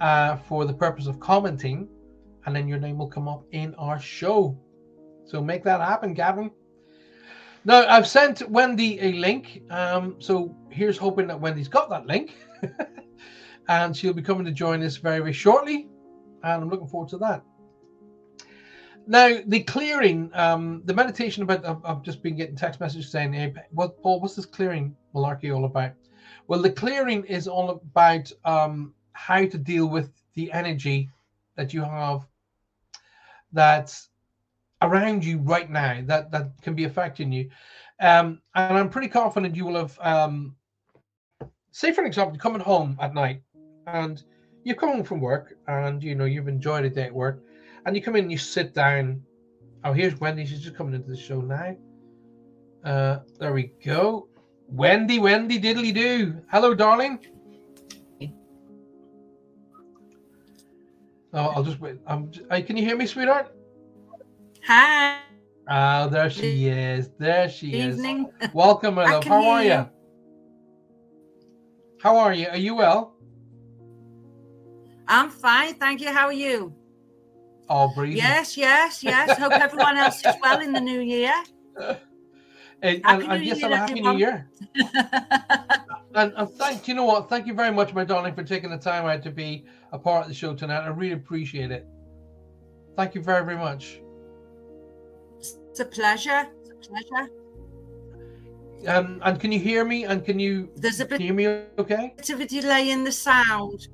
uh, 0.00 0.36
for 0.36 0.64
the 0.64 0.72
purpose 0.72 1.06
of 1.06 1.20
commenting, 1.20 1.88
and 2.46 2.56
then 2.56 2.66
your 2.68 2.78
name 2.78 2.98
will 2.98 3.08
come 3.08 3.28
up 3.28 3.44
in 3.52 3.74
our 3.74 4.00
show. 4.00 4.58
So 5.26 5.42
make 5.42 5.62
that 5.64 5.80
happen, 5.80 6.14
Gavin. 6.14 6.50
Now 7.64 7.86
I've 7.86 8.06
sent 8.06 8.48
Wendy 8.48 9.00
a 9.00 9.12
link. 9.12 9.62
Um, 9.70 10.16
so 10.18 10.56
here's 10.70 10.96
hoping 10.96 11.26
that 11.26 11.40
Wendy's 11.40 11.68
got 11.68 11.90
that 11.90 12.06
link. 12.06 12.34
and 13.68 13.96
she'll 13.96 14.12
be 14.12 14.22
coming 14.22 14.44
to 14.46 14.52
join 14.52 14.82
us 14.82 14.96
very, 14.96 15.18
very 15.18 15.32
shortly. 15.32 15.88
And 16.42 16.62
I'm 16.62 16.70
looking 16.70 16.88
forward 16.88 17.10
to 17.10 17.18
that. 17.18 17.42
Now, 19.06 19.38
the 19.46 19.60
clearing, 19.60 20.30
um, 20.34 20.82
the 20.84 20.94
meditation 20.94 21.42
about, 21.42 21.64
I've, 21.66 21.84
I've, 21.84 22.02
just 22.02 22.22
been 22.22 22.36
getting 22.36 22.56
text 22.56 22.80
messages 22.80 23.10
saying, 23.10 23.32
hey, 23.32 23.52
what, 23.70 24.00
Paul, 24.02 24.20
what's 24.20 24.36
this 24.36 24.46
clearing 24.46 24.94
malarkey 25.14 25.54
all 25.54 25.64
about? 25.64 25.92
Well, 26.46 26.62
the 26.62 26.70
clearing 26.70 27.24
is 27.24 27.48
all 27.48 27.70
about 27.70 28.30
um, 28.44 28.94
how 29.26 29.44
to 29.44 29.58
deal 29.58 29.86
with 29.86 30.10
the 30.34 30.50
energy 30.52 31.10
that 31.56 31.74
you 31.74 31.82
have 31.82 32.26
that's 33.52 34.08
around 34.80 35.24
you 35.24 35.38
right 35.38 35.70
now 35.70 36.00
that, 36.06 36.30
that 36.30 36.50
can 36.62 36.74
be 36.74 36.84
affecting 36.84 37.30
you. 37.30 37.50
Um, 38.00 38.40
and 38.54 38.78
I'm 38.78 38.88
pretty 38.88 39.08
confident 39.08 39.56
you 39.56 39.66
will 39.66 39.76
have, 39.76 39.98
um, 40.00 40.56
say, 41.70 41.92
for 41.92 42.00
an 42.00 42.06
example, 42.06 42.34
you're 42.34 42.40
coming 42.40 42.62
home 42.62 42.96
at 42.98 43.12
night 43.12 43.42
and 43.86 44.22
you 44.64 44.74
come 44.74 44.90
home 44.90 45.04
from 45.04 45.20
work 45.20 45.54
and 45.66 46.02
you 46.02 46.14
know 46.14 46.24
you've 46.24 46.48
enjoyed 46.48 46.84
a 46.84 46.90
day 46.90 47.04
at 47.04 47.14
work 47.14 47.42
and 47.84 47.94
you 47.94 48.02
come 48.02 48.16
in 48.16 48.24
and 48.24 48.32
you 48.32 48.38
sit 48.38 48.72
down. 48.72 49.22
Oh, 49.84 49.92
here's 49.92 50.18
Wendy. 50.18 50.46
She's 50.46 50.62
just 50.62 50.76
coming 50.76 50.94
into 50.94 51.10
the 51.10 51.16
show 51.16 51.40
now. 51.42 51.76
Uh, 52.84 53.18
there 53.38 53.52
we 53.52 53.72
go. 53.84 54.28
Wendy, 54.68 55.18
Wendy, 55.18 55.60
diddly 55.60 55.92
do. 55.92 56.40
Hello, 56.50 56.74
darling. 56.74 57.18
Oh, 61.32 61.46
I'll 61.46 61.62
just 61.62 61.80
wait. 61.80 61.98
Um, 62.06 62.30
hey, 62.50 62.62
can 62.62 62.76
you 62.76 62.84
hear 62.84 62.96
me, 62.96 63.06
sweetheart? 63.06 63.54
Hi. 64.66 65.18
Oh, 65.68 66.08
there 66.08 66.28
she 66.30 66.66
is. 66.68 67.10
There 67.18 67.48
she 67.48 67.68
Evening. 67.68 68.30
is. 68.40 68.48
Welcome, 68.54 68.96
my 68.96 69.04
love. 69.04 69.24
How 69.24 69.44
are 69.46 69.62
you? 69.62 69.70
you? 69.70 69.88
How 72.00 72.16
are 72.16 72.32
you? 72.32 72.48
Are 72.48 72.56
you 72.56 72.74
well? 72.74 73.14
I'm 75.06 75.30
fine, 75.30 75.74
thank 75.74 76.00
you. 76.00 76.08
How 76.08 76.26
are 76.26 76.32
you? 76.32 76.74
All 77.68 77.92
breathing. 77.94 78.16
Yes, 78.16 78.56
yes, 78.56 79.02
yes. 79.04 79.38
Hope 79.38 79.52
everyone 79.52 79.96
else 79.96 80.24
is 80.24 80.34
well 80.42 80.60
in 80.60 80.72
the 80.72 80.80
new 80.80 81.00
year. 81.00 81.34
And, 82.82 83.02
and, 83.04 83.22
and 83.24 83.44
yes, 83.44 83.62
a 83.62 83.76
happy 83.76 84.00
new 84.00 84.16
year. 84.16 84.48
and, 86.14 86.32
and 86.36 86.50
thank 86.50 86.88
you 86.88 86.94
know 86.94 87.04
what? 87.04 87.28
Thank 87.28 87.46
you 87.46 87.54
very 87.54 87.72
much, 87.72 87.94
my 87.94 88.04
darling, 88.04 88.34
for 88.34 88.42
taking 88.42 88.70
the 88.70 88.78
time 88.78 89.06
out 89.06 89.22
to 89.22 89.30
be 89.30 89.64
a 89.92 89.98
part 89.98 90.22
of 90.22 90.28
the 90.28 90.34
show 90.34 90.54
tonight. 90.54 90.80
I 90.80 90.88
really 90.88 91.12
appreciate 91.12 91.70
it. 91.70 91.86
Thank 92.96 93.14
you 93.14 93.22
very, 93.22 93.44
very 93.44 93.56
much. 93.56 94.00
It's 95.38 95.80
a 95.80 95.84
pleasure. 95.84 96.46
It's 96.64 96.88
a 96.88 96.90
pleasure. 96.90 97.30
Um, 98.86 99.20
and 99.24 99.38
can 99.38 99.52
you 99.52 99.58
hear 99.58 99.84
me? 99.84 100.04
And 100.04 100.24
can 100.24 100.38
you 100.38 100.70
There's 100.76 101.00
a 101.00 101.04
bit, 101.04 101.20
hear 101.20 101.34
me 101.34 101.46
okay? 101.78 102.14
Bit 102.16 102.30
of 102.30 102.40
a 102.40 102.46
delay 102.46 102.90
in 102.90 103.04
the 103.04 103.12
sound. 103.12 103.88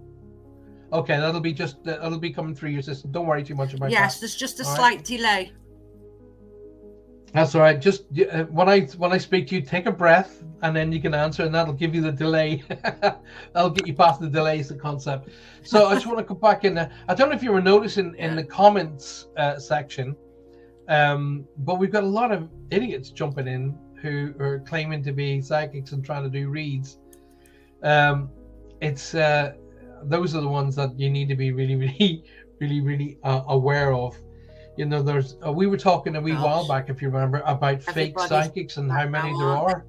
Okay, 0.92 1.16
that'll 1.16 1.40
be 1.40 1.52
just 1.52 1.82
that'll 1.84 2.18
be 2.18 2.30
coming 2.30 2.54
through 2.54 2.70
your 2.70 2.82
system. 2.82 3.10
Don't 3.10 3.26
worry 3.26 3.42
too 3.42 3.56
much 3.56 3.74
about 3.74 3.90
yes, 3.90 3.98
that. 3.98 4.04
Yes, 4.04 4.20
there's 4.20 4.36
just 4.36 4.60
a 4.60 4.64
all 4.64 4.76
slight 4.76 4.96
right? 4.98 5.04
delay. 5.04 5.52
That's 7.36 7.54
all 7.54 7.60
right. 7.60 7.78
Just 7.78 8.04
uh, 8.32 8.44
when 8.44 8.66
I 8.66 8.80
when 8.96 9.12
I 9.12 9.18
speak 9.18 9.48
to 9.48 9.56
you, 9.56 9.60
take 9.60 9.84
a 9.84 9.92
breath, 9.92 10.42
and 10.62 10.74
then 10.74 10.90
you 10.90 11.02
can 11.02 11.12
answer, 11.12 11.42
and 11.42 11.54
that'll 11.54 11.74
give 11.74 11.94
you 11.94 12.00
the 12.00 12.10
delay. 12.10 12.64
that'll 13.52 13.68
get 13.68 13.86
you 13.86 13.92
past 13.92 14.22
the 14.22 14.30
delays, 14.30 14.70
the 14.70 14.74
concept. 14.74 15.28
So 15.62 15.88
I 15.88 15.92
just 15.92 16.06
want 16.06 16.18
to 16.18 16.24
come 16.24 16.38
back 16.38 16.64
in 16.64 16.72
there. 16.72 16.90
I 17.08 17.14
don't 17.14 17.28
know 17.28 17.34
if 17.34 17.42
you 17.42 17.52
were 17.52 17.60
noticing 17.60 18.14
in 18.16 18.36
the 18.36 18.42
comments 18.42 19.26
uh, 19.36 19.58
section, 19.58 20.16
um, 20.88 21.46
but 21.58 21.74
we've 21.78 21.92
got 21.92 22.04
a 22.04 22.06
lot 22.06 22.32
of 22.32 22.48
idiots 22.70 23.10
jumping 23.10 23.48
in 23.48 23.76
who 24.00 24.32
are 24.40 24.60
claiming 24.60 25.02
to 25.02 25.12
be 25.12 25.42
psychics 25.42 25.92
and 25.92 26.02
trying 26.02 26.22
to 26.22 26.30
do 26.30 26.48
reads. 26.48 27.00
Um, 27.82 28.30
it's 28.80 29.14
uh, 29.14 29.52
those 30.04 30.34
are 30.34 30.40
the 30.40 30.48
ones 30.48 30.74
that 30.76 30.98
you 30.98 31.10
need 31.10 31.28
to 31.28 31.36
be 31.36 31.52
really, 31.52 31.76
really, 31.76 32.24
really, 32.60 32.80
really 32.80 33.18
uh, 33.24 33.42
aware 33.48 33.92
of. 33.92 34.16
You 34.76 34.84
know, 34.84 35.02
there's 35.02 35.36
uh, 35.44 35.52
we 35.52 35.66
were 35.66 35.78
talking 35.78 36.16
a 36.16 36.20
wee 36.20 36.32
Gosh. 36.32 36.44
while 36.44 36.68
back, 36.68 36.90
if 36.90 37.00
you 37.00 37.08
remember, 37.08 37.42
about 37.46 37.82
fake 37.82 38.18
psychics 38.20 38.76
and 38.76 38.90
how 38.92 39.08
many 39.08 39.32
there 39.38 39.48
are. 39.48 39.86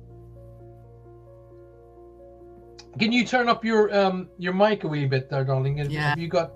Can 2.98 3.12
you 3.12 3.26
turn 3.26 3.50
up 3.50 3.64
your 3.66 3.94
um 3.94 4.30
your 4.38 4.54
mic 4.54 4.84
a 4.86 4.88
wee 4.88 5.06
bit 5.06 5.30
there, 5.30 5.44
darling? 5.44 5.78
Have, 5.78 5.92
yeah. 5.92 6.10
have 6.10 6.20
you 6.20 6.30
got 6.30 6.54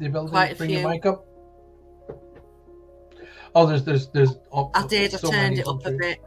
the 0.00 0.06
ability 0.06 0.30
Quite 0.30 0.52
to 0.52 0.56
bring 0.56 0.70
your 0.70 0.88
mic 0.88 1.04
up? 1.06 1.26
Oh, 3.54 3.66
there's 3.66 3.84
there's 3.84 4.08
there's. 4.08 4.36
Oh, 4.52 4.70
I 4.74 4.86
did. 4.86 5.12
So 5.12 5.28
I 5.28 5.30
turned 5.30 5.58
it 5.58 5.66
up 5.66 5.84
a 5.84 5.92
bit. 5.92 6.20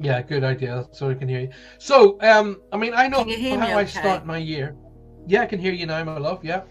Yeah, 0.00 0.22
good 0.22 0.44
idea. 0.44 0.86
So 0.92 1.10
I 1.10 1.14
can 1.14 1.28
hear 1.28 1.40
you. 1.40 1.50
So, 1.78 2.20
um, 2.20 2.62
I 2.72 2.76
mean, 2.76 2.94
I 2.94 3.08
know 3.08 3.24
how 3.58 3.78
I 3.78 3.84
start 3.84 4.24
my 4.24 4.38
year. 4.38 4.76
Yeah, 5.26 5.42
I 5.42 5.46
can 5.46 5.58
hear 5.58 5.72
you 5.72 5.86
now, 5.86 6.02
my 6.04 6.18
love. 6.18 6.44
Yeah, 6.44 6.62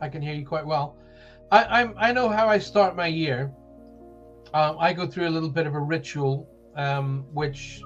I 0.00 0.08
can 0.08 0.22
hear 0.22 0.34
you 0.34 0.46
quite 0.46 0.64
well. 0.64 0.96
I, 1.52 1.82
I'm 1.82 1.94
I 1.98 2.12
know 2.12 2.30
how 2.30 2.48
I 2.48 2.58
start 2.58 2.96
my 2.96 3.06
year. 3.06 3.52
Um, 4.54 4.76
I 4.80 4.92
go 4.94 5.06
through 5.06 5.28
a 5.28 5.30
little 5.36 5.50
bit 5.50 5.66
of 5.66 5.74
a 5.74 5.80
ritual, 5.80 6.48
um, 6.76 7.26
which 7.32 7.82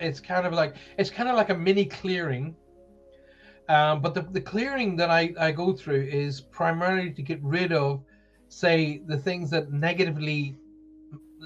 it's 0.00 0.20
kind 0.20 0.46
of 0.46 0.54
like 0.54 0.76
it's 0.98 1.10
kind 1.10 1.28
of 1.28 1.36
like 1.36 1.50
a 1.50 1.54
mini 1.54 1.86
clearing, 1.86 2.56
Um, 3.68 4.00
but 4.02 4.14
the, 4.14 4.22
the 4.22 4.40
clearing 4.40 4.96
that 4.96 5.10
I, 5.10 5.34
I 5.40 5.52
go 5.52 5.72
through 5.72 6.08
is 6.10 6.40
primarily 6.40 7.10
to 7.12 7.22
get 7.22 7.42
rid 7.42 7.72
of, 7.72 8.04
say, 8.48 9.02
the 9.06 9.18
things 9.18 9.50
that 9.50 9.72
negatively, 9.72 10.56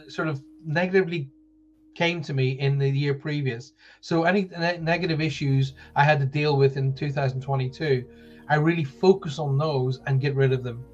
sort 0.09 0.29
of 0.29 0.43
negatively 0.65 1.31
came 1.97 2.23
to 2.23 2.35
me 2.35 2.53
in 2.53 2.79
the 2.79 2.91
year 2.91 3.15
previous. 3.15 3.73
So 4.01 4.25
any 4.25 4.51
ne- 4.59 4.79
negative 4.79 5.21
issues 5.21 5.75
I 5.97 6.05
had 6.05 6.21
to 6.21 6.27
deal 6.27 6.57
with 6.59 6.77
in 6.77 6.95
2022, 6.95 8.05
I 8.51 8.57
really 8.57 8.85
focus 8.85 9.39
on 9.39 9.59
those 9.59 10.01
and 10.07 10.21
get 10.21 10.35
rid 10.37 10.53
of 10.53 10.63
them. 10.65 10.85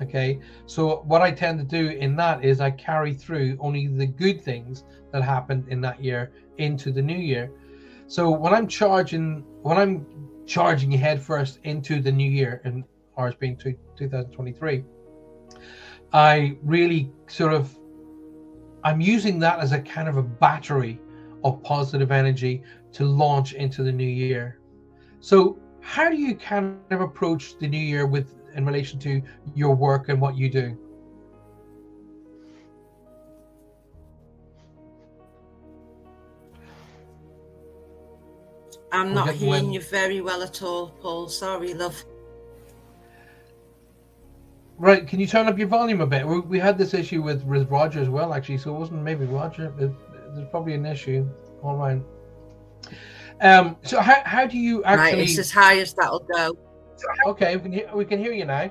Okay. 0.00 0.40
So 0.66 1.02
what 1.02 1.22
I 1.22 1.30
tend 1.30 1.58
to 1.58 1.64
do 1.64 1.90
in 1.90 2.16
that 2.16 2.44
is 2.44 2.60
I 2.60 2.70
carry 2.70 3.14
through 3.14 3.56
only 3.60 3.86
the 3.86 4.06
good 4.06 4.40
things 4.42 4.84
that 5.12 5.22
happened 5.22 5.68
in 5.68 5.80
that 5.82 6.02
year 6.02 6.32
into 6.58 6.90
the 6.92 7.02
new 7.02 7.16
year. 7.16 7.52
So 8.06 8.30
when 8.30 8.52
I'm 8.52 8.66
charging, 8.66 9.44
when 9.62 9.78
I'm 9.78 10.06
charging 10.46 10.90
head 10.90 11.22
first 11.22 11.60
into 11.64 12.00
the 12.00 12.10
new 12.10 12.28
year, 12.28 12.60
and 12.64 12.84
ours 13.16 13.34
being 13.34 13.56
2023, 13.56 14.84
I 16.12 16.56
really 16.62 17.12
sort 17.26 17.52
of 17.52 17.76
I'm 18.84 19.00
using 19.00 19.38
that 19.40 19.60
as 19.60 19.72
a 19.72 19.80
kind 19.80 20.08
of 20.08 20.16
a 20.16 20.22
battery 20.22 21.00
of 21.44 21.62
positive 21.62 22.10
energy 22.10 22.62
to 22.92 23.04
launch 23.04 23.52
into 23.52 23.82
the 23.82 23.92
new 23.92 24.04
year. 24.04 24.58
So, 25.20 25.58
how 25.80 26.08
do 26.08 26.16
you 26.16 26.36
kind 26.36 26.78
of 26.90 27.00
approach 27.00 27.58
the 27.58 27.68
new 27.68 27.78
year 27.78 28.06
with 28.06 28.34
in 28.54 28.64
relation 28.64 28.98
to 29.00 29.22
your 29.54 29.74
work 29.74 30.08
and 30.08 30.20
what 30.20 30.36
you 30.36 30.50
do? 30.50 30.78
I'm 38.92 39.14
not 39.14 39.30
hearing 39.30 39.64
when... 39.64 39.72
you 39.72 39.80
very 39.80 40.20
well 40.20 40.42
at 40.42 40.62
all, 40.62 40.90
Paul. 41.00 41.28
Sorry, 41.28 41.72
love. 41.72 42.04
Right, 44.76 45.06
can 45.06 45.20
you 45.20 45.26
turn 45.26 45.46
up 45.46 45.58
your 45.58 45.68
volume 45.68 46.00
a 46.00 46.06
bit? 46.06 46.26
We, 46.26 46.40
we 46.40 46.58
had 46.58 46.76
this 46.76 46.92
issue 46.92 47.22
with, 47.22 47.44
with 47.44 47.70
Roger 47.70 48.00
as 48.00 48.08
well, 48.08 48.34
actually, 48.34 48.58
so 48.58 48.74
it 48.74 48.78
wasn't 48.78 49.02
maybe 49.02 49.24
Roger. 49.24 49.72
It, 49.78 49.92
there's 50.34 50.48
probably 50.50 50.74
an 50.74 50.84
issue. 50.84 51.28
All 51.62 51.76
right. 51.76 52.02
Um, 53.40 53.76
so 53.82 54.00
how, 54.00 54.22
how 54.24 54.46
do 54.46 54.58
you 54.58 54.84
actually? 54.84 55.20
Right, 55.20 55.28
it's 55.30 55.38
as 55.38 55.50
high 55.50 55.78
as 55.78 55.94
that'll 55.94 56.20
go. 56.20 56.56
Okay, 57.26 57.56
we 57.56 57.62
can 57.62 57.72
hear, 57.72 57.90
we 57.94 58.04
can 58.04 58.18
hear 58.18 58.32
you 58.32 58.44
now. 58.44 58.70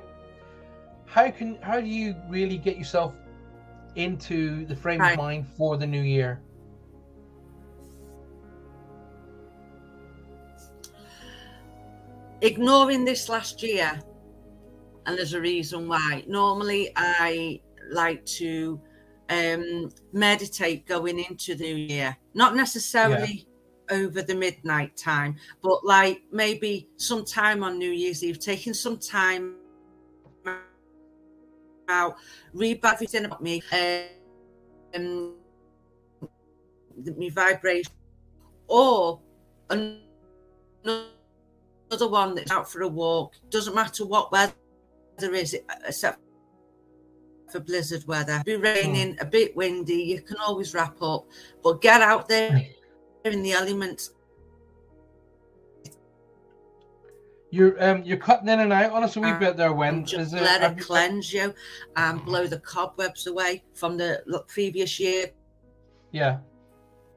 How 1.05 1.29
can 1.29 1.57
how 1.61 1.81
do 1.81 1.87
you 1.87 2.15
really 2.29 2.57
get 2.57 2.77
yourself 2.77 3.13
into 3.95 4.65
the 4.65 4.75
frame 4.75 5.01
right. 5.01 5.13
of 5.13 5.17
mind 5.17 5.47
for 5.57 5.77
the 5.77 5.87
new 5.87 6.01
year? 6.01 6.41
Ignoring 12.41 13.05
this 13.05 13.29
last 13.29 13.61
year 13.61 14.01
and 15.05 15.17
there's 15.17 15.33
a 15.33 15.41
reason 15.41 15.87
why. 15.87 16.23
Normally, 16.27 16.91
I 16.95 17.59
like 17.89 18.25
to 18.37 18.79
um, 19.29 19.89
meditate 20.13 20.85
going 20.85 21.19
into 21.19 21.55
the 21.55 21.73
new 21.73 21.75
year, 21.75 22.17
not 22.33 22.55
necessarily. 22.55 23.47
Over 23.91 24.21
the 24.21 24.33
midnight 24.33 24.95
time, 24.95 25.35
but 25.61 25.85
like 25.85 26.23
maybe 26.31 26.89
sometime 26.97 27.63
on 27.63 27.77
New 27.77 27.91
Year's 27.91 28.23
Eve, 28.23 28.39
taking 28.39 28.73
some 28.73 28.97
time 28.97 29.55
out, 31.89 32.15
read 32.53 32.79
everything 32.83 33.25
about 33.25 33.43
me, 33.43 33.61
and 33.71 34.07
um, 34.95 35.35
my 37.17 37.29
vibration, 37.29 37.91
or 38.67 39.19
another 39.69 41.07
one 41.89 42.33
that's 42.33 42.49
out 42.51 42.71
for 42.71 42.81
a 42.81 42.87
walk. 42.87 43.33
Doesn't 43.49 43.75
matter 43.75 44.05
what 44.05 44.31
weather 44.31 44.53
is, 45.19 45.55
except 45.85 46.19
for 47.51 47.59
blizzard 47.59 48.07
weather. 48.07 48.41
Be 48.45 48.55
raining, 48.55 49.15
mm. 49.15 49.21
a 49.21 49.25
bit 49.25 49.55
windy. 49.57 50.01
You 50.03 50.21
can 50.21 50.37
always 50.37 50.73
wrap 50.73 51.01
up, 51.01 51.25
but 51.61 51.81
get 51.81 52.01
out 52.01 52.29
there 52.29 52.65
in 53.25 53.43
the 53.43 53.51
elements. 53.53 54.11
You're 57.49 57.83
um 57.83 58.03
you're 58.03 58.17
cutting 58.17 58.47
in 58.47 58.61
and 58.61 58.71
out 58.71 58.91
on 58.91 59.03
us 59.03 59.17
a 59.17 59.19
wee 59.19 59.33
bit 59.33 59.57
there. 59.57 59.73
When 59.73 60.05
just 60.05 60.33
let 60.33 60.63
it, 60.63 60.79
cleanse 60.79 61.33
you 61.33 61.53
and 61.97 62.23
blow 62.23 62.47
the 62.47 62.59
cobwebs 62.59 63.27
away 63.27 63.63
from 63.73 63.97
the 63.97 64.23
previous 64.47 64.99
year. 65.01 65.31
Yeah, 66.11 66.39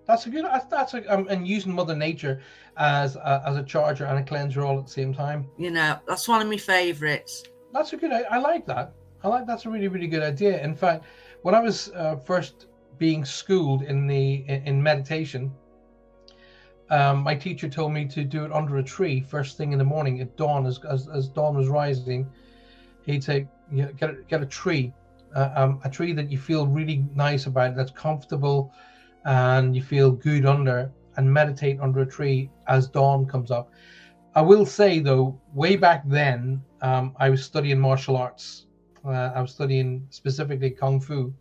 that's 0.07 0.27
a 0.27 0.31
good. 0.31 0.45
That's 0.71 0.95
a 0.95 1.15
um, 1.15 1.29
and 1.31 1.47
using 1.47 1.73
Mother 1.73 1.95
Nature 1.95 2.41
as 2.77 3.15
a, 3.15 3.45
as 3.47 3.57
a 3.57 3.63
charger 3.63 4.07
and 4.07 4.19
a 4.19 4.25
cleanser 4.25 4.63
all 4.65 4.77
at 4.77 4.87
the 4.87 4.91
same 4.91 5.15
time. 5.15 5.47
You 5.57 5.71
know, 5.71 6.01
that's 6.09 6.27
one 6.27 6.43
of 6.43 6.49
my 6.49 6.57
favorites 6.57 7.45
that's 7.75 7.93
a 7.93 7.97
good. 7.97 8.13
I 8.13 8.39
like 8.39 8.65
that. 8.67 8.95
I 9.23 9.29
like 9.29 9.47
that's 9.47 9.67
a 9.67 9.71
really 9.71 9.89
really 9.89 10.07
good 10.07 10.23
idea. 10.23 10.63
In 10.63 10.75
fact, 10.75 11.05
when 11.43 11.55
I 11.55 11.61
was 11.61 11.91
uh, 11.91 12.17
first 12.17 12.67
being 12.97 13.25
schooled 13.25 13.83
in 13.83 14.07
the 14.07 14.45
in 14.49 14.83
meditation, 14.83 15.53
um, 16.91 17.23
my 17.23 17.35
teacher 17.35 17.69
told 17.69 17.93
me 17.93 18.07
to 18.07 18.25
do 18.25 18.45
it 18.45 18.53
under 18.53 18.77
a 18.79 18.83
tree 18.83 19.21
first 19.21 19.57
thing 19.57 19.73
in 19.73 19.79
the 19.79 19.85
morning 19.85 20.21
at 20.21 20.37
dawn, 20.37 20.67
as 20.67 20.79
as, 20.85 21.09
as 21.09 21.29
dawn 21.29 21.57
was 21.57 21.69
rising. 21.69 22.29
He'd 23.07 23.25
say, 23.25 23.49
"Get 23.75 24.11
a, 24.11 24.17
get 24.29 24.43
a 24.43 24.47
tree, 24.47 24.93
uh, 25.35 25.51
um, 25.55 25.81
a 25.85 25.91
tree 25.91 26.13
that 26.13 26.31
you 26.31 26.39
feel 26.39 26.67
really 26.67 27.05
nice 27.15 27.47
about, 27.47 27.77
that's 27.77 27.91
comfortable, 27.91 28.73
and 29.25 29.75
you 29.75 29.83
feel 29.83 30.11
good 30.11 30.47
under, 30.47 30.91
and 31.17 31.33
meditate 31.33 31.81
under 31.81 32.01
a 32.01 32.07
tree 32.07 32.51
as 32.67 32.89
dawn 32.89 33.27
comes 33.27 33.51
up." 33.51 33.71
I 34.37 34.43
will 34.43 34.67
say 34.67 34.99
though, 34.99 35.41
way 35.53 35.77
back 35.77 36.03
then, 36.07 36.63
um, 36.83 37.15
I 37.19 37.31
was 37.31 37.45
studying 37.45 37.79
martial 37.79 38.17
arts. 38.17 38.67
Uh, 39.05 39.31
I 39.35 39.41
was 39.41 39.53
studying 39.53 40.07
specifically 40.11 40.71
kung 40.71 41.01
fu, 41.01 41.33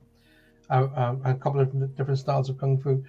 uh, 0.70 0.88
um, 0.96 1.22
a 1.26 1.34
couple 1.34 1.60
of 1.60 1.96
different 1.96 2.20
styles 2.20 2.50
of 2.50 2.58
kung 2.58 2.78
fu. 2.78 3.04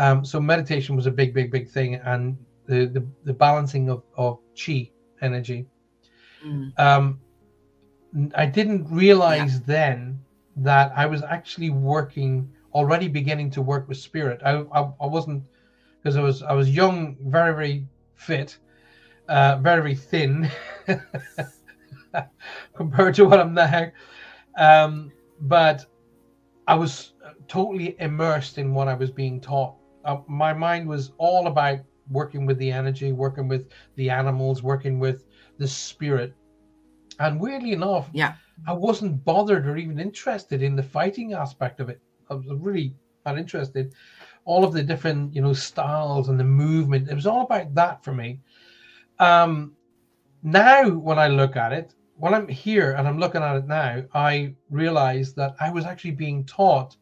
Um, 0.00 0.24
so 0.24 0.40
meditation 0.40 0.96
was 0.96 1.06
a 1.06 1.10
big, 1.10 1.34
big, 1.34 1.52
big 1.52 1.68
thing, 1.68 1.96
and 1.96 2.36
the 2.66 2.86
the, 2.86 3.06
the 3.24 3.34
balancing 3.34 3.90
of 3.90 4.02
of 4.16 4.38
chi 4.56 4.90
energy. 5.20 5.66
Mm. 6.44 6.72
Um, 6.78 7.20
I 8.34 8.46
didn't 8.46 8.90
realize 8.90 9.54
yeah. 9.54 9.66
then 9.66 10.20
that 10.56 10.92
I 10.96 11.04
was 11.04 11.22
actually 11.22 11.68
working 11.68 12.50
already 12.72 13.08
beginning 13.08 13.50
to 13.50 13.62
work 13.62 13.88
with 13.88 13.98
spirit. 13.98 14.40
I 14.42 14.64
I, 14.72 14.90
I 15.00 15.06
wasn't 15.06 15.44
because 16.02 16.16
I 16.16 16.22
was 16.22 16.42
I 16.42 16.54
was 16.54 16.70
young, 16.70 17.16
very 17.20 17.52
very 17.52 17.86
fit, 18.14 18.56
uh, 19.28 19.58
very 19.60 19.82
very 19.82 19.94
thin. 19.94 20.50
compared 22.74 23.14
to 23.14 23.24
what 23.26 23.38
I'm 23.38 23.54
now. 23.54 23.92
Um, 24.56 25.12
but 25.42 25.84
I 26.66 26.74
was 26.74 27.12
totally 27.48 27.96
immersed 28.00 28.58
in 28.58 28.72
what 28.72 28.88
I 28.88 28.94
was 28.94 29.10
being 29.10 29.40
taught. 29.40 29.74
Uh, 30.04 30.18
my 30.26 30.52
mind 30.52 30.88
was 30.88 31.12
all 31.18 31.46
about 31.46 31.80
working 32.10 32.46
with 32.46 32.58
the 32.58 32.70
energy, 32.70 33.12
working 33.12 33.48
with 33.48 33.68
the 33.96 34.10
animals, 34.10 34.62
working 34.62 34.98
with 34.98 35.24
the 35.58 35.68
spirit. 35.68 36.34
And 37.18 37.40
weirdly 37.40 37.72
enough, 37.72 38.08
yeah, 38.12 38.34
I 38.66 38.72
wasn't 38.72 39.24
bothered 39.24 39.66
or 39.66 39.76
even 39.76 40.00
interested 40.00 40.62
in 40.62 40.74
the 40.74 40.82
fighting 40.82 41.32
aspect 41.32 41.80
of 41.80 41.88
it. 41.88 42.00
I 42.30 42.34
was 42.34 42.46
really 42.48 42.94
not 43.26 43.38
interested. 43.38 43.92
All 44.44 44.64
of 44.64 44.72
the 44.72 44.82
different, 44.82 45.34
you 45.34 45.42
know, 45.42 45.52
styles 45.52 46.28
and 46.28 46.40
the 46.40 46.44
movement. 46.44 47.10
It 47.10 47.14
was 47.14 47.26
all 47.26 47.42
about 47.42 47.74
that 47.74 48.02
for 48.02 48.14
me. 48.14 48.40
Um, 49.18 49.76
now, 50.42 50.88
when 50.88 51.18
I 51.18 51.28
look 51.28 51.56
at 51.56 51.72
it, 51.72 51.94
when 52.16 52.34
I'm 52.34 52.48
here 52.48 52.92
and 52.92 53.06
I'm 53.06 53.18
looking 53.18 53.42
at 53.42 53.56
it 53.56 53.66
now, 53.66 54.02
I 54.14 54.54
realize 54.70 55.34
that 55.34 55.54
I 55.60 55.70
was 55.70 55.84
actually 55.84 56.12
being 56.12 56.44
taught 56.44 56.96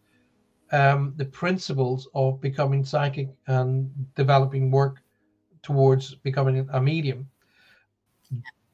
um, 0.73 1.15
the 1.17 1.25
principles 1.25 2.09
of 2.15 2.41
becoming 2.41 2.85
psychic 2.85 3.29
and 3.47 3.91
developing 4.15 4.71
work 4.71 5.03
towards 5.63 6.15
becoming 6.15 6.69
a 6.73 6.81
medium. 6.81 7.29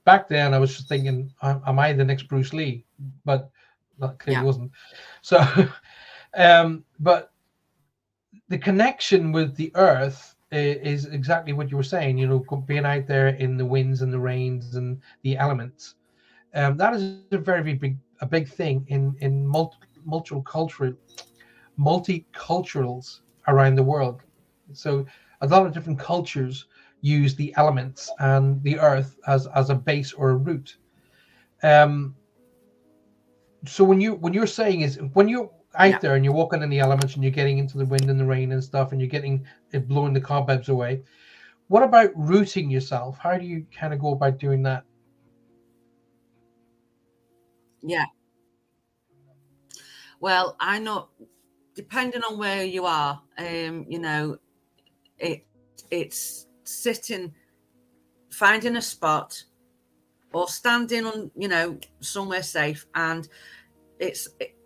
Back 0.04 0.28
then, 0.28 0.52
I 0.52 0.58
was 0.58 0.76
just 0.76 0.88
thinking, 0.88 1.32
"Am 1.42 1.78
I 1.78 1.92
the 1.92 2.04
next 2.04 2.24
Bruce 2.24 2.52
Lee?" 2.52 2.84
But 3.24 3.50
that 3.98 4.18
clearly 4.18 4.42
yeah. 4.42 4.46
wasn't. 4.46 4.72
So, 5.22 5.42
um, 6.34 6.84
but 7.00 7.32
the 8.48 8.58
connection 8.58 9.32
with 9.32 9.56
the 9.56 9.72
earth 9.74 10.34
is 10.50 11.06
exactly 11.06 11.52
what 11.52 11.70
you 11.70 11.76
were 11.76 11.82
saying. 11.82 12.18
You 12.18 12.26
know, 12.26 12.60
being 12.66 12.84
out 12.84 13.06
there 13.06 13.28
in 13.28 13.56
the 13.56 13.64
winds 13.64 14.02
and 14.02 14.12
the 14.12 14.18
rains 14.18 14.74
and 14.74 15.00
the 15.22 15.38
elements 15.38 15.94
um, 16.54 16.76
that 16.76 16.94
is 16.94 17.16
a 17.32 17.38
very, 17.38 17.62
very 17.62 17.74
big 17.74 17.96
a 18.20 18.26
big 18.26 18.48
thing 18.48 18.84
in 18.88 19.14
in 19.20 19.46
multi, 19.46 19.76
multicultural 20.06 20.96
multiculturals 21.78 23.20
around 23.48 23.74
the 23.76 23.82
world. 23.82 24.22
So 24.72 25.06
a 25.40 25.46
lot 25.46 25.66
of 25.66 25.72
different 25.72 25.98
cultures 25.98 26.66
use 27.00 27.34
the 27.34 27.54
elements 27.56 28.10
and 28.18 28.62
the 28.62 28.78
earth 28.78 29.18
as 29.26 29.46
as 29.48 29.70
a 29.70 29.74
base 29.74 30.12
or 30.12 30.30
a 30.30 30.36
root. 30.36 30.76
Um, 31.62 32.14
so 33.66 33.84
when 33.84 34.00
you 34.00 34.14
when 34.14 34.32
you're 34.32 34.46
saying 34.46 34.80
is 34.82 34.98
when 35.12 35.28
you're 35.28 35.50
out 35.76 35.90
yeah. 35.90 35.98
there 35.98 36.14
and 36.14 36.24
you're 36.24 36.34
walking 36.34 36.62
in 36.62 36.70
the 36.70 36.78
elements 36.78 37.14
and 37.14 37.24
you're 37.24 37.32
getting 37.32 37.58
into 37.58 37.78
the 37.78 37.86
wind 37.86 38.08
and 38.08 38.18
the 38.18 38.24
rain 38.24 38.52
and 38.52 38.62
stuff 38.62 38.92
and 38.92 39.00
you're 39.00 39.10
getting 39.10 39.44
it 39.72 39.88
blowing 39.88 40.12
the 40.12 40.20
cobwebs 40.20 40.68
away 40.68 41.02
what 41.68 41.82
about 41.82 42.10
rooting 42.14 42.70
yourself? 42.70 43.18
How 43.18 43.38
do 43.38 43.44
you 43.44 43.66
kind 43.76 43.92
of 43.92 43.98
go 43.98 44.12
about 44.12 44.38
doing 44.38 44.62
that? 44.64 44.84
Yeah. 47.82 48.04
Well, 50.20 50.56
I 50.60 50.78
know, 50.78 51.08
depending 51.74 52.22
on 52.22 52.38
where 52.38 52.64
you 52.64 52.86
are, 52.86 53.20
um, 53.38 53.84
you 53.88 53.98
know, 53.98 54.38
it 55.18 55.46
it's 55.90 56.46
sitting, 56.64 57.34
finding 58.30 58.76
a 58.76 58.82
spot, 58.82 59.42
or 60.32 60.48
standing 60.48 61.06
on, 61.06 61.30
you 61.36 61.48
know, 61.48 61.78
somewhere 62.00 62.42
safe, 62.42 62.86
and 62.94 63.28
it's 63.98 64.28
it, 64.40 64.56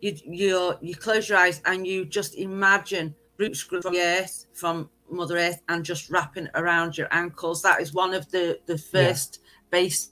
you 0.00 0.16
you 0.24 0.74
you 0.80 0.94
close 0.94 1.28
your 1.28 1.38
eyes 1.38 1.62
and 1.64 1.86
you 1.86 2.04
just 2.04 2.36
imagine 2.36 3.14
roots 3.38 3.60
from 3.60 3.80
the 3.80 4.00
earth 4.00 4.46
from 4.54 4.90
Mother 5.10 5.36
Earth 5.36 5.60
and 5.68 5.84
just 5.84 6.10
wrapping 6.10 6.48
around 6.54 6.98
your 6.98 7.08
ankles. 7.10 7.62
That 7.62 7.80
is 7.80 7.92
one 7.94 8.14
of 8.14 8.30
the 8.30 8.58
the 8.66 8.78
first 8.78 9.40
yeah. 9.42 9.50
basic 9.70 10.10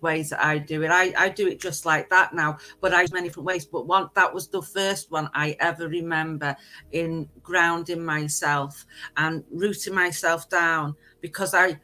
ways 0.00 0.30
that 0.30 0.44
I 0.44 0.58
do 0.58 0.82
it. 0.82 0.90
I, 0.90 1.12
I 1.16 1.28
do 1.28 1.46
it 1.48 1.60
just 1.60 1.86
like 1.86 2.08
that 2.10 2.34
now, 2.34 2.58
but 2.80 2.94
I 2.94 3.02
use 3.02 3.12
many 3.12 3.28
different 3.28 3.46
ways. 3.46 3.64
But 3.64 3.86
one 3.86 4.08
that 4.14 4.32
was 4.32 4.48
the 4.48 4.62
first 4.62 5.10
one 5.10 5.30
I 5.34 5.56
ever 5.60 5.88
remember 5.88 6.56
in 6.92 7.28
grounding 7.42 8.04
myself 8.04 8.84
and 9.16 9.44
rooting 9.50 9.94
myself 9.94 10.48
down 10.48 10.94
because 11.20 11.54
I 11.54 11.78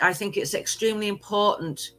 I 0.00 0.12
think 0.12 0.36
it's 0.36 0.54
extremely 0.54 1.08
important 1.08 1.92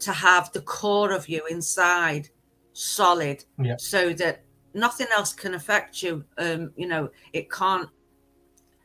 to 0.00 0.12
have 0.12 0.52
the 0.52 0.62
core 0.62 1.12
of 1.12 1.28
you 1.28 1.46
inside 1.46 2.28
solid 2.72 3.44
yeah. 3.62 3.76
so 3.78 4.12
that 4.14 4.44
nothing 4.74 5.06
else 5.12 5.32
can 5.32 5.54
affect 5.54 6.02
you. 6.02 6.24
Um, 6.38 6.72
you 6.76 6.86
know, 6.86 7.10
it 7.32 7.50
can't 7.50 7.88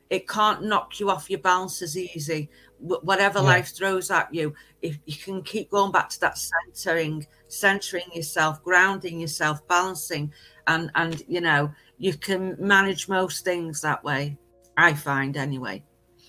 it 0.09 0.27
can't 0.27 0.63
knock 0.63 0.99
you 0.99 1.09
off 1.09 1.29
your 1.29 1.39
balance 1.39 1.81
as 1.81 1.95
easy. 1.97 2.49
Whatever 2.79 3.39
yeah. 3.39 3.45
life 3.45 3.75
throws 3.75 4.09
at 4.11 4.33
you, 4.33 4.53
if 4.81 4.97
you 5.05 5.15
can 5.15 5.41
keep 5.43 5.69
going 5.69 5.91
back 5.91 6.09
to 6.09 6.19
that 6.21 6.37
centering, 6.37 7.25
centering 7.47 8.05
yourself, 8.13 8.63
grounding 8.63 9.19
yourself, 9.19 9.65
balancing, 9.67 10.31
and 10.67 10.91
and 10.95 11.23
you 11.27 11.41
know, 11.41 11.71
you 11.97 12.13
can 12.13 12.55
manage 12.59 13.09
most 13.09 13.43
things 13.43 13.81
that 13.81 14.03
way. 14.03 14.37
I 14.77 14.93
find 14.93 15.35
anyway. 15.35 15.83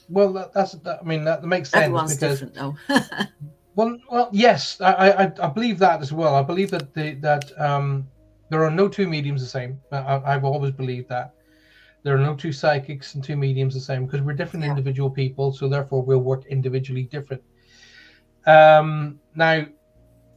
Well, 0.08 0.32
that, 0.32 0.52
that's 0.52 0.72
that, 0.72 1.00
I 1.00 1.04
mean 1.04 1.24
that 1.24 1.44
makes 1.44 1.70
sense. 1.70 1.84
Everyone's 1.84 2.16
because, 2.16 2.40
different 2.40 2.54
though. 2.54 2.76
well, 3.76 3.96
well, 4.10 4.28
yes, 4.32 4.80
I, 4.80 5.10
I 5.10 5.32
I 5.40 5.48
believe 5.48 5.78
that 5.78 6.00
as 6.00 6.12
well. 6.12 6.34
I 6.34 6.42
believe 6.42 6.70
that 6.72 6.92
the 6.94 7.14
that 7.20 7.52
um 7.60 8.08
there 8.50 8.64
are 8.64 8.70
no 8.70 8.88
two 8.88 9.06
mediums 9.08 9.40
the 9.40 9.48
same. 9.48 9.78
I, 9.92 10.32
have 10.32 10.44
always 10.44 10.72
believed 10.72 11.08
that. 11.08 11.34
There 12.02 12.14
are 12.14 12.18
no 12.18 12.34
two 12.34 12.52
psychics 12.52 13.14
and 13.14 13.22
two 13.22 13.36
mediums 13.36 13.74
the 13.74 13.80
same 13.80 14.06
because 14.06 14.22
we're 14.22 14.34
different 14.34 14.64
yeah. 14.64 14.70
individual 14.70 15.10
people, 15.10 15.52
so 15.52 15.68
therefore 15.68 16.02
we'll 16.02 16.18
work 16.18 16.46
individually 16.46 17.04
different. 17.04 17.42
Um, 18.46 19.20
now, 19.34 19.66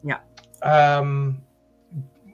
yeah. 0.03 0.20
Um, 0.61 1.41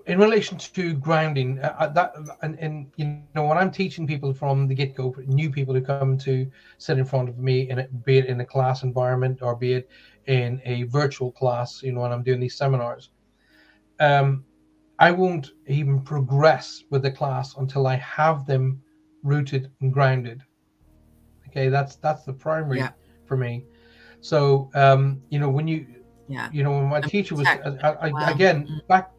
in 0.07 0.17
relation 0.17 0.57
to 0.57 0.93
grounding, 0.95 1.59
uh, 1.59 1.75
uh, 1.77 1.87
that 1.89 2.15
and, 2.41 2.57
and, 2.59 2.91
you 2.95 3.19
know 3.35 3.43
when 3.43 3.59
I'm 3.59 3.69
teaching 3.69 4.07
people 4.07 4.33
from 4.33 4.67
the 4.67 4.73
get 4.73 4.95
go, 4.95 5.13
new 5.27 5.51
people 5.51 5.75
who 5.75 5.81
come 5.81 6.17
to 6.19 6.49
sit 6.79 6.97
in 6.97 7.05
front 7.05 7.29
of 7.29 7.37
me, 7.37 7.69
in 7.69 7.79
a, 7.79 7.87
be 7.87 8.17
it 8.17 8.25
in 8.25 8.41
a 8.41 8.45
class 8.45 8.81
environment 8.81 9.43
or 9.43 9.55
be 9.55 9.73
it 9.73 9.89
in 10.25 10.59
a 10.65 10.83
virtual 10.83 11.31
class, 11.31 11.83
you 11.83 11.91
know 11.91 12.01
when 12.01 12.11
I'm 12.11 12.23
doing 12.23 12.39
these 12.39 12.57
seminars, 12.57 13.11
um, 13.99 14.45
I 14.97 15.11
won't 15.11 15.51
even 15.67 16.01
progress 16.01 16.83
with 16.89 17.03
the 17.03 17.11
class 17.11 17.55
until 17.57 17.85
I 17.85 17.97
have 17.97 18.47
them 18.47 18.81
rooted 19.23 19.71
and 19.81 19.93
grounded. 19.93 20.43
Okay, 21.47 21.69
that's 21.69 21.95
that's 21.97 22.23
the 22.23 22.33
primary 22.33 22.79
yeah. 22.79 22.91
for 23.25 23.37
me. 23.37 23.65
So 24.21 24.69
um, 24.73 25.21
you 25.29 25.39
know 25.39 25.49
when 25.49 25.67
you 25.67 25.85
yeah 26.27 26.49
you 26.51 26.63
know 26.63 26.71
when 26.71 26.87
my 26.87 27.01
teacher 27.01 27.35
was 27.35 27.47
I, 27.47 27.59
I, 27.83 28.11
wow. 28.11 28.31
again 28.31 28.65
mm-hmm. 28.65 28.87
back 28.87 29.11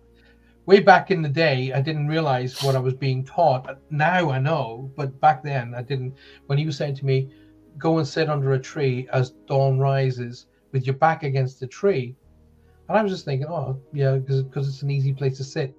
way 0.66 0.80
back 0.80 1.11
in 1.11 1.22
the 1.22 1.28
day 1.28 1.72
I 1.72 1.80
didn't 1.80 2.07
realize 2.07 2.62
what 2.62 2.76
I 2.76 2.78
was 2.78 2.94
being 2.94 3.24
taught. 3.24 3.78
Now 3.90 4.30
I 4.30 4.38
know, 4.38 4.90
but 4.96 5.20
back 5.20 5.42
then 5.42 5.74
I 5.74 5.82
didn't. 5.82 6.14
When 6.46 6.59
he 6.59 6.66
was 6.66 6.76
saying 6.76 6.96
to 6.96 7.07
me, 7.07 7.32
"Go 7.78 7.98
and 7.98 8.07
sit 8.07 8.28
under 8.28 8.53
a 8.53 8.59
tree 8.59 9.09
as 9.12 9.30
dawn 9.46 9.78
rises 9.78 10.46
with 10.72 10.86
your 10.86 10.94
back 10.94 11.24
against 11.24 11.59
the 11.59 11.66
tree," 11.66 12.14
And 12.90 12.98
I 12.98 13.05
was 13.05 13.12
just 13.12 13.24
thinking, 13.24 13.46
oh, 13.46 13.80
yeah, 13.92 14.16
because 14.16 14.68
it's 14.68 14.82
an 14.82 14.90
easy 14.90 15.12
place 15.12 15.36
to 15.36 15.44
sit. 15.44 15.76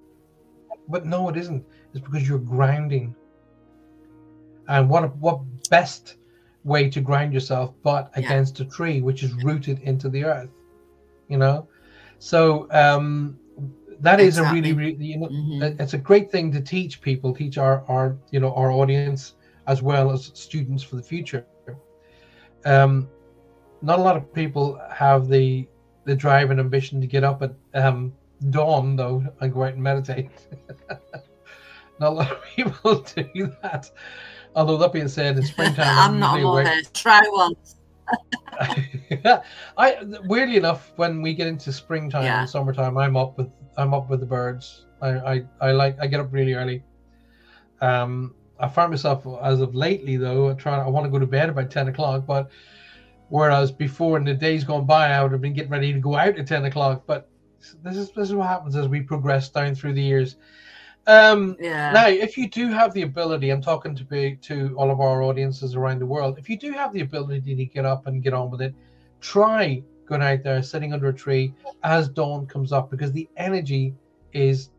But 0.88 1.04
no, 1.04 1.28
it 1.28 1.36
isn't. 1.36 1.62
It's 1.92 2.02
because 2.02 2.26
you're 2.26 2.38
grounding. 2.38 3.14
And 4.72 4.88
what 4.88 5.14
what 5.16 5.40
best 5.68 6.16
way 6.64 6.88
to 6.88 7.00
ground 7.00 7.34
yourself 7.34 7.74
but 7.82 8.10
yeah. 8.16 8.24
against 8.24 8.60
a 8.60 8.64
tree 8.64 9.00
which 9.02 9.22
is 9.22 9.32
rooted 9.44 9.80
into 9.80 10.08
the 10.08 10.24
earth, 10.24 10.50
you 11.28 11.36
know? 11.36 11.68
So 12.18 12.68
um, 12.70 13.38
that 14.00 14.18
exactly. 14.18 14.58
a 14.58 14.62
really, 14.62 14.72
really, 14.72 15.04
you 15.04 15.18
know, 15.18 15.28
mm-hmm. 15.28 15.80
it's 15.80 15.92
a 15.92 15.98
great 15.98 16.30
thing 16.30 16.50
to 16.52 16.60
teach 16.60 17.02
people, 17.02 17.34
teach 17.34 17.58
our, 17.58 17.84
our, 17.86 18.16
you 18.30 18.40
know, 18.40 18.54
our 18.54 18.70
audience 18.70 19.34
as 19.66 19.82
well 19.82 20.10
as 20.10 20.30
students 20.34 20.82
for 20.82 20.96
the 20.96 21.02
future. 21.02 21.44
Um, 22.64 23.08
not 23.82 23.98
a 23.98 24.02
lot 24.02 24.16
of 24.16 24.32
people 24.32 24.80
have 24.90 25.28
the 25.28 25.66
the 26.04 26.16
drive 26.16 26.50
and 26.50 26.58
ambition 26.58 27.00
to 27.00 27.06
get 27.06 27.24
up 27.24 27.42
at 27.42 27.54
um, 27.74 28.12
dawn, 28.50 28.96
though, 28.96 29.24
and 29.40 29.52
go 29.52 29.64
out 29.64 29.74
and 29.74 29.82
meditate. 29.82 30.30
not 32.00 32.12
a 32.12 32.14
lot 32.14 32.32
of 32.32 32.42
people 32.56 33.00
do 33.34 33.52
that. 33.62 33.90
Although 34.54 34.76
that 34.78 34.92
being 34.92 35.08
said, 35.08 35.36
in 35.36 35.42
springtime, 35.44 35.86
I'm, 35.98 36.18
not 36.18 36.40
aware. 36.40 36.82
Try 36.92 37.22
once. 37.26 37.76
I 39.78 39.98
weirdly 40.24 40.56
enough, 40.56 40.92
when 40.96 41.22
we 41.22 41.34
get 41.34 41.46
into 41.46 41.72
springtime 41.72 42.24
yeah. 42.24 42.40
and 42.40 42.50
summertime, 42.50 42.98
I'm 42.98 43.16
up 43.16 43.38
with 43.38 43.50
I'm 43.76 43.94
up 43.94 44.10
with 44.10 44.20
the 44.20 44.26
birds. 44.26 44.86
I, 45.00 45.08
I, 45.08 45.44
I 45.60 45.72
like 45.72 45.96
I 46.00 46.06
get 46.06 46.20
up 46.20 46.32
really 46.32 46.54
early. 46.54 46.82
Um, 47.80 48.34
I 48.60 48.68
find 48.68 48.90
myself 48.90 49.26
as 49.42 49.60
of 49.60 49.74
lately 49.74 50.16
though, 50.16 50.54
trying 50.54 50.80
I 50.80 50.88
want 50.88 51.04
to 51.06 51.10
go 51.10 51.18
to 51.18 51.26
bed 51.26 51.48
about 51.48 51.70
ten 51.70 51.88
o'clock, 51.88 52.26
but 52.26 52.50
Whereas 53.32 53.72
before 53.72 54.18
in 54.18 54.24
the 54.24 54.34
days 54.34 54.62
gone 54.62 54.84
by, 54.84 55.08
I 55.08 55.22
would 55.22 55.32
have 55.32 55.40
been 55.40 55.54
getting 55.54 55.70
ready 55.70 55.90
to 55.94 55.98
go 55.98 56.16
out 56.16 56.38
at 56.38 56.46
10 56.46 56.66
o'clock. 56.66 57.04
But 57.06 57.30
this 57.82 57.96
is 57.96 58.10
this 58.10 58.28
is 58.28 58.34
what 58.34 58.46
happens 58.46 58.76
as 58.76 58.88
we 58.88 59.00
progress 59.00 59.48
down 59.48 59.74
through 59.74 59.94
the 59.94 60.02
years. 60.02 60.36
Um, 61.06 61.56
yeah. 61.58 61.92
Now, 61.92 62.08
if 62.08 62.38
you 62.38 62.48
do 62.48 62.68
have 62.68 62.92
the 62.94 63.02
ability, 63.02 63.50
I'm 63.50 63.60
talking 63.60 63.94
to 63.96 64.04
be 64.04 64.36
to 64.42 64.74
all 64.76 64.90
of 64.90 65.00
our 65.00 65.22
audiences 65.22 65.74
around 65.74 65.98
the 65.98 66.06
world. 66.06 66.38
If 66.38 66.48
you 66.48 66.56
do 66.56 66.72
have 66.72 66.92
the 66.92 67.00
ability 67.00 67.56
to 67.56 67.64
get 67.64 67.84
up 67.84 68.06
and 68.06 68.22
get 68.22 68.34
on 68.34 68.50
with 68.50 68.62
it, 68.62 68.74
try 69.20 69.82
going 70.06 70.22
out 70.22 70.42
there, 70.42 70.62
sitting 70.62 70.92
under 70.92 71.08
a 71.08 71.12
tree 71.14 71.54
as 71.82 72.08
dawn 72.08 72.46
comes 72.46 72.72
up, 72.72 72.90
because 72.90 73.12
the 73.12 73.28
energy 73.36 73.94
is 74.32 74.70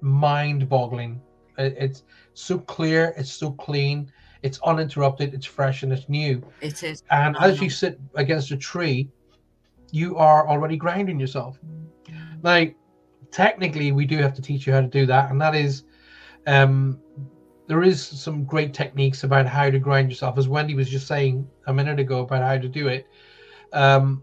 mind-boggling. 0.00 1.20
It's 1.56 2.02
so 2.34 2.58
clear, 2.58 3.14
it's 3.16 3.30
so 3.30 3.52
clean, 3.52 4.10
it's 4.42 4.58
uninterrupted, 4.64 5.32
it's 5.32 5.46
fresh, 5.46 5.82
and 5.82 5.92
it's 5.92 6.08
new. 6.08 6.42
It 6.60 6.82
is. 6.82 7.02
And 7.10 7.36
as 7.38 7.60
you 7.60 7.70
sit 7.70 7.98
against 8.16 8.50
a 8.50 8.56
tree, 8.56 9.08
you 9.92 10.16
are 10.16 10.46
already 10.48 10.76
grounding 10.76 11.20
yourself. 11.20 11.58
Now, 12.42 12.66
technically, 13.34 13.90
we 13.90 14.06
do 14.06 14.18
have 14.18 14.32
to 14.34 14.40
teach 14.40 14.64
you 14.64 14.72
how 14.72 14.80
to 14.80 14.86
do 14.86 15.06
that, 15.06 15.30
and 15.30 15.40
that 15.40 15.56
is, 15.56 15.82
um, 16.46 17.00
there 17.66 17.82
is 17.82 18.00
some 18.00 18.44
great 18.44 18.72
techniques 18.72 19.24
about 19.24 19.46
how 19.46 19.68
to 19.68 19.78
ground 19.80 20.08
yourself. 20.08 20.38
As 20.38 20.46
Wendy 20.46 20.74
was 20.76 20.88
just 20.88 21.08
saying 21.08 21.48
a 21.66 21.74
minute 21.74 21.98
ago 21.98 22.20
about 22.20 22.42
how 22.42 22.58
to 22.58 22.68
do 22.68 22.86
it. 22.86 23.08
Um, 23.72 24.22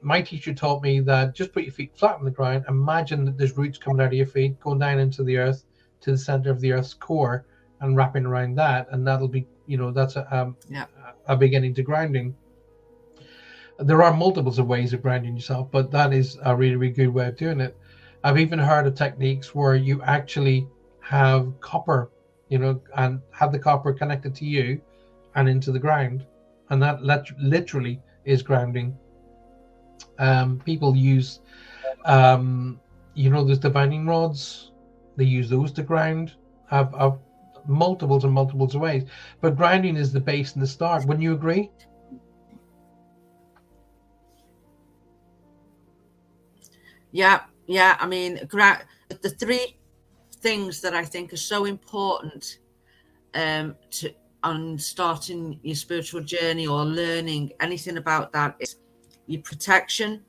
my 0.00 0.22
teacher 0.22 0.54
taught 0.54 0.82
me 0.82 1.00
that 1.00 1.34
just 1.34 1.52
put 1.52 1.64
your 1.64 1.72
feet 1.72 1.94
flat 1.98 2.14
on 2.14 2.24
the 2.24 2.30
ground. 2.30 2.64
Imagine 2.68 3.26
that 3.26 3.36
there's 3.36 3.58
roots 3.58 3.76
coming 3.76 4.00
out 4.00 4.06
of 4.06 4.12
your 4.14 4.26
feet, 4.26 4.58
going 4.60 4.78
down 4.78 5.00
into 5.00 5.22
the 5.22 5.36
earth 5.36 5.66
to 6.00 6.12
the 6.12 6.18
center 6.18 6.50
of 6.50 6.60
the 6.60 6.72
earth's 6.72 6.94
core, 6.94 7.44
and 7.80 7.94
wrapping 7.94 8.24
around 8.24 8.54
that, 8.54 8.86
and 8.90 9.06
that'll 9.06 9.28
be 9.28 9.46
you 9.66 9.76
know 9.76 9.90
that's 9.90 10.16
a, 10.16 10.34
um, 10.34 10.56
yeah. 10.70 10.86
a 11.26 11.36
beginning 11.36 11.74
to 11.74 11.82
grounding 11.82 12.34
there 13.78 14.02
are 14.02 14.14
multiples 14.14 14.58
of 14.58 14.66
ways 14.66 14.92
of 14.92 15.02
grounding 15.02 15.34
yourself 15.34 15.68
but 15.70 15.90
that 15.90 16.12
is 16.12 16.38
a 16.44 16.56
really 16.56 16.76
really 16.76 16.92
good 16.92 17.08
way 17.08 17.26
of 17.26 17.36
doing 17.36 17.60
it 17.60 17.76
i've 18.26 18.38
even 18.38 18.58
heard 18.58 18.86
of 18.86 18.94
techniques 18.94 19.54
where 19.54 19.76
you 19.76 20.02
actually 20.02 20.66
have 21.00 21.52
copper 21.60 22.10
you 22.48 22.58
know 22.58 22.80
and 22.96 23.20
have 23.30 23.52
the 23.52 23.58
copper 23.58 23.92
connected 23.92 24.34
to 24.34 24.44
you 24.44 24.80
and 25.36 25.48
into 25.48 25.70
the 25.72 25.78
ground 25.78 26.26
and 26.70 26.82
that 26.82 27.00
literally 27.38 28.00
is 28.24 28.42
grounding 28.42 28.96
um, 30.18 30.60
people 30.64 30.96
use 30.96 31.40
um, 32.04 32.80
you 33.14 33.30
know 33.30 33.44
those 33.44 33.58
divining 33.58 34.06
rods 34.06 34.72
they 35.16 35.24
use 35.24 35.48
those 35.48 35.72
to 35.72 35.82
ground 35.82 36.34
i've, 36.70 36.92
I've 36.94 37.18
multiples 37.68 38.24
and 38.24 38.32
multiples 38.32 38.74
of 38.74 38.80
ways. 38.80 39.04
But 39.40 39.56
grounding 39.56 39.96
is 39.96 40.12
the 40.12 40.20
base 40.20 40.54
and 40.54 40.62
the 40.62 40.66
start. 40.66 41.04
Wouldn't 41.04 41.22
you 41.22 41.32
agree? 41.32 41.70
Yeah, 47.12 47.42
yeah. 47.66 47.96
I 48.00 48.06
mean, 48.06 48.40
gra- 48.48 48.86
the 49.08 49.30
three 49.30 49.76
things 50.40 50.80
that 50.80 50.94
I 50.94 51.04
think 51.04 51.32
are 51.32 51.38
so 51.38 51.64
important 51.64 52.58
um, 53.34 53.76
to 53.90 54.12
on 54.42 54.78
starting 54.78 55.58
your 55.62 55.74
spiritual 55.74 56.22
journey 56.22 56.68
or 56.68 56.84
learning 56.84 57.52
anything 57.60 57.96
about 57.96 58.32
that 58.32 58.54
is 58.60 58.76
your 59.26 59.42
protection, 59.42 60.22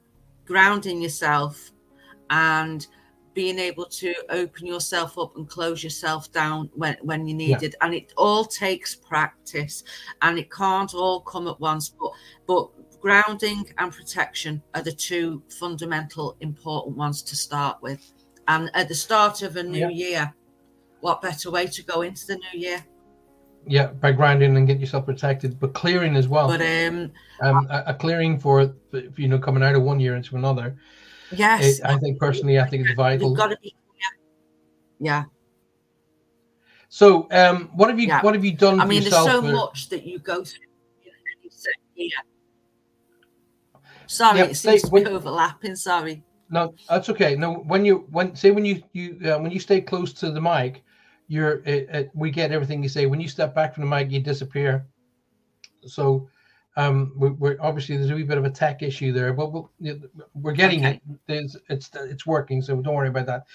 grounding 0.46 1.02
yourself, 1.02 1.72
and 2.32 2.88
being 3.36 3.60
able 3.60 3.86
to 3.86 4.16
open 4.30 4.66
yourself 4.66 5.20
up 5.20 5.36
and 5.38 5.48
close 5.48 5.84
yourself 5.84 6.32
down 6.32 6.68
when, 6.74 6.98
when 7.02 7.28
you 7.28 7.36
need 7.36 7.62
yeah. 7.62 7.68
it. 7.68 7.76
And 7.82 7.94
it 7.94 8.12
all 8.18 8.44
takes 8.44 8.96
practice 8.96 9.84
and 10.24 10.40
it 10.40 10.52
can't 10.52 10.96
all 10.96 11.22
come 11.22 11.48
at 11.48 11.60
once. 11.60 11.90
But 11.90 12.12
but 12.48 12.70
grounding 13.08 13.66
and 13.78 13.94
protection 13.94 14.62
are 14.76 14.82
the 14.82 14.92
two 14.92 15.42
fundamental 15.48 16.36
important 16.42 16.98
ones 16.98 17.22
to 17.22 17.38
start 17.38 17.82
with. 17.82 18.12
And 18.50 18.70
at 18.74 18.90
the 18.90 18.96
start 18.96 19.44
of 19.44 19.56
a 19.56 19.64
new 19.64 19.88
yeah. 19.88 20.08
year, 20.08 20.34
what 21.00 21.22
better 21.22 21.50
way 21.50 21.68
to 21.68 21.84
go 21.84 22.02
into 22.02 22.28
the 22.28 22.36
new 22.36 22.60
year? 22.60 22.84
Yeah, 23.66 23.88
by 23.88 24.12
grounding 24.12 24.58
and 24.58 24.68
get 24.68 24.82
yourself 24.82 25.06
protected, 25.06 25.58
but 25.58 25.74
clearing 25.74 26.18
as 26.18 26.28
well. 26.28 26.50
But 26.50 26.62
um, 26.62 27.14
um 27.42 27.68
a, 27.70 27.84
a 27.88 27.94
clearing 27.94 28.40
for 28.40 28.76
you 29.16 29.30
know 29.30 29.40
coming 29.40 29.64
out 29.64 29.76
of 29.76 29.84
one 29.84 30.02
year 30.02 30.18
into 30.18 30.36
another. 30.36 30.76
Yes, 31.32 31.80
it, 31.80 31.86
I 31.86 31.98
think 31.98 32.20
personally, 32.20 32.60
I 32.60 32.68
think 32.68 32.88
it's 32.88 32.96
vital. 32.96 33.30
You've 33.30 33.38
got 33.38 33.52
to 33.52 33.58
be. 33.62 33.74
Yeah. 35.00 35.24
So, 36.90 37.28
um, 37.32 37.70
what 37.74 37.90
have 37.90 38.00
you 38.00 38.08
yeah. 38.08 38.22
what 38.22 38.34
have 38.34 38.44
you 38.44 38.54
done? 38.54 38.82
I 38.82 38.86
mean, 38.86 39.04
there's 39.04 39.14
so 39.14 39.42
for... 39.42 39.52
much 39.52 39.88
that 39.90 40.06
you 40.06 40.20
go 40.20 40.44
through. 40.44 40.68
Yeah. 41.96 42.10
Sorry, 44.08 44.40
it 44.40 44.56
seems 44.56 44.84
to 44.84 44.92
be 44.92 45.06
overlapping. 45.06 45.76
Sorry. 45.76 46.24
No, 46.50 46.74
that's 46.90 47.10
okay. 47.10 47.36
No, 47.36 47.56
when 47.56 47.86
you 47.86 48.08
when 48.12 48.36
say 48.36 48.52
when 48.52 48.66
you 48.66 48.82
you 48.94 49.20
uh, 49.26 49.38
when 49.40 49.52
you 49.52 49.60
stay 49.60 49.82
close 49.82 50.14
to 50.14 50.32
the 50.32 50.42
mic, 50.42 50.84
you're 51.28 51.62
it, 51.66 51.90
it, 51.90 52.12
we 52.14 52.32
get 52.32 52.52
everything 52.52 52.82
you 52.82 52.90
say. 52.90 53.06
When 53.06 53.20
you 53.20 53.28
step 53.28 53.54
back 53.54 53.74
from 53.74 53.84
the 53.84 53.90
mic, 53.90 54.12
you 54.12 54.22
disappear. 54.22 54.88
So, 55.86 56.30
um, 56.78 57.14
we, 57.18 57.50
are 57.50 57.58
obviously 57.60 57.98
there's 57.98 58.12
a 58.12 58.16
wee 58.16 58.24
bit 58.24 58.38
of 58.38 58.46
a 58.46 58.50
tech 58.50 58.82
issue 58.82 59.12
there, 59.12 59.34
but 59.34 59.52
we'll, 59.52 59.72
we're 60.36 60.54
getting 60.54 60.86
okay. 60.86 61.02
it. 61.10 61.20
There's, 61.26 61.58
it's 61.70 61.90
it's 61.94 62.26
working, 62.26 62.62
so 62.62 62.76
don't 62.78 62.96
worry 62.96 63.10
about 63.10 63.26
that. 63.26 63.46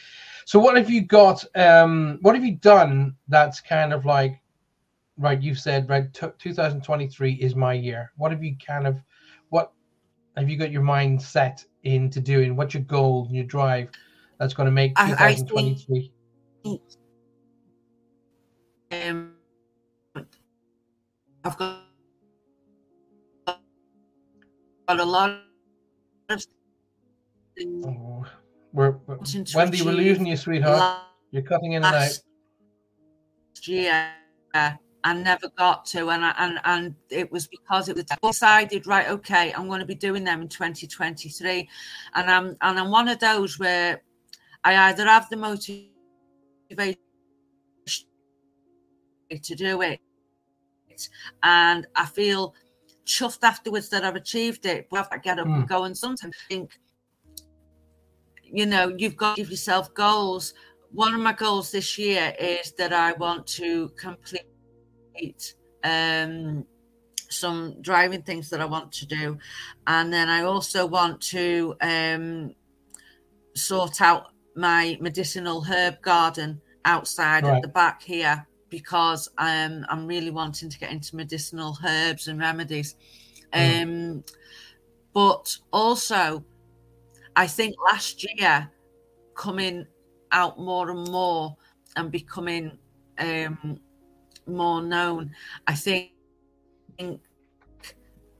So, 0.44 0.58
what 0.58 0.76
have 0.76 0.90
you 0.90 1.02
got? 1.02 1.44
Um, 1.56 2.18
what 2.22 2.34
have 2.34 2.44
you 2.44 2.56
done 2.56 3.16
that's 3.28 3.60
kind 3.60 3.92
of 3.92 4.04
like, 4.04 4.40
right? 5.16 5.40
You've 5.40 5.60
said 5.60 5.88
right, 5.88 6.12
t- 6.12 6.26
2023 6.38 7.34
is 7.34 7.54
my 7.54 7.72
year. 7.72 8.12
What 8.16 8.32
have 8.32 8.42
you 8.42 8.56
kind 8.64 8.86
of, 8.86 8.98
have 10.36 10.48
you 10.48 10.56
got 10.56 10.70
your 10.70 10.82
mind 10.82 11.20
set 11.20 11.64
into 11.84 12.20
doing? 12.20 12.56
What's 12.56 12.74
your 12.74 12.82
goal, 12.84 13.28
your 13.30 13.44
drive 13.44 13.90
that's 14.38 14.54
going 14.54 14.66
to 14.66 14.72
make 14.72 14.96
2023? 14.96 16.12
um, 18.92 19.34
I've 21.44 21.58
got, 21.58 21.80
got 23.46 25.00
a 25.00 25.04
lot 25.04 25.42
of 26.28 26.46
oh, 27.84 28.24
we're, 28.72 28.90
we're 29.06 29.18
Wendy, 29.54 29.82
we're 29.82 29.92
losing 29.92 30.26
you, 30.26 30.36
sweetheart. 30.36 31.02
You're 31.30 31.42
cutting 31.42 31.72
in 31.72 31.84
and 31.84 31.94
out. 31.94 32.18
Year, 33.64 34.10
I 35.04 35.14
never 35.14 35.48
got 35.56 35.84
to, 35.86 36.10
and 36.10 36.24
I, 36.24 36.34
and 36.38 36.60
and 36.64 36.94
it 37.10 37.30
was 37.32 37.48
because 37.48 37.88
it 37.88 37.96
was 37.96 38.04
decided 38.04 38.86
right. 38.86 39.08
Okay, 39.08 39.52
I'm 39.52 39.66
going 39.66 39.80
to 39.80 39.86
be 39.86 39.94
doing 39.94 40.22
them 40.22 40.42
in 40.42 40.48
2023, 40.48 41.68
and 42.14 42.30
I'm 42.30 42.56
and 42.60 42.78
I'm 42.78 42.90
one 42.90 43.08
of 43.08 43.18
those 43.18 43.58
where 43.58 44.02
I 44.64 44.76
either 44.90 45.04
have 45.06 45.28
the 45.28 45.36
motivation 45.36 45.88
to 49.42 49.54
do 49.56 49.82
it, 49.82 50.00
and 51.42 51.86
I 51.96 52.06
feel 52.06 52.54
chuffed 53.04 53.42
afterwards 53.42 53.88
that 53.88 54.04
I've 54.04 54.16
achieved 54.16 54.66
it. 54.66 54.86
But 54.88 55.08
I 55.10 55.18
get 55.18 55.40
up 55.40 55.48
mm. 55.48 55.54
and 55.54 55.68
go, 55.68 55.84
and 55.84 55.98
sometimes 55.98 56.36
think, 56.48 56.78
you 58.44 58.66
know, 58.66 58.94
you've 58.96 59.16
got 59.16 59.34
to 59.34 59.42
give 59.42 59.50
yourself 59.50 59.92
goals. 59.94 60.54
One 60.92 61.14
of 61.14 61.20
my 61.20 61.32
goals 61.32 61.72
this 61.72 61.98
year 61.98 62.34
is 62.38 62.72
that 62.72 62.92
I 62.92 63.14
want 63.14 63.46
to 63.48 63.88
complete 63.96 64.51
um, 65.84 66.64
some 67.28 67.80
driving 67.80 68.22
things 68.22 68.50
that 68.50 68.60
I 68.60 68.64
want 68.64 68.92
to 68.92 69.06
do, 69.06 69.38
and 69.86 70.12
then 70.12 70.28
I 70.28 70.42
also 70.42 70.86
want 70.86 71.20
to 71.22 71.74
um, 71.80 72.54
sort 73.54 74.00
out 74.00 74.28
my 74.54 74.98
medicinal 75.00 75.62
herb 75.62 76.00
garden 76.02 76.60
outside 76.84 77.44
right. 77.44 77.56
at 77.56 77.62
the 77.62 77.68
back 77.68 78.02
here 78.02 78.46
because 78.68 79.28
um, 79.38 79.84
I'm 79.88 80.06
really 80.06 80.30
wanting 80.30 80.70
to 80.70 80.78
get 80.78 80.90
into 80.90 81.14
medicinal 81.16 81.76
herbs 81.86 82.28
and 82.28 82.40
remedies. 82.40 82.96
Mm. 83.52 83.82
Um, 83.82 84.24
but 85.12 85.56
also, 85.72 86.42
I 87.36 87.46
think 87.46 87.74
last 87.90 88.26
year 88.36 88.70
coming 89.34 89.86
out 90.32 90.58
more 90.58 90.90
and 90.90 91.06
more 91.10 91.54
and 91.96 92.10
becoming 92.10 92.78
um, 93.18 93.78
more 94.46 94.82
known. 94.82 95.32
I 95.66 95.74
think 95.74 96.10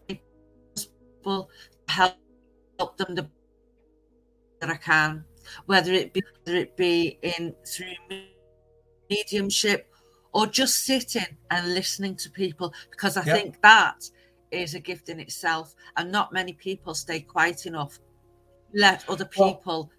people 0.07 1.51
help, 1.89 2.15
help 2.79 2.97
them 2.97 3.15
the 3.15 3.29
that 4.61 4.71
I 4.71 4.77
can, 4.77 5.25
whether 5.67 5.93
it 5.93 6.13
be 6.13 6.23
whether 6.45 6.57
it 6.57 6.77
be 6.77 7.19
in 7.23 7.55
through 7.67 7.95
mediumship 9.11 9.93
or 10.33 10.47
just 10.47 10.85
sitting 10.85 11.37
and 11.51 11.75
listening 11.75 12.17
to 12.17 12.31
people, 12.31 12.73
because 12.91 13.17
I 13.17 13.25
yep. 13.25 13.37
think 13.37 13.61
that 13.63 14.09
is 14.51 14.75
a 14.75 14.81
gift 14.81 15.09
in 15.09 15.21
itself, 15.21 15.75
and 15.97 16.11
not 16.11 16.33
many 16.33 16.53
people 16.53 16.95
stay 16.95 17.21
quiet 17.21 17.67
enough. 17.67 17.99
Let 18.75 19.09
other 19.09 19.27
people 19.27 19.63
well, 19.67 19.91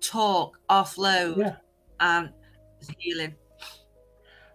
talk, 0.00 0.58
offload, 0.68 1.38
yeah. 1.38 1.56
and 2.00 2.30
healing. 2.98 3.34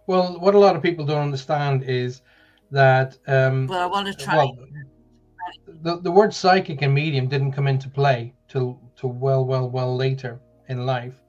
Well, 0.06 0.38
what 0.38 0.54
a 0.54 0.58
lot 0.58 0.76
of 0.76 0.82
people 0.82 1.04
don't 1.04 1.22
understand 1.22 1.82
is 1.82 2.22
that. 2.70 3.18
Um, 3.26 3.66
well, 3.66 3.82
I 3.82 3.86
want 3.86 4.06
to 4.06 4.14
try. 4.14 4.36
Well, 4.36 4.56
the, 5.82 6.00
the 6.00 6.10
word 6.10 6.32
psychic 6.32 6.82
and 6.82 6.94
medium 6.94 7.28
didn't 7.28 7.52
come 7.52 7.66
into 7.66 7.88
play 7.88 8.34
till 8.48 8.80
till 8.98 9.10
well, 9.10 9.44
well, 9.44 9.68
well 9.68 9.94
later 9.96 10.40
in 10.68 10.86
life. 10.86 11.22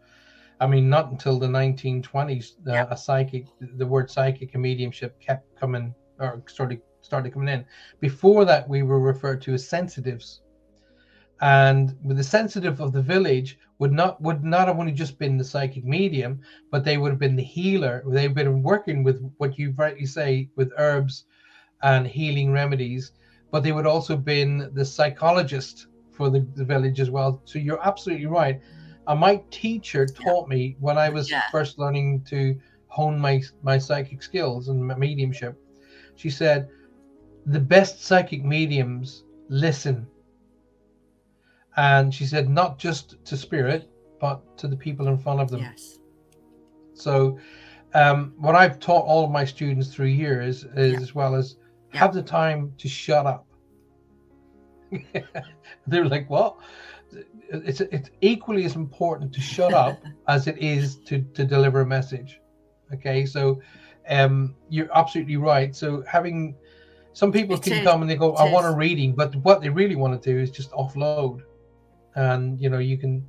I 0.60 0.66
mean, 0.66 0.90
not 0.90 1.12
until 1.12 1.38
the 1.38 1.48
1920s, 1.48 2.54
uh, 2.68 2.74
yeah. 2.74 2.88
a 2.90 2.98
psychic, 2.98 3.46
the 3.60 3.86
word 3.86 4.10
psychic 4.10 4.54
and 4.54 4.64
mediumship 4.64 5.20
kept 5.20 5.56
coming 5.60 5.94
or 6.20 6.42
started 6.48 6.82
started 7.02 7.34
coming 7.34 7.50
in. 7.50 7.66
Before 8.00 8.46
that, 8.46 8.68
we 8.68 8.84
were 8.84 9.00
referred 9.00 9.42
to 9.44 9.54
as 9.54 9.68
sensitives, 9.68 10.42
and 11.42 11.96
with 12.04 12.18
the 12.18 12.24
sensitive 12.24 12.80
of 12.80 12.92
the 12.92 13.02
village 13.02 13.60
would 13.80 13.92
not 13.92 14.20
would 14.22 14.44
not 14.44 14.68
have 14.68 14.80
only 14.80 14.92
just 14.92 15.20
been 15.20 15.38
the 15.38 15.44
psychic 15.44 15.86
medium, 15.86 16.42
but 16.72 16.84
they 16.84 16.98
would 16.98 17.12
have 17.12 17.20
been 17.20 17.36
the 17.36 17.44
healer. 17.44 18.04
They've 18.08 18.34
been 18.34 18.64
working 18.64 19.04
with 19.04 19.22
what 19.38 19.58
you 19.60 19.74
rightly 19.78 20.06
say 20.06 20.50
with 20.56 20.72
herbs 20.78 21.26
and 21.84 22.08
healing 22.08 22.52
remedies, 22.52 23.12
but 23.52 23.64
they 23.64 23.72
would 23.72 23.86
also 23.86 24.16
been 24.16 24.72
the 24.74 24.84
psychologist 24.86 25.88
for 26.12 26.30
the, 26.32 26.46
the 26.56 26.66
village 26.66 27.00
as 27.00 27.12
well. 27.12 27.42
So 27.46 27.60
you're 27.60 27.86
absolutely 27.86 28.26
right. 28.26 28.60
And 29.08 29.20
my 29.20 29.42
teacher 29.52 30.06
taught 30.06 30.50
me 30.50 30.76
when 30.80 30.98
I 30.98 31.10
was 31.10 31.30
yeah. 31.30 31.44
first 31.52 31.78
learning 31.78 32.24
to 32.30 32.60
hone 32.88 33.20
my 33.20 33.42
my 33.62 33.78
psychic 33.78 34.24
skills 34.24 34.70
and 34.70 34.86
mediumship. 34.98 35.56
She 36.16 36.32
said, 36.32 36.68
"The 37.46 37.60
best 37.60 38.04
psychic 38.04 38.44
mediums 38.44 39.24
listen." 39.50 40.08
And 41.78 42.14
she 42.14 42.26
said 42.26 42.50
not 42.50 42.78
just 42.78 43.24
to 43.24 43.38
spirit 43.38 43.90
but 44.20 44.58
to 44.58 44.68
the 44.68 44.76
people 44.76 45.08
in 45.08 45.18
front 45.18 45.40
of 45.40 45.50
them. 45.50 45.62
Yes. 45.62 46.00
So 46.96 47.38
um, 47.94 48.34
what 48.38 48.56
i've 48.56 48.80
taught 48.80 49.06
all 49.06 49.24
of 49.24 49.32
my 49.32 49.46
students 49.46 49.94
through 49.94 50.08
years 50.08 50.66
is 50.76 50.94
yeah. 50.94 51.00
as 51.00 51.16
well 51.16 51.36
as 51.36 51.56
yeah. 51.94 52.00
have 52.00 52.14
the 52.14 52.22
time 52.22 52.74
to 52.78 52.90
shut 52.90 53.26
up. 53.26 53.46
They're 55.88 56.06
like 56.06 56.30
what? 56.30 56.58
It's 57.50 57.80
it's 57.80 58.10
equally 58.22 58.66
as 58.66 58.76
important 58.76 59.32
to 59.34 59.42
shut 59.42 59.74
up 59.74 60.02
as 60.28 60.48
it 60.48 60.58
is 60.58 60.98
to 61.06 61.22
to 61.22 61.46
deliver 61.46 61.82
a 61.82 61.86
message. 61.86 62.42
Okay? 62.94 63.26
So 63.26 63.62
um 64.10 64.56
you're 64.70 64.90
absolutely 64.98 65.38
right. 65.38 65.76
So 65.76 66.04
having 66.08 66.56
some 67.14 67.32
people 67.32 67.56
it 67.56 67.64
can 67.64 67.74
is. 67.74 67.84
come 67.84 68.02
and 68.02 68.12
they 68.12 68.16
go 68.16 68.36
i 68.36 68.52
want 68.52 68.64
a 68.68 68.72
reading 68.72 69.12
but 69.12 69.36
what 69.38 69.60
they 69.60 69.70
really 69.70 69.96
want 69.96 70.22
to 70.22 70.32
do 70.32 70.40
is 70.40 70.52
just 70.52 70.70
offload 70.72 71.42
and 72.18 72.60
you 72.60 72.70
know 72.70 72.80
you 72.80 72.98
can 72.98 73.26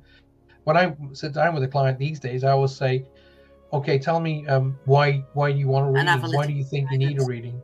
when 0.65 0.75
i 0.75 0.93
sit 1.13 1.33
down 1.33 1.53
with 1.53 1.63
a 1.63 1.67
client 1.67 1.97
these 1.97 2.19
days 2.19 2.43
i 2.43 2.51
always 2.51 2.75
say 2.75 3.05
okay 3.71 3.99
tell 3.99 4.19
me 4.19 4.45
um, 4.47 4.77
why 4.85 5.23
why 5.33 5.51
do 5.51 5.57
you 5.57 5.67
want 5.67 5.87
a 5.87 5.91
reading? 5.91 6.33
Why 6.33 6.45
do 6.47 6.53
you 6.53 6.63
think 6.63 6.91
you 6.91 6.97
need 6.97 7.21
a 7.21 7.25
reading? 7.25 7.61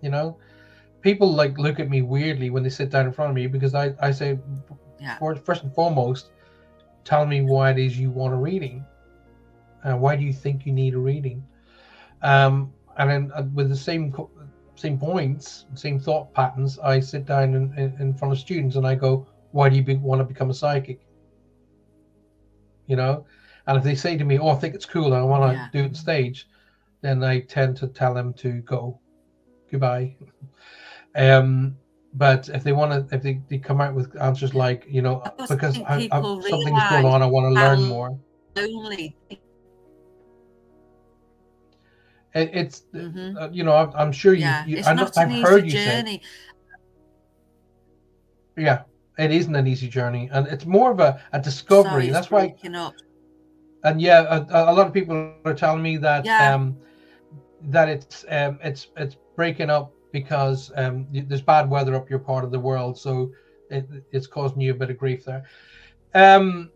You 0.00 0.10
know? 0.10 0.38
People 1.02 1.32
like 1.32 1.58
look 1.58 1.78
at 1.78 1.88
me 1.88 2.02
weirdly 2.02 2.50
when 2.50 2.62
they 2.62 2.70
sit 2.70 2.90
down 2.90 3.06
in 3.06 3.12
front 3.12 3.30
of 3.30 3.36
me 3.36 3.46
because 3.46 3.74
i 3.74 3.94
i 4.00 4.10
say 4.10 4.38
yeah. 5.00 5.18
first 5.44 5.62
and 5.62 5.72
foremost 5.74 6.30
tell 7.04 7.24
me 7.24 7.42
why 7.42 7.70
it 7.70 7.78
is 7.78 7.98
you 7.98 8.10
want 8.10 8.34
a 8.34 8.36
reading. 8.36 8.84
Uh, 9.84 9.96
why 9.96 10.16
do 10.16 10.24
you 10.24 10.32
think 10.32 10.66
you 10.66 10.72
need 10.72 10.94
a 10.94 10.98
reading? 10.98 11.44
Um 12.22 12.72
and 12.96 13.10
then 13.10 13.32
uh, 13.34 13.44
with 13.54 13.68
the 13.68 13.76
same 13.76 14.14
same 14.74 14.98
points, 14.98 15.66
same 15.74 15.98
thought 15.98 16.32
patterns, 16.32 16.78
I 16.78 17.00
sit 17.00 17.26
down 17.26 17.54
in, 17.54 17.74
in, 17.76 17.94
in 18.00 18.14
front 18.14 18.32
of 18.32 18.38
students 18.38 18.76
and 18.76 18.86
I 18.86 18.94
go, 18.94 19.26
"Why 19.52 19.68
do 19.68 19.76
you 19.76 19.82
be, 19.82 19.96
want 19.96 20.20
to 20.20 20.24
become 20.24 20.50
a 20.50 20.54
psychic?" 20.54 21.00
You 22.86 22.96
know, 22.96 23.26
and 23.66 23.76
if 23.76 23.84
they 23.84 23.94
say 23.94 24.16
to 24.16 24.24
me, 24.24 24.38
"Oh, 24.38 24.48
I 24.48 24.54
think 24.56 24.74
it's 24.74 24.86
cool 24.86 25.06
and 25.06 25.16
I 25.16 25.22
want 25.22 25.50
to 25.50 25.56
yeah. 25.56 25.68
do 25.72 25.80
it 25.80 25.88
on 25.88 25.94
stage," 25.94 26.48
then 27.00 27.22
I 27.22 27.40
tend 27.40 27.76
to 27.78 27.88
tell 27.88 28.14
them 28.14 28.32
to 28.34 28.60
go, 28.62 28.98
goodbye. 29.70 30.16
um, 31.14 31.76
but 32.14 32.48
if 32.48 32.64
they 32.64 32.72
want 32.72 33.08
to, 33.08 33.14
if 33.14 33.22
they, 33.22 33.40
they 33.48 33.58
come 33.58 33.80
out 33.80 33.94
with 33.94 34.20
answers 34.20 34.54
like, 34.54 34.86
you 34.88 35.02
know, 35.02 35.22
because 35.48 35.78
I, 35.82 36.08
I, 36.10 36.20
something's 36.20 36.88
going 36.90 37.04
on, 37.04 37.22
I 37.22 37.26
want 37.26 37.44
to 37.44 37.60
learn 37.60 37.82
more. 37.84 38.18
Lonely. 38.56 39.16
It, 42.34 42.50
it's, 42.52 42.82
mm-hmm. 42.94 43.36
uh, 43.36 43.48
you 43.50 43.62
know, 43.62 43.74
I'm, 43.74 43.92
I'm 43.94 44.12
sure 44.12 44.34
you, 44.34 44.40
yeah, 44.40 44.64
you 44.66 44.82
I 44.84 44.92
I've 44.92 45.42
heard 45.42 45.64
you 45.64 45.72
journey. 45.72 46.22
say. 48.56 48.62
Yeah, 48.62 48.82
it 49.18 49.32
isn't 49.32 49.54
an 49.54 49.66
easy 49.66 49.88
journey, 49.88 50.28
and 50.32 50.46
it's 50.46 50.64
more 50.64 50.92
of 50.92 51.00
a, 51.00 51.20
a 51.32 51.40
discovery. 51.40 51.90
Sorry, 51.90 52.10
That's 52.10 52.30
why. 52.30 52.54
Up. 52.74 52.94
And 53.84 54.00
yeah, 54.00 54.22
a, 54.22 54.72
a, 54.72 54.74
lot 54.74 54.86
of 54.86 54.92
people 54.92 55.34
are 55.44 55.54
telling 55.54 55.82
me 55.82 55.96
that 55.98 56.24
yeah. 56.24 56.54
um, 56.54 56.76
that 57.62 57.88
it's 57.88 58.24
um, 58.28 58.58
it's 58.62 58.88
it's 58.96 59.16
breaking 59.36 59.70
up 59.70 59.92
because 60.12 60.72
um, 60.76 61.06
there's 61.12 61.42
bad 61.42 61.68
weather 61.68 61.94
up 61.94 62.08
your 62.08 62.18
part 62.18 62.44
of 62.44 62.50
the 62.50 62.58
world, 62.58 62.98
so 62.98 63.30
it, 63.70 63.86
it's 64.12 64.26
causing 64.26 64.60
you 64.60 64.72
a 64.72 64.74
bit 64.74 64.90
of 64.90 64.98
grief 64.98 65.24
there. 65.24 65.44
Um, 66.14 66.70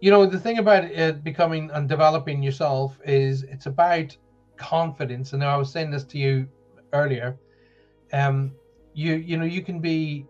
you 0.00 0.10
know, 0.10 0.26
the 0.26 0.38
thing 0.38 0.58
about 0.58 0.84
it 0.84 1.24
becoming 1.24 1.70
and 1.72 1.88
developing 1.88 2.42
yourself 2.42 2.98
is 3.04 3.44
it's 3.44 3.66
about 3.66 4.16
confidence. 4.56 5.32
And 5.32 5.42
I 5.42 5.56
was 5.56 5.70
saying 5.70 5.90
this 5.90 6.04
to 6.04 6.18
you 6.18 6.48
earlier. 6.92 7.38
Um, 8.12 8.52
you 8.94 9.14
you 9.14 9.36
know 9.36 9.44
you 9.44 9.62
can 9.62 9.80
be 9.80 10.26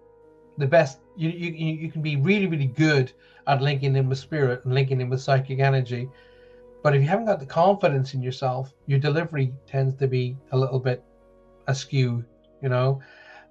the 0.59 0.67
best. 0.67 0.99
You 1.17 1.31
you 1.31 1.51
you 1.53 1.91
can 1.91 2.03
be 2.03 2.17
really 2.17 2.47
really 2.47 2.67
good 2.67 3.13
at 3.47 3.63
linking 3.63 3.97
in 3.97 4.09
with 4.09 4.19
spirit 4.19 4.65
and 4.65 4.75
linking 4.75 5.01
in 5.01 5.09
with 5.09 5.23
psychic 5.23 5.61
energy. 5.61 6.09
But 6.83 6.95
if 6.95 7.03
you 7.03 7.09
haven't 7.09 7.27
got 7.27 7.41
the 7.41 7.47
confidence 7.47 8.15
in 8.15 8.23
yourself, 8.23 8.73
your 8.87 8.99
delivery 8.99 9.53
tends 9.67 9.95
to 9.97 10.07
be 10.07 10.37
a 10.53 10.57
little 10.57 10.79
bit 10.79 11.03
askew. 11.67 12.25
You 12.63 12.69
know, 12.69 13.01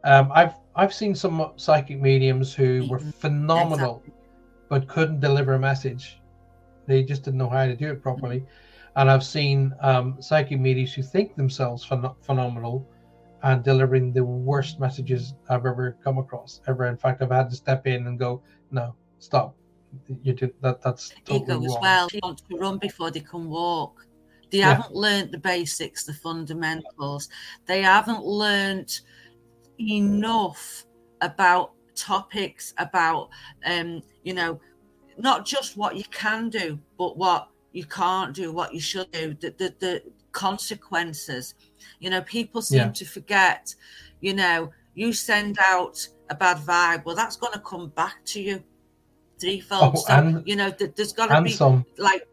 um, 0.04 0.32
I've 0.34 0.54
I've 0.76 0.94
seen 0.94 1.16
some 1.16 1.54
psychic 1.56 2.00
mediums 2.00 2.54
who 2.54 2.86
were 2.90 3.00
mm-hmm. 3.00 3.10
phenomenal, 3.12 4.04
exactly. 4.06 4.14
but 4.70 4.88
couldn't 4.88 5.20
deliver 5.20 5.54
a 5.54 5.60
message. 5.60 6.20
They 6.86 7.04
just 7.04 7.24
didn't 7.24 7.40
know 7.40 7.50
how 7.50 7.66
to 7.66 7.76
do 7.76 7.92
it 7.92 8.02
properly. 8.02 8.46
And 8.96 9.12
I've 9.12 9.24
seen 9.24 9.76
um, 9.82 10.18
psychic 10.20 10.60
mediums 10.60 10.94
who 10.94 11.04
think 11.04 11.36
themselves 11.36 11.86
phen- 11.86 12.16
phenomenal 12.22 12.88
and 13.44 13.64
delivering 13.64 14.14
the 14.14 14.24
worst 14.24 14.80
messages 14.80 15.34
I've 15.50 15.66
ever 15.66 15.98
come 16.04 16.18
across. 16.18 16.62
Ever, 16.68 16.88
in 16.88 16.98
fact, 16.98 17.22
I've 17.22 17.32
had 17.32 17.50
to 17.50 17.56
step 17.56 17.88
in 17.88 18.08
and 18.08 18.18
go, 18.18 18.42
"No, 18.72 18.96
stop 19.20 19.56
you 20.24 20.34
do 20.34 20.52
that. 20.62 20.82
That's 20.82 21.14
totally 21.26 21.42
ego 21.42 21.66
as 21.66 21.78
well. 21.82 22.08
They 22.12 22.20
want 22.22 22.42
to 22.50 22.58
run 22.58 22.78
before 22.78 23.12
they 23.12 23.20
can 23.20 23.50
walk. 23.50 24.06
They 24.52 24.60
yeah. 24.60 24.76
haven't 24.76 24.96
learned 24.96 25.32
the 25.32 25.38
basics, 25.38 26.06
the 26.06 26.14
fundamentals. 26.14 27.30
They 27.66 27.82
haven't 27.82 28.24
learned 28.24 29.00
enough 29.80 30.86
about 31.22 31.74
topics 31.96 32.76
about 32.78 33.30
um 33.66 34.04
you 34.24 34.32
know 34.32 34.60
not 35.18 35.48
just 35.48 35.78
what 35.78 35.96
you 35.96 36.04
can 36.12 36.48
do 36.48 36.80
but 36.96 37.18
what 37.18 37.50
you 37.72 37.84
can't 37.86 38.36
do 38.36 38.52
what 38.52 38.72
you 38.72 38.80
should 38.80 39.10
do 39.12 39.36
the 39.40 39.50
the, 39.58 39.74
the 39.80 40.04
consequences 40.46 41.56
you 42.00 42.10
know 42.10 42.22
people 42.22 42.62
seem 42.62 42.80
yeah. 42.80 43.00
to 43.00 43.06
forget 43.06 43.74
you 44.22 44.34
know 44.34 44.72
you 44.94 45.12
send 45.12 45.58
out 45.74 45.98
a 46.30 46.36
bad 46.36 46.58
vibe 46.58 47.04
well 47.06 47.16
that's 47.16 47.38
going 47.38 47.54
to 47.54 47.60
come 47.60 47.90
back 47.90 48.18
to 48.26 48.40
you 48.42 48.64
threefold. 49.40 49.94
Oh, 49.96 50.00
so 50.00 50.14
and, 50.14 50.48
you 50.48 50.56
know, 50.56 50.72
th- 50.72 50.94
there's 50.96 51.14
got 51.14 51.28
to 51.28 51.42
be 51.42 51.52
some. 51.52 51.86
like, 51.98 52.28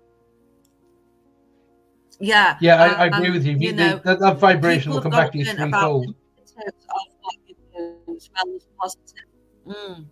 yeah, 2.21 2.57
yeah, 2.61 2.83
I, 2.83 3.05
I 3.05 3.07
agree 3.07 3.31
with 3.31 3.45
you. 3.45 3.57
you 3.59 3.73
know, 3.73 4.01
that, 4.05 4.21
that 4.21 4.39
vibration 4.39 4.93
will 4.93 5.01
come 5.01 5.11
back 5.11 5.33
to 5.33 5.39
you 5.39 5.45
threefold. 5.45 6.15
As 6.47 8.31
well 8.33 8.55
as 8.55 8.69
positive. 8.79 9.25
Mm. 9.67 10.07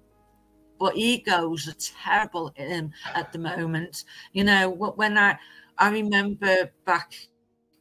But 0.78 0.96
egos 0.96 1.68
are 1.68 1.76
terrible 1.78 2.52
in, 2.56 2.92
at 3.14 3.32
the 3.32 3.38
moment. 3.38 4.04
You 4.32 4.44
know, 4.44 4.70
when 4.70 5.16
I 5.16 5.38
I 5.78 5.90
remember 5.90 6.72
back 6.84 7.14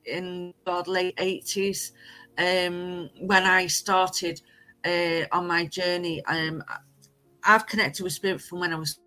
in 0.05 0.53
the 0.65 0.83
late 0.87 1.15
eighties, 1.17 1.93
um, 2.37 3.09
when 3.19 3.43
I 3.43 3.67
started 3.67 4.41
uh, 4.85 5.23
on 5.31 5.47
my 5.47 5.65
journey, 5.65 6.23
um, 6.25 6.63
I've 7.43 7.67
connected 7.67 8.03
with 8.03 8.13
spirit 8.13 8.41
from 8.41 8.59
when 8.59 8.73
I 8.73 8.77
was 8.77 8.99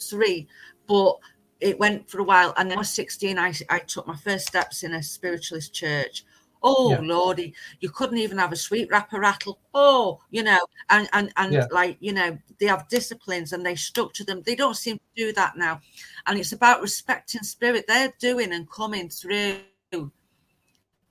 three, 0.00 0.48
but 0.86 1.16
it 1.60 1.78
went 1.78 2.10
for 2.10 2.20
a 2.20 2.24
while. 2.24 2.54
And 2.56 2.70
then 2.70 2.78
I 2.78 2.80
was 2.80 2.90
16, 2.90 3.38
I, 3.38 3.54
I 3.70 3.78
took 3.80 4.06
my 4.06 4.16
first 4.16 4.46
steps 4.46 4.82
in 4.82 4.94
a 4.94 5.02
spiritualist 5.02 5.74
church. 5.74 6.24
Oh 6.66 6.92
yeah. 6.92 7.00
lordy, 7.02 7.52
you 7.80 7.90
couldn't 7.90 8.16
even 8.16 8.38
have 8.38 8.50
a 8.50 8.56
sweet 8.56 8.88
wrapper 8.90 9.20
rattle. 9.20 9.58
Oh, 9.74 10.20
you 10.30 10.42
know, 10.42 10.60
and 10.88 11.06
and 11.12 11.30
and 11.36 11.52
yeah. 11.52 11.66
like 11.70 11.98
you 12.00 12.14
know, 12.14 12.38
they 12.58 12.64
have 12.64 12.88
disciplines 12.88 13.52
and 13.52 13.66
they 13.66 13.74
stuck 13.74 14.14
to 14.14 14.24
them. 14.24 14.40
They 14.40 14.54
don't 14.54 14.74
seem 14.74 14.96
to 14.96 15.26
do 15.26 15.32
that 15.34 15.58
now, 15.58 15.82
and 16.26 16.38
it's 16.38 16.52
about 16.52 16.80
respecting 16.80 17.42
spirit. 17.42 17.84
They're 17.86 18.14
doing 18.18 18.54
and 18.54 18.68
coming 18.70 19.10
through 19.10 19.58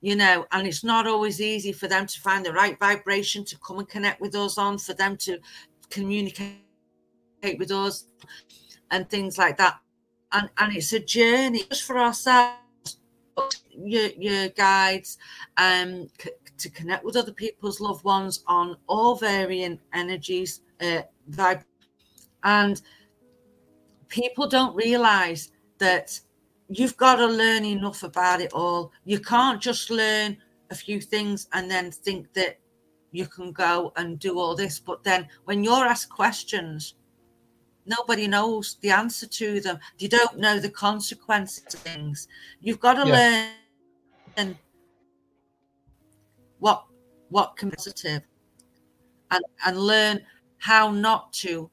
you 0.00 0.16
know, 0.16 0.46
and 0.52 0.66
it's 0.66 0.84
not 0.84 1.06
always 1.06 1.40
easy 1.40 1.72
for 1.72 1.88
them 1.88 2.06
to 2.06 2.20
find 2.20 2.44
the 2.44 2.52
right 2.52 2.78
vibration 2.78 3.42
to 3.46 3.58
come 3.58 3.78
and 3.78 3.88
connect 3.88 4.20
with 4.20 4.34
us 4.34 4.58
on, 4.58 4.76
for 4.76 4.92
them 4.92 5.16
to 5.16 5.38
communicate 5.88 6.58
with 7.58 7.70
us 7.70 8.06
and 8.90 9.08
things 9.08 9.38
like 9.38 9.56
that. 9.56 9.78
And 10.32 10.50
and 10.58 10.76
it's 10.76 10.92
a 10.92 11.00
journey 11.00 11.62
just 11.70 11.84
for 11.84 11.98
ourselves, 11.98 12.58
your 13.70 14.08
your 14.18 14.48
guides, 14.50 15.16
um, 15.56 16.08
c- 16.20 16.30
to 16.58 16.68
connect 16.70 17.04
with 17.04 17.16
other 17.16 17.32
people's 17.32 17.80
loved 17.80 18.04
ones 18.04 18.44
on 18.46 18.76
all 18.86 19.14
varying 19.16 19.80
energies, 19.92 20.60
uh, 20.80 21.02
vibe, 21.30 21.64
and 22.42 22.82
people 24.08 24.46
don't 24.46 24.74
realize 24.76 25.50
that 25.78 26.20
you've 26.78 26.96
got 26.96 27.16
to 27.16 27.26
learn 27.26 27.64
enough 27.64 28.02
about 28.02 28.40
it 28.40 28.52
all. 28.52 28.92
You 29.04 29.20
can't 29.20 29.60
just 29.60 29.90
learn 29.90 30.36
a 30.70 30.74
few 30.74 31.00
things 31.00 31.48
and 31.52 31.70
then 31.70 31.90
think 31.90 32.32
that 32.34 32.58
you 33.12 33.26
can 33.26 33.52
go 33.52 33.92
and 33.96 34.18
do 34.18 34.38
all 34.38 34.54
this. 34.54 34.78
But 34.80 35.04
then 35.04 35.28
when 35.44 35.62
you're 35.62 35.84
asked 35.84 36.10
questions, 36.10 36.94
nobody 37.86 38.26
knows 38.26 38.76
the 38.80 38.90
answer 38.90 39.26
to 39.26 39.60
them. 39.60 39.78
You 39.98 40.08
don't 40.08 40.38
know 40.38 40.58
the 40.58 40.70
consequences 40.70 41.64
of 41.72 41.80
things. 41.80 42.28
You've 42.60 42.80
got 42.80 42.94
to 42.94 43.08
yeah. 43.08 43.50
learn 44.36 44.58
what 46.58 46.84
what 47.28 47.56
can 47.56 47.68
be 47.68 47.76
positive 47.76 48.22
and, 49.30 49.44
and 49.66 49.76
learn 49.78 50.20
how 50.58 50.90
not 50.90 51.32
to 51.32 51.70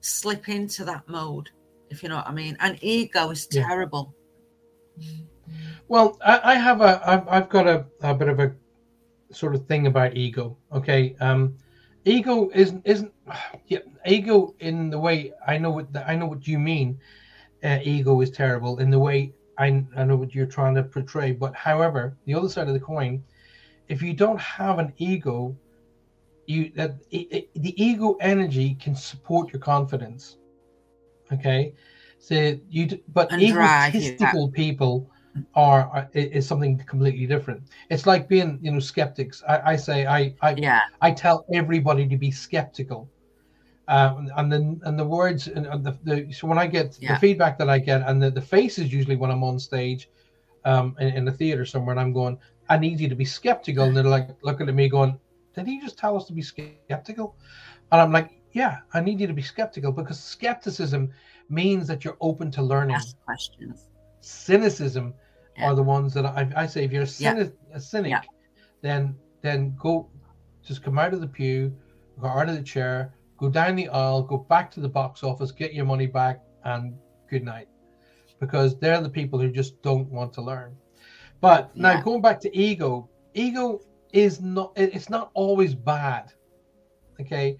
slip 0.00 0.48
into 0.48 0.84
that 0.84 1.08
mode, 1.08 1.50
if 1.90 2.02
you 2.02 2.08
know 2.08 2.16
what 2.16 2.28
I 2.28 2.32
mean. 2.32 2.56
And 2.60 2.78
ego 2.82 3.30
is 3.30 3.46
terrible. 3.46 4.14
Yeah. 4.96 5.08
Well, 5.88 6.18
I, 6.24 6.52
I 6.52 6.54
have 6.54 6.80
a 6.82 7.00
I've, 7.04 7.28
I've 7.28 7.48
got 7.48 7.66
a, 7.66 7.86
a 8.02 8.14
bit 8.14 8.28
of 8.28 8.40
a 8.40 8.54
sort 9.32 9.54
of 9.54 9.66
thing 9.66 9.86
about 9.86 10.16
ego. 10.16 10.56
Okay, 10.72 11.16
um, 11.20 11.56
ego 12.04 12.50
isn't 12.54 12.82
isn't 12.86 13.12
yeah 13.66 13.78
ego 14.06 14.54
in 14.60 14.90
the 14.90 14.98
way 14.98 15.32
I 15.46 15.58
know 15.58 15.70
what 15.70 15.92
the, 15.92 16.08
I 16.08 16.16
know 16.16 16.26
what 16.26 16.46
you 16.46 16.58
mean. 16.58 16.98
Uh, 17.64 17.78
ego 17.82 18.20
is 18.20 18.30
terrible 18.30 18.78
in 18.78 18.90
the 18.90 18.98
way 18.98 19.32
I 19.58 19.84
I 19.96 20.04
know 20.04 20.16
what 20.16 20.34
you're 20.34 20.46
trying 20.46 20.74
to 20.74 20.82
portray. 20.82 21.32
But 21.32 21.54
however, 21.54 22.16
the 22.26 22.34
other 22.34 22.48
side 22.48 22.68
of 22.68 22.74
the 22.74 22.80
coin, 22.80 23.24
if 23.88 24.02
you 24.02 24.12
don't 24.12 24.40
have 24.40 24.78
an 24.78 24.92
ego, 24.98 25.56
you 26.46 26.70
that 26.76 26.96
it, 27.10 27.48
the 27.54 27.82
ego 27.82 28.16
energy 28.20 28.74
can 28.74 28.94
support 28.94 29.52
your 29.52 29.60
confidence. 29.60 30.36
Okay, 31.32 31.74
so 32.18 32.58
you 32.70 32.98
but 33.12 33.32
and 33.32 33.42
egotistical 33.42 34.48
people 34.50 35.10
are, 35.54 35.82
are, 35.92 36.08
is 36.14 36.46
something 36.46 36.78
completely 36.78 37.26
different. 37.26 37.62
It's 37.90 38.06
like 38.06 38.28
being, 38.28 38.58
you 38.62 38.70
know, 38.70 38.80
skeptics. 38.80 39.42
I, 39.48 39.72
I 39.72 39.76
say 39.76 40.06
I 40.06 40.34
I 40.42 40.54
yeah. 40.54 40.82
I 41.00 41.12
tell 41.12 41.44
everybody 41.52 42.06
to 42.08 42.16
be 42.16 42.30
skeptical. 42.30 43.08
Um, 43.88 44.30
and 44.36 44.52
then 44.52 44.80
and 44.84 44.98
the 44.98 45.04
words 45.04 45.48
and, 45.48 45.66
and 45.66 45.82
the, 45.82 45.96
the, 46.04 46.30
so 46.30 46.46
when 46.46 46.58
I 46.58 46.66
get 46.66 46.98
yeah. 47.00 47.14
the 47.14 47.20
feedback 47.20 47.56
that 47.56 47.70
I 47.70 47.78
get 47.78 48.02
and 48.06 48.22
the, 48.22 48.30
the 48.30 48.42
faces 48.42 48.92
usually 48.92 49.16
when 49.16 49.30
I'm 49.30 49.42
on 49.42 49.58
stage 49.58 50.10
um, 50.66 50.94
in, 51.00 51.08
in 51.08 51.24
the 51.24 51.32
theater 51.32 51.64
somewhere 51.64 51.92
and 51.92 52.00
I'm 52.00 52.12
going 52.12 52.38
I 52.68 52.76
need 52.76 53.00
you 53.00 53.08
to 53.08 53.14
be 53.14 53.24
skeptical 53.24 53.84
and 53.84 53.96
they're 53.96 54.04
like 54.04 54.28
looking 54.42 54.68
at 54.68 54.74
me 54.74 54.90
going 54.90 55.18
did 55.54 55.66
he 55.66 55.80
just 55.80 55.96
tell 55.96 56.18
us 56.18 56.26
to 56.26 56.34
be 56.34 56.42
skeptical 56.42 57.34
and 57.90 57.98
I'm 58.02 58.12
like 58.12 58.37
yeah 58.58 58.74
I 58.92 59.00
need 59.00 59.20
you 59.20 59.28
to 59.32 59.38
be 59.42 59.46
skeptical 59.54 59.92
because 59.92 60.18
skepticism 60.34 61.02
means 61.48 61.86
that 61.88 62.04
you're 62.04 62.20
open 62.20 62.50
to 62.56 62.62
learning 62.62 62.96
Ask 62.96 63.16
questions 63.24 63.88
cynicism 64.20 65.14
are 65.60 65.74
the 65.74 65.82
ones 65.82 66.14
that 66.14 66.24
I, 66.24 66.42
I 66.62 66.66
say 66.66 66.84
if 66.84 66.92
you're 66.92 67.02
a 67.02 67.06
cynic, 67.06 67.52
a 67.72 67.80
cynic 67.80 68.14
then 68.82 69.16
then 69.42 69.74
go 69.78 70.08
just 70.68 70.82
come 70.82 70.98
out 70.98 71.14
of 71.14 71.20
the 71.20 71.26
pew, 71.26 71.74
go 72.20 72.28
out 72.28 72.48
of 72.48 72.56
the 72.56 72.62
chair, 72.62 73.14
go 73.38 73.48
down 73.48 73.76
the 73.76 73.88
aisle, 73.88 74.22
go 74.22 74.36
back 74.36 74.70
to 74.72 74.80
the 74.80 74.88
box 74.88 75.22
office, 75.22 75.50
get 75.50 75.72
your 75.72 75.86
money 75.86 76.06
back, 76.06 76.42
and 76.64 76.94
good 77.30 77.42
night. 77.42 77.68
Because 78.38 78.78
they're 78.78 79.00
the 79.00 79.08
people 79.08 79.38
who 79.38 79.50
just 79.50 79.80
don't 79.82 80.08
want 80.10 80.32
to 80.34 80.42
learn. 80.42 80.76
But 81.40 81.70
yeah. 81.74 81.82
now 81.82 82.02
going 82.02 82.20
back 82.20 82.38
to 82.40 82.56
ego, 82.56 83.08
ego 83.34 83.80
is 84.12 84.40
not 84.40 84.72
it's 84.76 85.08
not 85.08 85.30
always 85.34 85.74
bad. 85.74 86.32
Okay. 87.20 87.56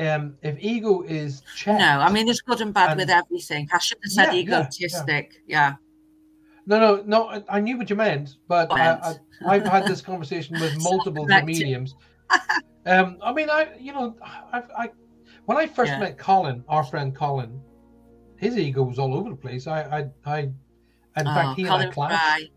Um, 0.00 0.36
if 0.42 0.56
ego 0.60 1.02
is 1.02 1.42
checked, 1.56 1.78
no, 1.78 2.00
I 2.00 2.10
mean 2.10 2.24
there's 2.24 2.40
good 2.40 2.60
and 2.60 2.72
bad 2.72 2.92
and, 2.92 3.00
with 3.00 3.10
everything. 3.10 3.68
I 3.72 3.78
should 3.78 3.98
have 4.02 4.12
said 4.12 4.32
yeah, 4.32 4.40
egotistic. 4.40 5.42
Yeah, 5.46 5.70
yeah. 5.70 5.74
No, 6.66 6.78
no, 6.78 7.02
no. 7.06 7.44
I 7.48 7.60
knew 7.60 7.76
what 7.76 7.90
you 7.90 7.96
meant, 7.96 8.36
but 8.48 8.72
I, 8.72 9.16
I, 9.46 9.58
have 9.58 9.66
had 9.66 9.86
this 9.86 10.00
conversation 10.00 10.58
with 10.60 10.76
multiple 10.82 11.26
mediums. 11.26 11.94
Um, 12.86 13.18
I 13.22 13.32
mean, 13.32 13.50
I, 13.50 13.68
you 13.78 13.92
know, 13.92 14.16
I, 14.22 14.62
I 14.78 14.90
when 15.44 15.58
I 15.58 15.66
first 15.66 15.92
met 15.98 16.16
Colin, 16.16 16.64
our 16.68 16.84
friend 16.84 17.14
Colin, 17.14 17.60
his 18.36 18.56
ego 18.56 18.82
was 18.82 18.98
all 18.98 19.14
over 19.14 19.30
the 19.30 19.36
place. 19.36 19.66
I, 19.66 19.82
I, 19.82 19.98
I 20.24 20.38
in 20.40 20.54
oh, 21.18 21.24
fact, 21.24 21.58
he 21.58 21.64
Colin 21.64 21.82
and 21.82 21.90
I 21.90 21.92
clashed. 21.92 22.20
Fry. 22.20 22.48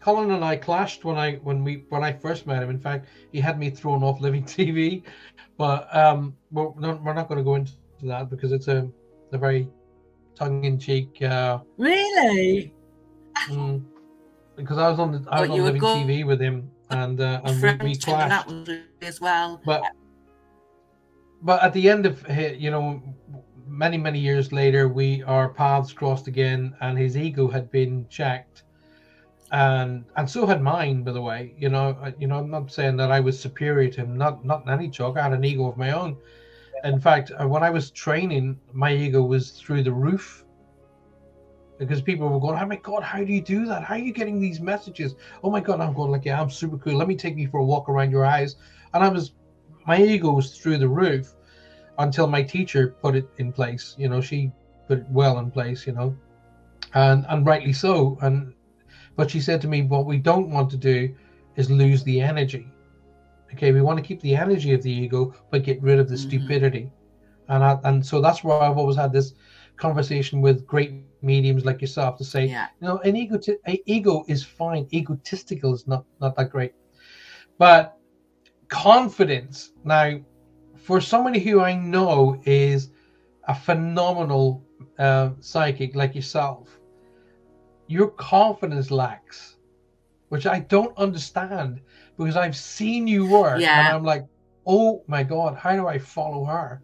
Colin 0.00 0.30
and 0.32 0.44
I 0.44 0.56
clashed 0.56 1.04
when 1.04 1.16
I 1.16 1.34
when 1.36 1.62
we 1.62 1.84
when 1.90 2.02
I 2.02 2.12
first 2.12 2.46
met 2.46 2.62
him. 2.62 2.70
In 2.70 2.78
fact, 2.78 3.06
he 3.30 3.40
had 3.40 3.58
me 3.58 3.70
thrown 3.70 4.02
off 4.02 4.20
Living 4.20 4.42
TV, 4.44 5.04
but 5.62 5.94
um, 5.94 6.36
we're 6.50 6.72
not, 6.76 7.04
we're 7.04 7.14
not 7.14 7.28
going 7.28 7.38
to 7.38 7.44
go 7.44 7.54
into 7.54 7.74
that 8.02 8.28
because 8.28 8.50
it's 8.50 8.66
a 8.66 8.88
a 9.30 9.38
very 9.38 9.68
tongue-in-cheek. 10.34 11.22
Uh, 11.22 11.60
really? 11.78 12.74
Mm, 13.48 13.84
because 14.56 14.78
I 14.78 14.90
was 14.90 14.98
on 14.98 15.12
the 15.12 15.24
I 15.30 15.42
was 15.42 15.50
on 15.50 15.62
Living 15.62 15.80
TV 15.80 16.26
with 16.26 16.40
him, 16.40 16.68
and 16.90 17.20
uh, 17.20 17.42
and 17.44 17.62
we, 17.62 17.90
we 17.90 17.94
clashed 17.94 18.50
as 19.02 19.20
well. 19.20 19.62
But 19.64 19.84
but 21.42 21.62
at 21.62 21.72
the 21.74 21.88
end 21.88 22.06
of 22.06 22.28
you 22.58 22.72
know 22.72 23.00
many 23.68 23.98
many 23.98 24.18
years 24.18 24.50
later, 24.50 24.88
we 24.88 25.22
our 25.22 25.48
paths 25.48 25.92
crossed 25.92 26.26
again, 26.26 26.74
and 26.80 26.98
his 26.98 27.16
ego 27.16 27.46
had 27.46 27.70
been 27.70 28.04
checked 28.08 28.64
and 29.52 30.06
and 30.16 30.28
so 30.28 30.46
had 30.46 30.62
mine 30.62 31.02
by 31.02 31.12
the 31.12 31.20
way. 31.20 31.54
You 31.58 31.68
know 31.68 31.96
you 32.18 32.26
know 32.26 32.38
i'm 32.38 32.50
not 32.50 32.72
saying 32.72 32.96
that 32.96 33.12
i 33.12 33.20
was 33.20 33.38
superior 33.38 33.90
to 33.90 34.00
him 34.00 34.16
not 34.16 34.44
not 34.44 34.64
in 34.64 34.70
any 34.70 34.90
talk 34.90 35.16
i 35.16 35.22
had 35.22 35.32
an 35.32 35.44
ego 35.44 35.66
of 35.68 35.76
my 35.76 35.92
own. 35.92 36.16
In 36.84 36.98
fact 36.98 37.30
uh, 37.38 37.46
when 37.46 37.62
i 37.62 37.70
was 37.70 37.90
training 37.90 38.58
my 38.72 38.92
ego 38.92 39.22
was 39.22 39.52
through 39.52 39.82
the 39.82 39.92
roof. 39.92 40.44
Because 41.78 42.00
people 42.00 42.28
were 42.28 42.40
going 42.40 42.58
oh 42.58 42.66
my 42.66 42.76
god 42.76 43.02
how 43.02 43.18
do 43.22 43.32
you 43.32 43.42
do 43.42 43.66
that? 43.66 43.82
How 43.82 43.94
are 43.94 43.98
you 43.98 44.12
getting 44.12 44.40
these 44.40 44.60
messages? 44.60 45.14
Oh 45.44 45.50
my 45.50 45.60
god 45.60 45.80
i'm 45.80 45.92
going 45.92 46.10
like 46.10 46.24
yeah 46.24 46.40
i'm 46.40 46.50
super 46.50 46.78
cool. 46.78 46.96
Let 46.96 47.08
me 47.08 47.16
take 47.16 47.36
you 47.36 47.48
for 47.48 47.60
a 47.60 47.64
walk 47.64 47.90
around 47.90 48.10
your 48.10 48.24
eyes. 48.24 48.56
And 48.94 49.04
i 49.04 49.08
was 49.08 49.32
my 49.86 50.02
ego 50.02 50.32
was 50.32 50.56
through 50.56 50.78
the 50.78 50.88
roof 50.88 51.34
until 51.98 52.26
my 52.26 52.42
teacher 52.42 52.96
put 53.02 53.16
it 53.16 53.28
in 53.36 53.52
place. 53.52 53.96
You 53.98 54.08
know 54.08 54.22
she 54.22 54.50
put 54.88 55.00
it 55.00 55.06
well 55.10 55.40
in 55.40 55.50
place 55.50 55.86
you 55.86 55.92
know. 55.92 56.16
And 56.94 57.26
and 57.28 57.44
rightly 57.44 57.74
so. 57.74 58.16
And 58.22 58.54
but 59.16 59.30
she 59.30 59.40
said 59.40 59.60
to 59.62 59.68
me, 59.68 59.82
what 59.82 60.06
we 60.06 60.18
don't 60.18 60.50
want 60.50 60.70
to 60.70 60.76
do 60.76 61.14
is 61.56 61.70
lose 61.70 62.02
the 62.04 62.20
energy. 62.20 62.68
Okay, 63.52 63.72
we 63.72 63.82
want 63.82 63.98
to 63.98 64.04
keep 64.04 64.20
the 64.22 64.34
energy 64.34 64.72
of 64.72 64.82
the 64.82 64.90
ego, 64.90 65.34
but 65.50 65.64
get 65.64 65.82
rid 65.82 65.98
of 65.98 66.08
the 66.08 66.14
mm-hmm. 66.14 66.28
stupidity. 66.28 66.90
And 67.48 67.62
I, 67.62 67.78
and 67.84 68.04
so 68.04 68.20
that's 68.20 68.42
why 68.42 68.60
I've 68.60 68.78
always 68.78 68.96
had 68.96 69.12
this 69.12 69.34
conversation 69.76 70.40
with 70.40 70.66
great 70.66 71.04
mediums 71.22 71.64
like 71.64 71.80
yourself 71.80 72.16
to 72.18 72.24
say, 72.24 72.46
yeah. 72.46 72.68
you 72.80 72.88
know, 72.88 72.98
an 72.98 73.16
ego, 73.16 73.36
t- 73.36 73.82
ego 73.86 74.24
is 74.28 74.42
fine. 74.42 74.86
Egotistical 74.92 75.74
is 75.74 75.86
not 75.86 76.04
not 76.20 76.36
that 76.36 76.50
great, 76.50 76.72
but 77.58 77.98
confidence. 78.68 79.72
Now, 79.84 80.20
for 80.76 81.00
somebody 81.00 81.40
who 81.40 81.60
I 81.60 81.74
know 81.74 82.40
is 82.44 82.90
a 83.46 83.54
phenomenal 83.54 84.64
uh, 84.98 85.30
psychic 85.40 85.94
like 85.94 86.14
yourself, 86.14 86.78
your 87.92 88.08
confidence 88.08 88.90
lacks, 88.90 89.56
which 90.30 90.46
I 90.46 90.60
don't 90.60 90.96
understand 90.96 91.80
because 92.16 92.36
I've 92.36 92.56
seen 92.56 93.06
you 93.06 93.26
work 93.26 93.60
yeah. 93.60 93.86
and 93.86 93.96
I'm 93.96 94.04
like, 94.04 94.26
oh 94.66 95.02
my 95.06 95.22
God, 95.22 95.56
how 95.56 95.76
do 95.76 95.86
I 95.86 95.98
follow 95.98 96.44
her? 96.44 96.82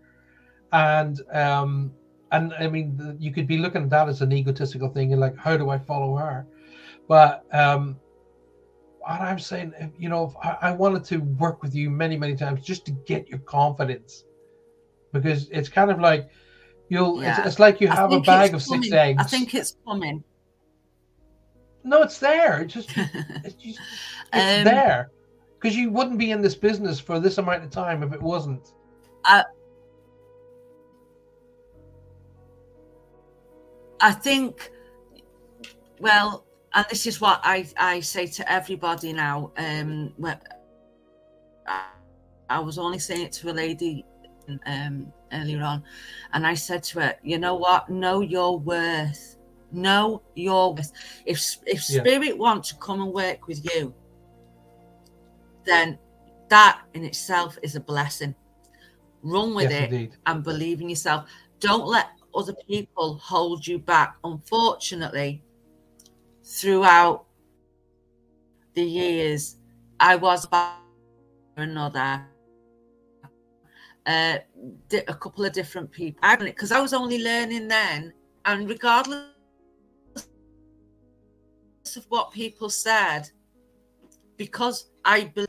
And 0.72 1.20
um 1.32 1.92
and 2.30 2.52
I 2.54 2.68
mean 2.68 3.16
you 3.18 3.32
could 3.32 3.46
be 3.46 3.56
looking 3.56 3.84
at 3.84 3.90
that 3.90 4.08
as 4.08 4.20
an 4.20 4.32
egotistical 4.32 4.90
thing 4.90 5.12
and 5.12 5.20
like, 5.20 5.36
how 5.36 5.56
do 5.56 5.70
I 5.70 5.78
follow 5.78 6.14
her? 6.16 6.46
But 7.08 7.44
um 7.52 7.98
what 9.00 9.22
I'm 9.22 9.38
saying, 9.38 9.72
you 9.98 10.10
know, 10.10 10.34
I, 10.42 10.56
I 10.68 10.72
wanted 10.72 11.04
to 11.04 11.18
work 11.44 11.62
with 11.62 11.74
you 11.74 11.88
many, 11.88 12.18
many 12.18 12.36
times 12.36 12.62
just 12.62 12.84
to 12.86 12.92
get 12.92 13.26
your 13.28 13.38
confidence 13.40 14.24
because 15.14 15.48
it's 15.48 15.70
kind 15.70 15.90
of 15.90 15.98
like 16.00 16.28
you'll 16.90 17.22
yeah. 17.22 17.38
it's, 17.38 17.46
it's, 17.46 17.58
like 17.58 17.80
you 17.80 17.88
have 17.88 18.12
a 18.12 18.20
bag 18.20 18.52
of 18.52 18.62
six 18.62 18.92
eggs. 18.92 19.22
I 19.22 19.24
think 19.24 19.54
it's 19.54 19.76
coming. 19.86 20.22
No, 21.84 22.02
it's 22.02 22.18
there. 22.18 22.60
It's 22.62 22.74
just 22.74 22.90
it's, 22.96 23.54
just, 23.54 23.78
it's 24.32 24.58
um, 24.58 24.64
there 24.64 25.10
because 25.58 25.76
you 25.76 25.90
wouldn't 25.90 26.18
be 26.18 26.30
in 26.30 26.40
this 26.40 26.54
business 26.54 27.00
for 27.00 27.18
this 27.18 27.38
amount 27.38 27.64
of 27.64 27.70
time 27.70 28.02
if 28.02 28.12
it 28.12 28.22
wasn't. 28.22 28.74
I, 29.24 29.44
I 34.00 34.12
think, 34.12 34.70
well, 35.98 36.46
and 36.74 36.86
this 36.90 37.06
is 37.06 37.20
what 37.20 37.40
I, 37.42 37.66
I 37.76 38.00
say 38.00 38.26
to 38.26 38.52
everybody 38.52 39.12
now. 39.12 39.52
Um, 39.56 40.14
I, 41.66 41.86
I 42.48 42.58
was 42.60 42.78
only 42.78 42.98
saying 42.98 43.22
it 43.22 43.32
to 43.32 43.50
a 43.50 43.52
lady 43.52 44.04
um, 44.66 45.12
earlier 45.32 45.62
on, 45.62 45.82
and 46.32 46.46
I 46.46 46.54
said 46.54 46.82
to 46.84 47.00
her, 47.00 47.16
"You 47.22 47.38
know 47.38 47.56
what? 47.56 47.88
Know 47.88 48.20
your 48.20 48.58
worth." 48.58 49.37
Know 49.72 50.22
your 50.34 50.74
worth. 50.74 50.92
If 51.26 51.56
if 51.66 51.82
spirit 51.82 52.22
yeah. 52.22 52.32
wants 52.34 52.70
to 52.70 52.76
come 52.76 53.02
and 53.02 53.12
work 53.12 53.46
with 53.46 53.64
you, 53.74 53.94
then 55.64 55.98
that 56.48 56.82
in 56.94 57.04
itself 57.04 57.58
is 57.62 57.76
a 57.76 57.80
blessing. 57.80 58.34
Run 59.22 59.54
with 59.54 59.70
yes, 59.70 59.82
it 59.82 59.92
indeed. 59.92 60.16
and 60.26 60.42
believe 60.42 60.80
in 60.80 60.88
yourself. 60.88 61.28
Don't 61.60 61.86
let 61.86 62.06
other 62.34 62.54
people 62.68 63.18
hold 63.18 63.66
you 63.66 63.78
back. 63.78 64.16
Unfortunately, 64.24 65.42
throughout 66.44 67.26
the 68.74 68.84
years, 68.84 69.56
I 70.00 70.16
was 70.16 70.46
by 70.46 70.72
another. 71.56 72.24
Uh, 74.06 74.38
a 75.06 75.14
couple 75.14 75.44
of 75.44 75.52
different 75.52 75.90
people 75.90 76.18
because 76.38 76.72
I 76.72 76.80
was 76.80 76.94
only 76.94 77.22
learning 77.22 77.68
then, 77.68 78.14
and 78.46 78.66
regardless 78.66 79.26
of 81.96 82.04
what 82.08 82.32
people 82.32 82.70
said 82.70 83.30
because 84.36 84.90
I 85.04 85.24
believe. 85.24 85.48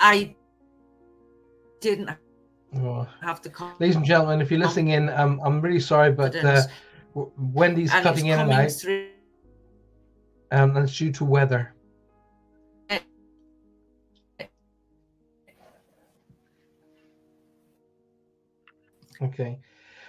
I 0.00 0.36
didn't 1.80 2.10
oh. 2.76 3.06
have 3.20 3.40
to. 3.42 3.50
Call. 3.50 3.72
Ladies 3.80 3.96
and 3.96 4.04
gentlemen, 4.04 4.40
if 4.40 4.50
you're 4.50 4.60
listening 4.60 4.88
in, 4.88 5.08
um, 5.10 5.40
I'm 5.44 5.60
really 5.60 5.80
sorry, 5.80 6.12
but 6.12 6.36
uh, 6.36 6.62
Wendy's 7.14 7.92
and 7.92 8.02
cutting 8.04 8.26
in 8.26 8.38
and 8.38 8.52
out. 8.52 8.70
Through. 8.70 9.08
Um, 10.50 10.76
and 10.76 10.88
it's 10.88 10.96
due 10.96 11.12
to 11.12 11.24
weather. 11.24 11.74
Okay. 19.20 19.58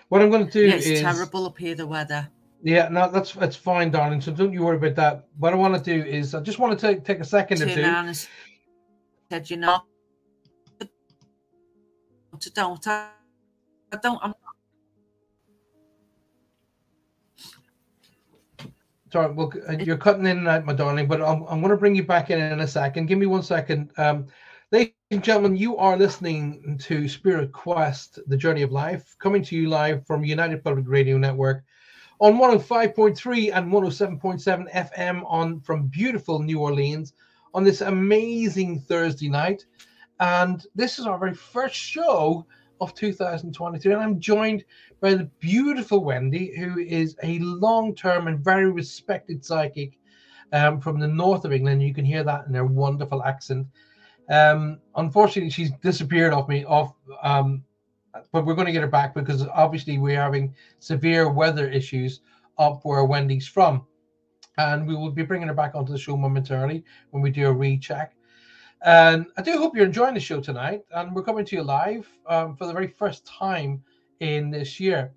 What 0.10 0.22
I'm 0.22 0.30
going 0.30 0.46
to 0.46 0.52
do 0.52 0.68
yeah, 0.68 0.76
it's 0.76 0.88
is 0.88 1.02
terrible 1.02 1.46
up 1.46 1.58
here. 1.58 1.76
The 1.76 1.88
weather. 1.88 2.28
Yeah, 2.62 2.90
no, 2.90 3.10
that's 3.10 3.32
that's 3.34 3.56
fine, 3.56 3.92
darling. 3.92 4.22
So 4.22 4.32
don't 4.32 4.52
you 4.52 4.64
worry 4.64 4.78
about 4.78 4.96
that. 4.96 5.28
What 5.38 5.54
I 5.54 5.56
want 5.56 5.76
to 5.76 5.82
do 5.82 6.06
is 6.06 6.36
I 6.36 6.42
just 6.42 6.60
want 6.60 6.78
to 6.78 6.88
take 6.88 7.06
take 7.06 7.20
a 7.20 7.24
second 7.24 7.62
or 7.62 7.68
two. 7.68 8.26
Said 9.32 9.50
you 9.50 9.58
know, 9.58 9.82
don't 12.54 12.88
I, 12.88 13.10
I 13.94 13.98
don't. 13.98 14.20
I'm 14.22 14.34
Sorry, 19.12 19.32
well, 19.34 19.52
uh, 19.68 19.72
you're 19.72 19.98
cutting 19.98 20.28
in 20.28 20.38
and 20.38 20.48
out, 20.48 20.66
my 20.66 20.74
darling, 20.74 21.08
but 21.08 21.20
I'm, 21.20 21.44
I'm 21.48 21.62
going 21.62 21.72
to 21.72 21.78
bring 21.78 21.96
you 21.96 22.04
back 22.04 22.30
in 22.30 22.40
in 22.40 22.60
a 22.60 22.68
second. 22.68 23.08
Give 23.08 23.18
me 23.18 23.26
one 23.26 23.42
second. 23.42 23.92
Um, 23.98 24.28
and 25.12 25.24
gentlemen, 25.24 25.56
you 25.58 25.76
are 25.76 25.98
listening 25.98 26.78
to 26.84 27.10
Spirit 27.10 27.52
Quest, 27.52 28.20
The 28.28 28.38
Journey 28.38 28.62
of 28.62 28.72
Life, 28.72 29.16
coming 29.18 29.42
to 29.42 29.56
you 29.56 29.68
live 29.68 30.06
from 30.06 30.24
United 30.24 30.64
Public 30.64 30.86
Radio 30.88 31.18
Network 31.18 31.64
on 32.20 32.36
105.3 32.36 33.52
and 33.52 33.72
107.7 33.74 34.72
FM 34.72 35.24
on 35.26 35.62
from 35.62 35.88
beautiful 35.88 36.38
New 36.38 36.60
Orleans 36.60 37.14
on 37.56 37.64
this 37.64 37.82
amazing 37.82 38.82
Thursday 38.82 39.30
night. 39.30 39.66
And 40.20 40.64
this 40.76 41.00
is 41.00 41.08
our 41.08 41.18
very 41.18 41.34
first 41.34 41.74
show 41.74 42.46
of 42.80 42.94
2023. 42.94 43.92
And 43.92 44.04
I'm 44.04 44.20
joined 44.20 44.64
by 45.02 45.16
the 45.16 45.28
beautiful 45.40 46.04
Wendy, 46.04 46.56
who 46.56 46.78
is 46.78 47.16
a 47.24 47.40
long 47.40 47.96
term 47.96 48.28
and 48.28 48.40
very 48.40 48.72
respected 48.72 49.44
psychic 49.44 49.98
um, 50.54 50.80
from 50.80 51.00
the 51.00 51.08
north 51.08 51.46
of 51.46 51.52
England. 51.52 51.82
You 51.82 51.96
can 51.96 52.06
hear 52.06 52.24
that 52.24 52.46
in 52.46 52.54
her 52.54 52.64
wonderful 52.66 53.24
accent. 53.24 53.66
Um, 54.30 54.80
unfortunately, 54.96 55.50
she's 55.50 55.72
disappeared 55.82 56.34
off 56.34 56.48
me 56.48 56.64
off, 56.66 56.94
um, 57.24 57.64
but 58.32 58.46
we're 58.46 58.56
going 58.56 58.68
to 58.68 58.72
get 58.72 58.82
her 58.82 58.88
back 58.88 59.14
because 59.16 59.46
obviously 59.48 59.98
we're 59.98 60.22
having 60.22 60.54
severe 60.80 61.30
weather 61.30 61.68
issues 61.68 62.22
up 62.58 62.82
where 62.84 63.04
Wendy's 63.06 63.48
from, 63.48 63.86
and 64.58 64.88
we 64.88 64.96
will 64.96 65.12
be 65.12 65.24
bringing 65.24 65.48
her 65.48 65.54
back 65.54 65.74
onto 65.76 65.92
the 65.92 65.98
show 65.98 66.16
momentarily 66.16 66.84
when 67.12 67.24
we 67.24 67.32
do 67.32 67.48
a 67.48 67.54
recheck. 67.54 68.14
And 68.82 69.26
I 69.38 69.42
do 69.42 69.58
hope 69.58 69.76
you're 69.76 69.86
enjoying 69.86 70.14
the 70.14 70.20
show 70.20 70.40
tonight. 70.40 70.84
And 70.92 71.14
we're 71.14 71.24
coming 71.24 71.46
to 71.46 71.56
you 71.56 71.64
live 71.64 72.08
um, 72.28 72.56
for 72.56 72.66
the 72.66 72.74
very 72.74 72.88
first 72.88 73.26
time 73.26 73.84
in 74.20 74.50
this 74.52 74.80
year. 74.80 75.12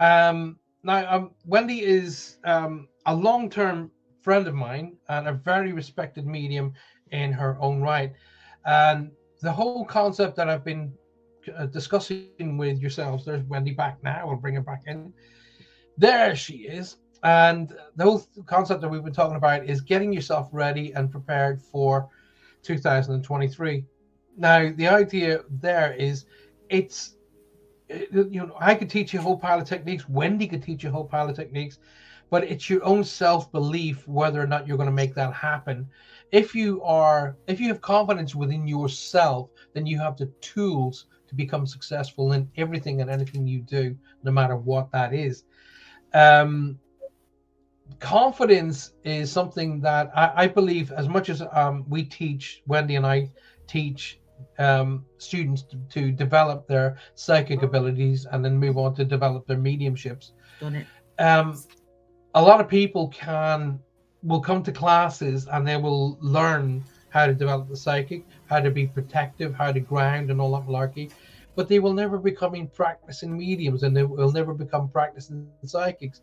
Um, 0.00 0.58
now, 0.82 1.14
um, 1.14 1.30
Wendy 1.44 1.80
is 1.80 2.38
um, 2.44 2.88
a 3.06 3.14
long 3.14 3.50
term 3.50 3.90
friend 4.22 4.46
of 4.46 4.54
mine 4.54 4.96
and 5.08 5.28
a 5.28 5.32
very 5.32 5.72
respected 5.72 6.26
medium 6.26 6.72
in 7.12 7.32
her 7.32 7.56
own 7.60 7.80
right. 7.80 8.12
And 8.64 9.10
the 9.40 9.52
whole 9.52 9.84
concept 9.84 10.36
that 10.36 10.48
I've 10.48 10.64
been 10.64 10.92
uh, 11.56 11.66
discussing 11.66 12.58
with 12.58 12.78
yourselves, 12.78 13.24
there's 13.24 13.42
Wendy 13.44 13.72
back 13.72 14.02
now, 14.02 14.28
I'll 14.28 14.36
bring 14.36 14.54
her 14.54 14.60
back 14.60 14.82
in. 14.86 15.12
There 15.96 16.34
she 16.36 16.54
is. 16.54 16.96
And 17.22 17.74
the 17.96 18.04
whole 18.04 18.26
concept 18.46 18.80
that 18.82 18.88
we've 18.88 19.02
been 19.02 19.12
talking 19.12 19.36
about 19.36 19.64
is 19.64 19.80
getting 19.80 20.12
yourself 20.12 20.48
ready 20.52 20.92
and 20.92 21.10
prepared 21.10 21.60
for 21.60 22.08
2023. 22.62 23.84
Now, 24.36 24.72
the 24.76 24.86
idea 24.86 25.40
there 25.50 25.92
is 25.94 26.26
it's, 26.68 27.16
you 27.88 28.28
know, 28.30 28.56
I 28.60 28.74
could 28.74 28.90
teach 28.90 29.12
you 29.12 29.18
a 29.18 29.22
whole 29.22 29.38
pile 29.38 29.60
of 29.60 29.66
techniques, 29.66 30.08
Wendy 30.08 30.46
could 30.46 30.62
teach 30.62 30.84
you 30.84 30.90
a 30.90 30.92
whole 30.92 31.06
pile 31.06 31.28
of 31.28 31.34
techniques, 31.34 31.78
but 32.30 32.44
it's 32.44 32.68
your 32.68 32.84
own 32.84 33.04
self 33.04 33.50
belief 33.52 34.06
whether 34.06 34.40
or 34.40 34.46
not 34.46 34.66
you're 34.66 34.76
going 34.76 34.88
to 34.88 34.94
make 34.94 35.14
that 35.14 35.32
happen. 35.32 35.88
If 36.32 36.54
you 36.54 36.82
are, 36.82 37.36
if 37.46 37.60
you 37.60 37.68
have 37.68 37.80
confidence 37.80 38.34
within 38.34 38.68
yourself, 38.68 39.50
then 39.72 39.86
you 39.86 39.98
have 39.98 40.16
the 40.16 40.26
tools 40.40 41.06
to 41.28 41.34
become 41.34 41.66
successful 41.66 42.32
in 42.32 42.50
everything 42.56 43.00
and 43.00 43.10
anything 43.10 43.46
you 43.46 43.60
do, 43.60 43.96
no 44.22 44.30
matter 44.30 44.56
what 44.56 44.90
that 44.92 45.14
is. 45.14 45.44
Um, 46.14 46.78
confidence 48.00 48.92
is 49.04 49.30
something 49.30 49.80
that 49.80 50.10
I, 50.14 50.32
I 50.44 50.46
believe, 50.46 50.92
as 50.92 51.08
much 51.08 51.28
as 51.28 51.42
um, 51.52 51.84
we 51.88 52.04
teach, 52.04 52.62
Wendy 52.66 52.96
and 52.96 53.06
I 53.06 53.30
teach 53.66 54.20
um, 54.58 55.04
students 55.18 55.62
to, 55.62 55.76
to, 55.90 56.12
develop 56.12 56.66
their 56.68 56.96
psychic 57.14 57.62
abilities 57.62 58.26
and 58.30 58.44
then 58.44 58.56
move 58.56 58.78
on 58.78 58.94
to 58.94 59.04
develop 59.04 59.46
their 59.46 59.56
mediumships. 59.56 60.30
Um, 61.18 61.60
a 62.38 62.42
lot 62.42 62.60
of 62.60 62.68
people 62.68 63.08
can 63.08 63.80
will 64.22 64.40
come 64.40 64.62
to 64.62 64.70
classes 64.70 65.48
and 65.50 65.66
they 65.66 65.76
will 65.76 66.16
learn 66.20 66.84
how 67.08 67.26
to 67.26 67.34
develop 67.34 67.68
the 67.68 67.76
psychic, 67.76 68.24
how 68.46 68.60
to 68.60 68.70
be 68.70 68.86
protective, 68.86 69.52
how 69.54 69.72
to 69.72 69.80
ground, 69.80 70.30
and 70.30 70.40
all 70.40 70.52
that 70.52 70.68
malarkey. 70.68 71.10
But 71.56 71.68
they 71.68 71.80
will 71.80 71.92
never 71.92 72.16
become 72.16 72.68
practicing 72.72 73.36
mediums 73.36 73.82
and 73.82 73.96
they 73.96 74.04
will 74.04 74.30
never 74.30 74.54
become 74.54 74.88
practicing 74.88 75.48
psychics 75.64 76.20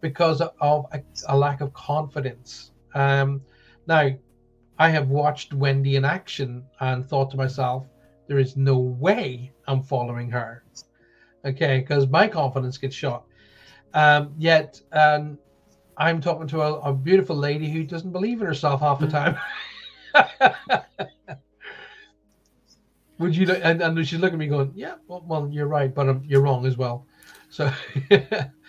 because 0.00 0.40
of 0.40 0.86
a, 0.90 1.00
a 1.28 1.36
lack 1.36 1.60
of 1.60 1.72
confidence. 1.74 2.72
Um, 2.94 3.40
now, 3.86 4.10
I 4.80 4.88
have 4.88 5.10
watched 5.10 5.54
Wendy 5.54 5.94
in 5.94 6.04
action 6.04 6.64
and 6.80 7.08
thought 7.08 7.30
to 7.30 7.36
myself, 7.36 7.86
there 8.26 8.40
is 8.40 8.56
no 8.56 8.80
way 8.80 9.52
I'm 9.68 9.84
following 9.84 10.28
her. 10.30 10.64
Okay, 11.44 11.78
because 11.78 12.08
my 12.08 12.26
confidence 12.26 12.78
gets 12.78 12.96
shot. 12.96 13.24
Um, 13.94 14.34
yet, 14.38 14.80
um, 14.92 15.38
I'm 16.02 16.20
talking 16.20 16.48
to 16.48 16.62
a, 16.62 16.80
a, 16.80 16.92
beautiful 16.92 17.36
lady 17.36 17.70
who 17.70 17.84
doesn't 17.84 18.12
believe 18.12 18.40
in 18.40 18.46
herself 18.46 18.80
half 18.80 19.00
the 19.00 19.06
mm. 19.06 19.36
time. 20.14 20.82
Would 23.18 23.36
you? 23.36 23.50
And, 23.52 23.80
and 23.82 24.06
she's 24.06 24.18
looking 24.18 24.34
at 24.34 24.40
me 24.40 24.48
going, 24.48 24.72
"Yeah, 24.74 24.94
well, 25.06 25.22
well 25.26 25.48
you're 25.50 25.68
right, 25.68 25.94
but 25.94 26.08
um, 26.08 26.22
you're 26.26 26.40
wrong 26.40 26.66
as 26.66 26.76
well." 26.76 27.06
So, 27.50 27.70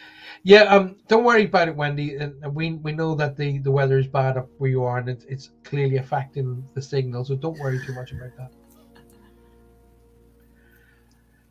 Yeah, 0.45 0.63
um, 0.63 0.97
don't 1.07 1.23
worry 1.23 1.45
about 1.45 1.69
it, 1.69 1.75
Wendy. 1.75 2.15
And 2.15 2.35
we 2.53 2.73
we 2.73 2.91
know 2.91 3.15
that 3.15 3.37
the 3.37 3.59
the 3.59 3.71
weather 3.71 3.97
is 3.97 4.07
bad 4.07 4.37
up 4.37 4.49
where 4.57 4.69
you 4.69 4.83
are, 4.83 4.97
and 4.97 5.07
it's, 5.07 5.23
it's 5.25 5.51
clearly 5.63 5.97
affecting 5.97 6.67
the 6.73 6.81
signal. 6.81 7.23
So 7.23 7.35
don't 7.35 7.57
worry 7.59 7.79
too 7.85 7.93
much 7.93 8.11
about 8.11 8.35
that. 8.37 8.51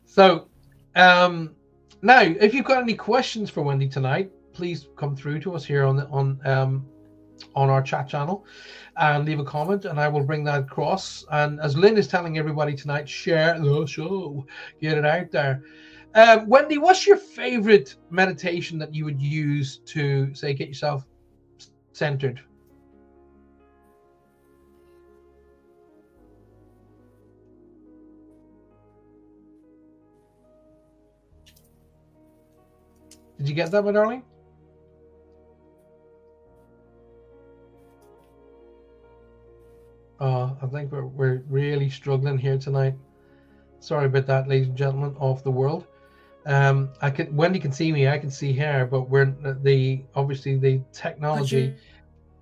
So, 0.05 0.47
um, 0.95 1.55
now 2.03 2.21
if 2.21 2.53
you've 2.53 2.65
got 2.65 2.83
any 2.83 2.93
questions 2.93 3.49
for 3.49 3.63
Wendy 3.63 3.89
tonight, 3.89 4.31
please 4.53 4.87
come 4.95 5.15
through 5.15 5.39
to 5.41 5.55
us 5.55 5.65
here 5.65 5.85
on 5.85 5.95
the, 5.97 6.07
on 6.07 6.39
um 6.45 6.85
on 7.55 7.69
our 7.69 7.81
chat 7.81 8.07
channel 8.07 8.45
and 8.97 9.25
leave 9.25 9.39
a 9.39 9.43
comment 9.43 9.85
and 9.85 9.99
I 9.99 10.07
will 10.07 10.23
bring 10.23 10.43
that 10.45 10.61
across. 10.61 11.25
And 11.31 11.59
as 11.59 11.75
Lynn 11.75 11.97
is 11.97 12.07
telling 12.07 12.37
everybody 12.37 12.73
tonight, 12.73 13.09
share 13.09 13.59
the 13.59 13.85
show, 13.85 14.45
get 14.79 14.97
it 14.97 15.05
out 15.05 15.31
there. 15.31 15.63
Um, 16.15 16.47
Wendy, 16.47 16.77
what's 16.77 17.07
your 17.07 17.17
favorite 17.17 17.95
meditation 18.11 18.77
that 18.79 18.93
you 18.93 19.03
would 19.05 19.21
use 19.21 19.79
to 19.85 20.33
say 20.35 20.53
get 20.53 20.67
yourself 20.67 21.05
centered? 21.91 22.39
Did 33.39 33.49
you 33.49 33.55
get 33.55 33.71
that, 33.71 33.83
my 33.83 33.91
darling? 33.91 34.23
Oh, 40.23 40.55
I 40.61 40.67
think 40.67 40.89
we're, 40.89 41.05
we're 41.05 41.43
really 41.49 41.89
struggling 41.89 42.37
here 42.37 42.57
tonight. 42.57 42.95
Sorry 43.81 44.05
about 44.05 44.25
that, 44.27 44.47
ladies 44.47 44.69
and 44.69 44.77
gentlemen 44.77 45.17
of 45.19 45.43
the 45.43 45.51
world. 45.51 45.85
Um, 46.45 46.91
I 47.01 47.09
can 47.09 47.35
Wendy 47.35 47.59
can 47.59 47.73
see 47.73 47.91
me, 47.91 48.07
I 48.07 48.17
can 48.17 48.31
see 48.31 48.53
her, 48.53 48.85
but 48.85 49.09
we're 49.09 49.35
the 49.63 50.01
obviously 50.15 50.55
the 50.55 50.79
technology 50.93 51.75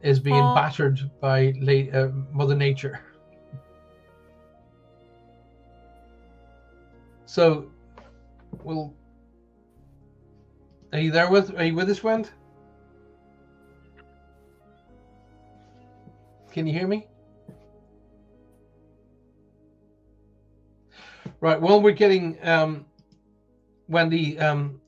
is 0.04 0.20
being 0.20 0.44
oh. 0.44 0.54
battered 0.54 1.10
by 1.20 1.56
late, 1.60 1.94
uh, 1.96 2.10
Mother 2.32 2.54
Nature. 2.54 3.02
So, 7.26 7.66
well, 8.64 8.94
are 10.94 11.00
you 11.00 11.10
there 11.10 11.32
with? 11.32 11.58
Are 11.58 11.66
you 11.66 11.74
with 11.74 11.90
us, 11.90 12.04
Wendy? 12.04 12.30
Can 16.52 16.68
you 16.68 16.74
hear 16.74 16.88
me? 16.88 17.08
Right. 21.42 21.60
Well, 21.60 21.82
we're 21.82 21.92
getting 21.92 22.38
um, 22.48 22.86
Wendy 23.88 24.38
um, 24.38 24.80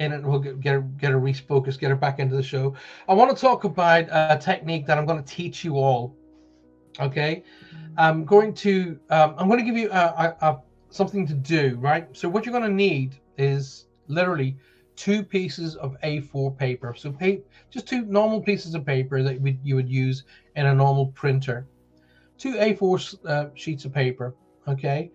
in 0.00 0.10
it. 0.12 0.22
We'll 0.24 0.40
get 0.40 0.60
get 0.60 0.72
her, 0.72 0.80
get 0.80 1.12
her 1.12 1.20
refocused, 1.20 1.78
get 1.78 1.90
her 1.90 1.96
back 1.96 2.18
into 2.18 2.34
the 2.34 2.42
show. 2.42 2.74
I 3.08 3.14
want 3.14 3.34
to 3.34 3.40
talk 3.40 3.62
about 3.62 4.06
a 4.10 4.36
technique 4.42 4.86
that 4.86 4.98
I'm 4.98 5.06
going 5.06 5.22
to 5.22 5.34
teach 5.34 5.64
you 5.64 5.76
all. 5.76 6.16
Okay, 6.98 7.44
I'm 7.96 8.24
going 8.24 8.54
to 8.54 8.98
um, 9.10 9.36
I'm 9.38 9.46
going 9.46 9.60
to 9.60 9.64
give 9.64 9.76
you 9.76 9.88
a, 9.92 9.94
a, 9.94 10.36
a, 10.40 10.60
something 10.90 11.28
to 11.28 11.34
do. 11.34 11.78
Right. 11.80 12.08
So 12.12 12.28
what 12.28 12.44
you're 12.44 12.52
going 12.52 12.68
to 12.68 12.76
need 12.76 13.20
is 13.38 13.86
literally 14.08 14.56
two 14.96 15.22
pieces 15.22 15.76
of 15.76 15.96
A4 16.02 16.58
paper. 16.58 16.92
So 16.96 17.16
just 17.70 17.86
two 17.86 18.04
normal 18.06 18.40
pieces 18.40 18.74
of 18.74 18.84
paper 18.84 19.22
that 19.22 19.40
we, 19.40 19.58
you 19.62 19.76
would 19.76 19.88
use 19.88 20.24
in 20.56 20.66
a 20.66 20.74
normal 20.74 21.06
printer. 21.06 21.66
Two 22.36 22.54
A4 22.54 23.26
uh, 23.26 23.46
sheets 23.54 23.84
of 23.84 23.92
paper. 23.92 24.34
Okay. 24.66 25.12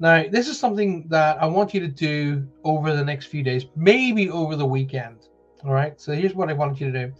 Now, 0.00 0.24
this 0.30 0.48
is 0.48 0.58
something 0.58 1.08
that 1.08 1.42
I 1.42 1.46
want 1.46 1.74
you 1.74 1.80
to 1.80 1.88
do 1.88 2.46
over 2.62 2.94
the 2.94 3.04
next 3.04 3.26
few 3.26 3.42
days, 3.42 3.66
maybe 3.74 4.30
over 4.30 4.54
the 4.54 4.66
weekend. 4.66 5.28
All 5.64 5.72
right. 5.72 6.00
So 6.00 6.12
here's 6.12 6.34
what 6.34 6.48
I 6.48 6.52
want 6.52 6.80
you 6.80 6.92
to 6.92 7.06
do. 7.06 7.12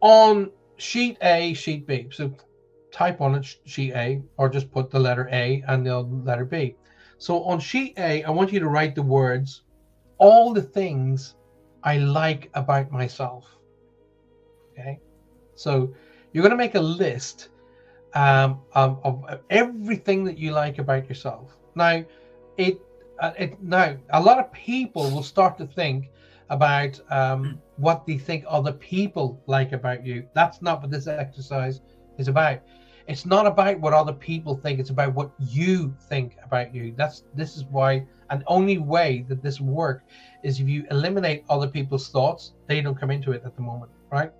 On 0.00 0.50
sheet 0.78 1.18
A, 1.20 1.52
sheet 1.52 1.86
B. 1.86 2.08
So 2.10 2.34
type 2.90 3.20
on 3.20 3.34
it 3.34 3.56
sheet 3.66 3.92
A 3.92 4.22
or 4.38 4.48
just 4.48 4.70
put 4.70 4.90
the 4.90 4.98
letter 4.98 5.28
A 5.30 5.62
and 5.68 5.86
the 5.86 6.00
letter 6.00 6.46
B. 6.46 6.76
So 7.18 7.44
on 7.44 7.60
sheet 7.60 7.94
A, 7.98 8.24
I 8.24 8.30
want 8.30 8.52
you 8.52 8.60
to 8.60 8.68
write 8.68 8.94
the 8.94 9.02
words, 9.02 9.62
all 10.16 10.54
the 10.54 10.62
things 10.62 11.34
I 11.82 11.98
like 11.98 12.50
about 12.54 12.90
myself. 12.90 13.46
Okay. 14.72 14.98
So 15.54 15.94
you're 16.32 16.42
going 16.42 16.50
to 16.50 16.56
make 16.56 16.76
a 16.76 16.80
list 16.80 17.50
um, 18.14 18.60
of, 18.72 19.04
of 19.04 19.40
everything 19.50 20.24
that 20.24 20.38
you 20.38 20.52
like 20.52 20.78
about 20.78 21.08
yourself. 21.08 21.56
Now, 21.76 22.04
it, 22.56 22.80
uh, 23.20 23.32
it 23.38 23.62
now 23.62 23.96
a 24.10 24.20
lot 24.20 24.38
of 24.38 24.50
people 24.52 25.10
will 25.10 25.22
start 25.22 25.56
to 25.58 25.66
think 25.66 26.10
about 26.48 27.00
um, 27.10 27.60
what 27.76 28.06
they 28.06 28.18
think 28.18 28.44
other 28.48 28.72
people 28.72 29.40
like 29.46 29.72
about 29.72 30.04
you. 30.04 30.26
That's 30.34 30.62
not 30.62 30.80
what 30.80 30.90
this 30.90 31.06
exercise 31.06 31.80
is 32.18 32.28
about. 32.28 32.60
It's 33.08 33.24
not 33.24 33.46
about 33.46 33.78
what 33.80 33.92
other 33.92 34.12
people 34.12 34.56
think. 34.56 34.80
It's 34.80 34.90
about 34.90 35.14
what 35.14 35.32
you 35.38 35.94
think 36.08 36.36
about 36.42 36.74
you. 36.74 36.92
That's 36.96 37.22
this 37.34 37.56
is 37.56 37.64
why 37.64 38.04
And 38.30 38.42
only 38.48 38.78
way 38.78 39.24
that 39.28 39.42
this 39.42 39.60
work 39.60 40.02
is 40.42 40.58
if 40.58 40.68
you 40.68 40.84
eliminate 40.90 41.44
other 41.48 41.68
people's 41.68 42.08
thoughts, 42.08 42.54
they 42.66 42.80
don't 42.80 42.98
come 42.98 43.12
into 43.12 43.30
it 43.32 43.42
at 43.44 43.54
the 43.54 43.62
moment, 43.62 43.92
right? 44.10 44.32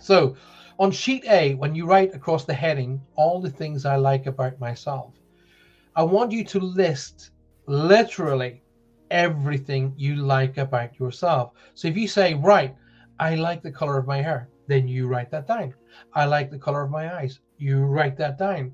So 0.00 0.36
on 0.78 0.92
sheet 0.92 1.24
A, 1.28 1.54
when 1.54 1.74
you 1.74 1.86
write 1.86 2.14
across 2.14 2.44
the 2.44 2.54
heading, 2.54 3.00
all 3.16 3.40
the 3.40 3.50
things 3.50 3.84
I 3.84 3.96
like 3.96 4.26
about 4.26 4.60
myself, 4.60 5.12
I 5.96 6.02
want 6.02 6.32
you 6.32 6.44
to 6.44 6.60
list 6.60 7.30
literally 7.66 8.62
everything 9.10 9.92
you 9.96 10.16
like 10.16 10.56
about 10.58 10.98
yourself. 10.98 11.52
So 11.74 11.88
if 11.88 11.96
you 11.96 12.06
say, 12.06 12.34
right, 12.34 12.74
I 13.18 13.34
like 13.34 13.62
the 13.62 13.72
color 13.72 13.98
of 13.98 14.06
my 14.06 14.22
hair, 14.22 14.48
then 14.66 14.86
you 14.86 15.08
write 15.08 15.30
that 15.32 15.48
down. 15.48 15.74
I 16.14 16.26
like 16.26 16.50
the 16.50 16.58
color 16.58 16.82
of 16.82 16.90
my 16.90 17.14
eyes, 17.16 17.40
you 17.58 17.84
write 17.84 18.16
that 18.18 18.38
down. 18.38 18.72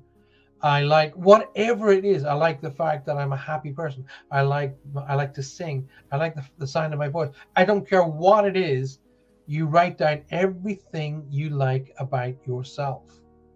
I 0.61 0.81
like 0.81 1.13
whatever 1.13 1.91
it 1.91 2.03
is. 2.03 2.23
I 2.23 2.33
like 2.33 2.61
the 2.61 2.71
fact 2.71 3.05
that 3.05 3.17
I'm 3.17 3.33
a 3.33 3.37
happy 3.37 3.71
person. 3.71 4.05
I 4.31 4.41
like 4.41 4.75
I 5.07 5.13
like 5.13 5.33
to 5.35 5.43
sing. 5.43 5.87
I 6.11 6.17
like 6.17 6.33
the, 6.33 6.43
the 6.57 6.65
sound 6.65 6.93
of 6.93 6.99
my 6.99 7.09
voice. 7.09 7.29
I 7.55 7.63
don't 7.63 7.87
care 7.87 8.03
what 8.03 8.45
it 8.45 8.57
is. 8.57 8.99
You 9.45 9.67
write 9.67 9.99
down 9.99 10.23
everything 10.31 11.27
you 11.29 11.51
like 11.51 11.93
about 11.99 12.35
yourself. 12.47 13.03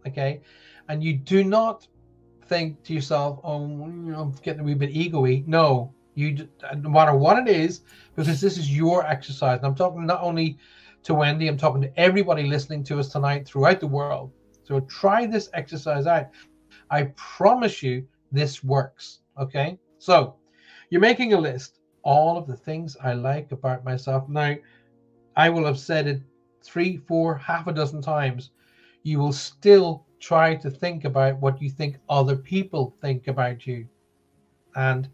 Okay, 0.07 0.41
and 0.89 1.03
you 1.03 1.13
do 1.17 1.43
not 1.43 1.88
think 2.51 2.83
to 2.83 2.93
yourself, 2.93 3.39
"Oh, 3.45 3.65
you 3.65 4.11
know, 4.11 4.21
I'm 4.23 4.31
getting 4.43 4.61
a 4.61 4.63
wee 4.63 4.73
bit 4.73 4.93
egoy." 4.93 5.47
No, 5.47 5.93
you 6.15 6.49
no 6.77 6.89
matter 6.89 7.15
what 7.15 7.39
it 7.39 7.47
is, 7.47 7.81
because 8.13 8.41
this 8.41 8.57
is 8.57 8.75
your 8.75 9.07
exercise. 9.07 9.57
And 9.59 9.67
I'm 9.67 9.75
talking 9.75 10.05
not 10.05 10.21
only 10.21 10.57
to 11.03 11.13
Wendy, 11.13 11.47
I'm 11.47 11.57
talking 11.57 11.81
to 11.81 11.99
everybody 11.99 12.43
listening 12.43 12.83
to 12.85 12.99
us 12.99 13.07
tonight 13.07 13.47
throughout 13.47 13.79
the 13.79 13.87
world. 13.87 14.31
So 14.63 14.81
try 14.81 15.25
this 15.25 15.49
exercise 15.53 16.05
out. 16.07 16.27
I 16.89 17.03
promise 17.15 17.81
you 17.81 18.05
this 18.33 18.63
works. 18.63 19.21
Okay. 19.39 19.79
So 19.97 20.35
you're 20.89 21.07
making 21.09 21.31
a 21.33 21.39
list, 21.39 21.79
all 22.03 22.37
of 22.37 22.47
the 22.47 22.57
things 22.57 22.97
I 23.01 23.13
like 23.13 23.53
about 23.53 23.85
myself. 23.85 24.27
Now, 24.27 24.55
I 25.37 25.49
will 25.49 25.65
have 25.65 25.79
said 25.79 26.05
it 26.05 26.21
three, 26.61 26.97
four, 26.97 27.37
half 27.37 27.67
a 27.67 27.73
dozen 27.73 28.01
times. 28.01 28.51
You 29.03 29.19
will 29.19 29.33
still 29.33 30.05
try 30.22 30.56
to 30.56 30.69
think 30.69 31.03
about 31.03 31.39
what 31.41 31.61
you 31.61 31.69
think 31.69 31.98
other 32.07 32.38
people 32.38 32.95
think 33.02 33.27
about 33.27 33.68
you. 33.68 33.88
And 34.76 35.10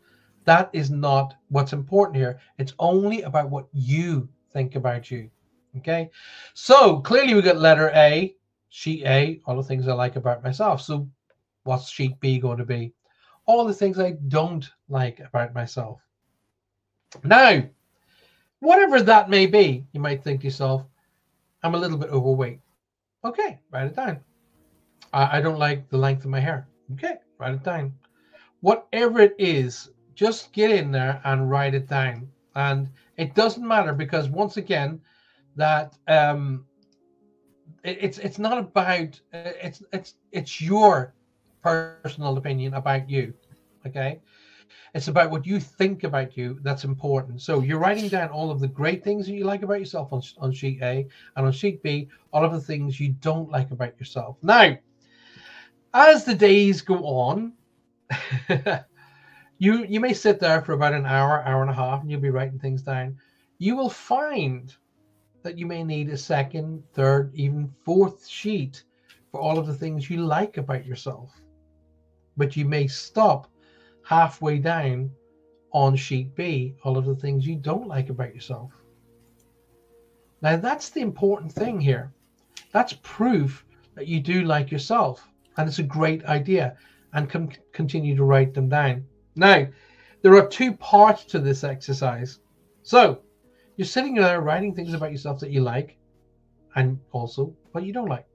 that 0.46 0.70
is 0.74 0.92
not 0.92 1.34
what's 1.50 1.74
important 1.74 2.18
here. 2.18 2.40
It's 2.60 2.74
only 2.78 3.24
about 3.24 3.50
what 3.50 3.68
you 3.74 4.30
think 4.54 4.76
about 4.76 5.10
you. 5.10 5.30
Okay. 5.78 6.12
So 6.54 7.00
clearly 7.00 7.34
we 7.34 7.42
got 7.42 7.58
letter 7.58 7.92
A, 7.96 8.36
sheet 8.70 9.06
A, 9.06 9.42
all 9.46 9.56
the 9.56 9.64
things 9.64 9.88
I 9.88 9.94
like 9.94 10.18
about 10.18 10.44
myself. 10.44 10.82
So 10.82 11.10
what's 11.64 11.90
sheet 11.90 12.20
B 12.20 12.38
going 12.38 12.58
to 12.58 12.66
be? 12.66 12.94
All 13.46 13.66
the 13.66 13.74
things 13.74 14.00
I 14.00 14.12
don't 14.28 14.70
like 14.90 15.20
about 15.20 15.54
myself. 15.54 16.02
Now, 17.24 17.64
whatever 18.60 19.02
that 19.02 19.30
may 19.30 19.46
be, 19.46 19.86
you 19.94 20.02
might 20.02 20.24
think 20.24 20.42
to 20.42 20.48
yourself, 20.48 20.86
I'm 21.64 21.76
a 21.76 21.78
little 21.78 21.98
bit 21.98 22.10
overweight. 22.10 22.60
Okay, 23.24 23.60
write 23.72 23.88
it 23.88 23.96
down. 23.96 24.20
I, 25.18 25.38
I 25.38 25.42
don't 25.42 25.58
like 25.58 25.90
the 25.90 25.98
length 25.98 26.24
of 26.26 26.30
my 26.30 26.40
hair. 26.40 26.68
Okay, 26.94 27.16
write 27.40 27.56
it 27.56 27.64
down. 27.64 27.94
Whatever 28.62 29.20
it 29.20 29.36
is, 29.40 29.90
just 30.14 30.54
get 30.54 30.70
in 30.72 30.92
there 30.92 31.20
and 31.26 31.50
write 31.50 31.74
it 31.74 31.88
down. 31.90 32.30
And 32.56 32.90
it 33.18 33.34
doesn't 33.34 33.68
matter 33.68 33.94
because 33.94 34.30
once 34.30 34.58
again, 34.58 35.02
that 35.56 35.98
um, 36.08 36.66
it, 37.84 37.98
it's 38.00 38.20
it's 38.20 38.38
not 38.38 38.60
about 38.60 39.20
it's 39.34 39.84
it's 39.92 40.14
it's 40.32 40.62
your 40.62 41.14
personal 41.64 42.38
opinion 42.38 42.76
about 42.76 43.10
you. 43.10 43.34
Okay. 43.86 44.20
It's 44.94 45.08
about 45.08 45.32
what 45.32 45.46
you 45.46 45.60
think 45.60 46.04
about 46.04 46.38
you 46.38 46.60
that's 46.62 46.84
important. 46.84 47.42
So 47.42 47.62
you're 47.62 47.80
writing 47.80 48.08
down 48.08 48.30
all 48.30 48.52
of 48.52 48.60
the 48.60 48.68
great 48.68 49.04
things 49.04 49.26
that 49.26 49.34
you 49.34 49.44
like 49.46 49.64
about 49.64 49.80
yourself 49.80 50.12
on, 50.14 50.22
on 50.40 50.52
sheet 50.52 50.80
A, 50.82 51.08
and 51.36 51.46
on 51.46 51.52
sheet 51.52 51.82
B, 51.84 52.08
all 52.32 52.44
of 52.44 52.52
the 52.52 52.62
things 52.62 53.00
you 53.00 53.10
don't 53.22 53.50
like 53.50 53.72
about 53.72 54.00
yourself. 54.00 54.38
Now, 54.42 54.78
as 55.94 56.26
the 56.26 56.36
days 56.36 56.82
go 56.82 57.06
on, 57.06 57.54
you 59.58 59.86
you 59.86 60.00
may 60.00 60.14
sit 60.14 60.40
there 60.40 60.62
for 60.62 60.74
about 60.74 60.94
an 60.94 61.06
hour, 61.06 61.44
hour 61.44 61.62
and 61.62 61.72
a 61.72 61.74
half, 61.74 62.02
and 62.02 62.12
you'll 62.12 62.22
be 62.22 62.30
writing 62.30 62.60
things 62.60 62.82
down. 62.82 63.18
You 63.60 63.76
will 63.76 63.90
find 63.90 64.74
that 65.44 65.58
you 65.58 65.66
may 65.66 65.84
need 65.84 66.10
a 66.10 66.18
second, 66.18 66.84
third, 66.94 67.32
even 67.34 67.74
fourth 67.84 68.28
sheet 68.28 68.84
for 69.32 69.40
all 69.40 69.58
of 69.58 69.68
the 69.68 69.74
things 69.74 70.10
you 70.10 70.18
like 70.18 70.58
about 70.58 70.86
yourself 70.86 71.42
but 72.38 72.56
you 72.56 72.66
may 72.66 72.88
stop 72.88 73.50
halfway 74.04 74.60
down 74.60 75.12
on 75.72 75.96
sheet 75.96 76.34
B, 76.36 76.76
all 76.84 76.98
of 76.98 77.06
the 77.06 77.16
things 77.16 77.46
you 77.46 77.56
don't 77.56 77.88
like 77.88 78.10
about 78.10 78.34
yourself. 78.34 78.72
Now, 80.42 80.56
that's 80.56 80.90
the 80.92 81.02
important 81.02 81.52
thing 81.52 81.82
here. 81.82 82.14
That's 82.72 82.94
proof 83.02 83.66
that 83.96 84.08
you 84.08 84.22
do 84.22 84.44
like 84.44 84.72
yourself, 84.72 85.28
and 85.58 85.68
it's 85.68 85.80
a 85.80 85.84
great 85.84 86.24
idea, 86.26 86.78
and 87.14 87.30
can 87.30 87.52
continue 87.74 88.16
to 88.16 88.24
write 88.24 88.54
them 88.54 88.70
down. 88.70 89.06
Now, 89.36 89.68
there 90.22 90.36
are 90.36 90.48
two 90.48 90.74
parts 90.74 91.26
to 91.26 91.40
this 91.40 91.64
exercise. 91.64 92.40
So, 92.84 93.22
you're 93.76 93.86
sitting 93.86 94.16
there 94.16 94.42
writing 94.42 94.74
things 94.74 94.94
about 94.94 95.12
yourself 95.12 95.40
that 95.40 95.52
you 95.52 95.62
like, 95.62 95.98
and 96.76 97.00
also 97.12 97.56
what 97.72 97.86
you 97.86 97.94
don't 97.94 98.10
like. 98.10 98.26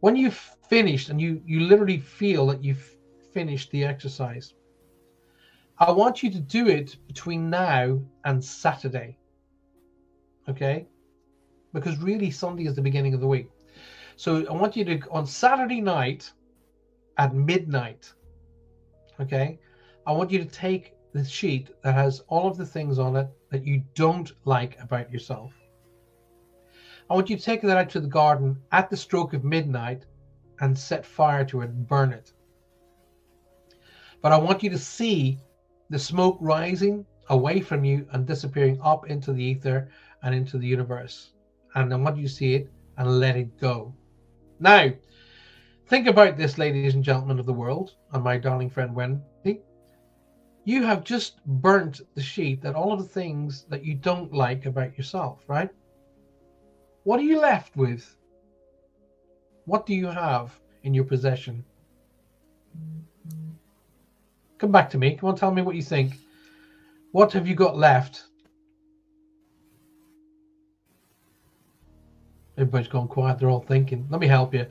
When 0.00 0.16
you've 0.16 0.56
finished 0.68 1.10
and 1.10 1.20
you 1.20 1.40
you 1.46 1.60
literally 1.60 1.98
feel 1.98 2.46
that 2.46 2.64
you've 2.64 2.96
finished 3.32 3.70
the 3.70 3.84
exercise. 3.84 4.54
I 5.78 5.90
want 5.90 6.22
you 6.22 6.30
to 6.30 6.38
do 6.38 6.68
it 6.68 6.96
between 7.06 7.50
now 7.50 8.00
and 8.24 8.44
Saturday. 8.44 9.18
Okay? 10.48 10.86
Because 11.72 11.98
really, 11.98 12.30
Sunday 12.30 12.66
is 12.66 12.76
the 12.76 12.82
beginning 12.82 13.14
of 13.14 13.20
the 13.20 13.26
week. 13.26 13.48
So 14.16 14.46
I 14.46 14.52
want 14.52 14.76
you 14.76 14.84
to, 14.84 15.00
on 15.10 15.26
Saturday 15.26 15.80
night 15.80 16.30
at 17.18 17.34
midnight, 17.34 18.12
okay? 19.20 19.58
I 20.06 20.12
want 20.12 20.30
you 20.30 20.38
to 20.38 20.44
take 20.44 20.94
the 21.12 21.24
sheet 21.24 21.70
that 21.82 21.94
has 21.94 22.20
all 22.28 22.48
of 22.48 22.56
the 22.56 22.66
things 22.66 22.98
on 22.98 23.16
it 23.16 23.28
that 23.50 23.66
you 23.66 23.82
don't 23.94 24.32
like 24.44 24.80
about 24.80 25.12
yourself. 25.12 25.52
I 27.10 27.14
want 27.14 27.28
you 27.28 27.36
to 27.36 27.42
take 27.42 27.62
that 27.62 27.76
out 27.76 27.90
to 27.90 28.00
the 28.00 28.08
garden 28.08 28.58
at 28.72 28.88
the 28.88 28.96
stroke 28.96 29.34
of 29.34 29.44
midnight 29.44 30.06
and 30.60 30.78
set 30.78 31.04
fire 31.04 31.44
to 31.46 31.60
it 31.60 31.70
and 31.70 31.86
burn 31.86 32.12
it. 32.12 32.32
But 34.22 34.32
I 34.32 34.38
want 34.38 34.62
you 34.62 34.70
to 34.70 34.78
see 34.78 35.38
the 35.90 35.98
smoke 35.98 36.38
rising 36.40 37.04
away 37.28 37.60
from 37.60 37.84
you 37.84 38.06
and 38.12 38.26
disappearing 38.26 38.80
up 38.82 39.10
into 39.10 39.32
the 39.32 39.42
ether 39.42 39.90
and 40.22 40.34
into 40.34 40.58
the 40.58 40.66
universe. 40.66 41.32
And 41.74 41.92
I 41.92 41.96
want 41.96 42.16
you 42.16 42.28
to 42.28 42.32
see 42.32 42.54
it 42.54 42.70
and 42.96 43.18
let 43.20 43.36
it 43.36 43.58
go. 43.58 43.94
Now, 44.62 44.92
think 45.88 46.06
about 46.06 46.36
this, 46.36 46.56
ladies 46.56 46.94
and 46.94 47.02
gentlemen 47.02 47.40
of 47.40 47.46
the 47.46 47.52
world, 47.52 47.96
and 48.12 48.22
my 48.22 48.38
darling 48.38 48.70
friend 48.70 48.94
Wendy. 48.94 49.60
You 50.64 50.84
have 50.84 51.02
just 51.02 51.44
burnt 51.44 52.00
the 52.14 52.22
sheet 52.22 52.62
that 52.62 52.76
all 52.76 52.92
of 52.92 53.00
the 53.00 53.08
things 53.08 53.66
that 53.70 53.84
you 53.84 53.96
don't 53.96 54.32
like 54.32 54.64
about 54.64 54.96
yourself, 54.96 55.42
right? 55.48 55.68
What 57.02 57.18
are 57.18 57.24
you 57.24 57.40
left 57.40 57.76
with? 57.76 58.16
What 59.64 59.84
do 59.84 59.96
you 59.96 60.06
have 60.06 60.56
in 60.84 60.94
your 60.94 61.06
possession? 61.06 61.64
Come 64.58 64.70
back 64.70 64.88
to 64.90 64.98
me. 64.98 65.16
Come 65.16 65.30
on, 65.30 65.34
tell 65.34 65.52
me 65.52 65.62
what 65.62 65.74
you 65.74 65.82
think. 65.82 66.14
What 67.10 67.32
have 67.32 67.48
you 67.48 67.56
got 67.56 67.76
left? 67.76 68.28
Everybody's 72.56 72.88
gone 72.88 73.08
quiet. 73.08 73.38
They're 73.38 73.50
all 73.50 73.60
thinking. 73.60 74.06
Let 74.10 74.20
me 74.20 74.26
help 74.26 74.54
you. 74.54 74.66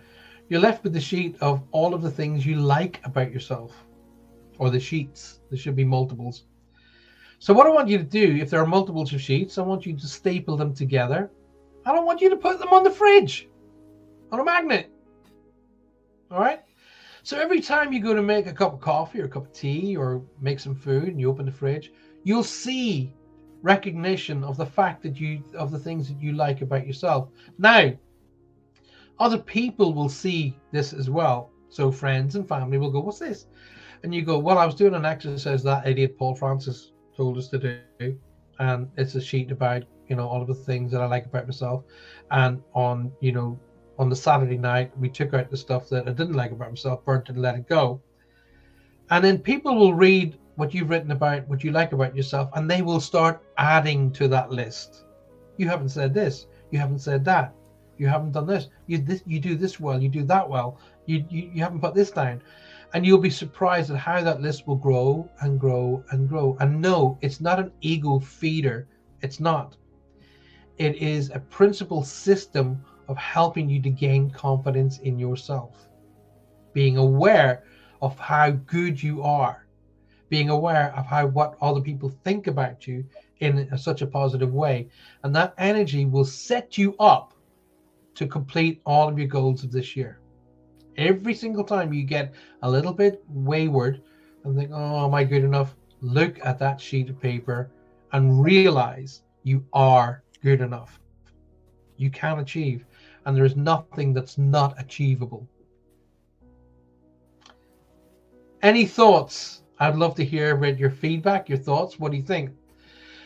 You're 0.49 0.59
left 0.59 0.83
with 0.83 0.93
the 0.93 1.01
sheet 1.01 1.37
of 1.41 1.63
all 1.71 1.93
of 1.93 2.01
the 2.01 2.11
things 2.11 2.45
you 2.45 2.57
like 2.57 3.01
about 3.03 3.31
yourself, 3.31 3.73
or 4.57 4.69
the 4.69 4.79
sheets. 4.79 5.39
There 5.49 5.57
should 5.57 5.75
be 5.75 5.85
multiples. 5.85 6.43
So, 7.39 7.53
what 7.53 7.65
I 7.65 7.71
want 7.71 7.87
you 7.87 7.97
to 7.97 8.03
do, 8.03 8.37
if 8.41 8.49
there 8.49 8.61
are 8.61 8.67
multiples 8.67 9.13
of 9.13 9.21
sheets, 9.21 9.57
I 9.57 9.61
want 9.61 9.85
you 9.85 9.97
to 9.97 10.07
staple 10.07 10.57
them 10.57 10.73
together. 10.73 11.31
I 11.85 11.91
don't 11.91 12.05
want 12.05 12.21
you 12.21 12.29
to 12.29 12.35
put 12.35 12.59
them 12.59 12.69
on 12.69 12.83
the 12.83 12.91
fridge 12.91 13.47
on 14.31 14.39
a 14.39 14.43
magnet. 14.43 14.91
All 16.29 16.39
right? 16.39 16.61
So 17.23 17.39
every 17.39 17.61
time 17.61 17.93
you 17.93 17.99
go 17.99 18.13
to 18.13 18.21
make 18.21 18.47
a 18.47 18.53
cup 18.53 18.73
of 18.73 18.81
coffee 18.81 19.21
or 19.21 19.25
a 19.25 19.29
cup 19.29 19.45
of 19.45 19.53
tea 19.53 19.95
or 19.95 20.23
make 20.39 20.59
some 20.59 20.75
food 20.75 21.07
and 21.07 21.19
you 21.19 21.29
open 21.29 21.45
the 21.45 21.51
fridge, 21.51 21.91
you'll 22.23 22.43
see 22.43 23.13
recognition 23.61 24.43
of 24.43 24.57
the 24.57 24.65
fact 24.65 25.03
that 25.03 25.19
you 25.19 25.43
of 25.55 25.71
the 25.71 25.79
things 25.79 26.07
that 26.07 26.21
you 26.21 26.33
like 26.33 26.61
about 26.61 26.87
yourself. 26.87 27.29
Now, 27.57 27.91
other 29.19 29.37
people 29.37 29.93
will 29.93 30.09
see 30.09 30.57
this 30.71 30.93
as 30.93 31.09
well. 31.09 31.51
So 31.69 31.91
friends 31.91 32.35
and 32.35 32.47
family 32.47 32.77
will 32.77 32.91
go, 32.91 32.99
"What's 33.01 33.19
this?" 33.19 33.47
And 34.03 34.13
you 34.13 34.23
go, 34.23 34.39
"Well, 34.39 34.57
I 34.57 34.65
was 34.65 34.75
doing 34.75 34.95
an 34.95 35.05
exercise 35.05 35.63
that 35.63 35.87
idiot 35.87 36.17
Paul 36.17 36.35
Francis 36.35 36.91
told 37.15 37.37
us 37.37 37.49
to 37.49 37.59
do, 37.59 38.17
and 38.59 38.89
it's 38.97 39.15
a 39.15 39.21
sheet 39.21 39.51
about 39.51 39.83
you 40.07 40.15
know 40.15 40.27
all 40.27 40.41
of 40.41 40.47
the 40.47 40.53
things 40.53 40.91
that 40.91 41.01
I 41.01 41.05
like 41.05 41.25
about 41.25 41.45
myself, 41.45 41.83
and 42.31 42.61
on 42.73 43.11
you 43.19 43.31
know 43.31 43.59
on 43.97 44.09
the 44.09 44.15
Saturday 44.15 44.57
night, 44.57 44.91
we 44.97 45.09
took 45.09 45.33
out 45.33 45.49
the 45.49 45.57
stuff 45.57 45.87
that 45.89 46.07
I 46.07 46.11
didn't 46.11 46.33
like 46.33 46.51
about 46.51 46.69
myself, 46.69 47.05
burnt 47.05 47.29
it, 47.29 47.33
and 47.33 47.41
let 47.41 47.55
it 47.55 47.67
go. 47.67 48.01
And 49.11 49.23
then 49.23 49.37
people 49.37 49.75
will 49.75 49.93
read 49.93 50.37
what 50.55 50.73
you've 50.73 50.89
written 50.89 51.11
about, 51.11 51.47
what 51.47 51.63
you 51.63 51.71
like 51.71 51.93
about 51.93 52.15
yourself, 52.15 52.49
and 52.55 52.69
they 52.69 52.81
will 52.81 52.99
start 52.99 53.41
adding 53.57 54.11
to 54.13 54.27
that 54.27 54.51
list. 54.51 55.05
You 55.57 55.67
haven't 55.69 55.89
said 55.89 56.13
this, 56.13 56.47
you 56.71 56.79
haven't 56.79 56.99
said 56.99 57.23
that, 57.25 57.53
you 57.97 58.07
haven't 58.07 58.31
done 58.33 58.47
this, 58.47 58.67
you 58.87 58.97
this, 58.97 59.23
you 59.25 59.39
do 59.39 59.55
this 59.55 59.79
well, 59.79 60.01
you 60.01 60.09
do 60.09 60.23
that 60.23 60.47
well, 60.47 60.79
you, 61.05 61.25
you 61.29 61.51
you 61.53 61.61
haven't 61.61 61.81
put 61.81 61.95
this 61.95 62.11
down, 62.11 62.41
and 62.93 63.05
you'll 63.05 63.17
be 63.17 63.29
surprised 63.29 63.91
at 63.91 63.97
how 63.97 64.21
that 64.21 64.41
list 64.41 64.67
will 64.67 64.75
grow 64.75 65.29
and 65.41 65.59
grow 65.59 66.03
and 66.11 66.27
grow. 66.27 66.57
And 66.59 66.81
no, 66.81 67.17
it's 67.21 67.39
not 67.39 67.59
an 67.59 67.71
ego 67.81 68.19
feeder. 68.19 68.87
It's 69.21 69.39
not. 69.39 69.77
It 70.77 70.95
is 70.95 71.29
a 71.29 71.39
principal 71.39 72.03
system 72.03 72.83
of 73.07 73.17
helping 73.17 73.69
you 73.69 73.81
to 73.81 73.89
gain 73.89 74.29
confidence 74.31 74.99
in 74.99 75.19
yourself, 75.19 75.87
being 76.73 76.97
aware 76.97 77.63
of 78.01 78.17
how 78.17 78.51
good 78.51 79.01
you 79.01 79.21
are, 79.21 79.65
being 80.31 80.49
aware 80.49 80.93
of 80.95 81.05
how 81.05 81.27
what 81.27 81.57
other 81.61 81.81
people 81.81 82.07
think 82.23 82.47
about 82.47 82.87
you 82.87 83.03
in 83.41 83.67
a, 83.73 83.77
such 83.77 84.01
a 84.01 84.07
positive 84.07 84.53
way, 84.53 84.87
and 85.23 85.35
that 85.35 85.53
energy 85.57 86.05
will 86.05 86.23
set 86.23 86.77
you 86.77 86.95
up 86.99 87.33
to 88.15 88.25
complete 88.25 88.81
all 88.85 89.09
of 89.09 89.19
your 89.19 89.27
goals 89.27 89.65
of 89.65 89.73
this 89.73 89.93
year. 89.93 90.19
Every 90.95 91.33
single 91.33 91.65
time 91.65 91.91
you 91.91 92.03
get 92.03 92.33
a 92.61 92.71
little 92.71 92.93
bit 92.93 93.21
wayward 93.27 94.01
and 94.45 94.55
think, 94.55 94.71
"Oh, 94.73 95.05
am 95.05 95.13
I 95.13 95.25
good 95.25 95.43
enough?" 95.43 95.75
Look 95.99 96.39
at 96.45 96.57
that 96.59 96.79
sheet 96.79 97.09
of 97.09 97.19
paper 97.19 97.69
and 98.13 98.41
realize 98.41 99.23
you 99.43 99.65
are 99.73 100.23
good 100.41 100.61
enough. 100.61 101.01
You 101.97 102.09
can 102.09 102.39
achieve 102.39 102.85
and 103.25 103.35
there 103.35 103.45
is 103.45 103.57
nothing 103.57 104.13
that's 104.13 104.37
not 104.37 104.79
achievable. 104.79 105.45
Any 108.61 108.85
thoughts? 108.85 109.60
I'd 109.81 109.95
love 109.95 110.13
to 110.15 110.23
hear 110.23 110.55
about 110.55 110.77
your 110.77 110.91
feedback, 110.91 111.49
your 111.49 111.57
thoughts. 111.57 111.97
What 111.99 112.11
do 112.11 112.17
you 112.17 112.23
think? 112.23 112.51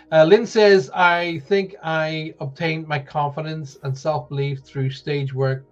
Uh, 0.10 0.24
Lynn 0.24 0.46
says, 0.46 0.90
I 0.96 1.40
think 1.40 1.76
I 1.84 2.34
obtained 2.40 2.88
my 2.88 2.98
confidence 2.98 3.78
and 3.84 3.96
self 3.96 4.30
belief 4.30 4.62
through 4.62 4.92
stage 4.92 5.34
work 5.34 5.66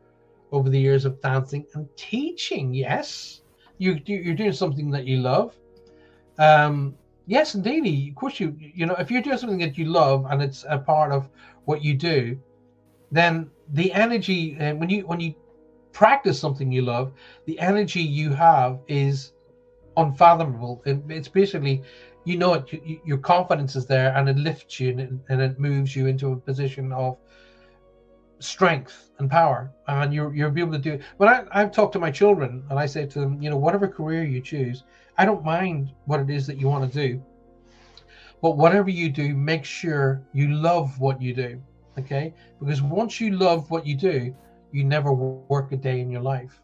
over 0.51 0.69
the 0.69 0.79
years 0.79 1.05
of 1.05 1.21
dancing 1.21 1.65
and 1.75 1.87
teaching. 1.95 2.73
Yes, 2.73 3.43
you, 3.77 3.97
you're 4.05 4.35
doing 4.35 4.51
something 4.51 4.91
that 4.91 5.05
you 5.05 5.19
love. 5.19 5.55
Um, 6.37 6.95
yes, 7.27 7.55
indeed. 7.55 8.09
Of 8.09 8.15
course, 8.15 8.41
you 8.41 8.53
you 8.59 8.85
know 8.85 8.95
if 8.95 9.09
you're 9.09 9.21
doing 9.21 9.37
something 9.37 9.59
that 9.59 9.77
you 9.77 9.85
love 9.85 10.25
and 10.29 10.41
it's 10.41 10.65
a 10.67 10.79
part 10.79 11.13
of 11.13 11.29
what 11.63 11.81
you 11.81 11.93
do, 11.93 12.37
then 13.09 13.49
the 13.71 13.89
energy 13.93 14.57
and 14.59 14.75
uh, 14.75 14.79
when 14.79 14.89
you 14.89 15.07
when 15.07 15.21
you 15.21 15.33
practice 15.93 16.37
something 16.37 16.73
you 16.73 16.81
love, 16.81 17.13
the 17.45 17.57
energy 17.59 18.01
you 18.01 18.31
have 18.31 18.79
is 18.89 19.31
unfathomable. 19.97 20.81
It, 20.85 21.01
it's 21.09 21.27
basically, 21.27 21.81
you 22.25 22.37
know, 22.37 22.53
it, 22.55 22.71
you, 22.73 22.99
your 23.05 23.17
confidence 23.17 23.75
is 23.75 23.85
there, 23.85 24.15
and 24.15 24.29
it 24.29 24.37
lifts 24.37 24.79
you 24.79 24.89
and, 24.91 25.19
and 25.29 25.41
it 25.41 25.59
moves 25.59 25.95
you 25.95 26.07
into 26.07 26.31
a 26.31 26.37
position 26.37 26.91
of 26.91 27.17
strength 28.39 29.11
and 29.19 29.29
power, 29.29 29.71
and 29.87 30.13
you're 30.13 30.33
you're 30.35 30.57
able 30.57 30.73
to 30.73 30.77
do. 30.79 30.99
When 31.17 31.29
I 31.29 31.45
I've 31.51 31.71
talked 31.71 31.93
to 31.93 31.99
my 31.99 32.11
children, 32.11 32.63
and 32.69 32.79
I 32.79 32.85
say 32.85 33.05
to 33.05 33.19
them, 33.19 33.41
you 33.41 33.49
know, 33.49 33.57
whatever 33.57 33.87
career 33.87 34.23
you 34.23 34.41
choose, 34.41 34.83
I 35.17 35.25
don't 35.25 35.43
mind 35.43 35.91
what 36.05 36.19
it 36.19 36.29
is 36.29 36.47
that 36.47 36.57
you 36.57 36.67
want 36.67 36.91
to 36.91 37.07
do, 37.07 37.23
but 38.41 38.57
whatever 38.57 38.89
you 38.89 39.09
do, 39.09 39.35
make 39.35 39.65
sure 39.65 40.21
you 40.33 40.49
love 40.49 40.99
what 40.99 41.21
you 41.21 41.33
do 41.33 41.61
okay 41.97 42.33
because 42.59 42.81
once 42.81 43.19
you 43.21 43.31
love 43.31 43.69
what 43.69 43.85
you 43.85 43.95
do 43.95 44.33
you 44.71 44.83
never 44.83 45.13
work 45.13 45.71
a 45.71 45.77
day 45.77 46.01
in 46.01 46.09
your 46.09 46.21
life 46.21 46.62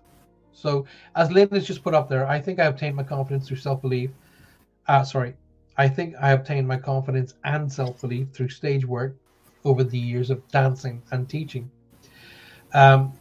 so 0.59 0.85
as 1.15 1.31
lynn 1.31 1.49
has 1.49 1.65
just 1.65 1.83
put 1.83 1.93
up 1.93 2.09
there 2.09 2.27
i 2.27 2.39
think 2.39 2.59
i 2.59 2.65
obtained 2.65 2.95
my 2.95 3.03
confidence 3.03 3.47
through 3.47 3.57
self-belief. 3.57 4.09
Uh 4.87 5.03
sorry 5.03 5.33
i 5.77 5.87
think 5.87 6.15
i 6.21 6.31
obtained 6.31 6.67
my 6.67 6.77
confidence 6.77 7.35
and 7.43 7.71
self-belief 7.71 8.27
through 8.33 8.49
stage 8.49 8.85
work 8.85 9.15
over 9.65 9.83
the 9.83 9.97
years 9.97 10.29
of 10.29 10.47
dancing 10.47 11.01
and 11.11 11.27
teaching. 11.27 11.69
Um, 12.73 13.11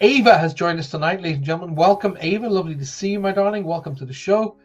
ava 0.00 0.38
has 0.38 0.54
joined 0.54 0.78
us 0.78 0.88
tonight 0.88 1.20
ladies 1.20 1.38
and 1.38 1.44
gentlemen. 1.44 1.74
Welcome 1.74 2.16
ava. 2.20 2.48
Lovely 2.48 2.76
to 2.76 2.86
see 2.86 3.10
you 3.10 3.20
my 3.20 3.32
darling. 3.32 3.64
Welcome 3.64 3.96
to 3.96 4.04
the 4.04 4.12
show. 4.12 4.56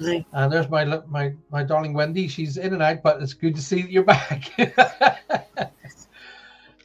Hi. 0.00 0.24
and 0.32 0.52
there's 0.52 0.70
my 0.70 0.84
my 1.06 1.34
my 1.50 1.62
darling 1.64 1.92
wendy. 1.92 2.28
She's 2.28 2.56
in 2.56 2.72
and 2.72 2.82
out 2.82 3.02
but 3.02 3.20
it's 3.22 3.34
good 3.34 3.54
to 3.56 3.62
see 3.62 3.82
that 3.82 3.90
you're 3.90 4.04
back. 4.04 4.50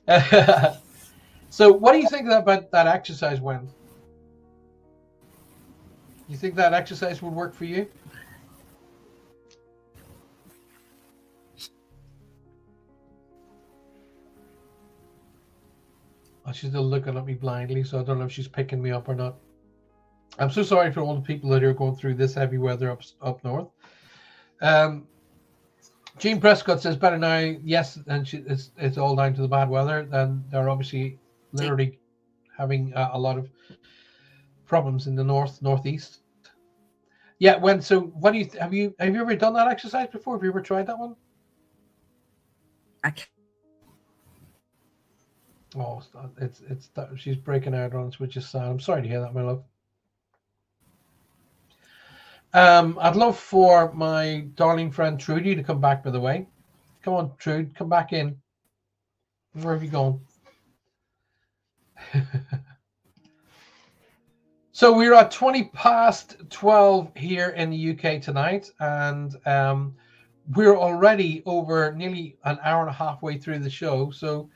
So, 1.56 1.72
what 1.72 1.94
do 1.94 2.00
you 2.00 2.10
think 2.10 2.28
about 2.28 2.70
that 2.72 2.86
exercise, 2.86 3.40
Wen? 3.40 3.70
You 6.28 6.38
think 6.38 6.56
that 6.56 6.74
exercise 6.74 7.22
would 7.22 7.34
work 7.34 7.54
for 7.54 7.66
you? 7.66 7.88
Oh, 16.48 16.52
she's 16.52 16.70
still 16.70 16.86
looking 16.86 17.18
at 17.18 17.26
me 17.26 17.34
blindly, 17.34 17.84
so 17.84 18.00
I 18.00 18.04
don't 18.04 18.20
know 18.20 18.26
if 18.26 18.32
she's 18.32 18.48
picking 18.48 18.82
me 18.82 18.92
up 18.92 19.08
or 19.08 19.16
not. 19.16 19.36
I'm 20.38 20.52
so 20.52 20.64
sorry 20.64 20.92
for 20.92 21.02
all 21.02 21.16
the 21.16 21.22
people 21.22 21.50
that 21.52 21.64
are 21.64 21.74
going 21.74 21.96
through 21.96 22.16
this 22.16 22.34
heavy 22.34 22.58
weather 22.58 22.92
up 22.92 23.02
up 23.22 23.44
north. 23.44 23.68
Um, 24.62 25.08
Jean 26.20 26.40
Prescott 26.40 26.82
says 26.82 26.98
better 26.98 27.18
now. 27.18 27.56
Yes, 27.64 28.00
and 28.08 28.28
she, 28.28 28.38
it's 28.48 28.72
it's 28.78 28.98
all 28.98 29.16
down 29.16 29.34
to 29.36 29.42
the 29.42 29.48
bad 29.48 29.70
weather. 29.70 30.06
Then 30.10 30.44
they're 30.52 30.70
obviously 30.70 31.20
literally 31.52 32.00
having 32.58 32.94
a, 32.96 33.12
a 33.14 33.20
lot 33.20 33.38
of 33.38 33.50
problems 34.66 35.08
in 35.08 35.16
the 35.16 35.24
north 35.24 35.62
northeast. 35.62 36.20
Yeah, 37.40 37.58
when 37.58 37.82
so 37.82 38.02
what 38.02 38.32
do 38.32 38.40
you 38.40 38.50
have 38.60 38.74
you 38.74 38.96
have 39.00 39.14
you 39.14 39.22
ever 39.22 39.36
done 39.36 39.54
that 39.54 39.68
exercise 39.68 40.08
before? 40.10 40.36
Have 40.36 40.44
you 40.44 40.50
ever 40.50 40.62
tried 40.62 40.88
that 40.88 40.98
one? 40.98 41.16
I 43.04 43.12
can't. 43.12 43.30
Oh, 45.78 46.02
it's 46.40 46.62
it's 46.70 46.90
she's 47.18 47.36
breaking 47.36 47.76
out 47.76 47.94
on 47.94 48.08
us, 48.08 48.20
which 48.20 48.38
is 48.38 48.48
sad. 48.48 48.64
I'm 48.64 48.80
sorry 48.80 49.02
to 49.02 49.08
hear 49.08 49.20
that, 49.22 49.34
my 49.34 49.42
love. 49.42 49.64
Um, 52.54 52.98
I'd 53.02 53.18
love 53.18 53.38
for 53.38 53.92
my 53.94 54.48
darling 54.56 54.90
friend 54.90 55.20
Trudy 55.20 55.56
to 55.56 55.64
come 55.64 55.82
back, 55.82 56.06
by 56.06 56.12
the 56.12 56.22
way. 56.22 56.48
Come 57.02 57.14
on, 57.14 57.32
Trude, 57.38 57.76
come 57.76 57.90
back 57.90 58.14
in. 58.14 58.38
Where 59.62 59.74
have 59.74 59.84
you 59.84 59.90
gone? 59.90 60.22
so 64.76 64.92
we're 64.92 65.14
at 65.14 65.32
20 65.32 65.70
past 65.70 66.36
12 66.50 67.16
here 67.16 67.52
in 67.52 67.70
the 67.70 67.92
UK 67.92 68.22
tonight, 68.22 68.70
and 68.82 69.34
um, 69.46 69.96
we're 70.54 70.76
already 70.76 71.42
over 71.46 71.94
nearly 71.94 72.36
an 72.44 72.60
hour 72.62 72.82
and 72.82 72.90
a 72.90 72.94
half 72.94 73.22
way 73.22 73.38
through 73.38 73.60
the 73.60 73.70
show. 73.70 74.12
So, 74.12 74.50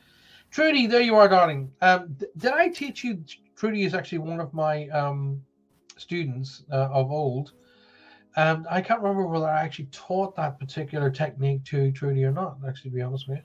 Trudy, 0.52 0.88
there 0.88 1.00
you 1.00 1.16
are, 1.16 1.30
darling. 1.30 1.72
Um, 1.82 2.18
did 2.36 2.52
I 2.52 2.68
teach 2.68 3.02
you? 3.02 3.24
Trudy 3.56 3.84
is 3.86 3.94
actually 3.94 4.18
one 4.18 4.42
of 4.42 4.54
my 4.54 4.90
um, 4.90 5.42
students 5.96 6.64
uh, 6.70 6.90
of 6.92 7.10
old. 7.10 7.54
Um, 8.36 8.68
I 8.70 8.82
can't 8.82 9.02
remember 9.02 9.26
whether 9.26 9.48
I 9.48 9.62
actually 9.62 9.88
taught 9.94 10.36
that 10.36 10.60
particular 10.60 11.10
technique 11.10 11.64
to 11.68 11.94
Trudy 11.94 12.26
or 12.26 12.34
not, 12.34 12.58
actually, 12.68 12.92
to 12.92 12.96
be 12.98 13.02
honest 13.02 13.30
with 13.30 13.38
you. 13.38 13.44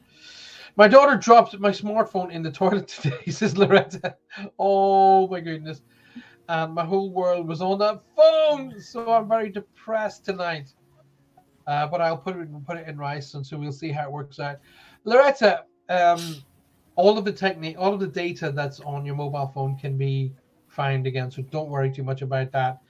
My 0.74 0.88
daughter 0.88 1.16
dropped 1.16 1.56
my 1.60 1.70
smartphone 1.70 2.32
in 2.32 2.42
the 2.42 2.50
toilet 2.60 2.88
today, 2.88 3.30
says 3.30 3.56
Loretta. 3.56 4.16
Oh 4.58 5.28
my 5.28 5.38
goodness. 5.38 5.80
And 6.48 6.74
my 6.74 6.84
whole 6.84 7.10
world 7.10 7.48
was 7.48 7.62
on 7.62 7.78
that 7.78 8.02
phone. 8.16 8.80
So 8.80 9.10
I'm 9.10 9.28
very 9.28 9.50
depressed 9.50 10.24
tonight. 10.24 10.72
Uh, 11.66 11.86
but 11.86 12.00
I'll 12.00 12.18
put 12.18 12.36
it 12.36 12.66
put 12.66 12.76
it 12.76 12.86
in 12.86 12.98
rice, 12.98 13.32
and 13.32 13.46
so 13.46 13.56
we'll 13.56 13.72
see 13.72 13.90
how 13.90 14.04
it 14.04 14.12
works 14.12 14.38
out. 14.38 14.58
Loretta, 15.04 15.64
um, 15.88 16.36
all 16.94 17.16
of 17.16 17.24
the 17.24 17.32
technique, 17.32 17.76
all 17.78 17.94
of 17.94 18.00
the 18.00 18.06
data 18.06 18.52
that's 18.52 18.80
on 18.80 19.06
your 19.06 19.14
mobile 19.14 19.50
phone 19.54 19.78
can 19.78 19.96
be 19.96 20.34
found 20.68 21.06
again. 21.06 21.30
So 21.30 21.40
don't 21.40 21.70
worry 21.70 21.90
too 21.90 22.02
much 22.02 22.20
about 22.20 22.52
that 22.52 22.80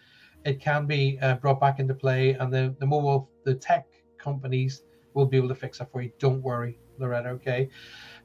it 0.44 0.60
can 0.60 0.86
be 0.86 1.18
uh, 1.20 1.36
brought 1.36 1.60
back 1.60 1.81
into 1.81 1.94
play, 1.94 2.32
and 2.35 2.52
the 2.52 2.74
the 2.78 2.86
mobile 2.86 3.31
the 3.44 3.55
tech 3.55 3.86
companies 4.18 4.82
will 5.14 5.26
be 5.26 5.36
able 5.36 5.48
to 5.48 5.55
fix 5.55 5.81
it 5.81 5.89
for 5.90 6.02
you. 6.02 6.10
Don't 6.18 6.43
worry, 6.43 6.78
Loretta. 6.98 7.31
Okay, 7.31 7.68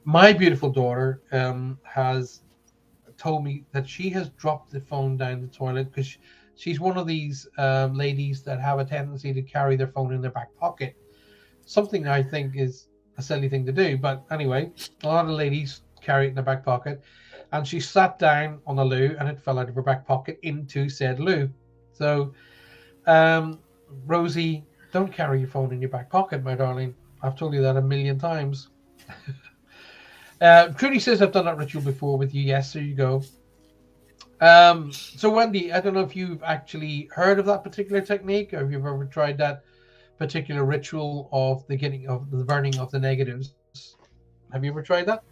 my 0.04 0.32
beautiful 0.32 0.70
daughter 0.70 1.22
um, 1.32 1.78
has 1.82 2.42
told 3.20 3.44
me 3.44 3.64
that 3.72 3.86
she 3.86 4.08
has 4.08 4.30
dropped 4.30 4.72
the 4.72 4.80
phone 4.80 5.16
down 5.18 5.42
the 5.42 5.46
toilet 5.46 5.92
because 5.92 6.16
she's 6.56 6.80
one 6.80 6.96
of 6.96 7.06
these 7.06 7.46
um, 7.58 7.94
ladies 7.94 8.42
that 8.42 8.58
have 8.60 8.78
a 8.78 8.84
tendency 8.84 9.32
to 9.34 9.42
carry 9.42 9.76
their 9.76 9.88
phone 9.88 10.14
in 10.14 10.22
their 10.22 10.30
back 10.30 10.48
pocket. 10.56 10.96
Something 11.66 12.08
I 12.08 12.22
think 12.22 12.56
is 12.56 12.88
a 13.18 13.22
silly 13.22 13.48
thing 13.50 13.66
to 13.66 13.72
do, 13.72 13.98
but 13.98 14.24
anyway, 14.30 14.72
a 15.04 15.06
lot 15.06 15.26
of 15.26 15.32
ladies 15.32 15.82
carry 16.00 16.26
it 16.26 16.28
in 16.30 16.34
their 16.34 16.44
back 16.44 16.64
pocket. 16.64 17.02
And 17.52 17.66
she 17.66 17.78
sat 17.78 18.18
down 18.18 18.60
on 18.66 18.76
the 18.76 18.84
loo 18.84 19.14
and 19.18 19.28
it 19.28 19.38
fell 19.38 19.58
out 19.58 19.68
of 19.68 19.74
her 19.74 19.82
back 19.82 20.06
pocket 20.06 20.38
into 20.42 20.88
said 20.88 21.20
loo. 21.20 21.50
So, 21.92 22.32
um, 23.06 23.58
Rosie, 24.06 24.64
don't 24.92 25.12
carry 25.12 25.40
your 25.40 25.48
phone 25.48 25.72
in 25.72 25.80
your 25.82 25.90
back 25.90 26.08
pocket, 26.08 26.42
my 26.42 26.54
darling. 26.54 26.94
I've 27.22 27.36
told 27.36 27.52
you 27.52 27.60
that 27.60 27.76
a 27.76 27.82
million 27.82 28.18
times. 28.18 28.70
uh, 30.40 30.68
Trudy 30.68 30.98
says 30.98 31.20
I've 31.20 31.32
done 31.32 31.44
that 31.44 31.56
ritual 31.56 31.82
before 31.82 32.16
with 32.16 32.34
you. 32.34 32.42
Yes, 32.42 32.72
there 32.72 32.82
you 32.82 32.94
go. 32.94 33.22
Um, 34.40 34.90
so 34.92 35.30
Wendy, 35.30 35.72
I 35.72 35.80
don't 35.80 35.92
know 35.92 36.00
if 36.00 36.16
you've 36.16 36.42
actually 36.42 37.10
heard 37.12 37.38
of 37.38 37.46
that 37.46 37.62
particular 37.62 38.00
technique 38.00 38.54
or 38.54 38.64
if 38.64 38.72
you've 38.72 38.86
ever 38.86 39.04
tried 39.04 39.36
that 39.38 39.64
particular 40.18 40.64
ritual 40.64 41.28
of 41.32 41.66
the 41.66 41.76
getting 41.76 42.08
of 42.08 42.30
the 42.30 42.44
burning 42.44 42.78
of 42.78 42.90
the 42.90 42.98
negatives. 42.98 43.54
Have 44.52 44.64
you 44.64 44.70
ever 44.70 44.82
tried 44.82 45.06
that? 45.06 45.22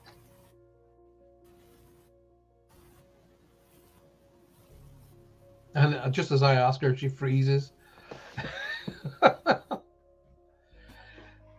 And 5.75 5.95
uh, 5.95 6.11
just 6.11 6.31
as 6.33 6.43
I 6.43 6.55
ask 6.57 6.81
her, 6.83 6.95
she 6.95 7.09
freezes. 7.09 7.73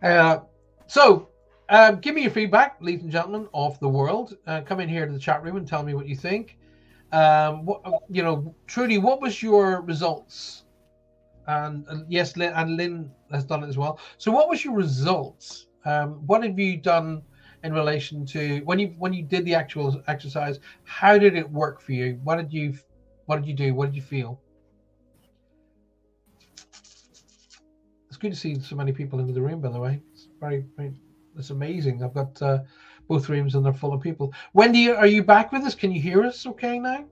uh, 0.02 0.40
so, 0.86 1.29
uh, 1.70 1.92
give 1.92 2.16
me 2.16 2.22
your 2.22 2.32
feedback, 2.32 2.76
ladies 2.80 3.02
and 3.02 3.12
gentlemen 3.12 3.48
of 3.54 3.78
the 3.78 3.88
world. 3.88 4.36
Uh, 4.46 4.60
come 4.60 4.80
in 4.80 4.88
here 4.88 5.06
to 5.06 5.12
the 5.12 5.18
chat 5.18 5.42
room 5.42 5.56
and 5.56 5.66
tell 5.66 5.84
me 5.84 5.94
what 5.94 6.06
you 6.06 6.16
think. 6.16 6.58
Um, 7.12 7.64
what, 7.64 7.82
you 8.10 8.24
know, 8.24 8.54
Trudy, 8.66 8.98
what 8.98 9.20
was 9.22 9.40
your 9.40 9.80
results? 9.82 10.64
And, 11.46 11.86
and 11.88 12.04
yes, 12.08 12.36
Lynn, 12.36 12.52
and 12.54 12.76
Lynn 12.76 13.10
has 13.30 13.44
done 13.44 13.62
it 13.62 13.68
as 13.68 13.78
well. 13.78 14.00
So, 14.18 14.32
what 14.32 14.48
was 14.48 14.64
your 14.64 14.74
results? 14.74 15.66
Um, 15.84 16.26
what 16.26 16.42
have 16.42 16.58
you 16.58 16.76
done 16.76 17.22
in 17.62 17.72
relation 17.72 18.26
to 18.26 18.58
when 18.64 18.78
you 18.78 18.88
when 18.98 19.12
you 19.12 19.22
did 19.22 19.44
the 19.44 19.54
actual 19.54 20.02
exercise? 20.08 20.58
How 20.84 21.18
did 21.18 21.36
it 21.36 21.48
work 21.50 21.80
for 21.80 21.92
you? 21.92 22.20
What 22.24 22.36
did 22.36 22.52
you 22.52 22.76
what 23.26 23.36
did 23.36 23.46
you 23.46 23.54
do? 23.54 23.74
What 23.74 23.86
did 23.86 23.96
you 23.96 24.02
feel? 24.02 24.40
It's 28.08 28.16
good 28.18 28.32
to 28.32 28.36
see 28.36 28.58
so 28.58 28.74
many 28.74 28.92
people 28.92 29.20
in 29.20 29.32
the 29.32 29.40
room, 29.40 29.60
by 29.60 29.70
the 29.70 29.78
way. 29.78 30.02
It's 30.12 30.26
very, 30.40 30.64
very 30.76 30.92
it's 31.36 31.50
amazing. 31.50 32.02
I've 32.02 32.14
got 32.14 32.40
uh, 32.42 32.58
both 33.08 33.28
rooms 33.28 33.54
and 33.54 33.64
they're 33.64 33.72
full 33.72 33.92
of 33.92 34.00
people. 34.00 34.32
Wendy, 34.52 34.90
are 34.90 35.06
you 35.06 35.22
back 35.22 35.52
with 35.52 35.62
us? 35.62 35.74
Can 35.74 35.92
you 35.92 36.00
hear 36.00 36.22
us 36.24 36.46
okay 36.46 36.78
now? 36.78 37.04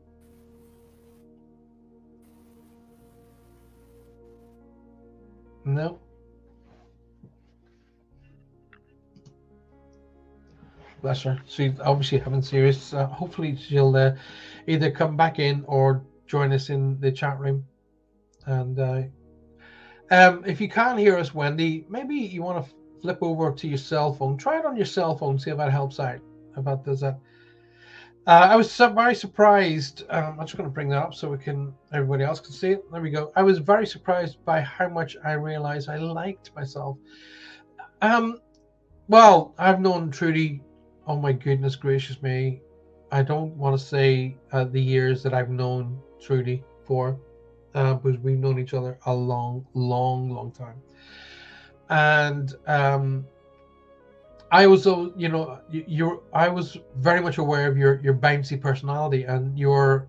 No. 5.65 5.99
Bless 11.03 11.23
her. 11.23 11.41
She's 11.47 11.79
obviously 11.81 12.19
having 12.19 12.43
serious. 12.43 12.93
Uh, 12.93 13.07
hopefully, 13.07 13.57
she'll 13.57 13.95
uh, 13.95 14.13
either 14.67 14.91
come 14.91 15.17
back 15.17 15.39
in 15.39 15.65
or 15.67 16.03
join 16.27 16.53
us 16.53 16.71
in 16.71 16.99
the 17.01 17.13
chat 17.13 17.39
room. 17.39 17.65
And 18.47 18.79
uh, 18.79 19.03
um, 20.11 20.45
if 20.45 20.61
you 20.61 20.69
can't 20.69 20.99
hear 20.99 21.17
us, 21.17 21.35
Wendy, 21.35 21.87
maybe 21.89 22.15
you 22.15 22.43
want 22.43 22.65
to 22.65 22.73
flip 23.01 23.19
over 23.23 23.53
to 23.53 23.69
your 23.69 23.79
cell 23.79 24.13
phone. 24.13 24.37
Try 24.37 24.59
it 24.59 24.67
on 24.67 24.77
your 24.77 24.87
cell 24.87 25.17
phone, 25.17 25.39
see 25.39 25.51
if 25.51 25.57
that 25.57 25.71
helps 25.71 26.01
out. 26.01 26.21
If 26.57 26.65
that 26.65 26.85
does 26.85 27.01
that. 27.01 27.19
Uh, 28.27 28.49
I 28.51 28.57
was 28.57 28.77
very 28.77 29.15
surprised. 29.15 30.05
Um, 30.11 30.39
I'm 30.39 30.47
just 30.47 30.57
going 30.57 30.69
to 30.69 30.75
bring 30.75 30.91
that 30.91 30.99
up 30.99 31.15
so 31.15 31.31
we 31.31 31.39
can 31.39 31.73
everybody 31.95 32.25
else 32.25 32.41
can 32.41 32.53
see 32.53 32.73
it. 32.73 32.93
There 32.93 33.01
we 33.01 33.11
go. 33.11 33.33
I 33.37 33.43
was 33.43 33.59
very 33.59 33.87
surprised 33.87 34.45
by 34.45 34.61
how 34.61 34.89
much 34.89 35.17
I 35.25 35.33
realized 35.33 35.89
I 35.89 35.97
liked 35.97 36.55
myself. 36.55 36.99
Um, 38.03 38.39
well, 39.09 39.55
I've 39.59 39.81
known 39.81 40.11
Trudy. 40.11 40.63
Oh 41.07 41.17
my 41.17 41.33
goodness 41.33 41.75
gracious 41.75 42.21
me! 42.23 42.61
I 43.11 43.23
don't 43.23 43.57
want 43.57 43.81
to 43.81 43.83
say 43.83 44.37
uh, 44.53 44.65
the 44.65 44.81
years 44.81 45.23
that 45.23 45.33
I've 45.33 45.49
known 45.49 45.99
Trudy 46.21 46.63
for, 46.85 47.19
uh, 47.75 47.95
because 47.95 48.19
we've 48.19 48.39
known 48.39 48.59
each 48.59 48.75
other 48.75 48.99
a 49.07 49.15
long, 49.15 49.67
long, 49.73 50.29
long 50.29 50.53
time. 50.53 50.77
And 51.91 52.55
um, 52.67 53.27
I 54.51 54.67
was, 54.67 54.87
you 54.87 55.29
know, 55.29 55.61
you're. 55.71 56.23
I 56.33 56.49
was 56.49 56.77
very 56.97 57.21
much 57.21 57.39
aware 57.39 57.67
of 57.69 57.77
your 57.77 58.01
your 58.01 58.15
bouncy 58.15 58.61
personality 58.61 59.25
and 59.25 59.59
your 59.59 60.09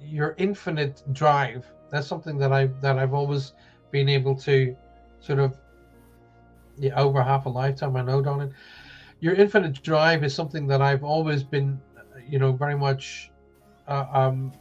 your 0.00 0.34
infinite 0.38 1.02
drive. 1.12 1.66
That's 1.90 2.06
something 2.06 2.38
that 2.38 2.52
I 2.52 2.66
that 2.82 2.98
I've 2.98 3.14
always 3.14 3.52
been 3.90 4.08
able 4.08 4.36
to 4.36 4.76
sort 5.20 5.38
of 5.38 5.56
yeah, 6.78 6.94
over 7.00 7.22
half 7.22 7.46
a 7.46 7.48
lifetime. 7.48 7.96
I 7.96 8.02
know, 8.02 8.22
Donald. 8.22 8.52
Your 9.20 9.34
infinite 9.34 9.82
drive 9.82 10.22
is 10.24 10.34
something 10.34 10.66
that 10.68 10.80
I've 10.80 11.02
always 11.02 11.42
been, 11.42 11.80
you 12.28 12.38
know, 12.38 12.52
very 12.52 12.76
much 12.76 13.30
uh, 13.88 14.06
um, 14.12 14.52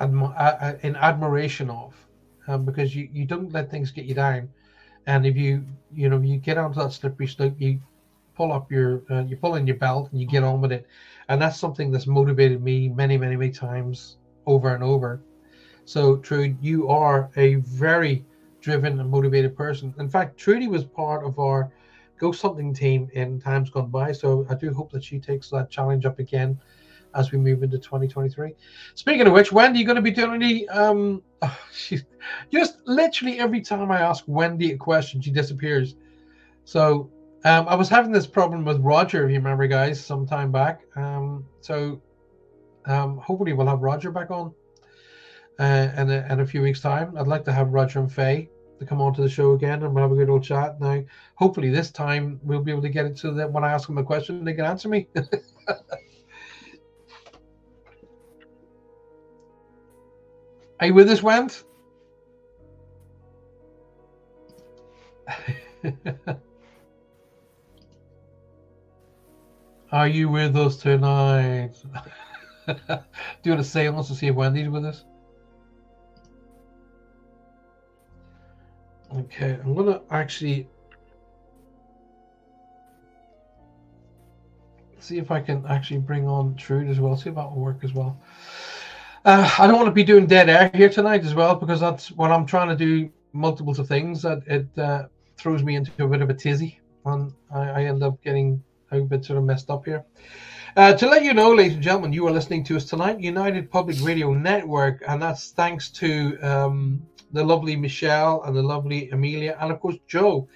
admi- 0.00 0.34
uh, 0.38 0.74
in 0.82 0.96
admiration 0.96 1.70
of, 1.70 1.94
um, 2.46 2.64
because 2.64 2.94
you, 2.94 3.08
you 3.12 3.26
don't 3.26 3.52
let 3.52 3.70
things 3.70 3.90
get 3.90 4.06
you 4.06 4.14
down, 4.14 4.48
and 5.08 5.26
if 5.26 5.36
you 5.36 5.64
you 5.92 6.08
know 6.08 6.20
you 6.20 6.36
get 6.36 6.58
onto 6.58 6.78
that 6.80 6.92
slippery 6.92 7.26
slope, 7.26 7.54
you 7.58 7.80
pull 8.36 8.52
up 8.52 8.70
your 8.70 9.02
uh, 9.10 9.24
you 9.24 9.36
pull 9.36 9.56
in 9.56 9.66
your 9.66 9.76
belt 9.76 10.12
and 10.12 10.20
you 10.20 10.26
get 10.26 10.44
on 10.44 10.60
with 10.60 10.70
it, 10.70 10.86
and 11.28 11.42
that's 11.42 11.58
something 11.58 11.90
that's 11.90 12.06
motivated 12.06 12.62
me 12.62 12.88
many 12.88 13.16
many 13.18 13.34
many 13.34 13.50
times 13.50 14.18
over 14.46 14.74
and 14.74 14.84
over. 14.84 15.20
So 15.86 16.18
Trudy, 16.18 16.56
you 16.60 16.88
are 16.88 17.30
a 17.36 17.54
very 17.56 18.24
driven 18.60 19.00
and 19.00 19.10
motivated 19.10 19.56
person. 19.56 19.94
In 19.98 20.10
fact, 20.10 20.36
Trudy 20.36 20.68
was 20.68 20.84
part 20.84 21.24
of 21.24 21.38
our 21.38 21.72
Ghost 22.18 22.42
Hunting 22.42 22.74
team 22.74 23.08
in 23.14 23.40
times 23.40 23.70
gone 23.70 23.90
by. 23.90 24.12
So 24.12 24.46
I 24.50 24.54
do 24.54 24.74
hope 24.74 24.92
that 24.92 25.04
she 25.04 25.18
takes 25.18 25.48
that 25.50 25.70
challenge 25.70 26.04
up 26.04 26.18
again 26.18 26.58
as 27.14 27.32
we 27.32 27.38
move 27.38 27.62
into 27.62 27.78
2023. 27.78 28.54
Speaking 28.94 29.26
of 29.26 29.32
which, 29.32 29.52
Wendy, 29.52 29.80
you're 29.80 29.86
going 29.86 29.96
to 29.96 30.02
be 30.02 30.10
doing 30.10 30.34
any? 30.34 30.68
Um, 30.68 31.22
oh, 31.42 31.58
she's 31.72 32.04
just 32.52 32.78
literally 32.86 33.38
every 33.38 33.60
time 33.60 33.90
I 33.90 34.00
ask 34.00 34.24
Wendy 34.26 34.72
a 34.72 34.76
question, 34.76 35.20
she 35.20 35.30
disappears. 35.30 35.94
So 36.64 37.10
um, 37.44 37.68
I 37.68 37.74
was 37.74 37.88
having 37.88 38.12
this 38.12 38.26
problem 38.26 38.64
with 38.64 38.80
Roger, 38.80 39.24
if 39.24 39.30
you 39.30 39.38
remember, 39.38 39.66
guys, 39.66 40.04
some 40.04 40.26
time 40.26 40.52
back. 40.52 40.80
Um, 40.96 41.44
so 41.60 42.02
um, 42.86 43.18
hopefully 43.18 43.52
we'll 43.52 43.66
have 43.66 43.80
Roger 43.80 44.10
back 44.10 44.30
on 44.30 44.52
uh, 45.58 45.88
in, 45.96 46.10
a, 46.10 46.26
in 46.30 46.40
a 46.40 46.46
few 46.46 46.62
weeks' 46.62 46.80
time. 46.80 47.16
I'd 47.16 47.26
like 47.26 47.44
to 47.44 47.52
have 47.52 47.68
Roger 47.68 48.00
and 48.00 48.12
Faye 48.12 48.48
to 48.78 48.86
come 48.86 49.00
onto 49.00 49.22
the 49.22 49.28
show 49.28 49.52
again 49.52 49.82
and 49.82 49.94
we'll 49.94 50.02
have 50.02 50.12
a 50.12 50.16
good 50.16 50.30
old 50.30 50.44
chat. 50.44 50.80
Now, 50.80 51.02
hopefully 51.34 51.70
this 51.70 51.90
time 51.90 52.40
we'll 52.42 52.62
be 52.62 52.70
able 52.70 52.82
to 52.82 52.88
get 52.88 53.06
it 53.06 53.18
so 53.18 53.32
that 53.34 53.50
when 53.50 53.64
I 53.64 53.72
ask 53.72 53.86
them 53.86 53.98
a 53.98 54.04
question, 54.04 54.44
they 54.44 54.54
can 54.54 54.64
answer 54.64 54.88
me. 54.88 55.08
Are 60.80 60.86
you 60.86 60.94
with 60.94 61.10
us, 61.10 61.22
Went? 61.22 61.64
Are 69.90 70.06
you 70.06 70.28
with 70.28 70.56
us 70.56 70.76
tonight? 70.76 71.72
Do 72.66 72.74
you 73.42 73.52
want 73.52 73.64
to 73.64 73.64
say 73.64 73.86
almost 73.88 74.08
to 74.10 74.14
see 74.14 74.28
if 74.28 74.36
Wendy's 74.36 74.68
with 74.68 74.84
us? 74.84 75.04
Okay, 79.16 79.58
I'm 79.64 79.74
gonna 79.74 80.02
actually 80.10 80.68
see 85.00 85.18
if 85.18 85.30
I 85.30 85.40
can 85.40 85.64
actually 85.66 86.00
bring 86.00 86.28
on 86.28 86.54
Trude 86.54 86.88
as 86.88 87.00
well. 87.00 87.16
See 87.16 87.30
if 87.30 87.34
that 87.34 87.50
will 87.50 87.62
work 87.62 87.82
as 87.82 87.94
well. 87.94 88.20
Uh, 89.24 89.50
I 89.58 89.66
don't 89.66 89.76
want 89.76 89.86
to 89.86 89.92
be 89.92 90.04
doing 90.04 90.26
dead 90.26 90.48
air 90.48 90.70
here 90.74 90.88
tonight 90.88 91.24
as 91.24 91.34
well 91.34 91.56
because 91.56 91.80
that's 91.80 92.12
when 92.12 92.30
I'm 92.30 92.46
trying 92.46 92.68
to 92.68 92.76
do 92.76 93.10
multiples 93.32 93.78
of 93.78 93.88
things. 93.88 94.22
That 94.22 94.42
it 94.46 94.78
uh, 94.78 95.06
throws 95.36 95.62
me 95.62 95.74
into 95.74 96.04
a 96.04 96.08
bit 96.08 96.22
of 96.22 96.30
a 96.30 96.34
tizzy, 96.34 96.80
and 97.04 97.32
I, 97.52 97.68
I 97.68 97.84
end 97.84 98.02
up 98.02 98.22
getting 98.22 98.62
a 98.92 99.00
bit 99.00 99.24
sort 99.24 99.38
of 99.38 99.44
messed 99.44 99.70
up 99.70 99.84
here. 99.84 100.04
Uh, 100.76 100.94
to 100.94 101.08
let 101.08 101.24
you 101.24 101.34
know, 101.34 101.52
ladies 101.52 101.74
and 101.74 101.82
gentlemen, 101.82 102.12
you 102.12 102.26
are 102.28 102.30
listening 102.30 102.62
to 102.64 102.76
us 102.76 102.84
tonight, 102.84 103.18
United 103.20 103.70
Public 103.70 103.96
Radio 104.02 104.32
Network, 104.32 105.02
and 105.08 105.20
that's 105.20 105.50
thanks 105.50 105.90
to 105.90 106.38
um, 106.38 107.02
the 107.32 107.42
lovely 107.42 107.74
Michelle 107.74 108.42
and 108.44 108.54
the 108.54 108.62
lovely 108.62 109.10
Amelia, 109.10 109.56
and 109.60 109.72
of 109.72 109.80
course 109.80 109.96
Joe 110.06 110.48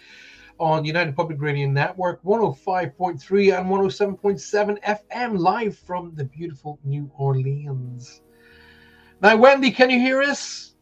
on 0.61 0.85
United 0.85 1.17
Public 1.17 1.41
Radio 1.41 1.69
Network, 1.69 2.23
105.3 2.23 3.59
and 3.59 3.67
107.7 3.69 4.81
FM, 4.83 5.39
live 5.39 5.77
from 5.77 6.15
the 6.15 6.25
beautiful 6.25 6.79
New 6.85 7.11
Orleans. 7.19 8.21
Now, 9.23 9.37
Wendy, 9.37 9.71
can 9.71 9.89
you 9.89 10.01
hear 10.01 10.21
us? 10.21 10.75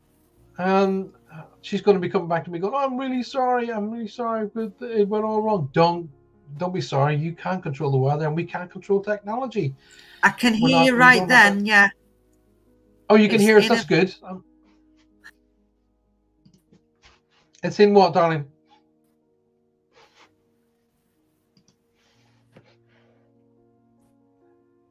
And 0.56 1.12
um, 1.32 1.44
she's 1.60 1.82
going 1.82 1.96
to 1.96 2.00
be 2.00 2.08
coming 2.08 2.28
back 2.28 2.44
to 2.44 2.50
me 2.50 2.58
going, 2.58 2.72
oh, 2.74 2.78
I'm 2.78 2.96
really 2.96 3.22
sorry. 3.22 3.70
I'm 3.70 3.90
really 3.90 4.08
sorry, 4.08 4.50
but 4.52 4.72
it 4.80 5.06
went 5.06 5.24
all 5.24 5.42
wrong. 5.42 5.68
Don't 5.72 6.10
don't 6.56 6.74
be 6.74 6.80
sorry. 6.80 7.16
You 7.16 7.32
can't 7.32 7.62
control 7.62 7.90
the 7.92 7.96
weather, 7.96 8.26
and 8.26 8.34
we 8.34 8.44
can't 8.44 8.70
control 8.70 9.00
technology. 9.00 9.74
I 10.22 10.30
can 10.30 10.54
hear 10.54 10.78
not, 10.78 10.84
you 10.86 10.96
right 10.96 11.28
then. 11.28 11.64
Yeah. 11.64 11.90
Oh, 13.08 13.14
you 13.14 13.28
can 13.28 13.36
it's 13.36 13.44
hear 13.44 13.58
us. 13.58 13.68
That's 13.68 13.84
a... 13.84 13.86
good. 13.86 14.14
Um, 14.24 14.44
it's 17.62 17.78
in 17.78 17.94
what, 17.94 18.14
darling? 18.14 18.46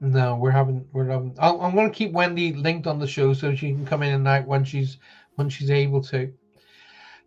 No, 0.01 0.35
we're 0.35 0.51
having 0.51 0.87
we're 0.93 1.07
having. 1.07 1.35
i 1.39 1.49
am 1.49 1.75
going 1.75 1.89
to 1.89 1.95
keep 1.95 2.13
Wendy 2.13 2.53
linked 2.53 2.87
on 2.87 2.99
the 2.99 3.07
show 3.07 3.33
so 3.33 3.53
she 3.53 3.71
can 3.71 3.85
come 3.85 4.01
in 4.01 4.13
and 4.13 4.27
out 4.27 4.45
when 4.45 4.63
she's 4.63 4.97
when 5.35 5.49
she's 5.49 5.69
able 5.69 6.01
to. 6.03 6.31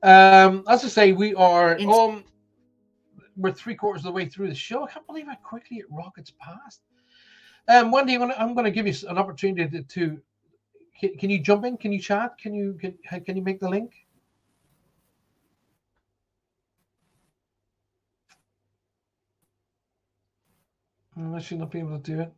Um, 0.03 0.65
as 0.69 0.85
I 0.85 0.89
say, 0.89 1.13
we 1.13 1.35
are 1.35 1.79
um, 1.79 2.25
we're 3.37 3.53
three 3.53 3.75
quarters 3.75 4.01
of 4.01 4.05
the 4.05 4.13
way 4.13 4.27
through 4.27 4.49
the 4.49 4.55
show. 4.55 4.85
I 4.85 4.91
can't 4.91 5.07
believe 5.07 5.27
how 5.27 5.35
quickly 5.37 5.79
it 5.79 5.87
rockets 5.91 6.33
past. 6.41 6.81
Um, 7.69 7.91
Wendy, 7.91 8.15
I'm 8.15 8.21
going, 8.21 8.31
to, 8.31 8.41
I'm 8.41 8.55
going 8.55 8.65
to 8.65 8.71
give 8.71 8.87
you 8.87 8.95
an 9.09 9.19
opportunity 9.19 9.69
to. 9.69 9.83
to 9.83 10.21
can, 10.99 11.17
can 11.19 11.31
you 11.31 11.41
jump 11.41 11.65
in? 11.67 11.77
Can 11.77 11.93
you 11.93 12.01
chat? 12.01 12.39
Can 12.39 12.55
you 12.55 12.79
can, 12.81 12.97
can 13.25 13.37
you 13.37 13.43
make 13.43 13.61
the 13.61 13.69
link? 13.69 13.93
I 21.17 21.39
should 21.41 21.59
not 21.59 21.71
be 21.71 21.81
able 21.81 21.99
to 21.99 22.03
do 22.03 22.21
it. 22.23 22.33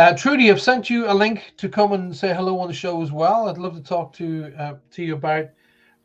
Uh, 0.00 0.16
Trudy, 0.16 0.50
I've 0.50 0.62
sent 0.62 0.88
you 0.88 1.10
a 1.10 1.12
link 1.12 1.52
to 1.58 1.68
come 1.68 1.92
and 1.92 2.16
say 2.16 2.32
hello 2.32 2.58
on 2.58 2.68
the 2.68 2.72
show 2.72 3.02
as 3.02 3.12
well. 3.12 3.50
I'd 3.50 3.58
love 3.58 3.74
to 3.74 3.82
talk 3.82 4.14
to 4.14 4.50
uh, 4.56 4.76
to 4.92 5.02
you 5.04 5.12
about 5.12 5.50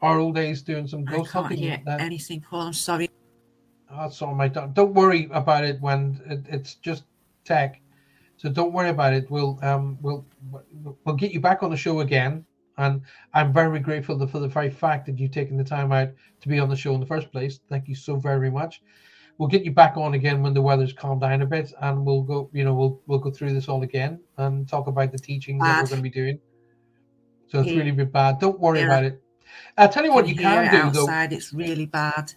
our 0.01 0.19
old 0.19 0.35
days 0.35 0.61
doing 0.61 0.85
some 0.85 1.05
ghost 1.05 1.29
I 1.29 1.31
can't 1.31 1.45
hunting. 1.45 1.57
hear 1.59 1.81
That- 1.85 2.01
anything, 2.01 2.41
Paul. 2.41 2.67
I'm 2.67 2.73
sorry. 2.73 3.09
That's 3.89 4.21
all 4.21 4.35
right. 4.35 4.51
Don't, 4.51 4.73
don't 4.73 4.93
worry 4.93 5.29
about 5.31 5.63
it 5.63 5.79
when 5.79 6.19
it, 6.25 6.41
it's 6.49 6.75
just 6.75 7.05
tech. 7.45 7.79
So 8.35 8.49
don't 8.49 8.73
worry 8.73 8.89
about 8.89 9.13
it. 9.13 9.31
We'll 9.31 9.57
um 9.61 9.97
we'll 10.01 10.25
we'll 11.05 11.15
get 11.15 11.31
you 11.31 11.39
back 11.39 11.63
on 11.63 11.69
the 11.69 11.77
show 11.77 12.01
again. 12.01 12.45
And 12.77 13.01
I'm 13.33 13.53
very 13.53 13.79
grateful 13.79 14.27
for 14.27 14.39
the 14.39 14.49
very 14.49 14.71
fact 14.71 15.05
that 15.05 15.17
you've 15.17 15.31
taken 15.31 15.55
the 15.55 15.63
time 15.63 15.93
out 15.93 16.09
to 16.41 16.49
be 16.49 16.59
on 16.59 16.67
the 16.67 16.75
show 16.75 16.93
in 16.95 16.99
the 16.99 17.05
first 17.05 17.31
place. 17.31 17.61
Thank 17.69 17.87
you 17.87 17.95
so 17.95 18.17
very 18.17 18.51
much. 18.51 18.81
We'll 19.37 19.49
get 19.49 19.65
you 19.65 19.71
back 19.71 19.97
on 19.97 20.13
again 20.13 20.41
when 20.41 20.53
the 20.53 20.61
weather's 20.61 20.93
calmed 20.93 21.21
down 21.21 21.41
a 21.41 21.45
bit, 21.45 21.73
and 21.81 22.05
we'll 22.05 22.21
go. 22.21 22.49
You 22.53 22.63
know, 22.63 22.73
we'll 22.73 23.01
we'll 23.07 23.19
go 23.19 23.31
through 23.31 23.53
this 23.53 23.67
all 23.67 23.83
again 23.83 24.19
and 24.37 24.67
talk 24.67 24.87
about 24.87 25.11
the 25.11 25.17
teachings 25.17 25.61
that 25.65 25.81
we're 25.81 25.87
going 25.87 25.97
to 26.03 26.09
be 26.09 26.09
doing. 26.09 26.39
So 27.47 27.59
it's 27.59 27.69
Yeah. 27.69 27.77
really 27.77 27.91
bit 27.91 28.11
bad. 28.11 28.39
Don't 28.39 28.59
worry 28.59 28.79
Yeah. 28.79 28.85
about 28.85 29.03
it. 29.03 29.21
I'll 29.77 29.89
tell 29.89 30.05
you 30.05 30.13
what 30.13 30.27
you 30.27 30.35
can 30.35 30.71
do 30.71 30.89
though 30.89 31.01
outside. 31.03 31.33
It's 31.33 31.53
really 31.53 31.85
bad. 31.85 32.31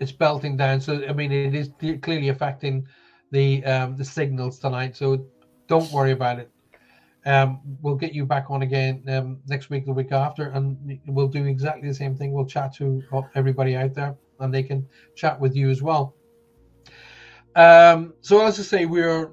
it's 0.00 0.12
belting 0.12 0.56
down. 0.56 0.80
So 0.80 1.06
I 1.08 1.12
mean, 1.12 1.30
it 1.32 1.54
is 1.54 1.70
clearly 1.78 2.28
affecting 2.28 2.86
the 3.30 3.64
um, 3.64 3.96
the 3.96 4.04
signals 4.04 4.58
tonight. 4.58 4.96
So 4.96 5.26
don't 5.68 5.90
worry 5.92 6.12
about 6.12 6.40
it. 6.40 6.50
Um, 7.26 7.60
we'll 7.82 7.96
get 7.96 8.14
you 8.14 8.24
back 8.24 8.50
on 8.50 8.62
again 8.62 9.04
um, 9.08 9.40
next 9.46 9.68
week, 9.70 9.84
the 9.84 9.92
week 9.92 10.10
after, 10.10 10.48
and 10.48 10.98
we'll 11.06 11.28
do 11.28 11.44
exactly 11.44 11.86
the 11.86 11.94
same 11.94 12.16
thing. 12.16 12.32
We'll 12.32 12.46
chat 12.46 12.74
to 12.76 13.02
everybody 13.34 13.76
out 13.76 13.94
there, 13.94 14.16
and 14.40 14.52
they 14.52 14.62
can 14.62 14.88
chat 15.16 15.38
with 15.38 15.54
you 15.54 15.68
as 15.70 15.82
well. 15.82 16.14
Um, 17.56 18.14
so 18.20 18.44
as 18.44 18.58
I 18.60 18.62
say, 18.62 18.86
we're 18.86 19.32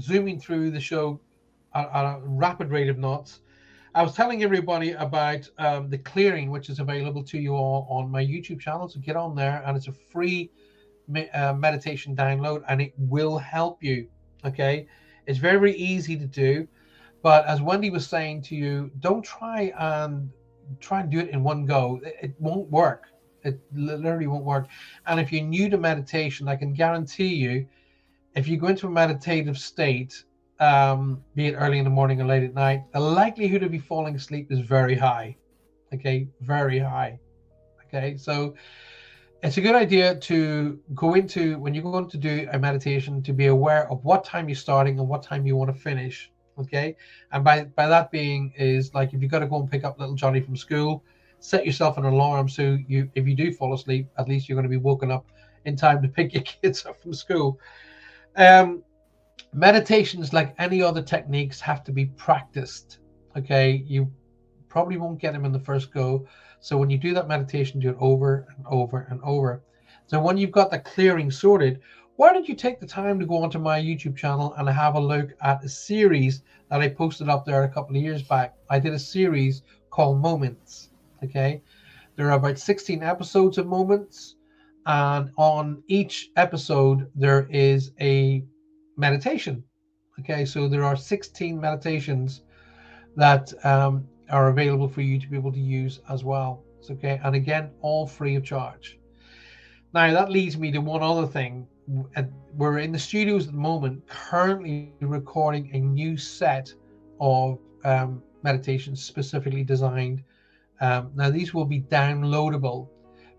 zooming 0.00 0.38
through 0.40 0.70
the 0.70 0.80
show 0.80 1.20
at, 1.74 1.88
at 1.92 2.04
a 2.04 2.20
rapid 2.22 2.70
rate 2.70 2.88
of 2.88 2.98
knots. 2.98 3.40
I 3.94 4.02
was 4.02 4.14
telling 4.14 4.42
everybody 4.42 4.92
about 4.92 5.48
um, 5.56 5.88
the 5.88 5.96
clearing, 5.96 6.50
which 6.50 6.68
is 6.68 6.80
available 6.80 7.24
to 7.24 7.38
you 7.38 7.54
all 7.54 7.86
on 7.88 8.10
my 8.10 8.22
YouTube 8.22 8.60
channel. 8.60 8.88
So 8.88 9.00
get 9.00 9.16
on 9.16 9.34
there, 9.34 9.62
and 9.66 9.74
it's 9.74 9.88
a 9.88 9.92
free 9.92 10.50
me- 11.08 11.30
uh, 11.30 11.54
meditation 11.54 12.14
download, 12.14 12.62
and 12.68 12.82
it 12.82 12.92
will 12.98 13.38
help 13.38 13.82
you. 13.82 14.08
Okay, 14.44 14.86
it's 15.26 15.38
very 15.38 15.58
very 15.58 15.74
easy 15.74 16.14
to 16.16 16.26
do, 16.26 16.68
but 17.22 17.46
as 17.46 17.62
Wendy 17.62 17.88
was 17.88 18.06
saying 18.06 18.42
to 18.42 18.54
you, 18.54 18.90
don't 19.00 19.24
try 19.24 19.72
and 19.78 20.30
try 20.78 21.00
and 21.00 21.10
do 21.10 21.18
it 21.18 21.30
in 21.30 21.42
one 21.42 21.64
go. 21.64 21.98
It, 22.04 22.16
it 22.22 22.34
won't 22.38 22.70
work. 22.70 23.08
It 23.46 23.60
literally 23.72 24.26
won't 24.26 24.44
work. 24.44 24.68
And 25.06 25.20
if 25.20 25.32
you're 25.32 25.44
new 25.44 25.70
to 25.70 25.78
meditation, 25.78 26.48
I 26.48 26.56
can 26.56 26.72
guarantee 26.72 27.34
you, 27.34 27.66
if 28.34 28.46
you 28.48 28.56
go 28.58 28.66
into 28.68 28.86
a 28.86 28.90
meditative 28.90 29.58
state, 29.58 30.24
um, 30.60 31.22
be 31.34 31.46
it 31.48 31.54
early 31.54 31.78
in 31.78 31.84
the 31.84 31.90
morning 31.90 32.20
or 32.20 32.26
late 32.26 32.42
at 32.42 32.54
night, 32.54 32.84
the 32.92 33.00
likelihood 33.00 33.62
of 33.62 33.72
you 33.72 33.80
falling 33.80 34.14
asleep 34.14 34.50
is 34.50 34.60
very 34.60 34.94
high. 34.94 35.36
Okay, 35.92 36.28
very 36.40 36.78
high. 36.78 37.18
Okay, 37.86 38.16
so 38.16 38.54
it's 39.42 39.58
a 39.58 39.60
good 39.60 39.74
idea 39.74 40.14
to 40.14 40.80
go 40.94 41.14
into 41.14 41.58
when 41.58 41.74
you're 41.74 41.84
going 41.84 42.08
to 42.10 42.16
do 42.16 42.48
a 42.52 42.58
meditation 42.58 43.22
to 43.22 43.32
be 43.32 43.46
aware 43.46 43.90
of 43.90 44.02
what 44.04 44.24
time 44.24 44.48
you're 44.48 44.56
starting 44.56 44.98
and 44.98 45.08
what 45.08 45.22
time 45.22 45.46
you 45.46 45.56
want 45.56 45.74
to 45.74 45.80
finish. 45.80 46.32
Okay, 46.58 46.96
and 47.32 47.44
by 47.44 47.64
by 47.64 47.86
that 47.86 48.10
being 48.10 48.52
is 48.56 48.94
like 48.94 49.12
if 49.12 49.20
you've 49.20 49.30
got 49.30 49.40
to 49.40 49.46
go 49.46 49.60
and 49.60 49.70
pick 49.70 49.84
up 49.84 50.00
little 50.00 50.14
Johnny 50.14 50.40
from 50.40 50.56
school, 50.56 51.04
set 51.38 51.66
yourself 51.66 51.98
an 51.98 52.04
alarm 52.04 52.48
so 52.48 52.78
you 52.88 53.10
if 53.14 53.26
you 53.26 53.34
do 53.34 53.52
fall 53.52 53.74
asleep, 53.74 54.08
at 54.18 54.28
least 54.28 54.48
you're 54.48 54.56
going 54.56 54.70
to 54.70 54.70
be 54.70 54.76
woken 54.76 55.10
up 55.10 55.26
in 55.64 55.76
time 55.76 56.02
to 56.02 56.08
pick 56.08 56.34
your 56.34 56.42
kids 56.62 56.84
up 56.86 57.00
from 57.00 57.14
school. 57.14 57.60
Um, 58.36 58.82
meditations 59.52 60.32
like 60.32 60.54
any 60.58 60.82
other 60.82 61.02
techniques 61.02 61.60
have 61.60 61.84
to 61.84 61.92
be 61.92 62.06
practiced 62.06 62.98
okay? 63.36 63.84
You 63.86 64.10
probably 64.68 64.96
won't 64.96 65.20
get 65.20 65.32
them 65.32 65.44
in 65.44 65.52
the 65.52 65.60
first 65.60 65.92
go. 65.92 66.26
So 66.60 66.76
when 66.76 66.90
you 66.90 66.98
do 66.98 67.14
that 67.14 67.28
meditation 67.28 67.80
do 67.80 67.90
it 67.90 67.96
over 68.00 68.48
and 68.56 68.66
over 68.66 69.06
and 69.10 69.20
over. 69.22 69.62
So 70.06 70.20
when 70.20 70.36
you've 70.36 70.52
got 70.52 70.70
the 70.70 70.78
clearing 70.78 71.30
sorted 71.30 71.80
why 72.16 72.32
don't 72.32 72.48
you 72.48 72.54
take 72.54 72.80
the 72.80 72.86
time 72.86 73.20
to 73.20 73.26
go 73.26 73.42
onto 73.42 73.58
my 73.58 73.78
youtube 73.78 74.16
channel 74.16 74.54
and 74.56 74.66
have 74.66 74.94
a 74.94 75.00
look 75.00 75.34
at 75.42 75.62
a 75.62 75.68
series 75.68 76.42
that 76.70 76.80
i 76.80 76.88
posted 76.88 77.28
up 77.28 77.44
there 77.44 77.64
a 77.64 77.68
couple 77.68 77.94
of 77.94 78.00
years 78.00 78.22
back. 78.22 78.54
I 78.70 78.78
did 78.78 78.94
a 78.94 78.98
series 78.98 79.62
called 79.90 80.22
moments 80.22 80.88
okay 81.22 81.62
there 82.16 82.28
are 82.30 82.38
about 82.38 82.58
16 82.58 83.02
episodes 83.02 83.58
of 83.58 83.66
moments 83.66 84.36
and 84.86 85.30
on 85.36 85.82
each 85.88 86.30
episode 86.36 87.10
there 87.14 87.46
is 87.50 87.92
a 88.00 88.44
meditation. 88.96 89.62
Okay, 90.20 90.44
so 90.44 90.68
there 90.68 90.84
are 90.84 90.96
16 90.96 91.60
meditations 91.60 92.42
that 93.16 93.52
um, 93.64 94.06
are 94.30 94.48
available 94.48 94.88
for 94.88 95.02
you 95.02 95.20
to 95.20 95.28
be 95.28 95.36
able 95.36 95.52
to 95.52 95.60
use 95.60 96.00
as 96.08 96.24
well. 96.24 96.62
So, 96.80 96.94
okay, 96.94 97.20
and 97.22 97.34
again, 97.34 97.70
all 97.80 98.06
free 98.06 98.36
of 98.36 98.44
charge. 98.44 98.98
Now, 99.92 100.12
that 100.12 100.30
leads 100.30 100.56
me 100.56 100.70
to 100.72 100.78
one 100.78 101.02
other 101.02 101.26
thing. 101.26 101.66
We're 102.54 102.78
in 102.78 102.92
the 102.92 102.98
studios 102.98 103.46
at 103.46 103.52
the 103.52 103.58
moment, 103.58 104.06
currently 104.08 104.92
recording 105.00 105.70
a 105.74 105.80
new 105.80 106.16
set 106.16 106.72
of 107.20 107.58
um, 107.84 108.22
meditations 108.42 109.02
specifically 109.02 109.64
designed. 109.64 110.22
Um, 110.80 111.10
now, 111.14 111.30
these 111.30 111.54
will 111.54 111.64
be 111.64 111.82
downloadable, 111.82 112.88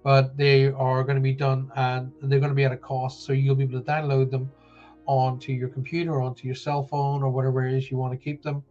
but 0.03 0.37
they 0.37 0.67
are 0.67 1.03
going 1.03 1.15
to 1.15 1.21
be 1.21 1.33
done 1.33 1.71
and 1.75 2.11
they're 2.21 2.39
going 2.39 2.51
to 2.51 2.55
be 2.55 2.65
at 2.65 2.71
a 2.71 2.77
cost. 2.77 3.25
So, 3.25 3.33
you'll 3.33 3.55
be 3.55 3.63
able 3.63 3.79
to 3.81 3.85
download 3.85 4.31
them 4.31 4.51
onto 5.05 5.51
your 5.53 5.69
computer, 5.69 6.21
onto 6.21 6.45
your 6.45 6.55
cell 6.55 6.83
phone, 6.83 7.23
or 7.23 7.29
whatever 7.29 7.65
it 7.65 7.73
is 7.73 7.89
you 7.89 7.97
want 7.97 8.13
to 8.13 8.17
keep 8.17 8.43
them. 8.43 8.63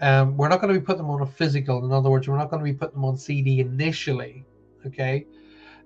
Um, 0.00 0.36
we're 0.36 0.48
not 0.48 0.60
going 0.60 0.74
to 0.74 0.80
be 0.80 0.84
putting 0.84 1.02
them 1.02 1.10
on 1.10 1.22
a 1.22 1.26
physical. 1.26 1.84
In 1.84 1.92
other 1.92 2.10
words, 2.10 2.26
we're 2.26 2.36
not 2.36 2.50
going 2.50 2.64
to 2.64 2.70
be 2.70 2.76
putting 2.76 2.94
them 2.94 3.04
on 3.04 3.16
CD 3.16 3.60
initially, 3.60 4.44
okay? 4.84 5.26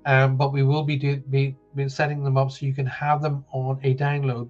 Um, 0.06 0.36
but 0.36 0.52
we 0.52 0.62
will 0.62 0.84
be, 0.84 0.96
do, 0.96 1.16
be 1.16 1.56
be 1.74 1.88
setting 1.88 2.24
them 2.24 2.38
up 2.38 2.50
so 2.50 2.64
you 2.64 2.72
can 2.72 2.86
have 2.86 3.20
them 3.20 3.44
on 3.52 3.78
a 3.82 3.94
download. 3.94 4.48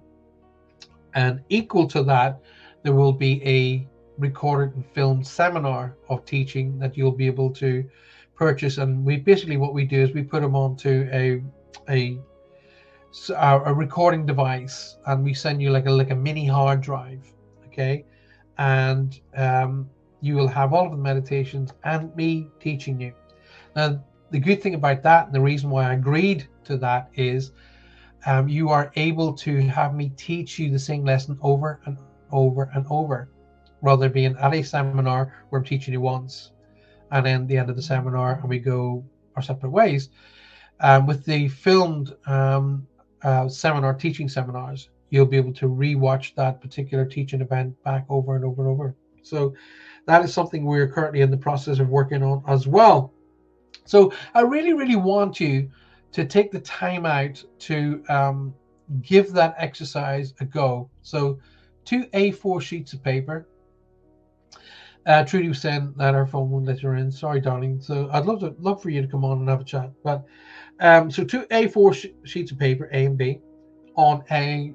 And 1.13 1.41
equal 1.49 1.87
to 1.89 2.03
that, 2.03 2.39
there 2.83 2.93
will 2.93 3.11
be 3.11 3.43
a 3.43 3.87
recorded 4.17 4.75
and 4.75 4.85
filmed 4.93 5.25
seminar 5.25 5.95
of 6.09 6.25
teaching 6.25 6.79
that 6.79 6.97
you'll 6.97 7.11
be 7.11 7.27
able 7.27 7.51
to 7.53 7.83
purchase. 8.35 8.77
And 8.77 9.05
we 9.05 9.17
basically 9.17 9.57
what 9.57 9.73
we 9.73 9.85
do 9.85 10.01
is 10.01 10.11
we 10.11 10.23
put 10.23 10.41
them 10.41 10.55
onto 10.55 11.09
a 11.11 11.43
a 11.89 12.19
a 13.35 13.73
recording 13.73 14.25
device 14.25 14.97
and 15.07 15.23
we 15.23 15.33
send 15.33 15.61
you 15.61 15.71
like 15.71 15.85
a 15.85 15.91
like 15.91 16.11
a 16.11 16.15
mini 16.15 16.45
hard 16.45 16.81
drive 16.81 17.33
okay? 17.67 18.05
And 18.57 19.19
um, 19.35 19.89
you 20.21 20.35
will 20.35 20.47
have 20.47 20.73
all 20.73 20.85
of 20.85 20.91
the 20.91 20.97
meditations 20.97 21.73
and 21.83 22.15
me 22.15 22.47
teaching 22.59 22.99
you. 22.99 23.13
Now 23.75 24.03
the 24.31 24.39
good 24.39 24.61
thing 24.61 24.73
about 24.73 25.03
that 25.03 25.27
and 25.27 25.35
the 25.35 25.39
reason 25.39 25.69
why 25.69 25.89
i 25.89 25.93
agreed 25.93 26.47
to 26.65 26.77
that 26.77 27.09
is 27.15 27.51
um, 28.25 28.49
you 28.49 28.69
are 28.69 28.91
able 28.95 29.31
to 29.31 29.61
have 29.61 29.95
me 29.95 30.11
teach 30.17 30.59
you 30.59 30.69
the 30.69 30.79
same 30.79 31.05
lesson 31.05 31.37
over 31.41 31.79
and 31.85 31.97
over 32.31 32.69
and 32.73 32.85
over 32.89 33.29
rather 33.87 34.05
than 34.05 34.11
being 34.11 34.35
at 34.37 34.53
a 34.53 34.61
seminar 34.61 35.33
where 35.49 35.59
i'm 35.59 35.65
teaching 35.65 35.93
you 35.93 36.01
once 36.01 36.51
and 37.11 37.25
then 37.25 37.47
the 37.47 37.57
end 37.57 37.69
of 37.69 37.75
the 37.75 37.81
seminar 37.81 38.39
and 38.41 38.49
we 38.49 38.59
go 38.59 39.03
our 39.35 39.41
separate 39.41 39.71
ways 39.71 40.09
um, 40.81 41.07
with 41.07 41.25
the 41.25 41.47
filmed 41.47 42.15
um, 42.27 42.85
uh, 43.23 43.47
seminar 43.47 43.93
teaching 43.93 44.29
seminars 44.29 44.89
you'll 45.09 45.25
be 45.25 45.37
able 45.37 45.53
to 45.53 45.67
rewatch 45.67 46.35
that 46.35 46.61
particular 46.61 47.05
teaching 47.05 47.41
event 47.41 47.81
back 47.83 48.05
over 48.09 48.35
and 48.35 48.43
over 48.43 48.61
and 48.63 48.71
over. 48.71 48.95
So 49.23 49.53
that 50.05 50.23
is 50.23 50.33
something 50.33 50.65
we're 50.65 50.87
currently 50.87 51.21
in 51.21 51.31
the 51.31 51.37
process 51.37 51.79
of 51.79 51.89
working 51.89 52.23
on 52.23 52.43
as 52.47 52.67
well. 52.67 53.13
So 53.85 54.13
i 54.33 54.41
really 54.41 54.73
really 54.73 54.97
want 54.97 55.39
you 55.39 55.69
to 56.11 56.25
take 56.25 56.51
the 56.51 56.59
time 56.59 57.05
out 57.05 57.43
to 57.59 58.03
um, 58.09 58.53
give 59.01 59.31
that 59.33 59.55
exercise 59.57 60.33
a 60.39 60.45
go. 60.45 60.89
So 61.01 61.39
two 61.85 62.05
a4 62.07 62.61
sheets 62.61 62.93
of 62.93 63.03
paper 63.03 63.47
uh, 65.07 65.23
Trudy 65.23 65.47
was 65.47 65.61
saying 65.61 65.93
that 65.95 66.13
her 66.13 66.27
phone 66.27 66.49
won't 66.49 66.65
let 66.65 66.81
her 66.81 66.95
in. 66.95 67.09
Sorry, 67.09 67.39
darling. 67.39 67.79
So 67.81 68.09
I'd 68.11 68.25
love 68.25 68.41
to 68.41 68.53
love 68.59 68.81
for 68.81 68.89
you 68.89 69.01
to 69.01 69.07
come 69.07 69.23
on 69.23 69.39
and 69.39 69.49
have 69.49 69.61
a 69.61 69.63
chat. 69.63 69.89
But 70.03 70.25
um, 70.81 71.09
so 71.09 71.23
two 71.23 71.43
A4 71.43 71.95
sh- 71.95 72.29
sheets 72.29 72.51
of 72.51 72.59
paper, 72.59 72.89
A 72.91 73.05
and 73.05 73.17
B, 73.17 73.39
on 73.95 74.23
A, 74.31 74.73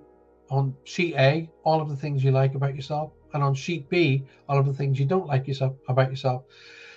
on 0.50 0.74
sheet 0.84 1.14
A, 1.16 1.50
all 1.64 1.82
of 1.82 1.90
the 1.90 1.96
things 1.96 2.24
you 2.24 2.30
like 2.30 2.54
about 2.54 2.74
yourself, 2.74 3.12
and 3.34 3.42
on 3.42 3.54
sheet 3.54 3.88
B, 3.90 4.24
all 4.48 4.58
of 4.58 4.64
the 4.64 4.72
things 4.72 4.98
you 4.98 5.04
don't 5.04 5.26
like 5.26 5.46
yourself 5.46 5.76
about 5.88 6.10
yourself. 6.10 6.44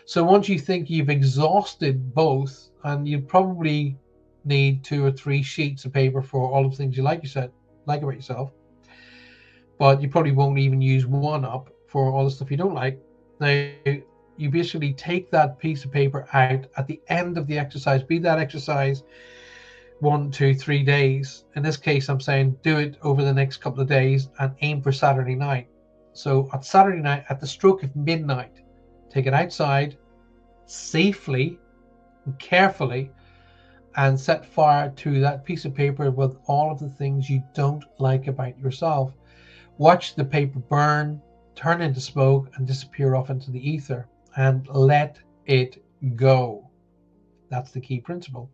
So 0.06 0.24
once 0.24 0.48
you 0.48 0.58
think 0.58 0.90
you've 0.90 1.10
exhausted 1.10 2.16
both, 2.16 2.70
and 2.86 3.08
you 3.08 3.20
probably 3.20 3.98
need 4.46 4.84
two 4.84 5.04
or 5.04 5.12
three 5.12 5.44
sheets 5.44 5.84
of 5.84 5.92
paper 5.92 6.22
for 6.22 6.50
all 6.50 6.66
of 6.66 6.72
the 6.72 6.78
things 6.78 6.96
you 6.96 7.04
like 7.04 7.22
yourself, 7.22 7.52
like 7.86 8.02
about 8.02 8.16
yourself, 8.16 8.52
but 9.78 10.02
you 10.02 10.08
probably 10.08 10.32
won't 10.32 10.58
even 10.58 10.82
use 10.82 11.06
one 11.06 11.44
up 11.44 11.70
for 11.90 12.12
all 12.12 12.24
the 12.24 12.32
stuff 12.32 12.50
you 12.50 12.58
don't 12.58 12.74
like. 12.74 13.00
Now 13.40 13.68
you 14.38 14.50
basically 14.50 14.94
take 14.94 15.32
that 15.32 15.60
piece 15.60 15.86
of 15.86 15.92
paper 15.92 16.28
out 16.34 16.66
at 16.78 16.88
the 16.88 17.02
end 17.10 17.38
of 17.38 17.48
the 17.48 17.58
exercise, 17.58 18.04
be 18.04 18.20
that 18.20 18.40
exercise 18.40 19.04
one, 20.00 20.30
two, 20.30 20.54
three 20.54 20.84
days. 20.84 21.46
In 21.56 21.64
this 21.64 21.78
case, 21.78 22.10
I'm 22.10 22.20
saying 22.20 22.58
do 22.62 22.78
it 22.78 22.98
over 23.02 23.24
the 23.24 23.34
next 23.34 23.58
couple 23.58 23.82
of 23.82 23.88
days 23.88 24.30
and 24.40 24.54
aim 24.62 24.82
for 24.82 24.92
Saturday 24.92 25.36
night. 25.36 25.68
So 26.14 26.50
at 26.54 26.66
Saturday 26.66 27.02
night, 27.02 27.26
at 27.30 27.40
the 27.40 27.48
stroke 27.48 27.84
of 27.84 27.96
midnight, 27.96 28.62
take 29.10 29.26
it 29.26 29.34
outside 29.34 29.98
safely 30.66 31.60
and 32.26 32.38
carefully 32.40 33.12
and 33.96 34.20
set 34.20 34.46
fire 34.46 34.90
to 34.98 35.20
that 35.22 35.46
piece 35.46 35.66
of 35.66 35.74
paper 35.74 36.12
with 36.12 36.38
all 36.48 36.72
of 36.72 36.80
the 36.80 36.90
things 36.90 37.30
you 37.30 37.42
don't 37.54 37.84
like 38.00 38.28
about 38.28 38.60
yourself. 38.60 39.14
Watch 39.78 40.16
the 40.16 40.26
paper 40.26 40.60
burn, 40.60 41.22
turn 41.56 41.82
into 41.82 42.00
smoke, 42.00 42.52
and 42.56 42.68
disappear 42.68 43.16
off 43.16 43.30
into 43.30 43.52
the 43.52 43.70
ether 43.70 44.08
and 44.36 44.68
let 44.70 45.20
it 45.46 45.84
go. 46.16 46.70
That's 47.50 47.72
the 47.72 47.80
key 47.80 48.00
principle. 48.00 48.50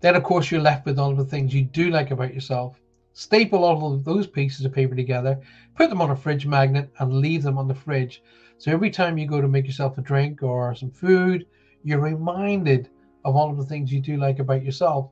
Then, 0.00 0.14
of 0.14 0.22
course, 0.22 0.50
you're 0.50 0.60
left 0.60 0.84
with 0.84 0.98
all 0.98 1.10
of 1.10 1.16
the 1.16 1.24
things 1.24 1.54
you 1.54 1.62
do 1.62 1.90
like 1.90 2.10
about 2.10 2.34
yourself. 2.34 2.78
Staple 3.14 3.64
all 3.64 3.94
of 3.94 4.04
those 4.04 4.26
pieces 4.26 4.66
of 4.66 4.72
paper 4.74 4.94
together, 4.94 5.40
put 5.74 5.88
them 5.88 6.02
on 6.02 6.10
a 6.10 6.16
fridge 6.16 6.46
magnet, 6.46 6.90
and 6.98 7.14
leave 7.14 7.42
them 7.42 7.56
on 7.56 7.66
the 7.66 7.74
fridge. 7.74 8.22
So 8.58 8.70
every 8.70 8.90
time 8.90 9.16
you 9.16 9.26
go 9.26 9.40
to 9.40 9.48
make 9.48 9.64
yourself 9.64 9.96
a 9.96 10.02
drink 10.02 10.42
or 10.42 10.74
some 10.74 10.90
food, 10.90 11.46
you're 11.82 12.00
reminded 12.00 12.90
of 13.24 13.36
all 13.36 13.50
of 13.50 13.56
the 13.56 13.64
things 13.64 13.90
you 13.90 14.00
do 14.00 14.18
like 14.18 14.38
about 14.38 14.62
yourself. 14.62 15.10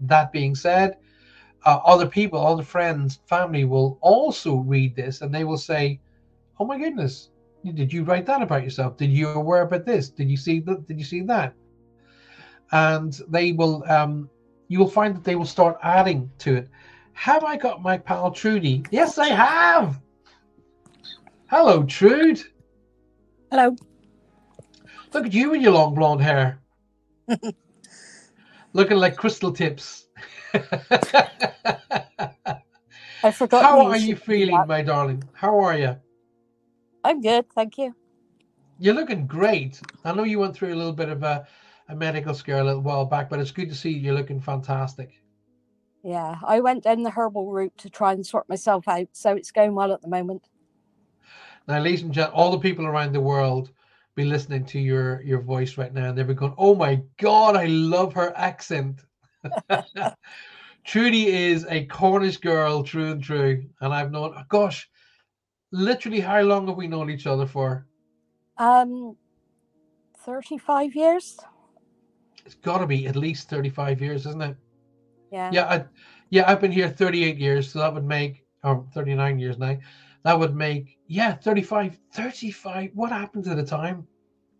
That 0.00 0.32
being 0.32 0.54
said, 0.54 0.96
uh, 1.64 1.80
other 1.84 2.06
people, 2.06 2.44
other 2.44 2.62
friends, 2.62 3.20
family 3.26 3.64
will 3.64 3.98
also 4.00 4.56
read 4.56 4.94
this 4.94 5.20
and 5.20 5.34
they 5.34 5.44
will 5.44 5.58
say, 5.58 6.00
"Oh 6.60 6.66
my 6.66 6.78
goodness, 6.78 7.30
did 7.64 7.92
you 7.92 8.04
write 8.04 8.26
that 8.26 8.42
about 8.42 8.62
yourself? 8.62 8.96
Did 8.96 9.10
you 9.10 9.28
aware 9.30 9.62
about 9.62 9.84
this? 9.84 10.10
Did 10.10 10.30
you 10.30 10.36
see 10.36 10.60
that? 10.60 10.86
Did 10.86 10.98
you 10.98 11.04
see 11.04 11.22
that?" 11.22 11.54
and 12.72 13.20
they 13.28 13.52
will 13.52 13.84
um, 13.90 14.28
you 14.68 14.78
will 14.78 14.88
find 14.88 15.14
that 15.16 15.24
they 15.24 15.34
will 15.34 15.46
start 15.46 15.78
adding 15.82 16.30
to 16.38 16.54
it. 16.54 16.68
Have 17.12 17.44
I 17.44 17.56
got 17.56 17.82
my 17.82 17.98
pal 17.98 18.30
Trudy? 18.30 18.84
Yes, 18.90 19.18
I 19.18 19.28
have. 19.28 20.00
Hello, 21.48 21.82
Trude. 21.82 22.40
Hello. 23.50 23.74
Look 25.12 25.26
at 25.26 25.34
you 25.34 25.50
with 25.50 25.60
your 25.60 25.72
long 25.72 25.94
blonde 25.94 26.22
hair. 26.22 26.60
Looking 28.72 28.98
like 28.98 29.16
Crystal 29.16 29.52
Tipps. 29.52 30.06
I 33.22 33.32
forgot. 33.32 33.64
How 33.64 33.84
are 33.86 33.96
you 33.96 34.14
feeling, 34.14 34.56
that. 34.56 34.68
my 34.68 34.82
darling? 34.82 35.24
How 35.32 35.58
are 35.58 35.76
you? 35.76 35.96
I'm 37.04 37.20
good, 37.20 37.50
thank 37.52 37.78
you. 37.78 37.94
You're 38.78 38.94
looking 38.94 39.26
great. 39.26 39.80
I 40.04 40.12
know 40.12 40.24
you 40.24 40.38
went 40.38 40.54
through 40.54 40.74
a 40.74 40.76
little 40.76 40.92
bit 40.92 41.08
of 41.08 41.22
a 41.22 41.46
a 41.88 41.94
medical 41.96 42.32
scare 42.34 42.60
a 42.60 42.64
little 42.64 42.82
while 42.82 43.04
back, 43.04 43.28
but 43.28 43.40
it's 43.40 43.50
good 43.50 43.68
to 43.68 43.74
see 43.74 43.90
you're 43.90 44.14
looking 44.14 44.40
fantastic. 44.40 45.20
Yeah, 46.04 46.36
I 46.46 46.60
went 46.60 46.84
down 46.84 47.02
the 47.02 47.10
herbal 47.10 47.50
route 47.50 47.76
to 47.78 47.90
try 47.90 48.12
and 48.12 48.24
sort 48.24 48.48
myself 48.48 48.86
out, 48.86 49.08
so 49.12 49.34
it's 49.34 49.50
going 49.50 49.74
well 49.74 49.92
at 49.92 50.00
the 50.00 50.08
moment. 50.08 50.48
Now, 51.66 51.80
ladies 51.80 52.02
and 52.02 52.12
gentlemen, 52.12 52.40
all 52.40 52.52
the 52.52 52.58
people 52.58 52.86
around 52.86 53.12
the 53.12 53.20
world 53.20 53.72
be 54.14 54.24
listening 54.24 54.64
to 54.66 54.78
your 54.78 55.20
your 55.22 55.40
voice 55.40 55.76
right 55.76 55.92
now, 55.92 56.08
and 56.08 56.16
they'll 56.18 56.26
be 56.26 56.34
going, 56.34 56.54
"Oh 56.56 56.74
my 56.74 57.02
God, 57.18 57.56
I 57.56 57.66
love 57.66 58.14
her 58.14 58.32
accent." 58.36 59.04
Trudy 60.84 61.26
is 61.26 61.66
a 61.68 61.86
Cornish 61.86 62.38
girl, 62.38 62.82
true 62.82 63.10
and 63.10 63.22
true, 63.22 63.64
and 63.80 63.92
I've 63.92 64.10
known. 64.10 64.34
Gosh, 64.48 64.88
literally, 65.72 66.20
how 66.20 66.40
long 66.42 66.66
have 66.68 66.76
we 66.76 66.88
known 66.88 67.10
each 67.10 67.26
other 67.26 67.46
for? 67.46 67.86
Um, 68.58 69.16
thirty-five 70.24 70.94
years 70.94 71.38
it's 72.50 72.54
got 72.56 72.78
to 72.78 72.86
be 72.86 73.06
at 73.06 73.16
least 73.16 73.48
35 73.48 74.00
years, 74.00 74.26
isn't 74.26 74.42
it? 74.42 74.56
Yeah. 75.30 75.50
Yeah. 75.52 75.64
I, 75.66 75.84
yeah. 76.30 76.50
I've 76.50 76.60
been 76.60 76.72
here 76.72 76.88
38 76.88 77.38
years. 77.38 77.72
So 77.72 77.78
that 77.78 77.94
would 77.94 78.04
make, 78.04 78.44
or 78.64 78.84
39 78.92 79.38
years 79.38 79.58
now. 79.58 79.78
That 80.24 80.38
would 80.38 80.54
make, 80.54 80.98
yeah, 81.06 81.34
35, 81.34 81.98
35. 82.12 82.90
What 82.94 83.10
happened 83.10 83.44
to 83.44 83.54
the 83.54 83.64
time? 83.64 84.06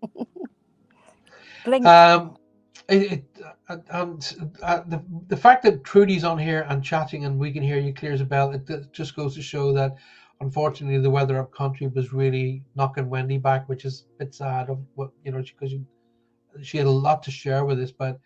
Blink. 1.64 1.84
Um, 1.84 2.36
it, 2.88 3.12
it 3.12 3.24
uh, 3.68 3.76
and 3.90 4.52
uh, 4.62 4.80
the 4.86 5.04
the 5.26 5.36
fact 5.36 5.62
that 5.64 5.84
Trudy's 5.84 6.24
on 6.24 6.38
here 6.38 6.66
and 6.68 6.82
chatting 6.82 7.24
and 7.24 7.38
we 7.38 7.52
can 7.52 7.62
hear 7.62 7.78
you 7.78 7.92
clear 7.92 8.12
as 8.12 8.20
a 8.20 8.24
bell, 8.24 8.52
it, 8.52 8.68
it 8.70 8.92
just 8.92 9.14
goes 9.14 9.34
to 9.34 9.42
show 9.42 9.72
that 9.74 9.96
unfortunately 10.40 10.98
the 10.98 11.10
weather 11.10 11.38
up 11.38 11.52
country 11.52 11.86
was 11.86 12.12
really 12.12 12.62
knocking 12.74 13.08
Wendy 13.08 13.38
back, 13.38 13.68
which 13.68 13.84
is 13.84 14.06
a 14.14 14.24
bit 14.24 14.34
sad. 14.34 14.68
Of 14.68 14.78
what 14.94 15.10
you 15.24 15.32
know, 15.32 15.42
because 15.42 15.72
you 15.72 15.84
she 16.62 16.78
had 16.78 16.86
a 16.86 16.90
lot 16.90 17.22
to 17.24 17.30
share 17.30 17.64
with 17.64 17.80
us, 17.80 17.92
but 17.92 18.18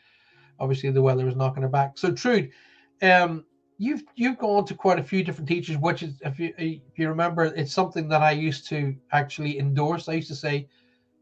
obviously 0.59 0.91
the 0.91 1.03
weather 1.03 1.25
was 1.25 1.37
knocking 1.37 1.63
her 1.63 1.69
back. 1.69 1.99
So 1.99 2.13
Trude, 2.13 2.51
um, 3.03 3.45
you've 3.79 4.03
you've 4.15 4.39
gone 4.39 4.65
to 4.67 4.75
quite 4.75 4.99
a 4.99 5.03
few 5.03 5.25
different 5.25 5.49
teachers, 5.49 5.77
which 5.77 6.03
is 6.03 6.15
if 6.23 6.39
you 6.39 6.55
if 6.57 6.99
you 6.99 7.09
remember, 7.09 7.45
it's 7.45 7.73
something 7.73 8.09
that 8.09 8.23
I 8.23 8.31
used 8.31 8.69
to 8.69 8.95
actually 9.13 9.59
endorse. 9.59 10.09
I 10.09 10.15
used 10.15 10.29
to 10.29 10.37
say, 10.37 10.69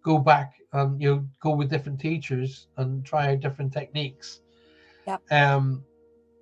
go 0.03 0.19
back 0.19 0.55
and 0.73 1.01
you 1.01 1.15
know 1.15 1.27
go 1.41 1.55
with 1.55 1.71
different 1.71 2.01
teachers 2.01 2.69
and 2.77 3.05
try 3.05 3.33
out 3.33 3.41
different 3.41 3.73
techniques. 3.73 4.41
Yeah. 5.07 5.17
Um, 5.31 5.85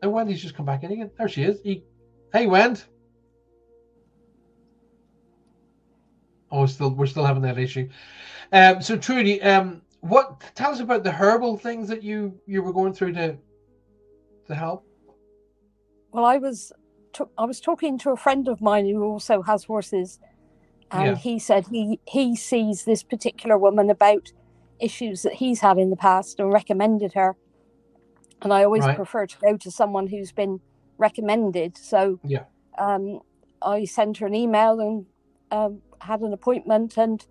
and 0.03 0.13
Wendy's 0.13 0.43
just 0.43 0.55
come 0.55 0.67
back 0.67 0.83
in 0.83 0.93
again. 0.93 1.11
There 1.19 1.29
she 1.29 1.43
is. 1.43 1.61
He, 1.63 1.85
hey, 2.33 2.47
Wend. 2.47 2.85
Oh, 6.51 6.67
still 6.67 6.91
we're 6.91 7.07
still 7.07 7.25
having 7.25 7.43
that 7.43 7.59
issue. 7.59 7.89
Um, 8.53 8.83
so 8.83 8.97
Trudy, 8.97 9.41
um, 9.43 9.83
what 10.01 10.41
tell 10.55 10.73
us 10.73 10.81
about 10.81 11.05
the 11.05 11.13
herbal 11.13 11.57
things 11.59 11.89
that 11.89 12.03
you 12.03 12.39
you 12.47 12.63
were 12.63 12.73
going 12.73 12.93
through 12.93 13.13
to 13.13 13.37
to 14.47 14.55
help 14.55 14.87
well 16.13 16.25
i 16.25 16.39
was 16.39 16.73
i 17.37 17.45
was 17.45 17.61
talking 17.61 17.99
to 17.99 18.11
a 18.11 18.17
friend 18.17 18.49
of 18.49 18.61
mine 18.61 18.87
who 18.87 19.03
also 19.03 19.43
has 19.43 19.65
horses 19.65 20.19
and 20.91 21.07
yeah. 21.07 21.15
he 21.15 21.39
said 21.39 21.67
he 21.71 22.01
he 22.07 22.35
sees 22.35 22.85
this 22.85 23.03
particular 23.03 23.59
woman 23.59 23.91
about 23.91 24.33
issues 24.81 25.23
that 25.23 25.35
he's 25.35 25.61
had 25.61 25.77
in 25.77 25.91
the 25.91 25.97
past 25.97 26.41
and 26.41 26.53
recommended 26.53 27.13
her 27.13 27.37
and 28.41 28.53
i 28.53 28.65
always 28.65 28.85
right. 28.85 28.97
prefer 28.97 29.27
to 29.27 29.37
go 29.39 29.57
to 29.57 29.71
someone 29.71 30.07
who's 30.07 30.33
been 30.33 30.59
recommended 30.97 31.77
so 31.77 32.19
yeah 32.25 32.45
um, 32.79 33.21
i 33.61 33.85
sent 33.85 34.17
her 34.17 34.27
an 34.27 34.35
email 34.35 34.81
and 34.81 35.05
um, 35.51 35.83
had 36.01 36.21
an 36.21 36.33
appointment 36.33 36.97
and 36.97 37.25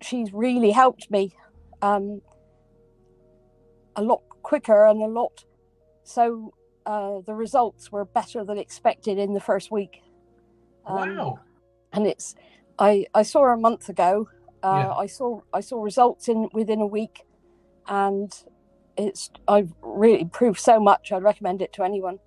she's 0.00 0.32
really 0.32 0.70
helped 0.70 1.10
me 1.10 1.34
um, 1.82 2.20
a 3.96 4.02
lot 4.02 4.22
quicker 4.42 4.86
and 4.86 5.02
a 5.02 5.06
lot. 5.06 5.44
So 6.04 6.54
uh, 6.86 7.20
the 7.26 7.34
results 7.34 7.92
were 7.92 8.04
better 8.04 8.44
than 8.44 8.58
expected 8.58 9.18
in 9.18 9.34
the 9.34 9.40
first 9.40 9.70
week. 9.70 10.02
Um, 10.86 11.16
wow! 11.16 11.40
And 11.92 12.06
it's 12.06 12.34
I 12.78 13.06
I 13.14 13.22
saw 13.22 13.42
her 13.42 13.52
a 13.52 13.58
month 13.58 13.88
ago. 13.88 14.28
Uh, 14.62 14.84
yeah. 14.86 14.92
I 14.92 15.06
saw 15.06 15.40
I 15.52 15.60
saw 15.60 15.82
results 15.82 16.28
in 16.28 16.48
within 16.52 16.80
a 16.80 16.86
week, 16.86 17.26
and 17.86 18.32
it's 18.96 19.30
I've 19.46 19.72
really 19.82 20.22
improved 20.22 20.60
so 20.60 20.80
much. 20.80 21.12
I'd 21.12 21.22
recommend 21.22 21.60
it 21.62 21.72
to 21.74 21.82
anyone. 21.82 22.18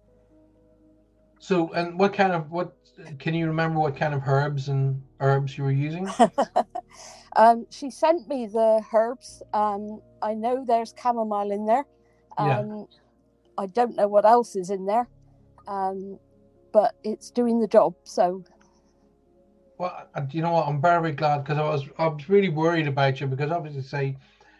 So, 1.39 1.73
and 1.73 1.97
what 1.97 2.13
kind 2.13 2.33
of 2.33 2.51
what 2.51 2.75
can 3.19 3.33
you 3.33 3.47
remember? 3.47 3.79
What 3.79 3.95
kind 3.95 4.13
of 4.13 4.21
herbs 4.27 4.69
and 4.69 5.01
herbs 5.19 5.57
you 5.57 5.63
were 5.63 5.71
using? 5.71 6.09
Um, 7.35 7.65
she 7.69 7.89
sent 7.89 8.27
me 8.27 8.47
the 8.47 8.83
herbs. 8.93 9.41
Um, 9.53 10.01
I 10.21 10.33
know 10.33 10.65
there's 10.65 10.93
chamomile 11.01 11.51
in 11.51 11.65
there. 11.65 11.85
Um, 12.37 12.47
yeah. 12.49 12.83
I 13.57 13.67
don't 13.67 13.95
know 13.95 14.07
what 14.07 14.25
else 14.25 14.55
is 14.55 14.69
in 14.69 14.85
there, 14.85 15.07
um, 15.67 16.19
but 16.71 16.95
it's 17.03 17.31
doing 17.31 17.59
the 17.59 17.67
job. 17.67 17.95
So. 18.03 18.43
Well, 19.77 20.07
you 20.31 20.41
know 20.41 20.51
what? 20.51 20.67
I'm 20.67 20.81
very, 20.81 21.01
very 21.01 21.13
glad 21.13 21.43
because 21.43 21.57
I 21.57 21.63
was 21.63 21.85
I 21.97 22.07
was 22.07 22.29
really 22.29 22.49
worried 22.49 22.87
about 22.87 23.19
you 23.19 23.27
because 23.27 23.51
obviously, 23.51 23.81
say, 23.81 24.17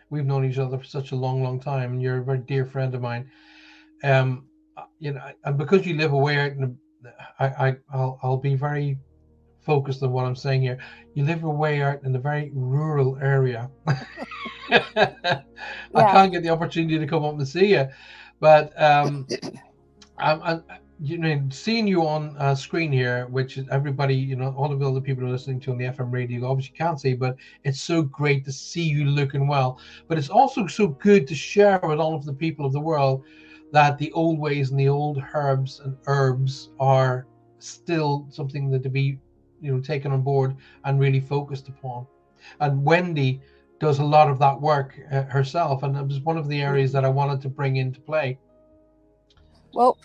we've 0.10 0.26
known 0.26 0.46
each 0.46 0.58
other 0.58 0.78
for 0.78 0.86
such 0.86 1.12
a 1.12 1.16
long, 1.16 1.44
long 1.44 1.60
time, 1.60 1.94
and 1.94 2.02
you're 2.02 2.20
a 2.20 2.24
very 2.24 2.40
dear 2.40 2.66
friend 2.66 2.96
of 2.96 3.02
mine. 3.02 3.30
Um, 4.04 4.48
you 5.00 5.14
know, 5.14 5.22
and 5.44 5.58
because 5.58 5.86
you 5.86 5.96
live 5.96 6.14
away 6.14 6.40
out 6.40 6.52
in 6.52 6.62
the, 6.62 6.76
I, 7.40 7.46
I, 7.46 7.76
I'll, 7.94 8.20
I'll 8.24 8.38
be 8.38 8.56
very 8.56 8.98
focused 9.62 10.04
on 10.04 10.12
what 10.12 10.26
I'm 10.26 10.36
saying 10.36 10.62
here. 10.62 10.78
You 11.14 11.24
live 11.26 11.44
away 11.44 11.82
out 11.82 12.04
in 12.04 12.16
a 12.16 12.20
very 12.20 12.52
rural 12.54 13.18
area. 13.22 13.70
yeah. 14.70 15.42
I 15.94 16.12
can't 16.12 16.32
get 16.32 16.44
the 16.44 16.50
opportunity 16.50 16.98
to 16.98 17.08
come 17.08 17.24
up 17.24 17.38
and 17.38 17.48
see 17.48 17.68
you, 17.68 17.88
but 18.40 18.80
um, 18.82 19.28
I'm, 20.18 20.42
I'm, 20.44 20.64
you 21.04 21.18
know, 21.18 21.42
seeing 21.50 21.88
you 21.88 22.08
on 22.08 22.36
uh, 22.38 22.54
screen 22.54 22.92
here, 22.92 23.26
which 23.28 23.60
everybody, 23.72 24.16
you 24.16 24.36
know, 24.36 24.54
all 24.56 24.72
of 24.72 24.80
the 24.80 24.88
other 24.88 25.02
people 25.02 25.26
are 25.26 25.30
listening 25.30 25.60
to 25.62 25.72
on 25.72 25.78
the 25.80 25.86
FM 25.86 26.12
radio 26.12 26.48
obviously 26.48 26.76
can't 26.78 27.02
see, 27.02 27.16
but 27.16 27.36
it's 27.64 27.82
so 27.82 28.04
great 28.04 28.46
to 28.46 28.52
see 28.52 28.84
you 28.84 29.06
looking 29.06 29.48
well. 29.48 29.80
But 30.08 30.20
it's 30.20 30.30
also 30.30 30.68
so 30.68 30.90
good 30.90 31.28
to 31.28 31.36
share 31.36 31.80
with 31.82 32.00
all 32.00 32.14
of 32.14 32.24
the 32.24 32.34
people 32.34 32.68
of 32.68 32.74
the 32.74 32.80
world 32.80 33.24
that 33.72 33.98
the 33.98 34.12
old 34.14 34.40
ways 34.40 34.72
and 34.72 34.80
the 34.80 34.90
old 34.90 35.22
herbs 35.34 35.80
and 35.80 35.98
herbs 36.08 36.70
are 36.80 37.26
still 37.60 38.28
something 38.30 38.70
that 38.72 38.84
to 38.84 38.90
be 38.90 39.20
you 39.62 39.74
know 39.74 39.80
taken 39.80 40.12
on 40.12 40.22
board 40.22 40.56
and 40.86 41.00
really 41.00 41.20
focused 41.20 41.70
upon. 41.70 42.06
And 42.60 42.84
Wendy 42.84 43.42
does 43.80 44.00
a 44.00 44.04
lot 44.04 44.30
of 44.30 44.40
that 44.40 44.60
work 44.60 45.00
uh, 45.12 45.24
herself, 45.24 45.84
and 45.84 45.96
it 45.96 46.06
was 46.06 46.20
one 46.20 46.38
of 46.38 46.48
the 46.48 46.62
areas 46.62 46.92
that 46.92 47.06
I 47.06 47.10
wanted 47.10 47.42
to 47.42 47.50
bring 47.50 47.78
into 47.78 48.00
play. 48.00 48.38
Well, 49.74 49.98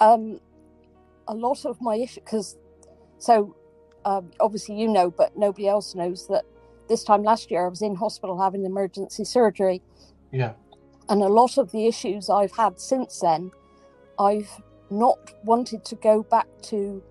um, 0.00 0.40
a 1.26 1.34
lot 1.34 1.64
of 1.64 1.80
my 1.80 1.96
issue 1.96 2.20
because 2.20 2.56
so 3.18 3.56
um, 4.04 4.30
obviously 4.40 4.76
you 4.76 4.88
know, 4.88 5.10
but 5.10 5.36
nobody 5.36 5.68
else 5.68 5.94
knows 5.94 6.26
that 6.28 6.44
this 6.88 7.04
time 7.04 7.22
last 7.22 7.50
year 7.50 7.66
I 7.66 7.68
was 7.68 7.82
in 7.82 7.94
hospital 7.94 8.40
having 8.40 8.64
emergency 8.64 9.24
surgery. 9.24 9.82
Yeah. 10.30 10.52
And 11.08 11.22
a 11.22 11.28
lot 11.28 11.56
of 11.58 11.72
the 11.72 11.86
issues 11.86 12.28
I've 12.28 12.52
had 12.54 12.78
since 12.80 13.20
then, 13.20 13.50
I've 14.18 14.50
not 14.90 15.18
wanted 15.44 15.84
to 15.86 15.94
go 15.96 16.22
back 16.22 16.46
to 16.64 17.02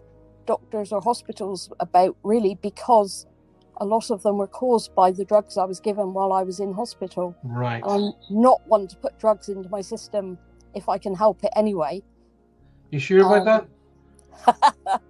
doctors 0.46 0.92
or 0.92 1.02
hospitals 1.02 1.70
about 1.80 2.16
really 2.24 2.56
because 2.62 3.26
a 3.80 3.86
lot 3.86 4.10
of 4.10 4.24
them 4.24 4.38
were 4.38 4.48
caused 4.48 4.94
by 4.96 5.12
the 5.12 5.24
drugs 5.26 5.58
I 5.58 5.66
was 5.66 5.80
given 5.80 6.14
while 6.14 6.32
I 6.34 6.44
was 6.44 6.60
in 6.60 6.74
hospital. 6.74 7.36
Right. 7.44 7.84
I'm 7.86 8.14
not 8.30 8.66
one 8.68 8.88
to 8.88 8.96
put 8.98 9.18
drugs 9.20 9.50
into 9.50 9.70
my 9.70 9.82
system 9.82 10.38
if 10.74 10.90
I 10.90 10.98
can 10.98 11.14
help 11.16 11.44
it 11.44 11.52
anyway. 11.56 12.02
You 12.92 13.00
sure 13.00 13.20
about 13.20 13.48
Um, 13.48 13.68
that? 14.48 15.02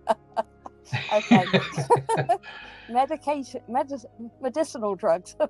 okay. 1.13 1.45
Medication, 2.89 3.61
medis- 3.69 4.05
medicinal 4.41 4.95
drugs. 4.95 5.35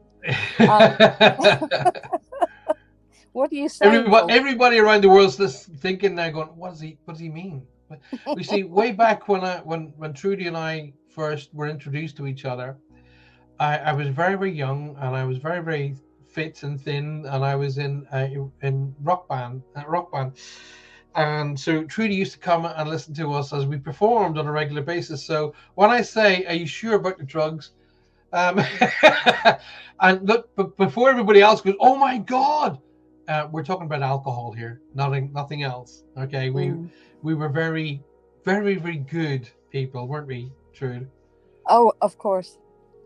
what 3.38 3.52
do 3.52 3.56
you 3.56 3.70
say? 3.70 3.86
Everybody, 3.86 4.34
everybody 4.34 4.80
around 4.80 5.04
the 5.04 5.10
world's 5.10 5.38
just 5.38 5.68
thinking 5.76 6.16
now, 6.16 6.32
going, 6.32 6.48
"What 6.48 6.72
does 6.72 6.80
he? 6.80 6.98
What 7.06 7.14
does 7.14 7.22
he 7.22 7.30
mean?" 7.30 7.68
We 8.36 8.44
see 8.44 8.64
way 8.80 8.92
back 8.92 9.28
when 9.28 9.44
I, 9.44 9.58
when 9.60 9.94
when 9.96 10.14
Trudy 10.14 10.48
and 10.48 10.58
I 10.58 10.94
first 11.08 11.54
were 11.54 11.68
introduced 11.68 12.18
to 12.18 12.26
each 12.26 12.46
other, 12.46 12.78
I, 13.60 13.78
I 13.78 13.94
was 13.94 14.08
very 14.08 14.36
very 14.36 14.52
young 14.52 14.98
and 15.00 15.16
I 15.16 15.24
was 15.24 15.38
very 15.38 15.62
very 15.62 15.96
fit 16.28 16.64
and 16.64 16.82
thin, 16.82 17.26
and 17.28 17.46
I 17.46 17.56
was 17.56 17.78
in 17.78 18.08
uh, 18.12 18.28
in 18.64 18.96
rock 19.04 19.30
band, 19.30 19.62
uh, 19.76 19.84
rock 19.88 20.12
band. 20.12 20.32
And 21.16 21.60
so 21.60 21.84
Trudy 21.84 22.16
used 22.16 22.34
to 22.34 22.40
come 22.40 22.66
and 22.66 22.90
listen 22.90 23.14
to 23.16 23.34
us 23.34 23.54
as 23.54 23.68
we 23.68 23.78
performed 23.78 24.40
on 24.40 24.48
a 24.48 24.52
regular 24.52 24.82
basis. 24.82 25.24
So 25.24 25.54
when 25.76 25.92
I 25.92 26.02
say, 26.02 26.44
"Are 26.48 26.56
you 26.56 26.66
sure 26.66 26.96
about 26.96 27.20
the 27.20 27.24
drugs?" 27.24 27.74
Um, 28.34 28.60
and 30.00 30.28
look, 30.28 30.50
but 30.56 30.76
before 30.76 31.12
everybody 31.12 31.42
else 31.42 31.62
goes, 31.62 31.76
"Oh 31.80 31.98
my 31.98 32.18
God!" 32.18 32.82
Uh, 33.28 33.48
we're 33.52 33.64
talking 33.64 33.86
about 33.86 34.02
alcohol 34.02 34.52
here, 34.54 34.82
nothing, 34.96 35.32
nothing 35.34 35.64
else. 35.64 36.04
Okay, 36.18 36.50
we 36.50 36.68
Mm. 36.68 36.90
we 37.24 37.34
were 37.36 37.50
very, 37.50 38.02
very, 38.46 38.76
very 38.76 38.98
good 38.98 39.50
people, 39.70 40.08
weren't 40.08 40.28
we, 40.28 40.52
Trude? 40.74 41.10
Oh, 41.68 41.92
of 42.02 42.18
course. 42.18 42.58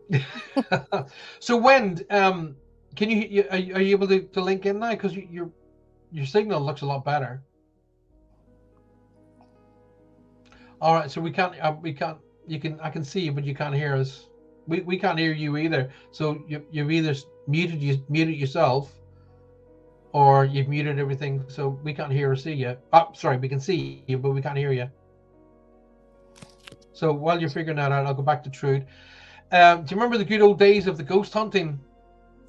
so 1.40 1.58
when 1.58 2.00
um, 2.12 2.56
can 2.96 3.10
you, 3.10 3.18
you 3.18 3.46
are, 3.50 3.58
you- 3.58 3.74
are 3.76 3.82
you 3.82 3.92
able 3.96 4.08
to, 4.08 4.22
to 4.24 4.42
link 4.42 4.66
in 4.66 4.80
now? 4.80 4.92
Because 4.92 5.16
you, 5.16 5.28
your 5.32 5.50
your 6.12 6.26
signal 6.26 6.62
looks 6.62 6.82
a 6.82 6.86
lot 6.86 7.04
better. 7.06 7.42
All 10.82 10.94
right, 10.96 11.10
so 11.10 11.22
we 11.22 11.32
can't 11.32 11.54
uh, 11.62 11.76
we 11.82 11.94
can't 11.94 12.18
you 12.48 12.60
can 12.60 12.80
I 12.80 12.90
can 12.90 13.04
see 13.04 13.22
you, 13.22 13.32
but 13.32 13.44
you 13.44 13.56
can't 13.56 13.74
hear 13.76 13.96
us. 13.96 14.28
We, 14.68 14.82
we 14.82 14.98
can't 15.00 15.18
hear 15.18 15.32
you 15.34 15.58
either. 15.58 15.90
So 16.12 16.44
you 16.48 16.64
you've 16.72 16.92
either 16.92 17.16
muted 17.48 17.82
you 17.82 18.04
muted 18.10 18.36
yourself, 18.36 18.94
or 20.14 20.46
you've 20.46 20.68
muted 20.68 21.00
everything, 21.00 21.44
so 21.48 21.80
we 21.84 21.94
can't 21.94 22.12
hear 22.12 22.32
or 22.32 22.36
see 22.36 22.54
you. 22.54 22.78
Oh, 22.94 23.10
sorry, 23.14 23.38
we 23.38 23.50
can 23.50 23.60
see 23.60 24.04
you, 24.08 24.18
but 24.18 24.32
we 24.32 24.42
can't 24.42 24.58
hear 24.58 24.72
you. 24.72 24.90
So 26.94 27.14
while 27.14 27.40
you're 27.40 27.50
figuring 27.50 27.78
that 27.78 27.92
out, 27.92 28.06
I'll 28.06 28.14
go 28.14 28.22
back 28.22 28.44
to 28.44 28.50
Trude. 28.50 28.86
Um, 29.52 29.84
do 29.84 29.96
you 29.96 30.02
remember 30.02 30.18
the 30.18 30.26
good 30.26 30.42
old 30.42 30.60
days 30.60 30.88
of 30.88 30.98
the 30.98 31.04
ghost 31.04 31.34
hunting? 31.34 31.80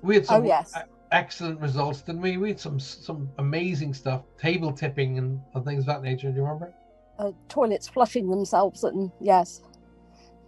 We 0.03 0.17
had 0.17 0.27
some 0.27 0.43
oh, 0.43 0.47
yes. 0.47 0.75
excellent 1.11 1.61
results, 1.61 2.03
didn't 2.03 2.23
we? 2.23 2.37
We 2.37 2.49
had 2.49 2.61
some 2.61 2.79
some 2.79 3.31
amazing 3.39 3.95
stuff, 3.95 4.23
table 4.39 4.73
tipping 4.73 5.19
and, 5.19 5.41
and 5.55 5.65
things 5.65 5.81
of 5.81 5.87
that 5.87 6.03
nature. 6.03 6.31
Do 6.31 6.37
you 6.37 6.43
remember? 6.43 6.73
Uh, 7.19 7.33
toilets 7.49 7.89
flushing 7.89 8.29
themselves, 8.29 8.85
and 8.85 9.11
yes. 9.21 9.63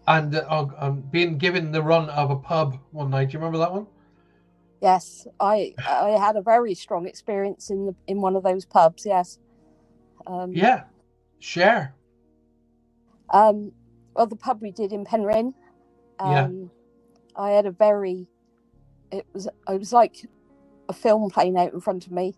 And 0.06 0.34
uh, 0.34 0.66
um, 0.76 1.02
being 1.10 1.38
given 1.38 1.72
the 1.72 1.82
run 1.82 2.10
of 2.10 2.30
a 2.30 2.36
pub 2.36 2.78
one 2.90 3.10
night. 3.10 3.30
Do 3.30 3.34
you 3.34 3.38
remember 3.38 3.58
that 3.58 3.72
one? 3.72 3.86
Yes, 4.80 5.26
I 5.40 5.74
I 5.88 6.10
had 6.10 6.36
a 6.36 6.42
very 6.42 6.74
strong 6.74 7.06
experience 7.06 7.70
in 7.70 7.86
the 7.86 7.94
in 8.06 8.20
one 8.20 8.36
of 8.36 8.42
those 8.42 8.64
pubs. 8.64 9.06
Yes. 9.06 9.38
Um, 10.26 10.52
Yeah. 10.52 10.84
Share. 11.38 11.94
Um, 13.30 13.72
well, 14.14 14.26
the 14.26 14.36
pub 14.36 14.60
we 14.62 14.70
did 14.70 14.92
in 14.92 15.04
Penryn. 15.04 15.52
Yeah. 16.20 16.44
Um, 16.44 16.70
I 17.36 17.50
had 17.50 17.66
a 17.66 17.70
very. 17.70 18.28
It 19.10 19.26
was 19.32 19.46
it 19.46 19.78
was 19.78 19.92
like 19.92 20.26
a 20.88 20.92
film 20.92 21.30
playing 21.30 21.56
out 21.56 21.72
in 21.72 21.80
front 21.80 22.06
of 22.06 22.12
me, 22.12 22.34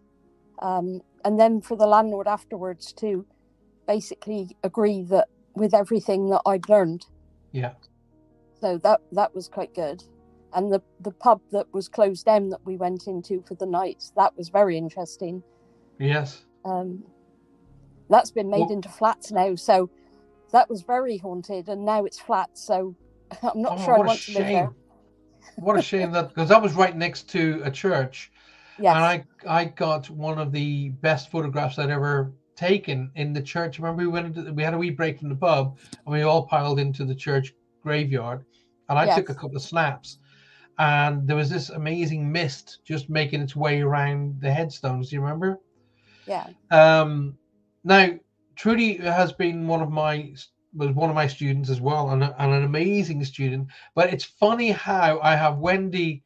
um, 0.60 1.00
and 1.24 1.38
then 1.38 1.60
for 1.60 1.76
the 1.76 1.86
landlord 1.86 2.28
afterwards 2.28 2.92
to 2.94 3.26
basically 3.86 4.56
agree 4.62 5.02
that 5.04 5.28
with 5.54 5.74
everything 5.74 6.28
that 6.30 6.42
I'd 6.46 6.68
learned. 6.68 7.06
Yeah. 7.52 7.72
So 8.60 8.78
that 8.78 9.00
that 9.12 9.34
was 9.34 9.48
quite 9.48 9.74
good. 9.74 10.02
And 10.55 10.73
the 10.73 10.81
the 11.01 11.10
pub 11.10 11.40
that 11.52 11.66
was 11.73 11.89
closed 11.89 12.24
down 12.27 12.48
that 12.51 12.64
we 12.64 12.77
went 12.77 13.06
into 13.06 13.43
for 13.47 13.55
the 13.55 13.66
night 13.66 14.05
that 14.16 14.36
was 14.36 14.48
very 14.48 14.78
interesting. 14.78 15.43
Yes. 15.98 16.44
Um, 16.64 17.02
that's 18.09 18.31
been 18.31 18.51
made 18.51 18.60
Well- 18.60 18.73
into 18.73 18.89
flats 18.89 19.31
now, 19.32 19.55
so 19.55 19.90
that 20.52 20.70
was 20.70 20.82
very 20.82 21.18
haunted, 21.18 21.68
and 21.68 21.85
now 21.85 22.05
it's 22.05 22.18
flats. 22.18 22.62
So 22.62 22.94
I'm 23.43 23.60
not 23.62 23.78
Oh, 23.78 23.85
sure 23.85 23.94
I 23.97 23.98
want 24.01 24.20
to 24.20 24.32
live 24.39 24.47
there. 24.47 24.70
What 25.56 25.78
a 25.78 25.82
shame 25.82 26.10
that 26.12 26.28
because 26.28 26.48
that 26.48 26.62
was 26.62 26.74
right 26.74 26.97
next 26.97 27.28
to 27.31 27.60
a 27.64 27.70
church, 27.70 28.31
Yes, 28.78 28.94
and 28.94 29.05
I 29.05 29.24
I 29.48 29.64
got 29.66 30.09
one 30.10 30.39
of 30.39 30.52
the 30.52 30.90
best 30.90 31.31
photographs 31.31 31.78
I'd 31.78 31.90
ever 31.90 32.32
taken 32.56 33.10
in 33.16 33.32
the 33.32 33.43
church. 33.43 33.78
Remember 33.78 34.02
we 34.02 34.09
went 34.09 34.36
into, 34.36 34.52
we 34.52 34.62
had 34.62 34.74
a 34.74 34.78
wee 34.78 34.90
break 34.90 35.18
from 35.18 35.28
the 35.28 35.36
pub 35.36 35.77
and 36.06 36.12
we 36.14 36.23
all 36.23 36.47
piled 36.47 36.78
into 36.78 37.05
the 37.05 37.14
church 37.14 37.55
graveyard, 37.82 38.44
and 38.89 38.98
I 38.98 39.14
took 39.14 39.28
a 39.28 39.35
couple 39.35 39.56
of 39.56 39.62
snaps, 39.62 40.18
and 40.78 41.27
there 41.27 41.36
was 41.36 41.51
this 41.51 41.70
amazing 41.70 42.31
mist 42.31 42.78
just 42.85 43.09
making 43.09 43.40
its 43.40 43.57
way 43.57 43.81
around 43.81 44.40
the 44.40 44.53
headstones. 44.53 45.09
Do 45.11 45.16
you 45.16 45.23
remember? 45.23 45.61
yeah, 46.27 46.47
Um, 46.70 47.39
now, 47.85 48.11
Trudy 48.57 48.97
has 48.97 49.32
been 49.32 49.66
one 49.69 49.82
of 49.82 49.90
my 49.90 50.35
was 50.74 50.90
one 50.90 51.09
of 51.09 51.16
my 51.16 51.27
students 51.27 51.70
as 51.70 51.81
well, 51.81 52.11
and, 52.11 52.23
and 52.23 52.53
an 52.53 52.65
amazing 52.65 53.24
student. 53.24 53.69
But 53.94 54.12
it's 54.12 54.24
funny 54.24 54.70
how 54.70 55.20
I 55.20 55.35
have 55.35 55.59
Wendy 55.59 56.23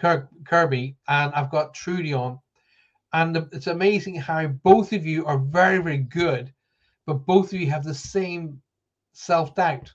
Kir- 0.00 0.28
Kirby 0.44 0.96
and 1.08 1.32
I've 1.34 1.50
got 1.50 1.74
Trudy 1.74 2.14
on, 2.14 2.38
and 3.12 3.36
it's 3.52 3.66
amazing 3.66 4.14
how 4.16 4.46
both 4.46 4.92
of 4.92 5.04
you 5.04 5.26
are 5.26 5.38
very 5.38 5.78
very 5.82 5.98
good, 5.98 6.52
but 7.06 7.26
both 7.26 7.52
of 7.52 7.60
you 7.60 7.70
have 7.70 7.84
the 7.84 7.94
same 7.94 8.62
self 9.12 9.54
doubt. 9.54 9.92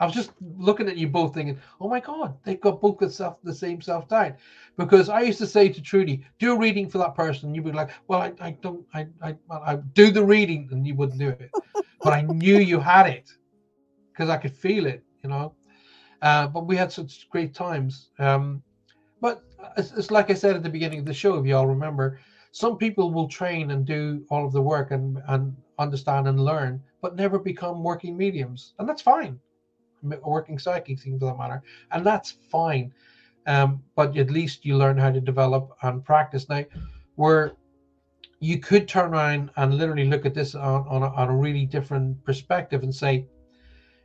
I 0.00 0.06
was 0.06 0.14
just 0.14 0.32
looking 0.40 0.88
at 0.88 0.96
you 0.96 1.08
both 1.08 1.34
thinking, 1.34 1.58
oh 1.78 1.88
my 1.88 2.00
God, 2.00 2.34
they've 2.42 2.60
got 2.60 2.80
both 2.80 2.98
the 2.98 3.10
self 3.10 3.36
the 3.44 3.54
same 3.54 3.82
self 3.82 4.08
doubt. 4.08 4.36
Because 4.78 5.10
I 5.10 5.20
used 5.20 5.38
to 5.38 5.46
say 5.46 5.68
to 5.68 5.82
Trudy, 5.82 6.24
do 6.38 6.54
a 6.54 6.58
reading 6.58 6.88
for 6.88 6.96
that 6.98 7.14
person. 7.14 7.54
You'd 7.54 7.66
be 7.66 7.72
like, 7.72 7.90
well, 8.08 8.20
I, 8.20 8.32
I 8.40 8.50
don't, 8.62 8.84
I, 8.94 9.06
I, 9.22 9.36
well, 9.46 9.62
I 9.64 9.76
do 9.76 10.10
the 10.10 10.24
reading, 10.24 10.68
and 10.72 10.86
you 10.86 10.94
wouldn't 10.94 11.18
do 11.18 11.28
it. 11.28 11.50
but 12.02 12.14
I 12.14 12.22
knew 12.22 12.58
you 12.58 12.80
had 12.80 13.06
it 13.06 13.30
because 14.12 14.30
I 14.30 14.38
could 14.38 14.56
feel 14.56 14.86
it, 14.86 15.04
you 15.22 15.28
know. 15.28 15.54
Uh, 16.22 16.46
but 16.46 16.66
we 16.66 16.76
had 16.76 16.90
such 16.90 17.28
great 17.28 17.52
times. 17.52 18.08
Um, 18.18 18.62
but 19.20 19.42
it's, 19.76 19.92
it's 19.92 20.10
like 20.10 20.30
I 20.30 20.34
said 20.34 20.56
at 20.56 20.62
the 20.62 20.70
beginning 20.70 21.00
of 21.00 21.04
the 21.04 21.14
show, 21.14 21.34
if 21.34 21.46
you 21.46 21.56
all 21.56 21.66
remember, 21.66 22.20
some 22.52 22.78
people 22.78 23.12
will 23.12 23.28
train 23.28 23.70
and 23.70 23.84
do 23.84 24.24
all 24.30 24.46
of 24.46 24.52
the 24.52 24.62
work 24.62 24.92
and, 24.92 25.22
and 25.28 25.54
understand 25.78 26.26
and 26.26 26.40
learn, 26.40 26.82
but 27.02 27.16
never 27.16 27.38
become 27.38 27.84
working 27.84 28.16
mediums. 28.16 28.74
And 28.78 28.88
that's 28.88 29.02
fine. 29.02 29.38
Working 30.02 30.58
psychics, 30.58 31.06
even 31.06 31.18
for 31.18 31.26
that 31.26 31.38
matter. 31.38 31.62
And 31.90 32.04
that's 32.04 32.30
fine. 32.50 32.92
Um, 33.46 33.82
but 33.96 34.16
at 34.16 34.30
least 34.30 34.64
you 34.64 34.76
learn 34.76 34.98
how 34.98 35.10
to 35.10 35.20
develop 35.20 35.70
and 35.82 36.04
practice. 36.04 36.48
Now, 36.48 36.64
where 37.16 37.52
you 38.40 38.58
could 38.58 38.88
turn 38.88 39.12
around 39.12 39.50
and 39.56 39.74
literally 39.74 40.06
look 40.06 40.24
at 40.24 40.34
this 40.34 40.54
on, 40.54 40.86
on, 40.88 41.02
a, 41.02 41.08
on 41.08 41.28
a 41.28 41.36
really 41.36 41.66
different 41.66 42.24
perspective 42.24 42.82
and 42.82 42.94
say, 42.94 43.26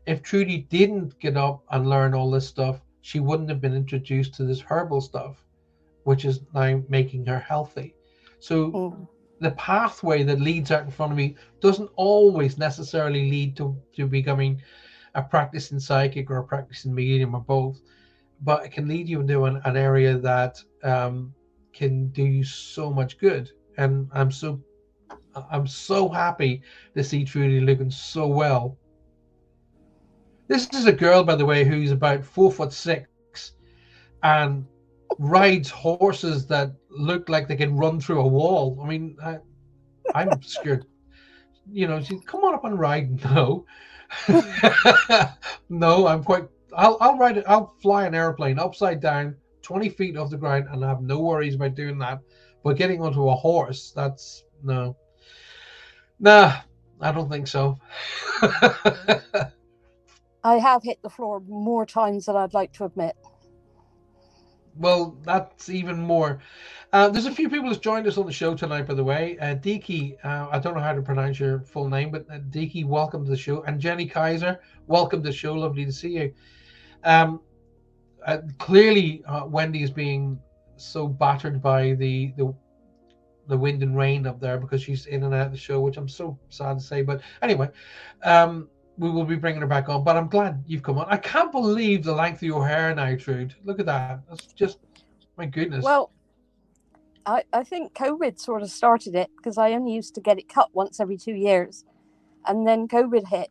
if 0.05 0.21
Trudy 0.21 0.59
didn't 0.69 1.19
get 1.19 1.37
up 1.37 1.63
and 1.71 1.89
learn 1.89 2.13
all 2.13 2.29
this 2.29 2.47
stuff, 2.47 2.81
she 3.01 3.19
wouldn't 3.19 3.49
have 3.49 3.61
been 3.61 3.75
introduced 3.75 4.33
to 4.35 4.43
this 4.43 4.59
herbal 4.61 5.01
stuff, 5.01 5.43
which 6.03 6.25
is 6.25 6.41
now 6.53 6.81
making 6.89 7.25
her 7.25 7.39
healthy. 7.39 7.93
So 8.39 8.71
Mm. 8.71 9.07
the 9.39 9.51
pathway 9.51 10.23
that 10.23 10.39
leads 10.39 10.71
out 10.71 10.85
in 10.85 10.91
front 10.91 11.11
of 11.11 11.17
me 11.17 11.35
doesn't 11.59 11.89
always 11.95 12.57
necessarily 12.57 13.29
lead 13.29 13.57
to, 13.57 13.75
to 13.95 14.05
becoming 14.05 14.61
a 15.15 15.21
practicing 15.21 15.79
psychic 15.79 16.29
or 16.29 16.37
a 16.37 16.43
practicing 16.43 16.93
medium 16.93 17.35
or 17.35 17.41
both, 17.41 17.81
but 18.41 18.65
it 18.65 18.71
can 18.71 18.87
lead 18.87 19.09
you 19.09 19.21
into 19.21 19.45
an, 19.45 19.61
an 19.65 19.75
area 19.77 20.17
that 20.17 20.61
um, 20.83 21.33
can 21.73 22.09
do 22.09 22.23
you 22.23 22.43
so 22.43 22.91
much 22.91 23.17
good. 23.17 23.51
And 23.77 24.07
I'm 24.13 24.31
so 24.31 24.61
I'm 25.51 25.67
so 25.67 26.07
happy 26.07 26.61
to 26.95 27.03
see 27.03 27.25
Trudy 27.25 27.59
looking 27.59 27.91
so 27.91 28.27
well. 28.27 28.77
This 30.47 30.69
is 30.73 30.85
a 30.85 30.93
girl, 30.93 31.23
by 31.23 31.35
the 31.35 31.45
way, 31.45 31.65
who's 31.65 31.91
about 31.91 32.23
four 32.23 32.51
foot 32.51 32.71
six, 32.71 33.53
and 34.23 34.65
rides 35.17 35.69
horses 35.69 36.45
that 36.47 36.71
look 36.89 37.29
like 37.29 37.47
they 37.47 37.55
can 37.55 37.75
run 37.75 37.99
through 37.99 38.21
a 38.21 38.27
wall. 38.27 38.79
I 38.81 38.87
mean, 38.87 39.17
I, 39.23 39.39
I'm 40.13 40.41
scared. 40.41 40.85
You 41.71 41.87
know, 41.87 42.01
she 42.01 42.19
come 42.19 42.43
on 42.43 42.53
up 42.53 42.63
and 42.63 42.79
ride. 42.79 43.23
No, 43.25 43.65
no, 45.69 46.07
I'm 46.07 46.23
quite. 46.23 46.47
I'll 46.75 46.97
I'll 46.99 47.17
ride 47.17 47.37
it. 47.37 47.45
I'll 47.47 47.73
fly 47.81 48.05
an 48.05 48.15
airplane 48.15 48.59
upside 48.59 48.99
down, 48.99 49.35
twenty 49.61 49.89
feet 49.89 50.17
off 50.17 50.29
the 50.29 50.37
ground, 50.37 50.67
and 50.71 50.83
I 50.83 50.89
have 50.89 51.01
no 51.01 51.19
worries 51.19 51.55
about 51.55 51.75
doing 51.75 51.97
that. 51.99 52.19
But 52.63 52.77
getting 52.77 53.01
onto 53.01 53.29
a 53.29 53.35
horse, 53.35 53.91
that's 53.95 54.43
no. 54.63 54.95
Nah, 56.19 56.57
I 57.01 57.11
don't 57.11 57.29
think 57.29 57.47
so. 57.47 57.77
I 60.43 60.57
have 60.59 60.83
hit 60.83 61.01
the 61.01 61.09
floor 61.09 61.41
more 61.47 61.85
times 61.85 62.25
than 62.25 62.35
I'd 62.35 62.53
like 62.53 62.71
to 62.73 62.85
admit. 62.85 63.15
Well, 64.77 65.17
that's 65.23 65.69
even 65.69 65.99
more. 65.99 66.39
Uh, 66.91 67.09
there's 67.09 67.25
a 67.25 67.31
few 67.31 67.49
people 67.49 67.69
who's 67.69 67.77
joined 67.77 68.07
us 68.07 68.17
on 68.17 68.25
the 68.25 68.31
show 68.31 68.55
tonight, 68.55 68.87
by 68.87 68.93
the 68.93 69.03
way. 69.03 69.37
Uh, 69.39 69.55
Diki, 69.55 70.17
uh, 70.23 70.47
I 70.51 70.59
don't 70.59 70.75
know 70.75 70.81
how 70.81 70.93
to 70.93 71.01
pronounce 71.01 71.39
your 71.39 71.61
full 71.61 71.89
name, 71.89 72.11
but 72.11 72.25
uh, 72.29 72.39
Diki, 72.49 72.85
welcome 72.85 73.23
to 73.23 73.29
the 73.29 73.37
show. 73.37 73.63
And 73.63 73.79
Jenny 73.79 74.05
Kaiser, 74.05 74.59
welcome 74.87 75.21
to 75.23 75.29
the 75.29 75.35
show. 75.35 75.53
Lovely 75.53 75.85
to 75.85 75.91
see 75.91 76.17
you. 76.17 76.33
Um, 77.03 77.41
uh, 78.25 78.39
clearly, 78.59 79.23
uh, 79.27 79.45
Wendy 79.45 79.83
is 79.83 79.91
being 79.91 80.39
so 80.77 81.07
battered 81.07 81.61
by 81.61 81.93
the, 81.93 82.33
the 82.37 82.53
the 83.47 83.57
wind 83.57 83.83
and 83.83 83.95
rain 83.95 84.25
up 84.25 84.39
there 84.39 84.57
because 84.57 84.81
she's 84.81 85.05
in 85.05 85.23
and 85.23 85.33
out 85.33 85.47
of 85.47 85.51
the 85.51 85.57
show, 85.57 85.79
which 85.79 85.97
I'm 85.97 86.09
so 86.09 86.37
sad 86.49 86.79
to 86.79 86.83
say. 86.83 87.01
But 87.01 87.21
anyway, 87.41 87.69
um, 88.23 88.69
we 88.97 89.09
will 89.09 89.25
be 89.25 89.35
bringing 89.35 89.61
her 89.61 89.67
back 89.67 89.89
on. 89.89 90.03
But 90.03 90.17
I'm 90.17 90.27
glad 90.27 90.63
you've 90.67 90.83
come 90.83 90.97
on. 90.97 91.07
I 91.09 91.17
can't 91.17 91.51
believe 91.51 92.03
the 92.03 92.13
length 92.13 92.37
of 92.37 92.43
your 92.43 92.67
hair 92.67 92.93
now, 92.95 93.15
Trude. 93.15 93.55
Look 93.63 93.79
at 93.79 93.85
that. 93.85 94.21
That's 94.29 94.47
just 94.53 94.79
my 95.37 95.45
goodness. 95.45 95.83
Well, 95.83 96.11
I, 97.25 97.43
I 97.51 97.63
think 97.63 97.93
COVID 97.93 98.39
sort 98.39 98.61
of 98.61 98.69
started 98.69 99.15
it 99.15 99.29
because 99.35 99.57
I 99.57 99.71
only 99.73 99.93
used 99.93 100.15
to 100.15 100.21
get 100.21 100.37
it 100.37 100.47
cut 100.47 100.69
once 100.73 100.99
every 100.99 101.17
two 101.17 101.33
years. 101.33 101.85
And 102.45 102.67
then 102.67 102.87
COVID 102.87 103.27
hit. 103.27 103.49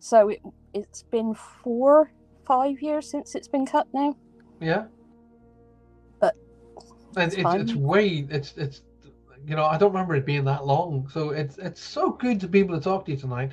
So 0.00 0.30
it, 0.30 0.40
it's 0.74 1.04
been 1.04 1.34
four, 1.34 2.10
five 2.44 2.82
years 2.82 3.08
since 3.08 3.34
it's 3.34 3.48
been 3.48 3.64
cut 3.64 3.86
now. 3.94 4.16
Yeah. 4.60 4.86
But 6.20 6.34
it's, 7.16 7.36
it's, 7.36 7.54
it's 7.54 7.74
way, 7.74 8.26
it's, 8.28 8.54
it's, 8.56 8.82
you 9.46 9.54
know, 9.54 9.64
I 9.64 9.78
don't 9.78 9.92
remember 9.92 10.16
it 10.16 10.26
being 10.26 10.44
that 10.44 10.66
long. 10.66 11.08
So 11.08 11.30
it's, 11.30 11.58
it's 11.58 11.80
so 11.80 12.10
good 12.10 12.40
to 12.40 12.48
be 12.48 12.58
able 12.58 12.76
to 12.76 12.82
talk 12.82 13.04
to 13.06 13.12
you 13.12 13.16
tonight. 13.16 13.52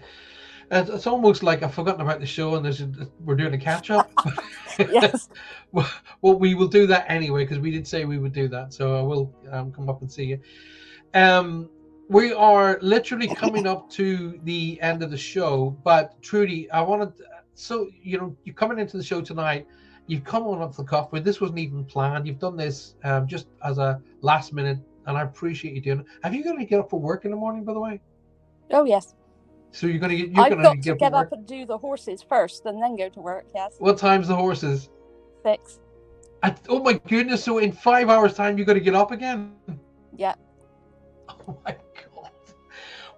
It's, 0.72 0.90
it's 0.90 1.08
almost 1.08 1.44
like 1.44 1.64
I've 1.64 1.74
forgotten 1.74 2.02
about 2.02 2.20
the 2.20 2.26
show 2.26 2.56
and 2.56 2.64
there's 2.64 2.82
a, 2.82 2.90
we're 3.24 3.36
doing 3.36 3.54
a 3.54 3.58
catch 3.58 3.90
up. 3.90 4.12
yes. 4.80 5.30
well, 5.72 5.90
we 6.22 6.54
will 6.54 6.68
do 6.68 6.86
that 6.88 7.06
anyway 7.10 7.44
because 7.44 7.60
we 7.60 7.72
did 7.72 7.88
say 7.88 8.06
we 8.06 8.18
would 8.18 8.34
do 8.34 8.48
that. 8.50 8.74
So 8.74 8.98
I 8.98 9.02
will 9.02 9.34
um, 9.52 9.72
come 9.72 9.90
up 9.90 10.02
and 10.02 10.12
see 10.12 10.26
you. 10.26 10.40
Um, 11.14 11.70
we 12.08 12.34
are 12.34 12.80
literally 12.82 13.28
coming 13.28 13.68
up 13.68 13.90
to 13.92 14.40
the 14.44 14.80
end 14.82 15.04
of 15.04 15.12
the 15.12 15.18
show, 15.18 15.78
but 15.84 16.20
Trudy, 16.22 16.70
I 16.72 16.82
wanted 16.82 17.14
so 17.54 17.90
you 18.02 18.18
know 18.18 18.36
you're 18.46 18.56
coming 18.56 18.80
into 18.80 18.98
the 18.98 19.04
show 19.04 19.22
tonight. 19.22 19.68
You've 20.08 20.24
come 20.24 20.44
on 20.48 20.60
off 20.60 20.76
the 20.76 20.84
cuff, 20.84 21.12
but 21.12 21.24
this 21.24 21.40
wasn't 21.40 21.60
even 21.60 21.86
planned. 21.86 22.26
You've 22.26 22.40
done 22.40 22.58
this 22.58 22.96
um, 23.04 23.28
just 23.28 23.48
as 23.64 23.78
a 23.78 24.02
last 24.22 24.54
minute, 24.54 24.80
and 25.06 25.18
I 25.18 25.22
appreciate 25.22 25.76
you 25.76 25.82
doing 25.82 26.00
it. 26.00 26.06
Have 26.24 26.34
you 26.34 26.44
got 26.44 26.54
to 26.54 26.66
get 26.66 26.80
up 26.80 26.90
for 26.90 27.00
work 27.00 27.26
in 27.26 27.32
the 27.32 27.38
morning, 27.38 27.64
by 27.64 27.74
the 27.74 27.80
way? 27.80 28.02
Oh 28.72 28.86
yes. 28.86 29.14
So 29.72 29.88
you're 29.88 30.00
gonna 30.00 30.16
get. 30.16 30.32
You're 30.32 30.42
I've 30.46 30.50
gonna 30.52 30.64
got 30.64 30.76
get 30.82 30.92
to 30.94 30.98
get 30.98 31.12
work. 31.14 31.28
up 31.28 31.34
and 31.34 31.46
do 31.46 31.66
the 31.66 31.78
horses 31.78 32.24
first, 32.24 32.66
and 32.66 32.82
then 32.82 32.96
go 32.96 33.10
to 33.10 33.20
work. 33.20 33.46
Yes. 33.54 33.76
What 33.80 33.98
time's 33.98 34.28
the 34.28 34.36
horses? 34.36 34.90
Six. 35.46 35.80
I, 36.42 36.56
oh 36.70 36.82
my 36.82 36.94
goodness! 37.08 37.44
So 37.44 37.60
in 37.60 37.72
five 37.72 38.10
hours' 38.10 38.34
time, 38.34 38.58
you 38.58 38.66
got 38.66 38.74
to 38.74 38.80
get 38.80 38.96
up 38.96 39.12
again. 39.12 39.56
Yeah. 40.16 40.36
Oh 41.48 41.58
my 41.64 41.76
god. 42.16 42.32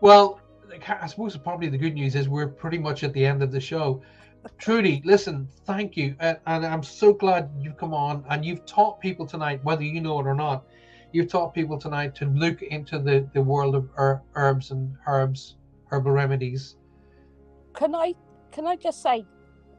Well, 0.01 0.39
I 0.87 1.07
suppose 1.07 1.35
probably 1.37 1.67
the 1.69 1.77
good 1.77 1.93
news 1.93 2.15
is 2.15 2.27
we're 2.29 2.47
pretty 2.47 2.77
much 2.77 3.03
at 3.03 3.13
the 3.13 3.25
end 3.25 3.41
of 3.41 3.51
the 3.51 3.59
show. 3.59 4.01
Trudy, 4.57 5.01
listen, 5.05 5.47
thank 5.65 5.95
you, 5.95 6.15
and, 6.19 6.37
and 6.47 6.65
I'm 6.65 6.83
so 6.83 7.13
glad 7.13 7.49
you've 7.59 7.77
come 7.77 7.93
on 7.93 8.23
and 8.29 8.43
you've 8.43 8.65
taught 8.65 8.99
people 8.99 9.25
tonight, 9.25 9.63
whether 9.63 9.83
you 9.83 10.01
know 10.01 10.19
it 10.19 10.25
or 10.27 10.33
not. 10.33 10.65
You've 11.13 11.29
taught 11.29 11.53
people 11.53 11.77
tonight 11.77 12.15
to 12.15 12.25
look 12.25 12.61
into 12.61 12.99
the 12.99 13.27
the 13.33 13.41
world 13.41 13.75
of 13.75 13.89
her- 13.95 14.21
herbs 14.35 14.71
and 14.71 14.93
herbs, 15.07 15.55
herbal 15.91 16.11
remedies. 16.11 16.75
Can 17.73 17.95
I 17.95 18.13
can 18.51 18.67
I 18.67 18.75
just 18.75 19.01
say, 19.01 19.25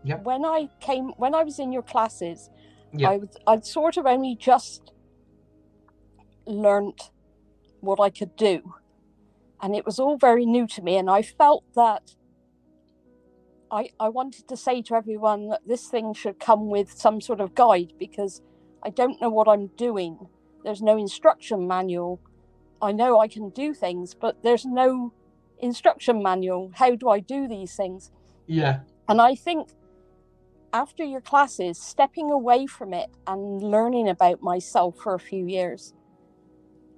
Yeah. 0.05 0.17
when 0.23 0.45
I 0.45 0.69
came 0.81 1.09
when 1.17 1.35
I 1.35 1.43
was 1.43 1.59
in 1.59 1.73
your 1.73 1.83
classes, 1.83 2.51
Yeah. 2.93 3.11
I 3.11 3.17
was 3.19 3.37
I'd 3.47 3.67
sort 3.67 3.97
of 3.97 4.07
only 4.07 4.37
just 4.37 4.93
learnt 6.47 7.11
what 7.81 8.01
I 8.01 8.11
could 8.11 8.37
do, 8.37 8.75
and 9.61 9.75
it 9.75 9.85
was 9.85 9.99
all 9.99 10.17
very 10.17 10.47
new 10.47 10.67
to 10.69 10.83
me, 10.83 10.97
and 10.97 11.11
I 11.11 11.23
felt 11.23 11.65
that. 11.75 12.15
I, 13.75 13.89
I 13.99 14.11
wanted 14.11 14.49
to 14.49 14.57
say 14.57 14.83
to 14.83 14.95
everyone 14.95 15.49
that 15.49 15.67
this 15.67 15.87
thing 15.89 16.13
should 16.13 16.39
come 16.39 16.69
with 16.69 16.93
some 16.93 17.23
sort 17.23 17.41
of 17.41 17.55
guide 17.55 17.95
because 17.99 18.43
I 18.83 18.91
don't 18.91 19.19
know 19.19 19.31
what 19.31 19.49
I'm 19.49 19.69
doing. 19.79 20.27
There's 20.63 20.83
no 20.83 20.99
instruction 20.99 21.67
manual. 21.67 22.21
I 22.83 22.93
know 22.93 23.19
I 23.19 23.29
can 23.29 23.49
do 23.49 23.73
things, 23.73 24.13
but 24.15 24.43
there's 24.43 24.67
no 24.67 25.15
instruction 25.63 26.23
manual. 26.23 26.73
How 26.75 26.95
do 26.95 27.09
I 27.09 27.21
do 27.21 27.49
these 27.49 27.75
things? 27.75 28.11
Yeah, 28.47 28.81
And 29.09 29.21
I 29.21 29.35
think 29.35 29.69
after 30.73 31.05
your 31.05 31.21
classes, 31.21 31.81
stepping 31.81 32.31
away 32.31 32.67
from 32.67 32.93
it 32.93 33.11
and 33.27 33.63
learning 33.63 34.09
about 34.09 34.43
myself 34.43 34.97
for 34.97 35.15
a 35.15 35.21
few 35.21 35.47
years, 35.47 35.95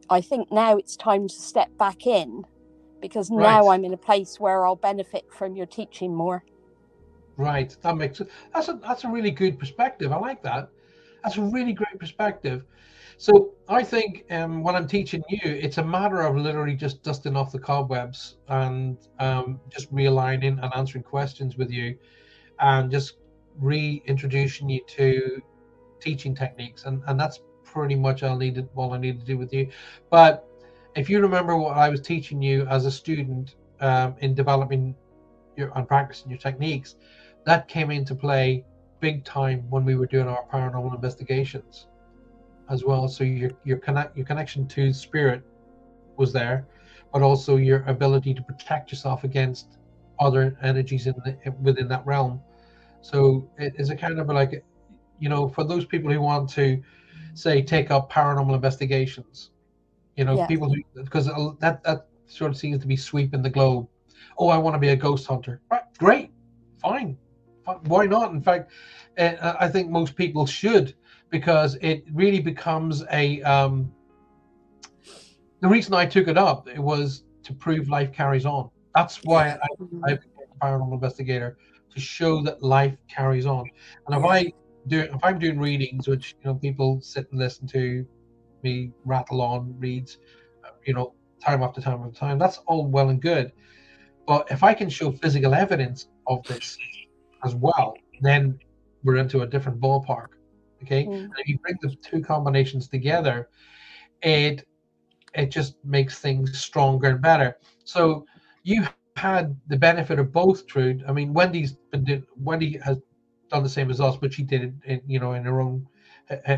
I 0.08 0.20
think 0.20 0.50
now 0.52 0.76
it's 0.76 0.96
time 0.96 1.28
to 1.28 1.34
step 1.34 1.76
back 1.78 2.06
in 2.06 2.44
because 3.00 3.30
now 3.30 3.68
I'm 3.68 3.84
in 3.84 3.92
a 3.92 3.98
place 3.98 4.40
where 4.40 4.64
I'll 4.66 4.76
benefit 4.76 5.24
from 5.30 5.56
your 5.56 5.66
teaching 5.66 6.14
more. 6.14 6.44
right. 7.36 7.76
That 7.82 7.96
makes. 7.96 8.22
That's 8.54 8.68
a 8.68 8.74
that's 8.74 9.04
a 9.04 9.08
really 9.08 9.30
good 9.30 9.58
perspective. 9.58 10.12
I 10.12 10.16
like 10.16 10.42
that. 10.42 10.70
That's 11.22 11.36
a 11.36 11.42
really 11.42 11.72
great 11.72 11.98
perspective. 11.98 12.64
So 13.24 13.54
I 13.70 13.82
think 13.82 14.26
um, 14.30 14.62
when 14.62 14.76
I'm 14.76 14.86
teaching 14.86 15.22
you, 15.30 15.40
it's 15.44 15.78
a 15.78 15.82
matter 15.82 16.20
of 16.20 16.36
literally 16.36 16.74
just 16.74 17.02
dusting 17.02 17.36
off 17.36 17.52
the 17.52 17.58
cobwebs 17.58 18.36
and 18.48 18.98
um, 19.18 19.60
just 19.70 19.90
realigning 19.90 20.62
and 20.62 20.70
answering 20.76 21.04
questions 21.04 21.56
with 21.56 21.70
you, 21.70 21.96
and 22.60 22.90
just 22.90 23.14
reintroducing 23.58 24.68
you 24.68 24.82
to 24.88 25.42
teaching 26.00 26.34
techniques, 26.34 26.84
and 26.84 27.02
and 27.06 27.18
that's 27.18 27.40
pretty 27.62 27.94
much 27.94 28.22
all 28.22 28.36
needed 28.36 28.68
all 28.74 28.92
I 28.92 28.98
need 28.98 29.18
to 29.20 29.24
do 29.24 29.38
with 29.38 29.54
you. 29.54 29.70
But 30.10 30.46
if 30.94 31.08
you 31.08 31.18
remember 31.20 31.56
what 31.56 31.78
I 31.78 31.88
was 31.88 32.02
teaching 32.02 32.42
you 32.42 32.66
as 32.66 32.84
a 32.84 32.90
student 32.90 33.54
um, 33.80 34.16
in 34.18 34.34
developing 34.34 34.94
your 35.56 35.72
and 35.78 35.88
practicing 35.88 36.28
your 36.28 36.40
techniques, 36.40 36.96
that 37.46 37.68
came 37.68 37.90
into 37.90 38.14
play 38.14 38.66
big 39.00 39.24
time 39.24 39.64
when 39.70 39.86
we 39.86 39.94
were 39.94 40.06
doing 40.06 40.28
our 40.28 40.44
paranormal 40.52 40.94
investigations 40.94 41.86
as 42.70 42.84
well. 42.84 43.08
So 43.08 43.24
your 43.24 43.50
your 43.64 43.78
connect 43.78 44.16
your 44.16 44.26
connection 44.26 44.66
to 44.68 44.92
spirit 44.92 45.42
was 46.16 46.32
there, 46.32 46.66
but 47.12 47.22
also 47.22 47.56
your 47.56 47.84
ability 47.86 48.34
to 48.34 48.42
protect 48.42 48.90
yourself 48.92 49.24
against 49.24 49.66
other 50.20 50.56
energies 50.62 51.06
in 51.06 51.14
the, 51.24 51.36
within 51.62 51.88
that 51.88 52.06
realm. 52.06 52.40
So 53.02 53.48
it 53.58 53.74
is 53.78 53.90
a 53.90 53.96
kind 53.96 54.18
of 54.20 54.28
like, 54.28 54.64
you 55.18 55.28
know, 55.28 55.48
for 55.48 55.64
those 55.64 55.84
people 55.84 56.10
who 56.12 56.20
want 56.20 56.48
to, 56.50 56.82
say, 57.34 57.62
take 57.62 57.90
up 57.90 58.10
paranormal 58.10 58.54
investigations, 58.54 59.50
you 60.16 60.24
know, 60.24 60.38
Yes. 60.38 60.48
people 60.48 60.68
who 60.68 61.02
because 61.02 61.26
that 61.60 61.82
that 61.84 62.06
sort 62.26 62.50
of 62.50 62.56
seems 62.56 62.80
to 62.80 62.86
be 62.86 62.96
sweeping 62.96 63.42
the 63.42 63.50
globe. 63.50 63.86
Oh, 64.38 64.48
I 64.48 64.58
want 64.58 64.74
to 64.74 64.78
be 64.80 64.88
a 64.90 64.96
ghost 64.96 65.26
hunter. 65.26 65.60
Right, 65.70 65.82
great, 65.98 66.30
fine, 66.80 67.16
Fi- 67.64 67.78
why 67.86 68.06
not? 68.06 68.32
In 68.32 68.40
fact, 68.40 68.70
uh, 69.18 69.54
I 69.60 69.68
think 69.68 69.90
most 69.90 70.16
people 70.16 70.46
should 70.46 70.94
because 71.34 71.74
it 71.80 72.04
really 72.12 72.38
becomes 72.38 73.02
a. 73.10 73.42
Um, 73.42 73.92
the 75.62 75.66
reason 75.66 75.92
I 75.92 76.06
took 76.06 76.28
it 76.28 76.38
up 76.38 76.68
it 76.68 76.78
was 76.78 77.24
to 77.42 77.52
prove 77.52 77.88
life 77.88 78.12
carries 78.12 78.46
on. 78.46 78.70
That's 78.94 79.16
why 79.24 79.48
I, 79.48 79.66
I 80.06 80.12
became 80.14 80.46
a 80.52 80.64
paranormal 80.64 80.92
investigator 80.92 81.58
to 81.92 82.00
show 82.00 82.40
that 82.42 82.62
life 82.62 82.96
carries 83.08 83.46
on. 83.46 83.64
And 84.06 84.16
if 84.16 84.24
I 84.24 84.52
do, 84.86 85.00
if 85.00 85.24
I'm 85.24 85.40
doing 85.40 85.58
readings, 85.58 86.06
which 86.06 86.36
you 86.38 86.52
know 86.52 86.54
people 86.54 87.00
sit 87.00 87.26
and 87.32 87.40
listen 87.40 87.66
to 87.78 88.06
me 88.62 88.92
rattle 89.04 89.42
on 89.42 89.74
reads, 89.76 90.18
you 90.86 90.94
know, 90.94 91.14
time 91.44 91.64
after 91.64 91.80
time 91.80 92.00
after 92.00 92.16
time, 92.16 92.38
that's 92.38 92.58
all 92.68 92.86
well 92.86 93.08
and 93.08 93.20
good. 93.20 93.50
But 94.24 94.46
if 94.52 94.62
I 94.62 94.72
can 94.72 94.88
show 94.88 95.10
physical 95.10 95.52
evidence 95.52 96.06
of 96.28 96.44
this 96.44 96.78
as 97.44 97.56
well, 97.56 97.96
then 98.20 98.60
we're 99.02 99.16
into 99.16 99.42
a 99.42 99.46
different 99.48 99.80
ballpark. 99.80 100.28
Okay, 100.84 101.04
Mm. 101.06 101.24
and 101.24 101.38
if 101.38 101.48
you 101.48 101.58
bring 101.58 101.76
the 101.82 101.94
two 102.10 102.22
combinations 102.22 102.88
together, 102.88 103.48
it 104.22 104.64
it 105.34 105.50
just 105.50 105.74
makes 105.84 106.20
things 106.20 106.58
stronger 106.58 107.08
and 107.08 107.22
better. 107.22 107.56
So 107.84 108.24
you 108.64 108.84
had 108.84 109.56
the 109.68 109.76
benefit 109.76 110.18
of 110.18 110.32
both, 110.32 110.66
Trude. 110.66 111.04
I 111.08 111.12
mean, 111.12 111.32
Wendy's 111.34 111.76
been 111.92 112.04
doing, 112.04 112.24
Wendy 112.36 112.78
has 112.84 112.98
done 113.50 113.62
the 113.62 113.68
same 113.68 113.90
as 113.90 114.00
us, 114.00 114.16
but 114.16 114.32
she 114.32 114.42
did 114.42 114.62
it, 114.62 114.72
in, 114.86 115.00
you 115.06 115.18
know, 115.20 115.32
in 115.32 115.44
her 115.44 115.60
own 115.60 115.86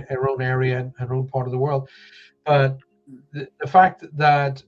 her 0.08 0.28
own 0.28 0.42
area 0.42 0.78
and 0.78 0.92
her 0.98 1.14
own 1.14 1.28
part 1.28 1.46
of 1.46 1.52
the 1.52 1.58
world. 1.58 1.88
But 2.44 2.78
the, 3.32 3.48
the 3.60 3.66
fact 3.66 4.04
that, 4.16 4.62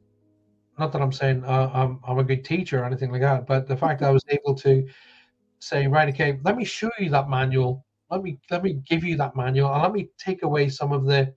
not 0.79 0.93
that 0.93 1.03
I'm 1.03 1.13
saying 1.13 1.45
uh, 1.45 1.71
I'm, 1.75 2.01
I'm 2.07 2.19
a 2.19 2.25
good 2.25 2.45
teacher 2.45 2.81
or 2.83 2.85
anything 2.87 3.11
like 3.13 3.23
that, 3.23 3.47
but 3.47 3.67
the 3.69 3.77
fact 3.77 4.01
that 4.01 4.09
I 4.09 4.13
was 4.13 4.25
able 4.29 4.55
to 4.57 4.87
say, 5.61 5.87
right, 5.87 6.09
okay, 6.09 6.39
let 6.45 6.57
me 6.57 6.65
show 6.65 6.91
you 6.99 7.11
that 7.11 7.29
manual. 7.31 7.85
Let 8.11 8.23
me 8.23 8.39
let 8.51 8.63
me 8.63 8.81
give 8.89 9.05
you 9.05 9.17
that 9.17 9.37
manual, 9.37 9.73
and 9.73 9.83
let 9.83 9.93
me 9.93 10.09
take 10.19 10.43
away 10.43 10.69
some 10.69 10.93
of 10.93 11.05
the, 11.05 11.35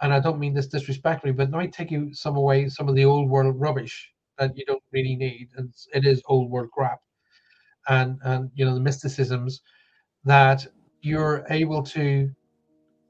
and 0.00 0.12
I 0.12 0.20
don't 0.20 0.40
mean 0.40 0.54
this 0.54 0.66
disrespectfully, 0.66 1.32
but 1.32 1.50
let 1.50 1.60
me 1.60 1.68
take 1.68 1.90
you 1.90 2.12
some 2.12 2.36
away 2.36 2.68
some 2.68 2.88
of 2.88 2.94
the 2.94 3.04
old 3.04 3.28
world 3.28 3.54
rubbish 3.58 4.10
that 4.38 4.56
you 4.56 4.64
don't 4.64 4.82
really 4.92 5.16
need, 5.16 5.48
and 5.56 5.72
it 5.94 6.04
is 6.04 6.22
old 6.26 6.50
world 6.50 6.70
crap, 6.72 7.00
and 7.88 8.18
and 8.24 8.50
you 8.54 8.64
know 8.64 8.74
the 8.74 8.80
mysticisms 8.80 9.62
that 10.24 10.66
you're 11.00 11.44
able 11.50 11.82
to 11.82 12.30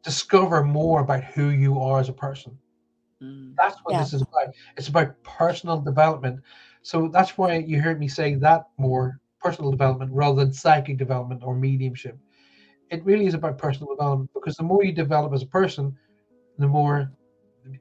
discover 0.03 0.63
more 0.63 1.01
about 1.01 1.25
who 1.25 1.49
you 1.49 1.79
are 1.81 2.01
as 2.01 2.09
a 2.09 2.13
person. 2.13 2.57
Mm. 3.23 3.55
That's 3.57 3.77
what 3.83 3.95
yeah. 3.95 4.01
this 4.01 4.13
is 4.13 4.23
about. 4.23 4.55
It's 4.77 4.89
about 4.89 5.23
personal 5.23 5.81
development. 5.81 6.41
So 6.83 7.09
that's 7.09 7.37
why 7.37 7.57
you 7.57 7.81
heard 7.81 7.99
me 7.99 8.09
say 8.09 8.35
that 8.35 8.69
more 8.79 9.21
personal 9.41 9.71
development 9.71 10.13
rather 10.13 10.37
than 10.37 10.53
psychic 10.53 10.99
development 10.99 11.43
or 11.45 11.55
mediumship. 11.55 12.19
It 12.91 13.05
really 13.05 13.27
is 13.27 13.35
about 13.35 13.59
personal 13.59 13.95
development 13.95 14.31
because 14.35 14.57
the 14.57 14.63
more 14.63 14.85
you 14.85 14.93
develop 14.93 15.33
as 15.33 15.43
a 15.43 15.47
person, 15.47 15.97
the 16.59 16.69
more 16.69 17.11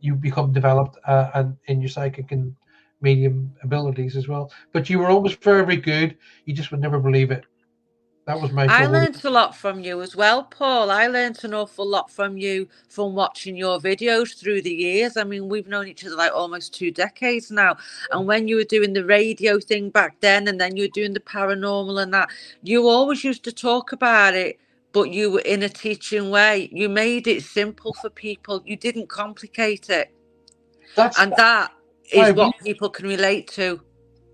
you 0.02 0.16
become 0.16 0.52
developed 0.52 0.98
uh, 1.08 1.32
and 1.34 1.56
in 1.66 1.82
your 1.82 1.90
psychic 1.90 2.32
and 2.32 2.56
medium 3.02 3.54
abilities 3.64 4.18
as 4.18 4.28
well. 4.28 4.52
But 4.74 4.90
you 4.90 5.00
were 5.00 5.10
always 5.10 5.36
very, 5.36 5.66
very 5.66 5.78
good. 5.78 6.18
You 6.46 6.54
just 6.54 6.72
would 6.72 6.82
never 6.82 7.00
believe 7.00 7.32
it. 7.32 7.46
That 8.26 8.42
was 8.42 8.52
my. 8.52 8.66
I 8.68 8.86
learned 8.88 9.24
a 9.24 9.30
lot 9.30 9.56
from 9.56 9.80
you 9.80 10.02
as 10.02 10.14
well, 10.14 10.44
Paul. 10.44 10.92
I 10.92 11.08
learned 11.08 11.42
an 11.46 11.54
awful 11.54 11.88
lot 11.88 12.12
from 12.12 12.38
you 12.38 12.68
from 12.90 13.16
watching 13.16 13.56
your 13.56 13.80
videos 13.80 14.38
through 14.38 14.64
the 14.64 14.74
years. 14.74 15.16
I 15.16 15.24
mean, 15.24 15.48
we've 15.48 15.70
known 15.70 15.88
each 15.88 16.06
other 16.06 16.18
like 16.18 16.34
almost 16.34 16.74
two 16.74 16.92
decades 16.92 17.50
now. 17.52 17.78
And 18.12 18.28
when 18.28 18.50
you 18.50 18.58
were 18.58 18.66
doing 18.66 18.92
the 18.92 19.06
radio 19.06 19.62
thing 19.62 19.90
back 19.90 20.20
then, 20.20 20.50
and 20.50 20.60
then 20.60 20.76
you 20.76 20.84
were 20.84 20.90
doing 20.90 21.14
the 21.14 21.22
paranormal 21.22 22.04
and 22.04 22.14
that, 22.14 22.28
you 22.64 22.90
always 22.90 23.24
used 23.24 23.46
to 23.46 23.54
talk 23.54 23.94
about 23.94 24.34
it, 24.36 24.60
but 24.92 25.12
you 25.12 25.32
were 25.32 25.42
in 25.42 25.64
a 25.64 25.70
teaching 25.70 26.30
way. 26.30 26.70
You 26.72 26.90
made 26.90 27.28
it 27.28 27.44
simple 27.44 27.94
for 27.94 28.10
people. 28.10 28.62
You 28.66 28.76
didn't 28.76 29.10
complicate 29.10 29.90
it. 29.90 30.14
That's 30.96 31.20
and 31.20 31.34
that 31.38 31.72
is 32.12 32.34
what 32.34 32.58
people 32.64 32.90
can 32.90 33.08
relate 33.08 33.48
to. 33.50 33.82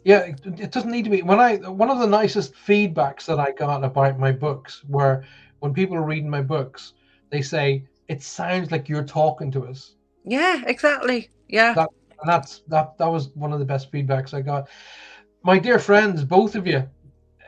Yeah, 0.04 0.20
it, 0.20 0.72
doesn't 0.72 0.92
need 0.92 1.06
to 1.06 1.10
be. 1.10 1.22
When 1.22 1.40
I 1.40 1.58
one 1.58 1.90
of 1.90 2.00
the 2.00 2.08
nicest 2.08 2.54
feedbacks 2.56 3.26
that 3.26 3.40
I 3.40 3.52
got 3.52 3.84
about 3.84 4.20
my 4.20 4.32
books 4.32 4.84
were 4.88 5.24
when 5.60 5.74
people 5.74 5.96
are 5.96 6.04
reading 6.04 6.30
my 6.30 6.42
books, 6.42 6.94
they 7.30 7.42
say 7.42 7.86
it 8.10 8.22
sounds 8.22 8.72
like 8.72 8.90
you're 8.90 9.06
talking 9.06 9.50
to 9.52 9.66
us. 9.66 9.96
Yeah, 10.26 10.62
exactly. 10.68 11.30
Yeah. 11.48 11.74
That, 11.74 11.90
and 12.22 12.30
that's 12.30 12.64
that 12.68 12.98
that 12.98 13.08
was 13.08 13.30
one 13.30 13.54
of 13.54 13.60
the 13.60 13.66
best 13.66 13.92
feedbacks 13.92 14.34
I 14.34 14.42
got. 14.42 14.68
My 15.42 15.58
dear 15.58 15.80
friends, 15.80 16.24
both 16.24 16.56
of 16.56 16.68
you, 16.68 16.88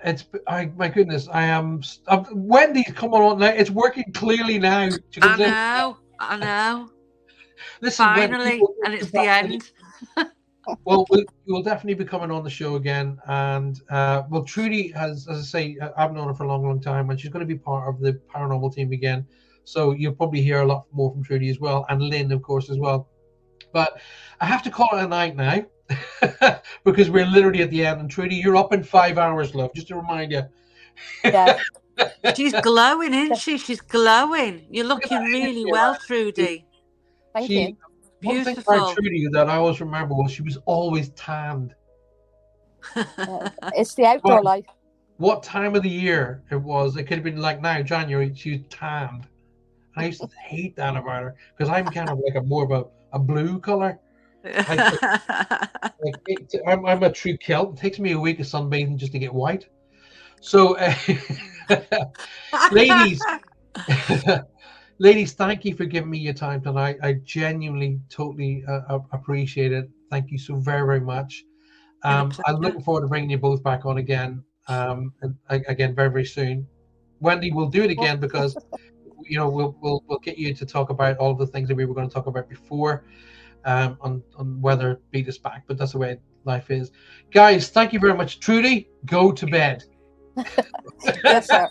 it's 0.05 0.25
I 0.47 0.67
my 0.77 0.87
goodness, 0.87 1.27
I 1.31 1.43
am 1.43 1.81
I'm, 2.07 2.25
Wendy's 2.31 2.91
coming 2.93 3.21
on 3.21 3.39
now. 3.39 3.47
It's 3.47 3.71
working 3.71 4.11
clearly 4.13 4.59
now. 4.59 4.89
I 5.21 5.37
know, 5.37 5.97
I 6.19 6.37
know. 6.37 6.89
Listen, 7.81 8.05
Finally, 8.05 8.61
and 8.85 8.93
it's 8.93 9.09
the 9.09 9.21
end. 9.21 9.71
well, 10.85 11.05
we 11.09 11.25
will 11.47 11.63
definitely 11.63 11.95
be 11.95 12.05
coming 12.05 12.29
on 12.29 12.43
the 12.43 12.49
show 12.49 12.75
again. 12.75 13.17
And 13.27 13.81
uh, 13.89 14.23
well, 14.29 14.43
Trudy 14.43 14.89
has, 14.91 15.27
as 15.27 15.39
I 15.39 15.41
say, 15.41 15.77
uh, 15.81 15.89
I've 15.97 16.13
known 16.13 16.27
her 16.27 16.33
for 16.33 16.43
a 16.43 16.47
long, 16.47 16.63
long 16.63 16.79
time, 16.79 17.09
and 17.09 17.19
she's 17.19 17.31
going 17.31 17.47
to 17.47 17.51
be 17.51 17.57
part 17.57 17.89
of 17.89 17.99
the 17.99 18.19
paranormal 18.33 18.73
team 18.73 18.91
again. 18.91 19.25
So 19.63 19.91
you'll 19.91 20.13
probably 20.13 20.41
hear 20.41 20.61
a 20.61 20.65
lot 20.65 20.85
more 20.91 21.11
from 21.11 21.23
Trudy 21.23 21.49
as 21.49 21.59
well, 21.59 21.85
and 21.89 22.01
Lynn, 22.01 22.31
of 22.31 22.43
course, 22.43 22.69
as 22.69 22.77
well. 22.77 23.09
But 23.73 23.99
I 24.39 24.45
have 24.45 24.61
to 24.63 24.69
call 24.69 24.89
it 24.93 25.03
a 25.03 25.07
night 25.07 25.35
now 25.35 25.65
because 26.83 27.09
we're 27.09 27.25
literally 27.25 27.61
at 27.61 27.69
the 27.69 27.85
end. 27.85 28.01
And 28.01 28.09
Trudy, 28.09 28.35
you're 28.35 28.55
up 28.55 28.73
in 28.73 28.83
five 28.83 29.17
hours, 29.17 29.53
love. 29.55 29.73
Just 29.73 29.87
to 29.89 29.95
remind 29.95 30.31
you. 30.31 30.43
Yeah. 31.23 31.59
She's 32.35 32.53
glowing, 32.61 33.13
isn't 33.13 33.37
she? 33.37 33.57
She's 33.57 33.81
glowing. 33.81 34.65
You're 34.69 34.85
looking 34.85 35.17
really 35.17 35.65
well, 35.69 35.97
Trudy. 36.05 36.65
Thank 37.33 37.47
she, 37.47 37.61
you. 37.61 37.77
One 38.21 38.43
thing 38.43 38.57
about 38.57 38.93
Trudy 38.95 39.27
that 39.31 39.49
I 39.49 39.57
always 39.57 39.79
remember 39.79 40.15
was 40.15 40.31
she 40.31 40.41
was 40.41 40.57
always 40.65 41.09
tanned. 41.09 41.75
it's 42.95 43.95
the 43.95 44.05
outdoor 44.05 44.37
but 44.37 44.43
life. 44.43 44.65
What 45.17 45.43
time 45.43 45.75
of 45.75 45.83
the 45.83 45.89
year 45.89 46.43
it 46.51 46.57
was? 46.57 46.97
It 46.97 47.03
could 47.03 47.17
have 47.17 47.23
been 47.23 47.41
like 47.41 47.61
now, 47.61 47.81
January. 47.81 48.33
She 48.35 48.51
was 48.51 48.61
tanned. 48.69 49.27
I 49.95 50.07
used 50.07 50.21
to 50.21 50.29
hate 50.43 50.75
that 50.75 50.97
about 50.97 51.23
her 51.23 51.35
because 51.57 51.69
I'm 51.71 51.85
kind 51.85 52.09
of 52.09 52.19
like 52.19 52.35
a 52.35 52.41
more 52.41 52.65
of 52.65 52.71
a, 52.71 52.85
a 53.13 53.19
blue 53.19 53.59
color. 53.59 53.99
Like, 54.45 54.99
it, 56.27 56.61
I'm, 56.67 56.85
I'm 56.85 57.03
a 57.03 57.11
true 57.11 57.37
Celt. 57.37 57.73
It 57.73 57.81
takes 57.81 57.99
me 57.99 58.13
a 58.13 58.19
week 58.19 58.39
of 58.39 58.45
sunbathing 58.45 58.97
just 58.97 59.11
to 59.13 59.19
get 59.19 59.33
white. 59.33 59.67
So, 60.41 60.77
uh, 60.77 60.93
ladies, 62.71 63.23
ladies, 64.99 65.33
thank 65.33 65.65
you 65.65 65.75
for 65.75 65.85
giving 65.85 66.09
me 66.09 66.19
your 66.19 66.33
time 66.33 66.61
tonight. 66.61 66.97
I 67.01 67.13
genuinely, 67.23 67.99
totally 68.09 68.63
uh, 68.67 68.99
appreciate 69.11 69.71
it. 69.71 69.89
Thank 70.11 70.31
you 70.31 70.37
so 70.37 70.55
very, 70.55 70.85
very 70.85 71.01
much. 71.01 71.43
Um, 72.03 72.31
I'm 72.45 72.57
looking 72.57 72.81
forward 72.81 73.01
to 73.01 73.07
bringing 73.07 73.31
you 73.31 73.39
both 73.39 73.63
back 73.63 73.85
on 73.85 73.97
again, 73.97 74.43
um, 74.67 75.11
and 75.21 75.35
again 75.49 75.95
very, 75.95 76.09
very 76.09 76.25
soon. 76.25 76.67
Wendy, 77.19 77.51
we'll 77.51 77.69
do 77.69 77.83
it 77.83 77.89
again 77.89 78.19
because 78.19 78.55
you 79.23 79.39
know 79.39 79.49
we'll 79.49 79.75
we'll 79.81 80.03
we'll 80.07 80.19
get 80.19 80.37
you 80.37 80.53
to 80.53 80.65
talk 80.65 80.91
about 80.91 81.17
all 81.17 81.31
of 81.31 81.39
the 81.39 81.47
things 81.47 81.67
that 81.67 81.75
we 81.75 81.85
were 81.85 81.95
going 81.95 82.07
to 82.07 82.13
talk 82.13 82.27
about 82.27 82.47
before, 82.47 83.05
um, 83.65 83.97
on 84.01 84.23
on 84.37 84.61
weather 84.61 85.01
beat 85.11 85.27
us 85.27 85.37
back. 85.37 85.63
But 85.67 85.77
that's 85.77 85.91
the 85.91 85.97
way 85.97 86.19
life 86.45 86.71
is, 86.71 86.91
guys. 87.31 87.69
Thank 87.69 87.93
you 87.93 87.99
very 87.99 88.15
much, 88.15 88.39
Trudy. 88.39 88.89
Go 89.05 89.31
to 89.31 89.45
bed. 89.45 89.83
yes, 91.23 91.47
sir. 91.47 91.69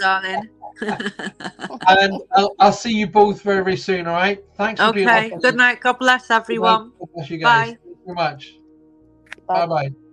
darling. 0.00 0.48
and 0.80 2.22
I'll, 2.32 2.54
I'll, 2.58 2.72
see 2.72 2.92
you 2.92 3.06
both 3.06 3.42
very, 3.42 3.64
very 3.64 3.76
soon. 3.76 4.06
All 4.06 4.14
right. 4.14 4.38
Thanks. 4.56 4.80
okay. 4.80 5.32
Good 5.42 5.56
night. 5.56 5.80
God 5.80 5.98
bless 5.98 6.30
everyone. 6.30 6.92
God 6.98 7.08
bless 7.14 7.30
you 7.30 7.38
guys. 7.38 7.50
Bye. 7.50 7.66
Thank 7.66 7.80
you 7.84 7.96
very 8.06 8.14
much. 8.14 8.54
Bye 9.46 9.66
bye. 9.66 10.07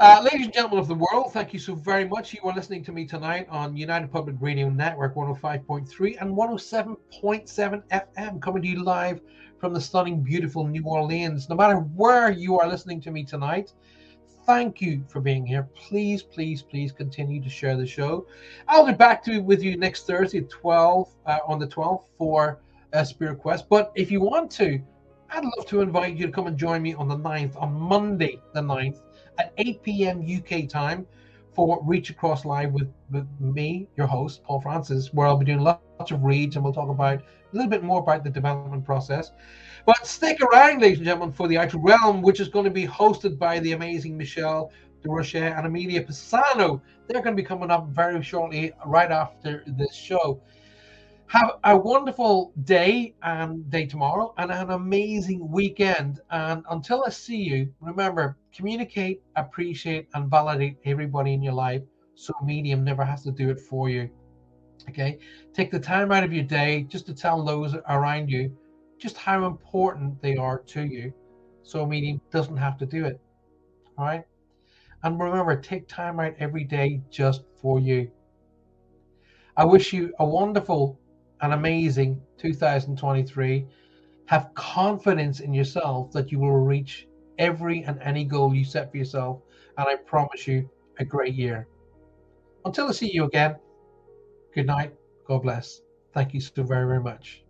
Uh, 0.00 0.20
ladies 0.24 0.46
and 0.46 0.52
gentlemen 0.52 0.80
of 0.80 0.88
the 0.88 0.94
world, 0.94 1.32
thank 1.32 1.52
you 1.52 1.58
so 1.58 1.72
very 1.72 2.04
much. 2.04 2.34
You 2.34 2.40
are 2.42 2.52
listening 2.52 2.82
to 2.84 2.90
me 2.90 3.06
tonight 3.06 3.46
on 3.48 3.76
United 3.76 4.10
Public 4.10 4.34
Radio 4.40 4.68
Network 4.68 5.14
105.3 5.14 6.20
and 6.20 6.36
107.7 6.36 7.82
FM, 7.92 8.42
coming 8.42 8.62
to 8.62 8.68
you 8.68 8.82
live 8.82 9.20
from 9.60 9.72
the 9.72 9.80
stunning, 9.80 10.20
beautiful 10.20 10.66
New 10.66 10.82
Orleans. 10.84 11.48
No 11.48 11.54
matter 11.54 11.76
where 11.76 12.32
you 12.32 12.58
are 12.58 12.66
listening 12.66 13.00
to 13.02 13.12
me 13.12 13.22
tonight, 13.24 13.72
thank 14.46 14.80
you 14.80 15.04
for 15.08 15.20
being 15.20 15.46
here. 15.46 15.68
Please, 15.76 16.24
please, 16.24 16.60
please 16.60 16.90
continue 16.90 17.40
to 17.40 17.48
share 17.48 17.76
the 17.76 17.86
show. 17.86 18.26
I'll 18.66 18.84
be 18.84 18.94
back 18.94 19.22
to 19.26 19.38
with 19.38 19.62
you 19.62 19.76
next 19.76 20.08
Thursday 20.08 20.38
at 20.38 20.50
12 20.50 21.08
uh, 21.24 21.38
on 21.46 21.60
the 21.60 21.68
12th 21.68 22.06
for 22.18 22.60
uh, 22.92 23.04
Spirit 23.04 23.38
Quest. 23.38 23.68
But 23.68 23.92
if 23.94 24.10
you 24.10 24.20
want 24.20 24.50
to, 24.52 24.80
I'd 25.30 25.44
love 25.44 25.66
to 25.68 25.82
invite 25.82 26.16
you 26.16 26.26
to 26.26 26.32
come 26.32 26.48
and 26.48 26.58
join 26.58 26.82
me 26.82 26.94
on 26.94 27.06
the 27.06 27.16
9th, 27.16 27.54
on 27.62 27.72
Monday 27.72 28.40
the 28.54 28.60
9th 28.60 28.98
at 29.38 29.52
8 29.58 29.82
p.m. 29.82 30.20
UK 30.20 30.68
time 30.68 31.06
for 31.54 31.80
Reach 31.84 32.10
Across 32.10 32.44
Live 32.44 32.72
with, 32.72 32.92
with 33.10 33.26
me, 33.38 33.88
your 33.96 34.06
host, 34.06 34.42
Paul 34.42 34.60
Francis, 34.60 35.12
where 35.12 35.26
I'll 35.26 35.36
be 35.36 35.44
doing 35.44 35.60
lots 35.60 36.10
of 36.10 36.22
reads 36.24 36.56
and 36.56 36.64
we'll 36.64 36.72
talk 36.72 36.88
about 36.88 37.20
a 37.20 37.22
little 37.52 37.70
bit 37.70 37.84
more 37.84 38.00
about 38.00 38.24
the 38.24 38.30
development 38.30 38.84
process. 38.84 39.30
But 39.86 40.06
stick 40.06 40.40
around, 40.40 40.80
ladies 40.80 40.98
and 40.98 41.06
gentlemen, 41.06 41.32
for 41.32 41.46
the 41.46 41.58
Outer 41.58 41.78
Realm, 41.78 42.22
which 42.22 42.40
is 42.40 42.48
going 42.48 42.64
to 42.64 42.70
be 42.70 42.86
hosted 42.86 43.38
by 43.38 43.60
the 43.60 43.72
amazing 43.72 44.16
Michelle 44.16 44.72
Desrochers 45.04 45.56
and 45.56 45.66
Amelia 45.66 46.02
Pisano. 46.02 46.80
They're 47.06 47.22
going 47.22 47.36
to 47.36 47.42
be 47.42 47.46
coming 47.46 47.70
up 47.70 47.88
very 47.88 48.22
shortly, 48.22 48.72
right 48.86 49.10
after 49.10 49.62
this 49.66 49.94
show. 49.94 50.40
Have 51.28 51.58
a 51.64 51.76
wonderful 51.76 52.52
day 52.62 53.14
and 53.22 53.68
day 53.70 53.86
tomorrow, 53.86 54.34
and 54.38 54.52
an 54.52 54.70
amazing 54.70 55.50
weekend. 55.50 56.20
And 56.30 56.64
until 56.70 57.04
I 57.04 57.10
see 57.10 57.38
you, 57.38 57.72
remember 57.80 58.36
communicate, 58.54 59.22
appreciate, 59.36 60.08
and 60.14 60.30
validate 60.30 60.76
everybody 60.84 61.32
in 61.34 61.42
your 61.42 61.54
life 61.54 61.82
so 62.14 62.32
medium 62.44 62.84
never 62.84 63.04
has 63.04 63.22
to 63.24 63.32
do 63.32 63.50
it 63.50 63.58
for 63.58 63.88
you. 63.88 64.08
Okay, 64.88 65.18
take 65.52 65.70
the 65.70 65.80
time 65.80 66.12
out 66.12 66.24
of 66.24 66.32
your 66.32 66.44
day 66.44 66.82
just 66.84 67.06
to 67.06 67.14
tell 67.14 67.42
those 67.44 67.74
around 67.88 68.28
you 68.28 68.56
just 68.98 69.16
how 69.16 69.46
important 69.46 70.20
they 70.22 70.36
are 70.36 70.60
to 70.60 70.82
you 70.84 71.12
so 71.62 71.84
medium 71.84 72.20
doesn't 72.30 72.56
have 72.56 72.78
to 72.78 72.86
do 72.86 73.04
it. 73.04 73.20
All 73.98 74.04
right. 74.04 74.24
And 75.02 75.18
remember, 75.20 75.60
take 75.60 75.88
time 75.88 76.20
out 76.20 76.34
every 76.38 76.64
day 76.64 77.02
just 77.10 77.44
for 77.60 77.78
you. 77.78 78.10
I 79.56 79.64
wish 79.64 79.92
you 79.92 80.12
a 80.18 80.24
wonderful 80.24 80.98
and 81.40 81.52
amazing 81.52 82.20
2023. 82.38 83.66
Have 84.26 84.50
confidence 84.54 85.40
in 85.40 85.52
yourself 85.52 86.12
that 86.12 86.32
you 86.32 86.38
will 86.38 86.58
reach 86.60 87.06
every 87.38 87.82
and 87.82 88.00
any 88.00 88.24
goal 88.24 88.54
you 88.54 88.64
set 88.64 88.90
for 88.90 88.96
yourself. 88.96 89.40
And 89.76 89.86
I 89.86 89.96
promise 89.96 90.46
you 90.46 90.68
a 90.98 91.04
great 91.04 91.34
year. 91.34 91.68
Until 92.64 92.88
I 92.88 92.92
see 92.92 93.12
you 93.12 93.24
again, 93.24 93.56
good 94.54 94.66
night 94.66 94.94
God 95.26 95.42
bless. 95.42 95.80
Thank 96.12 96.34
you 96.34 96.40
so 96.40 96.62
very, 96.62 96.86
very 96.86 97.00
much. 97.00 97.43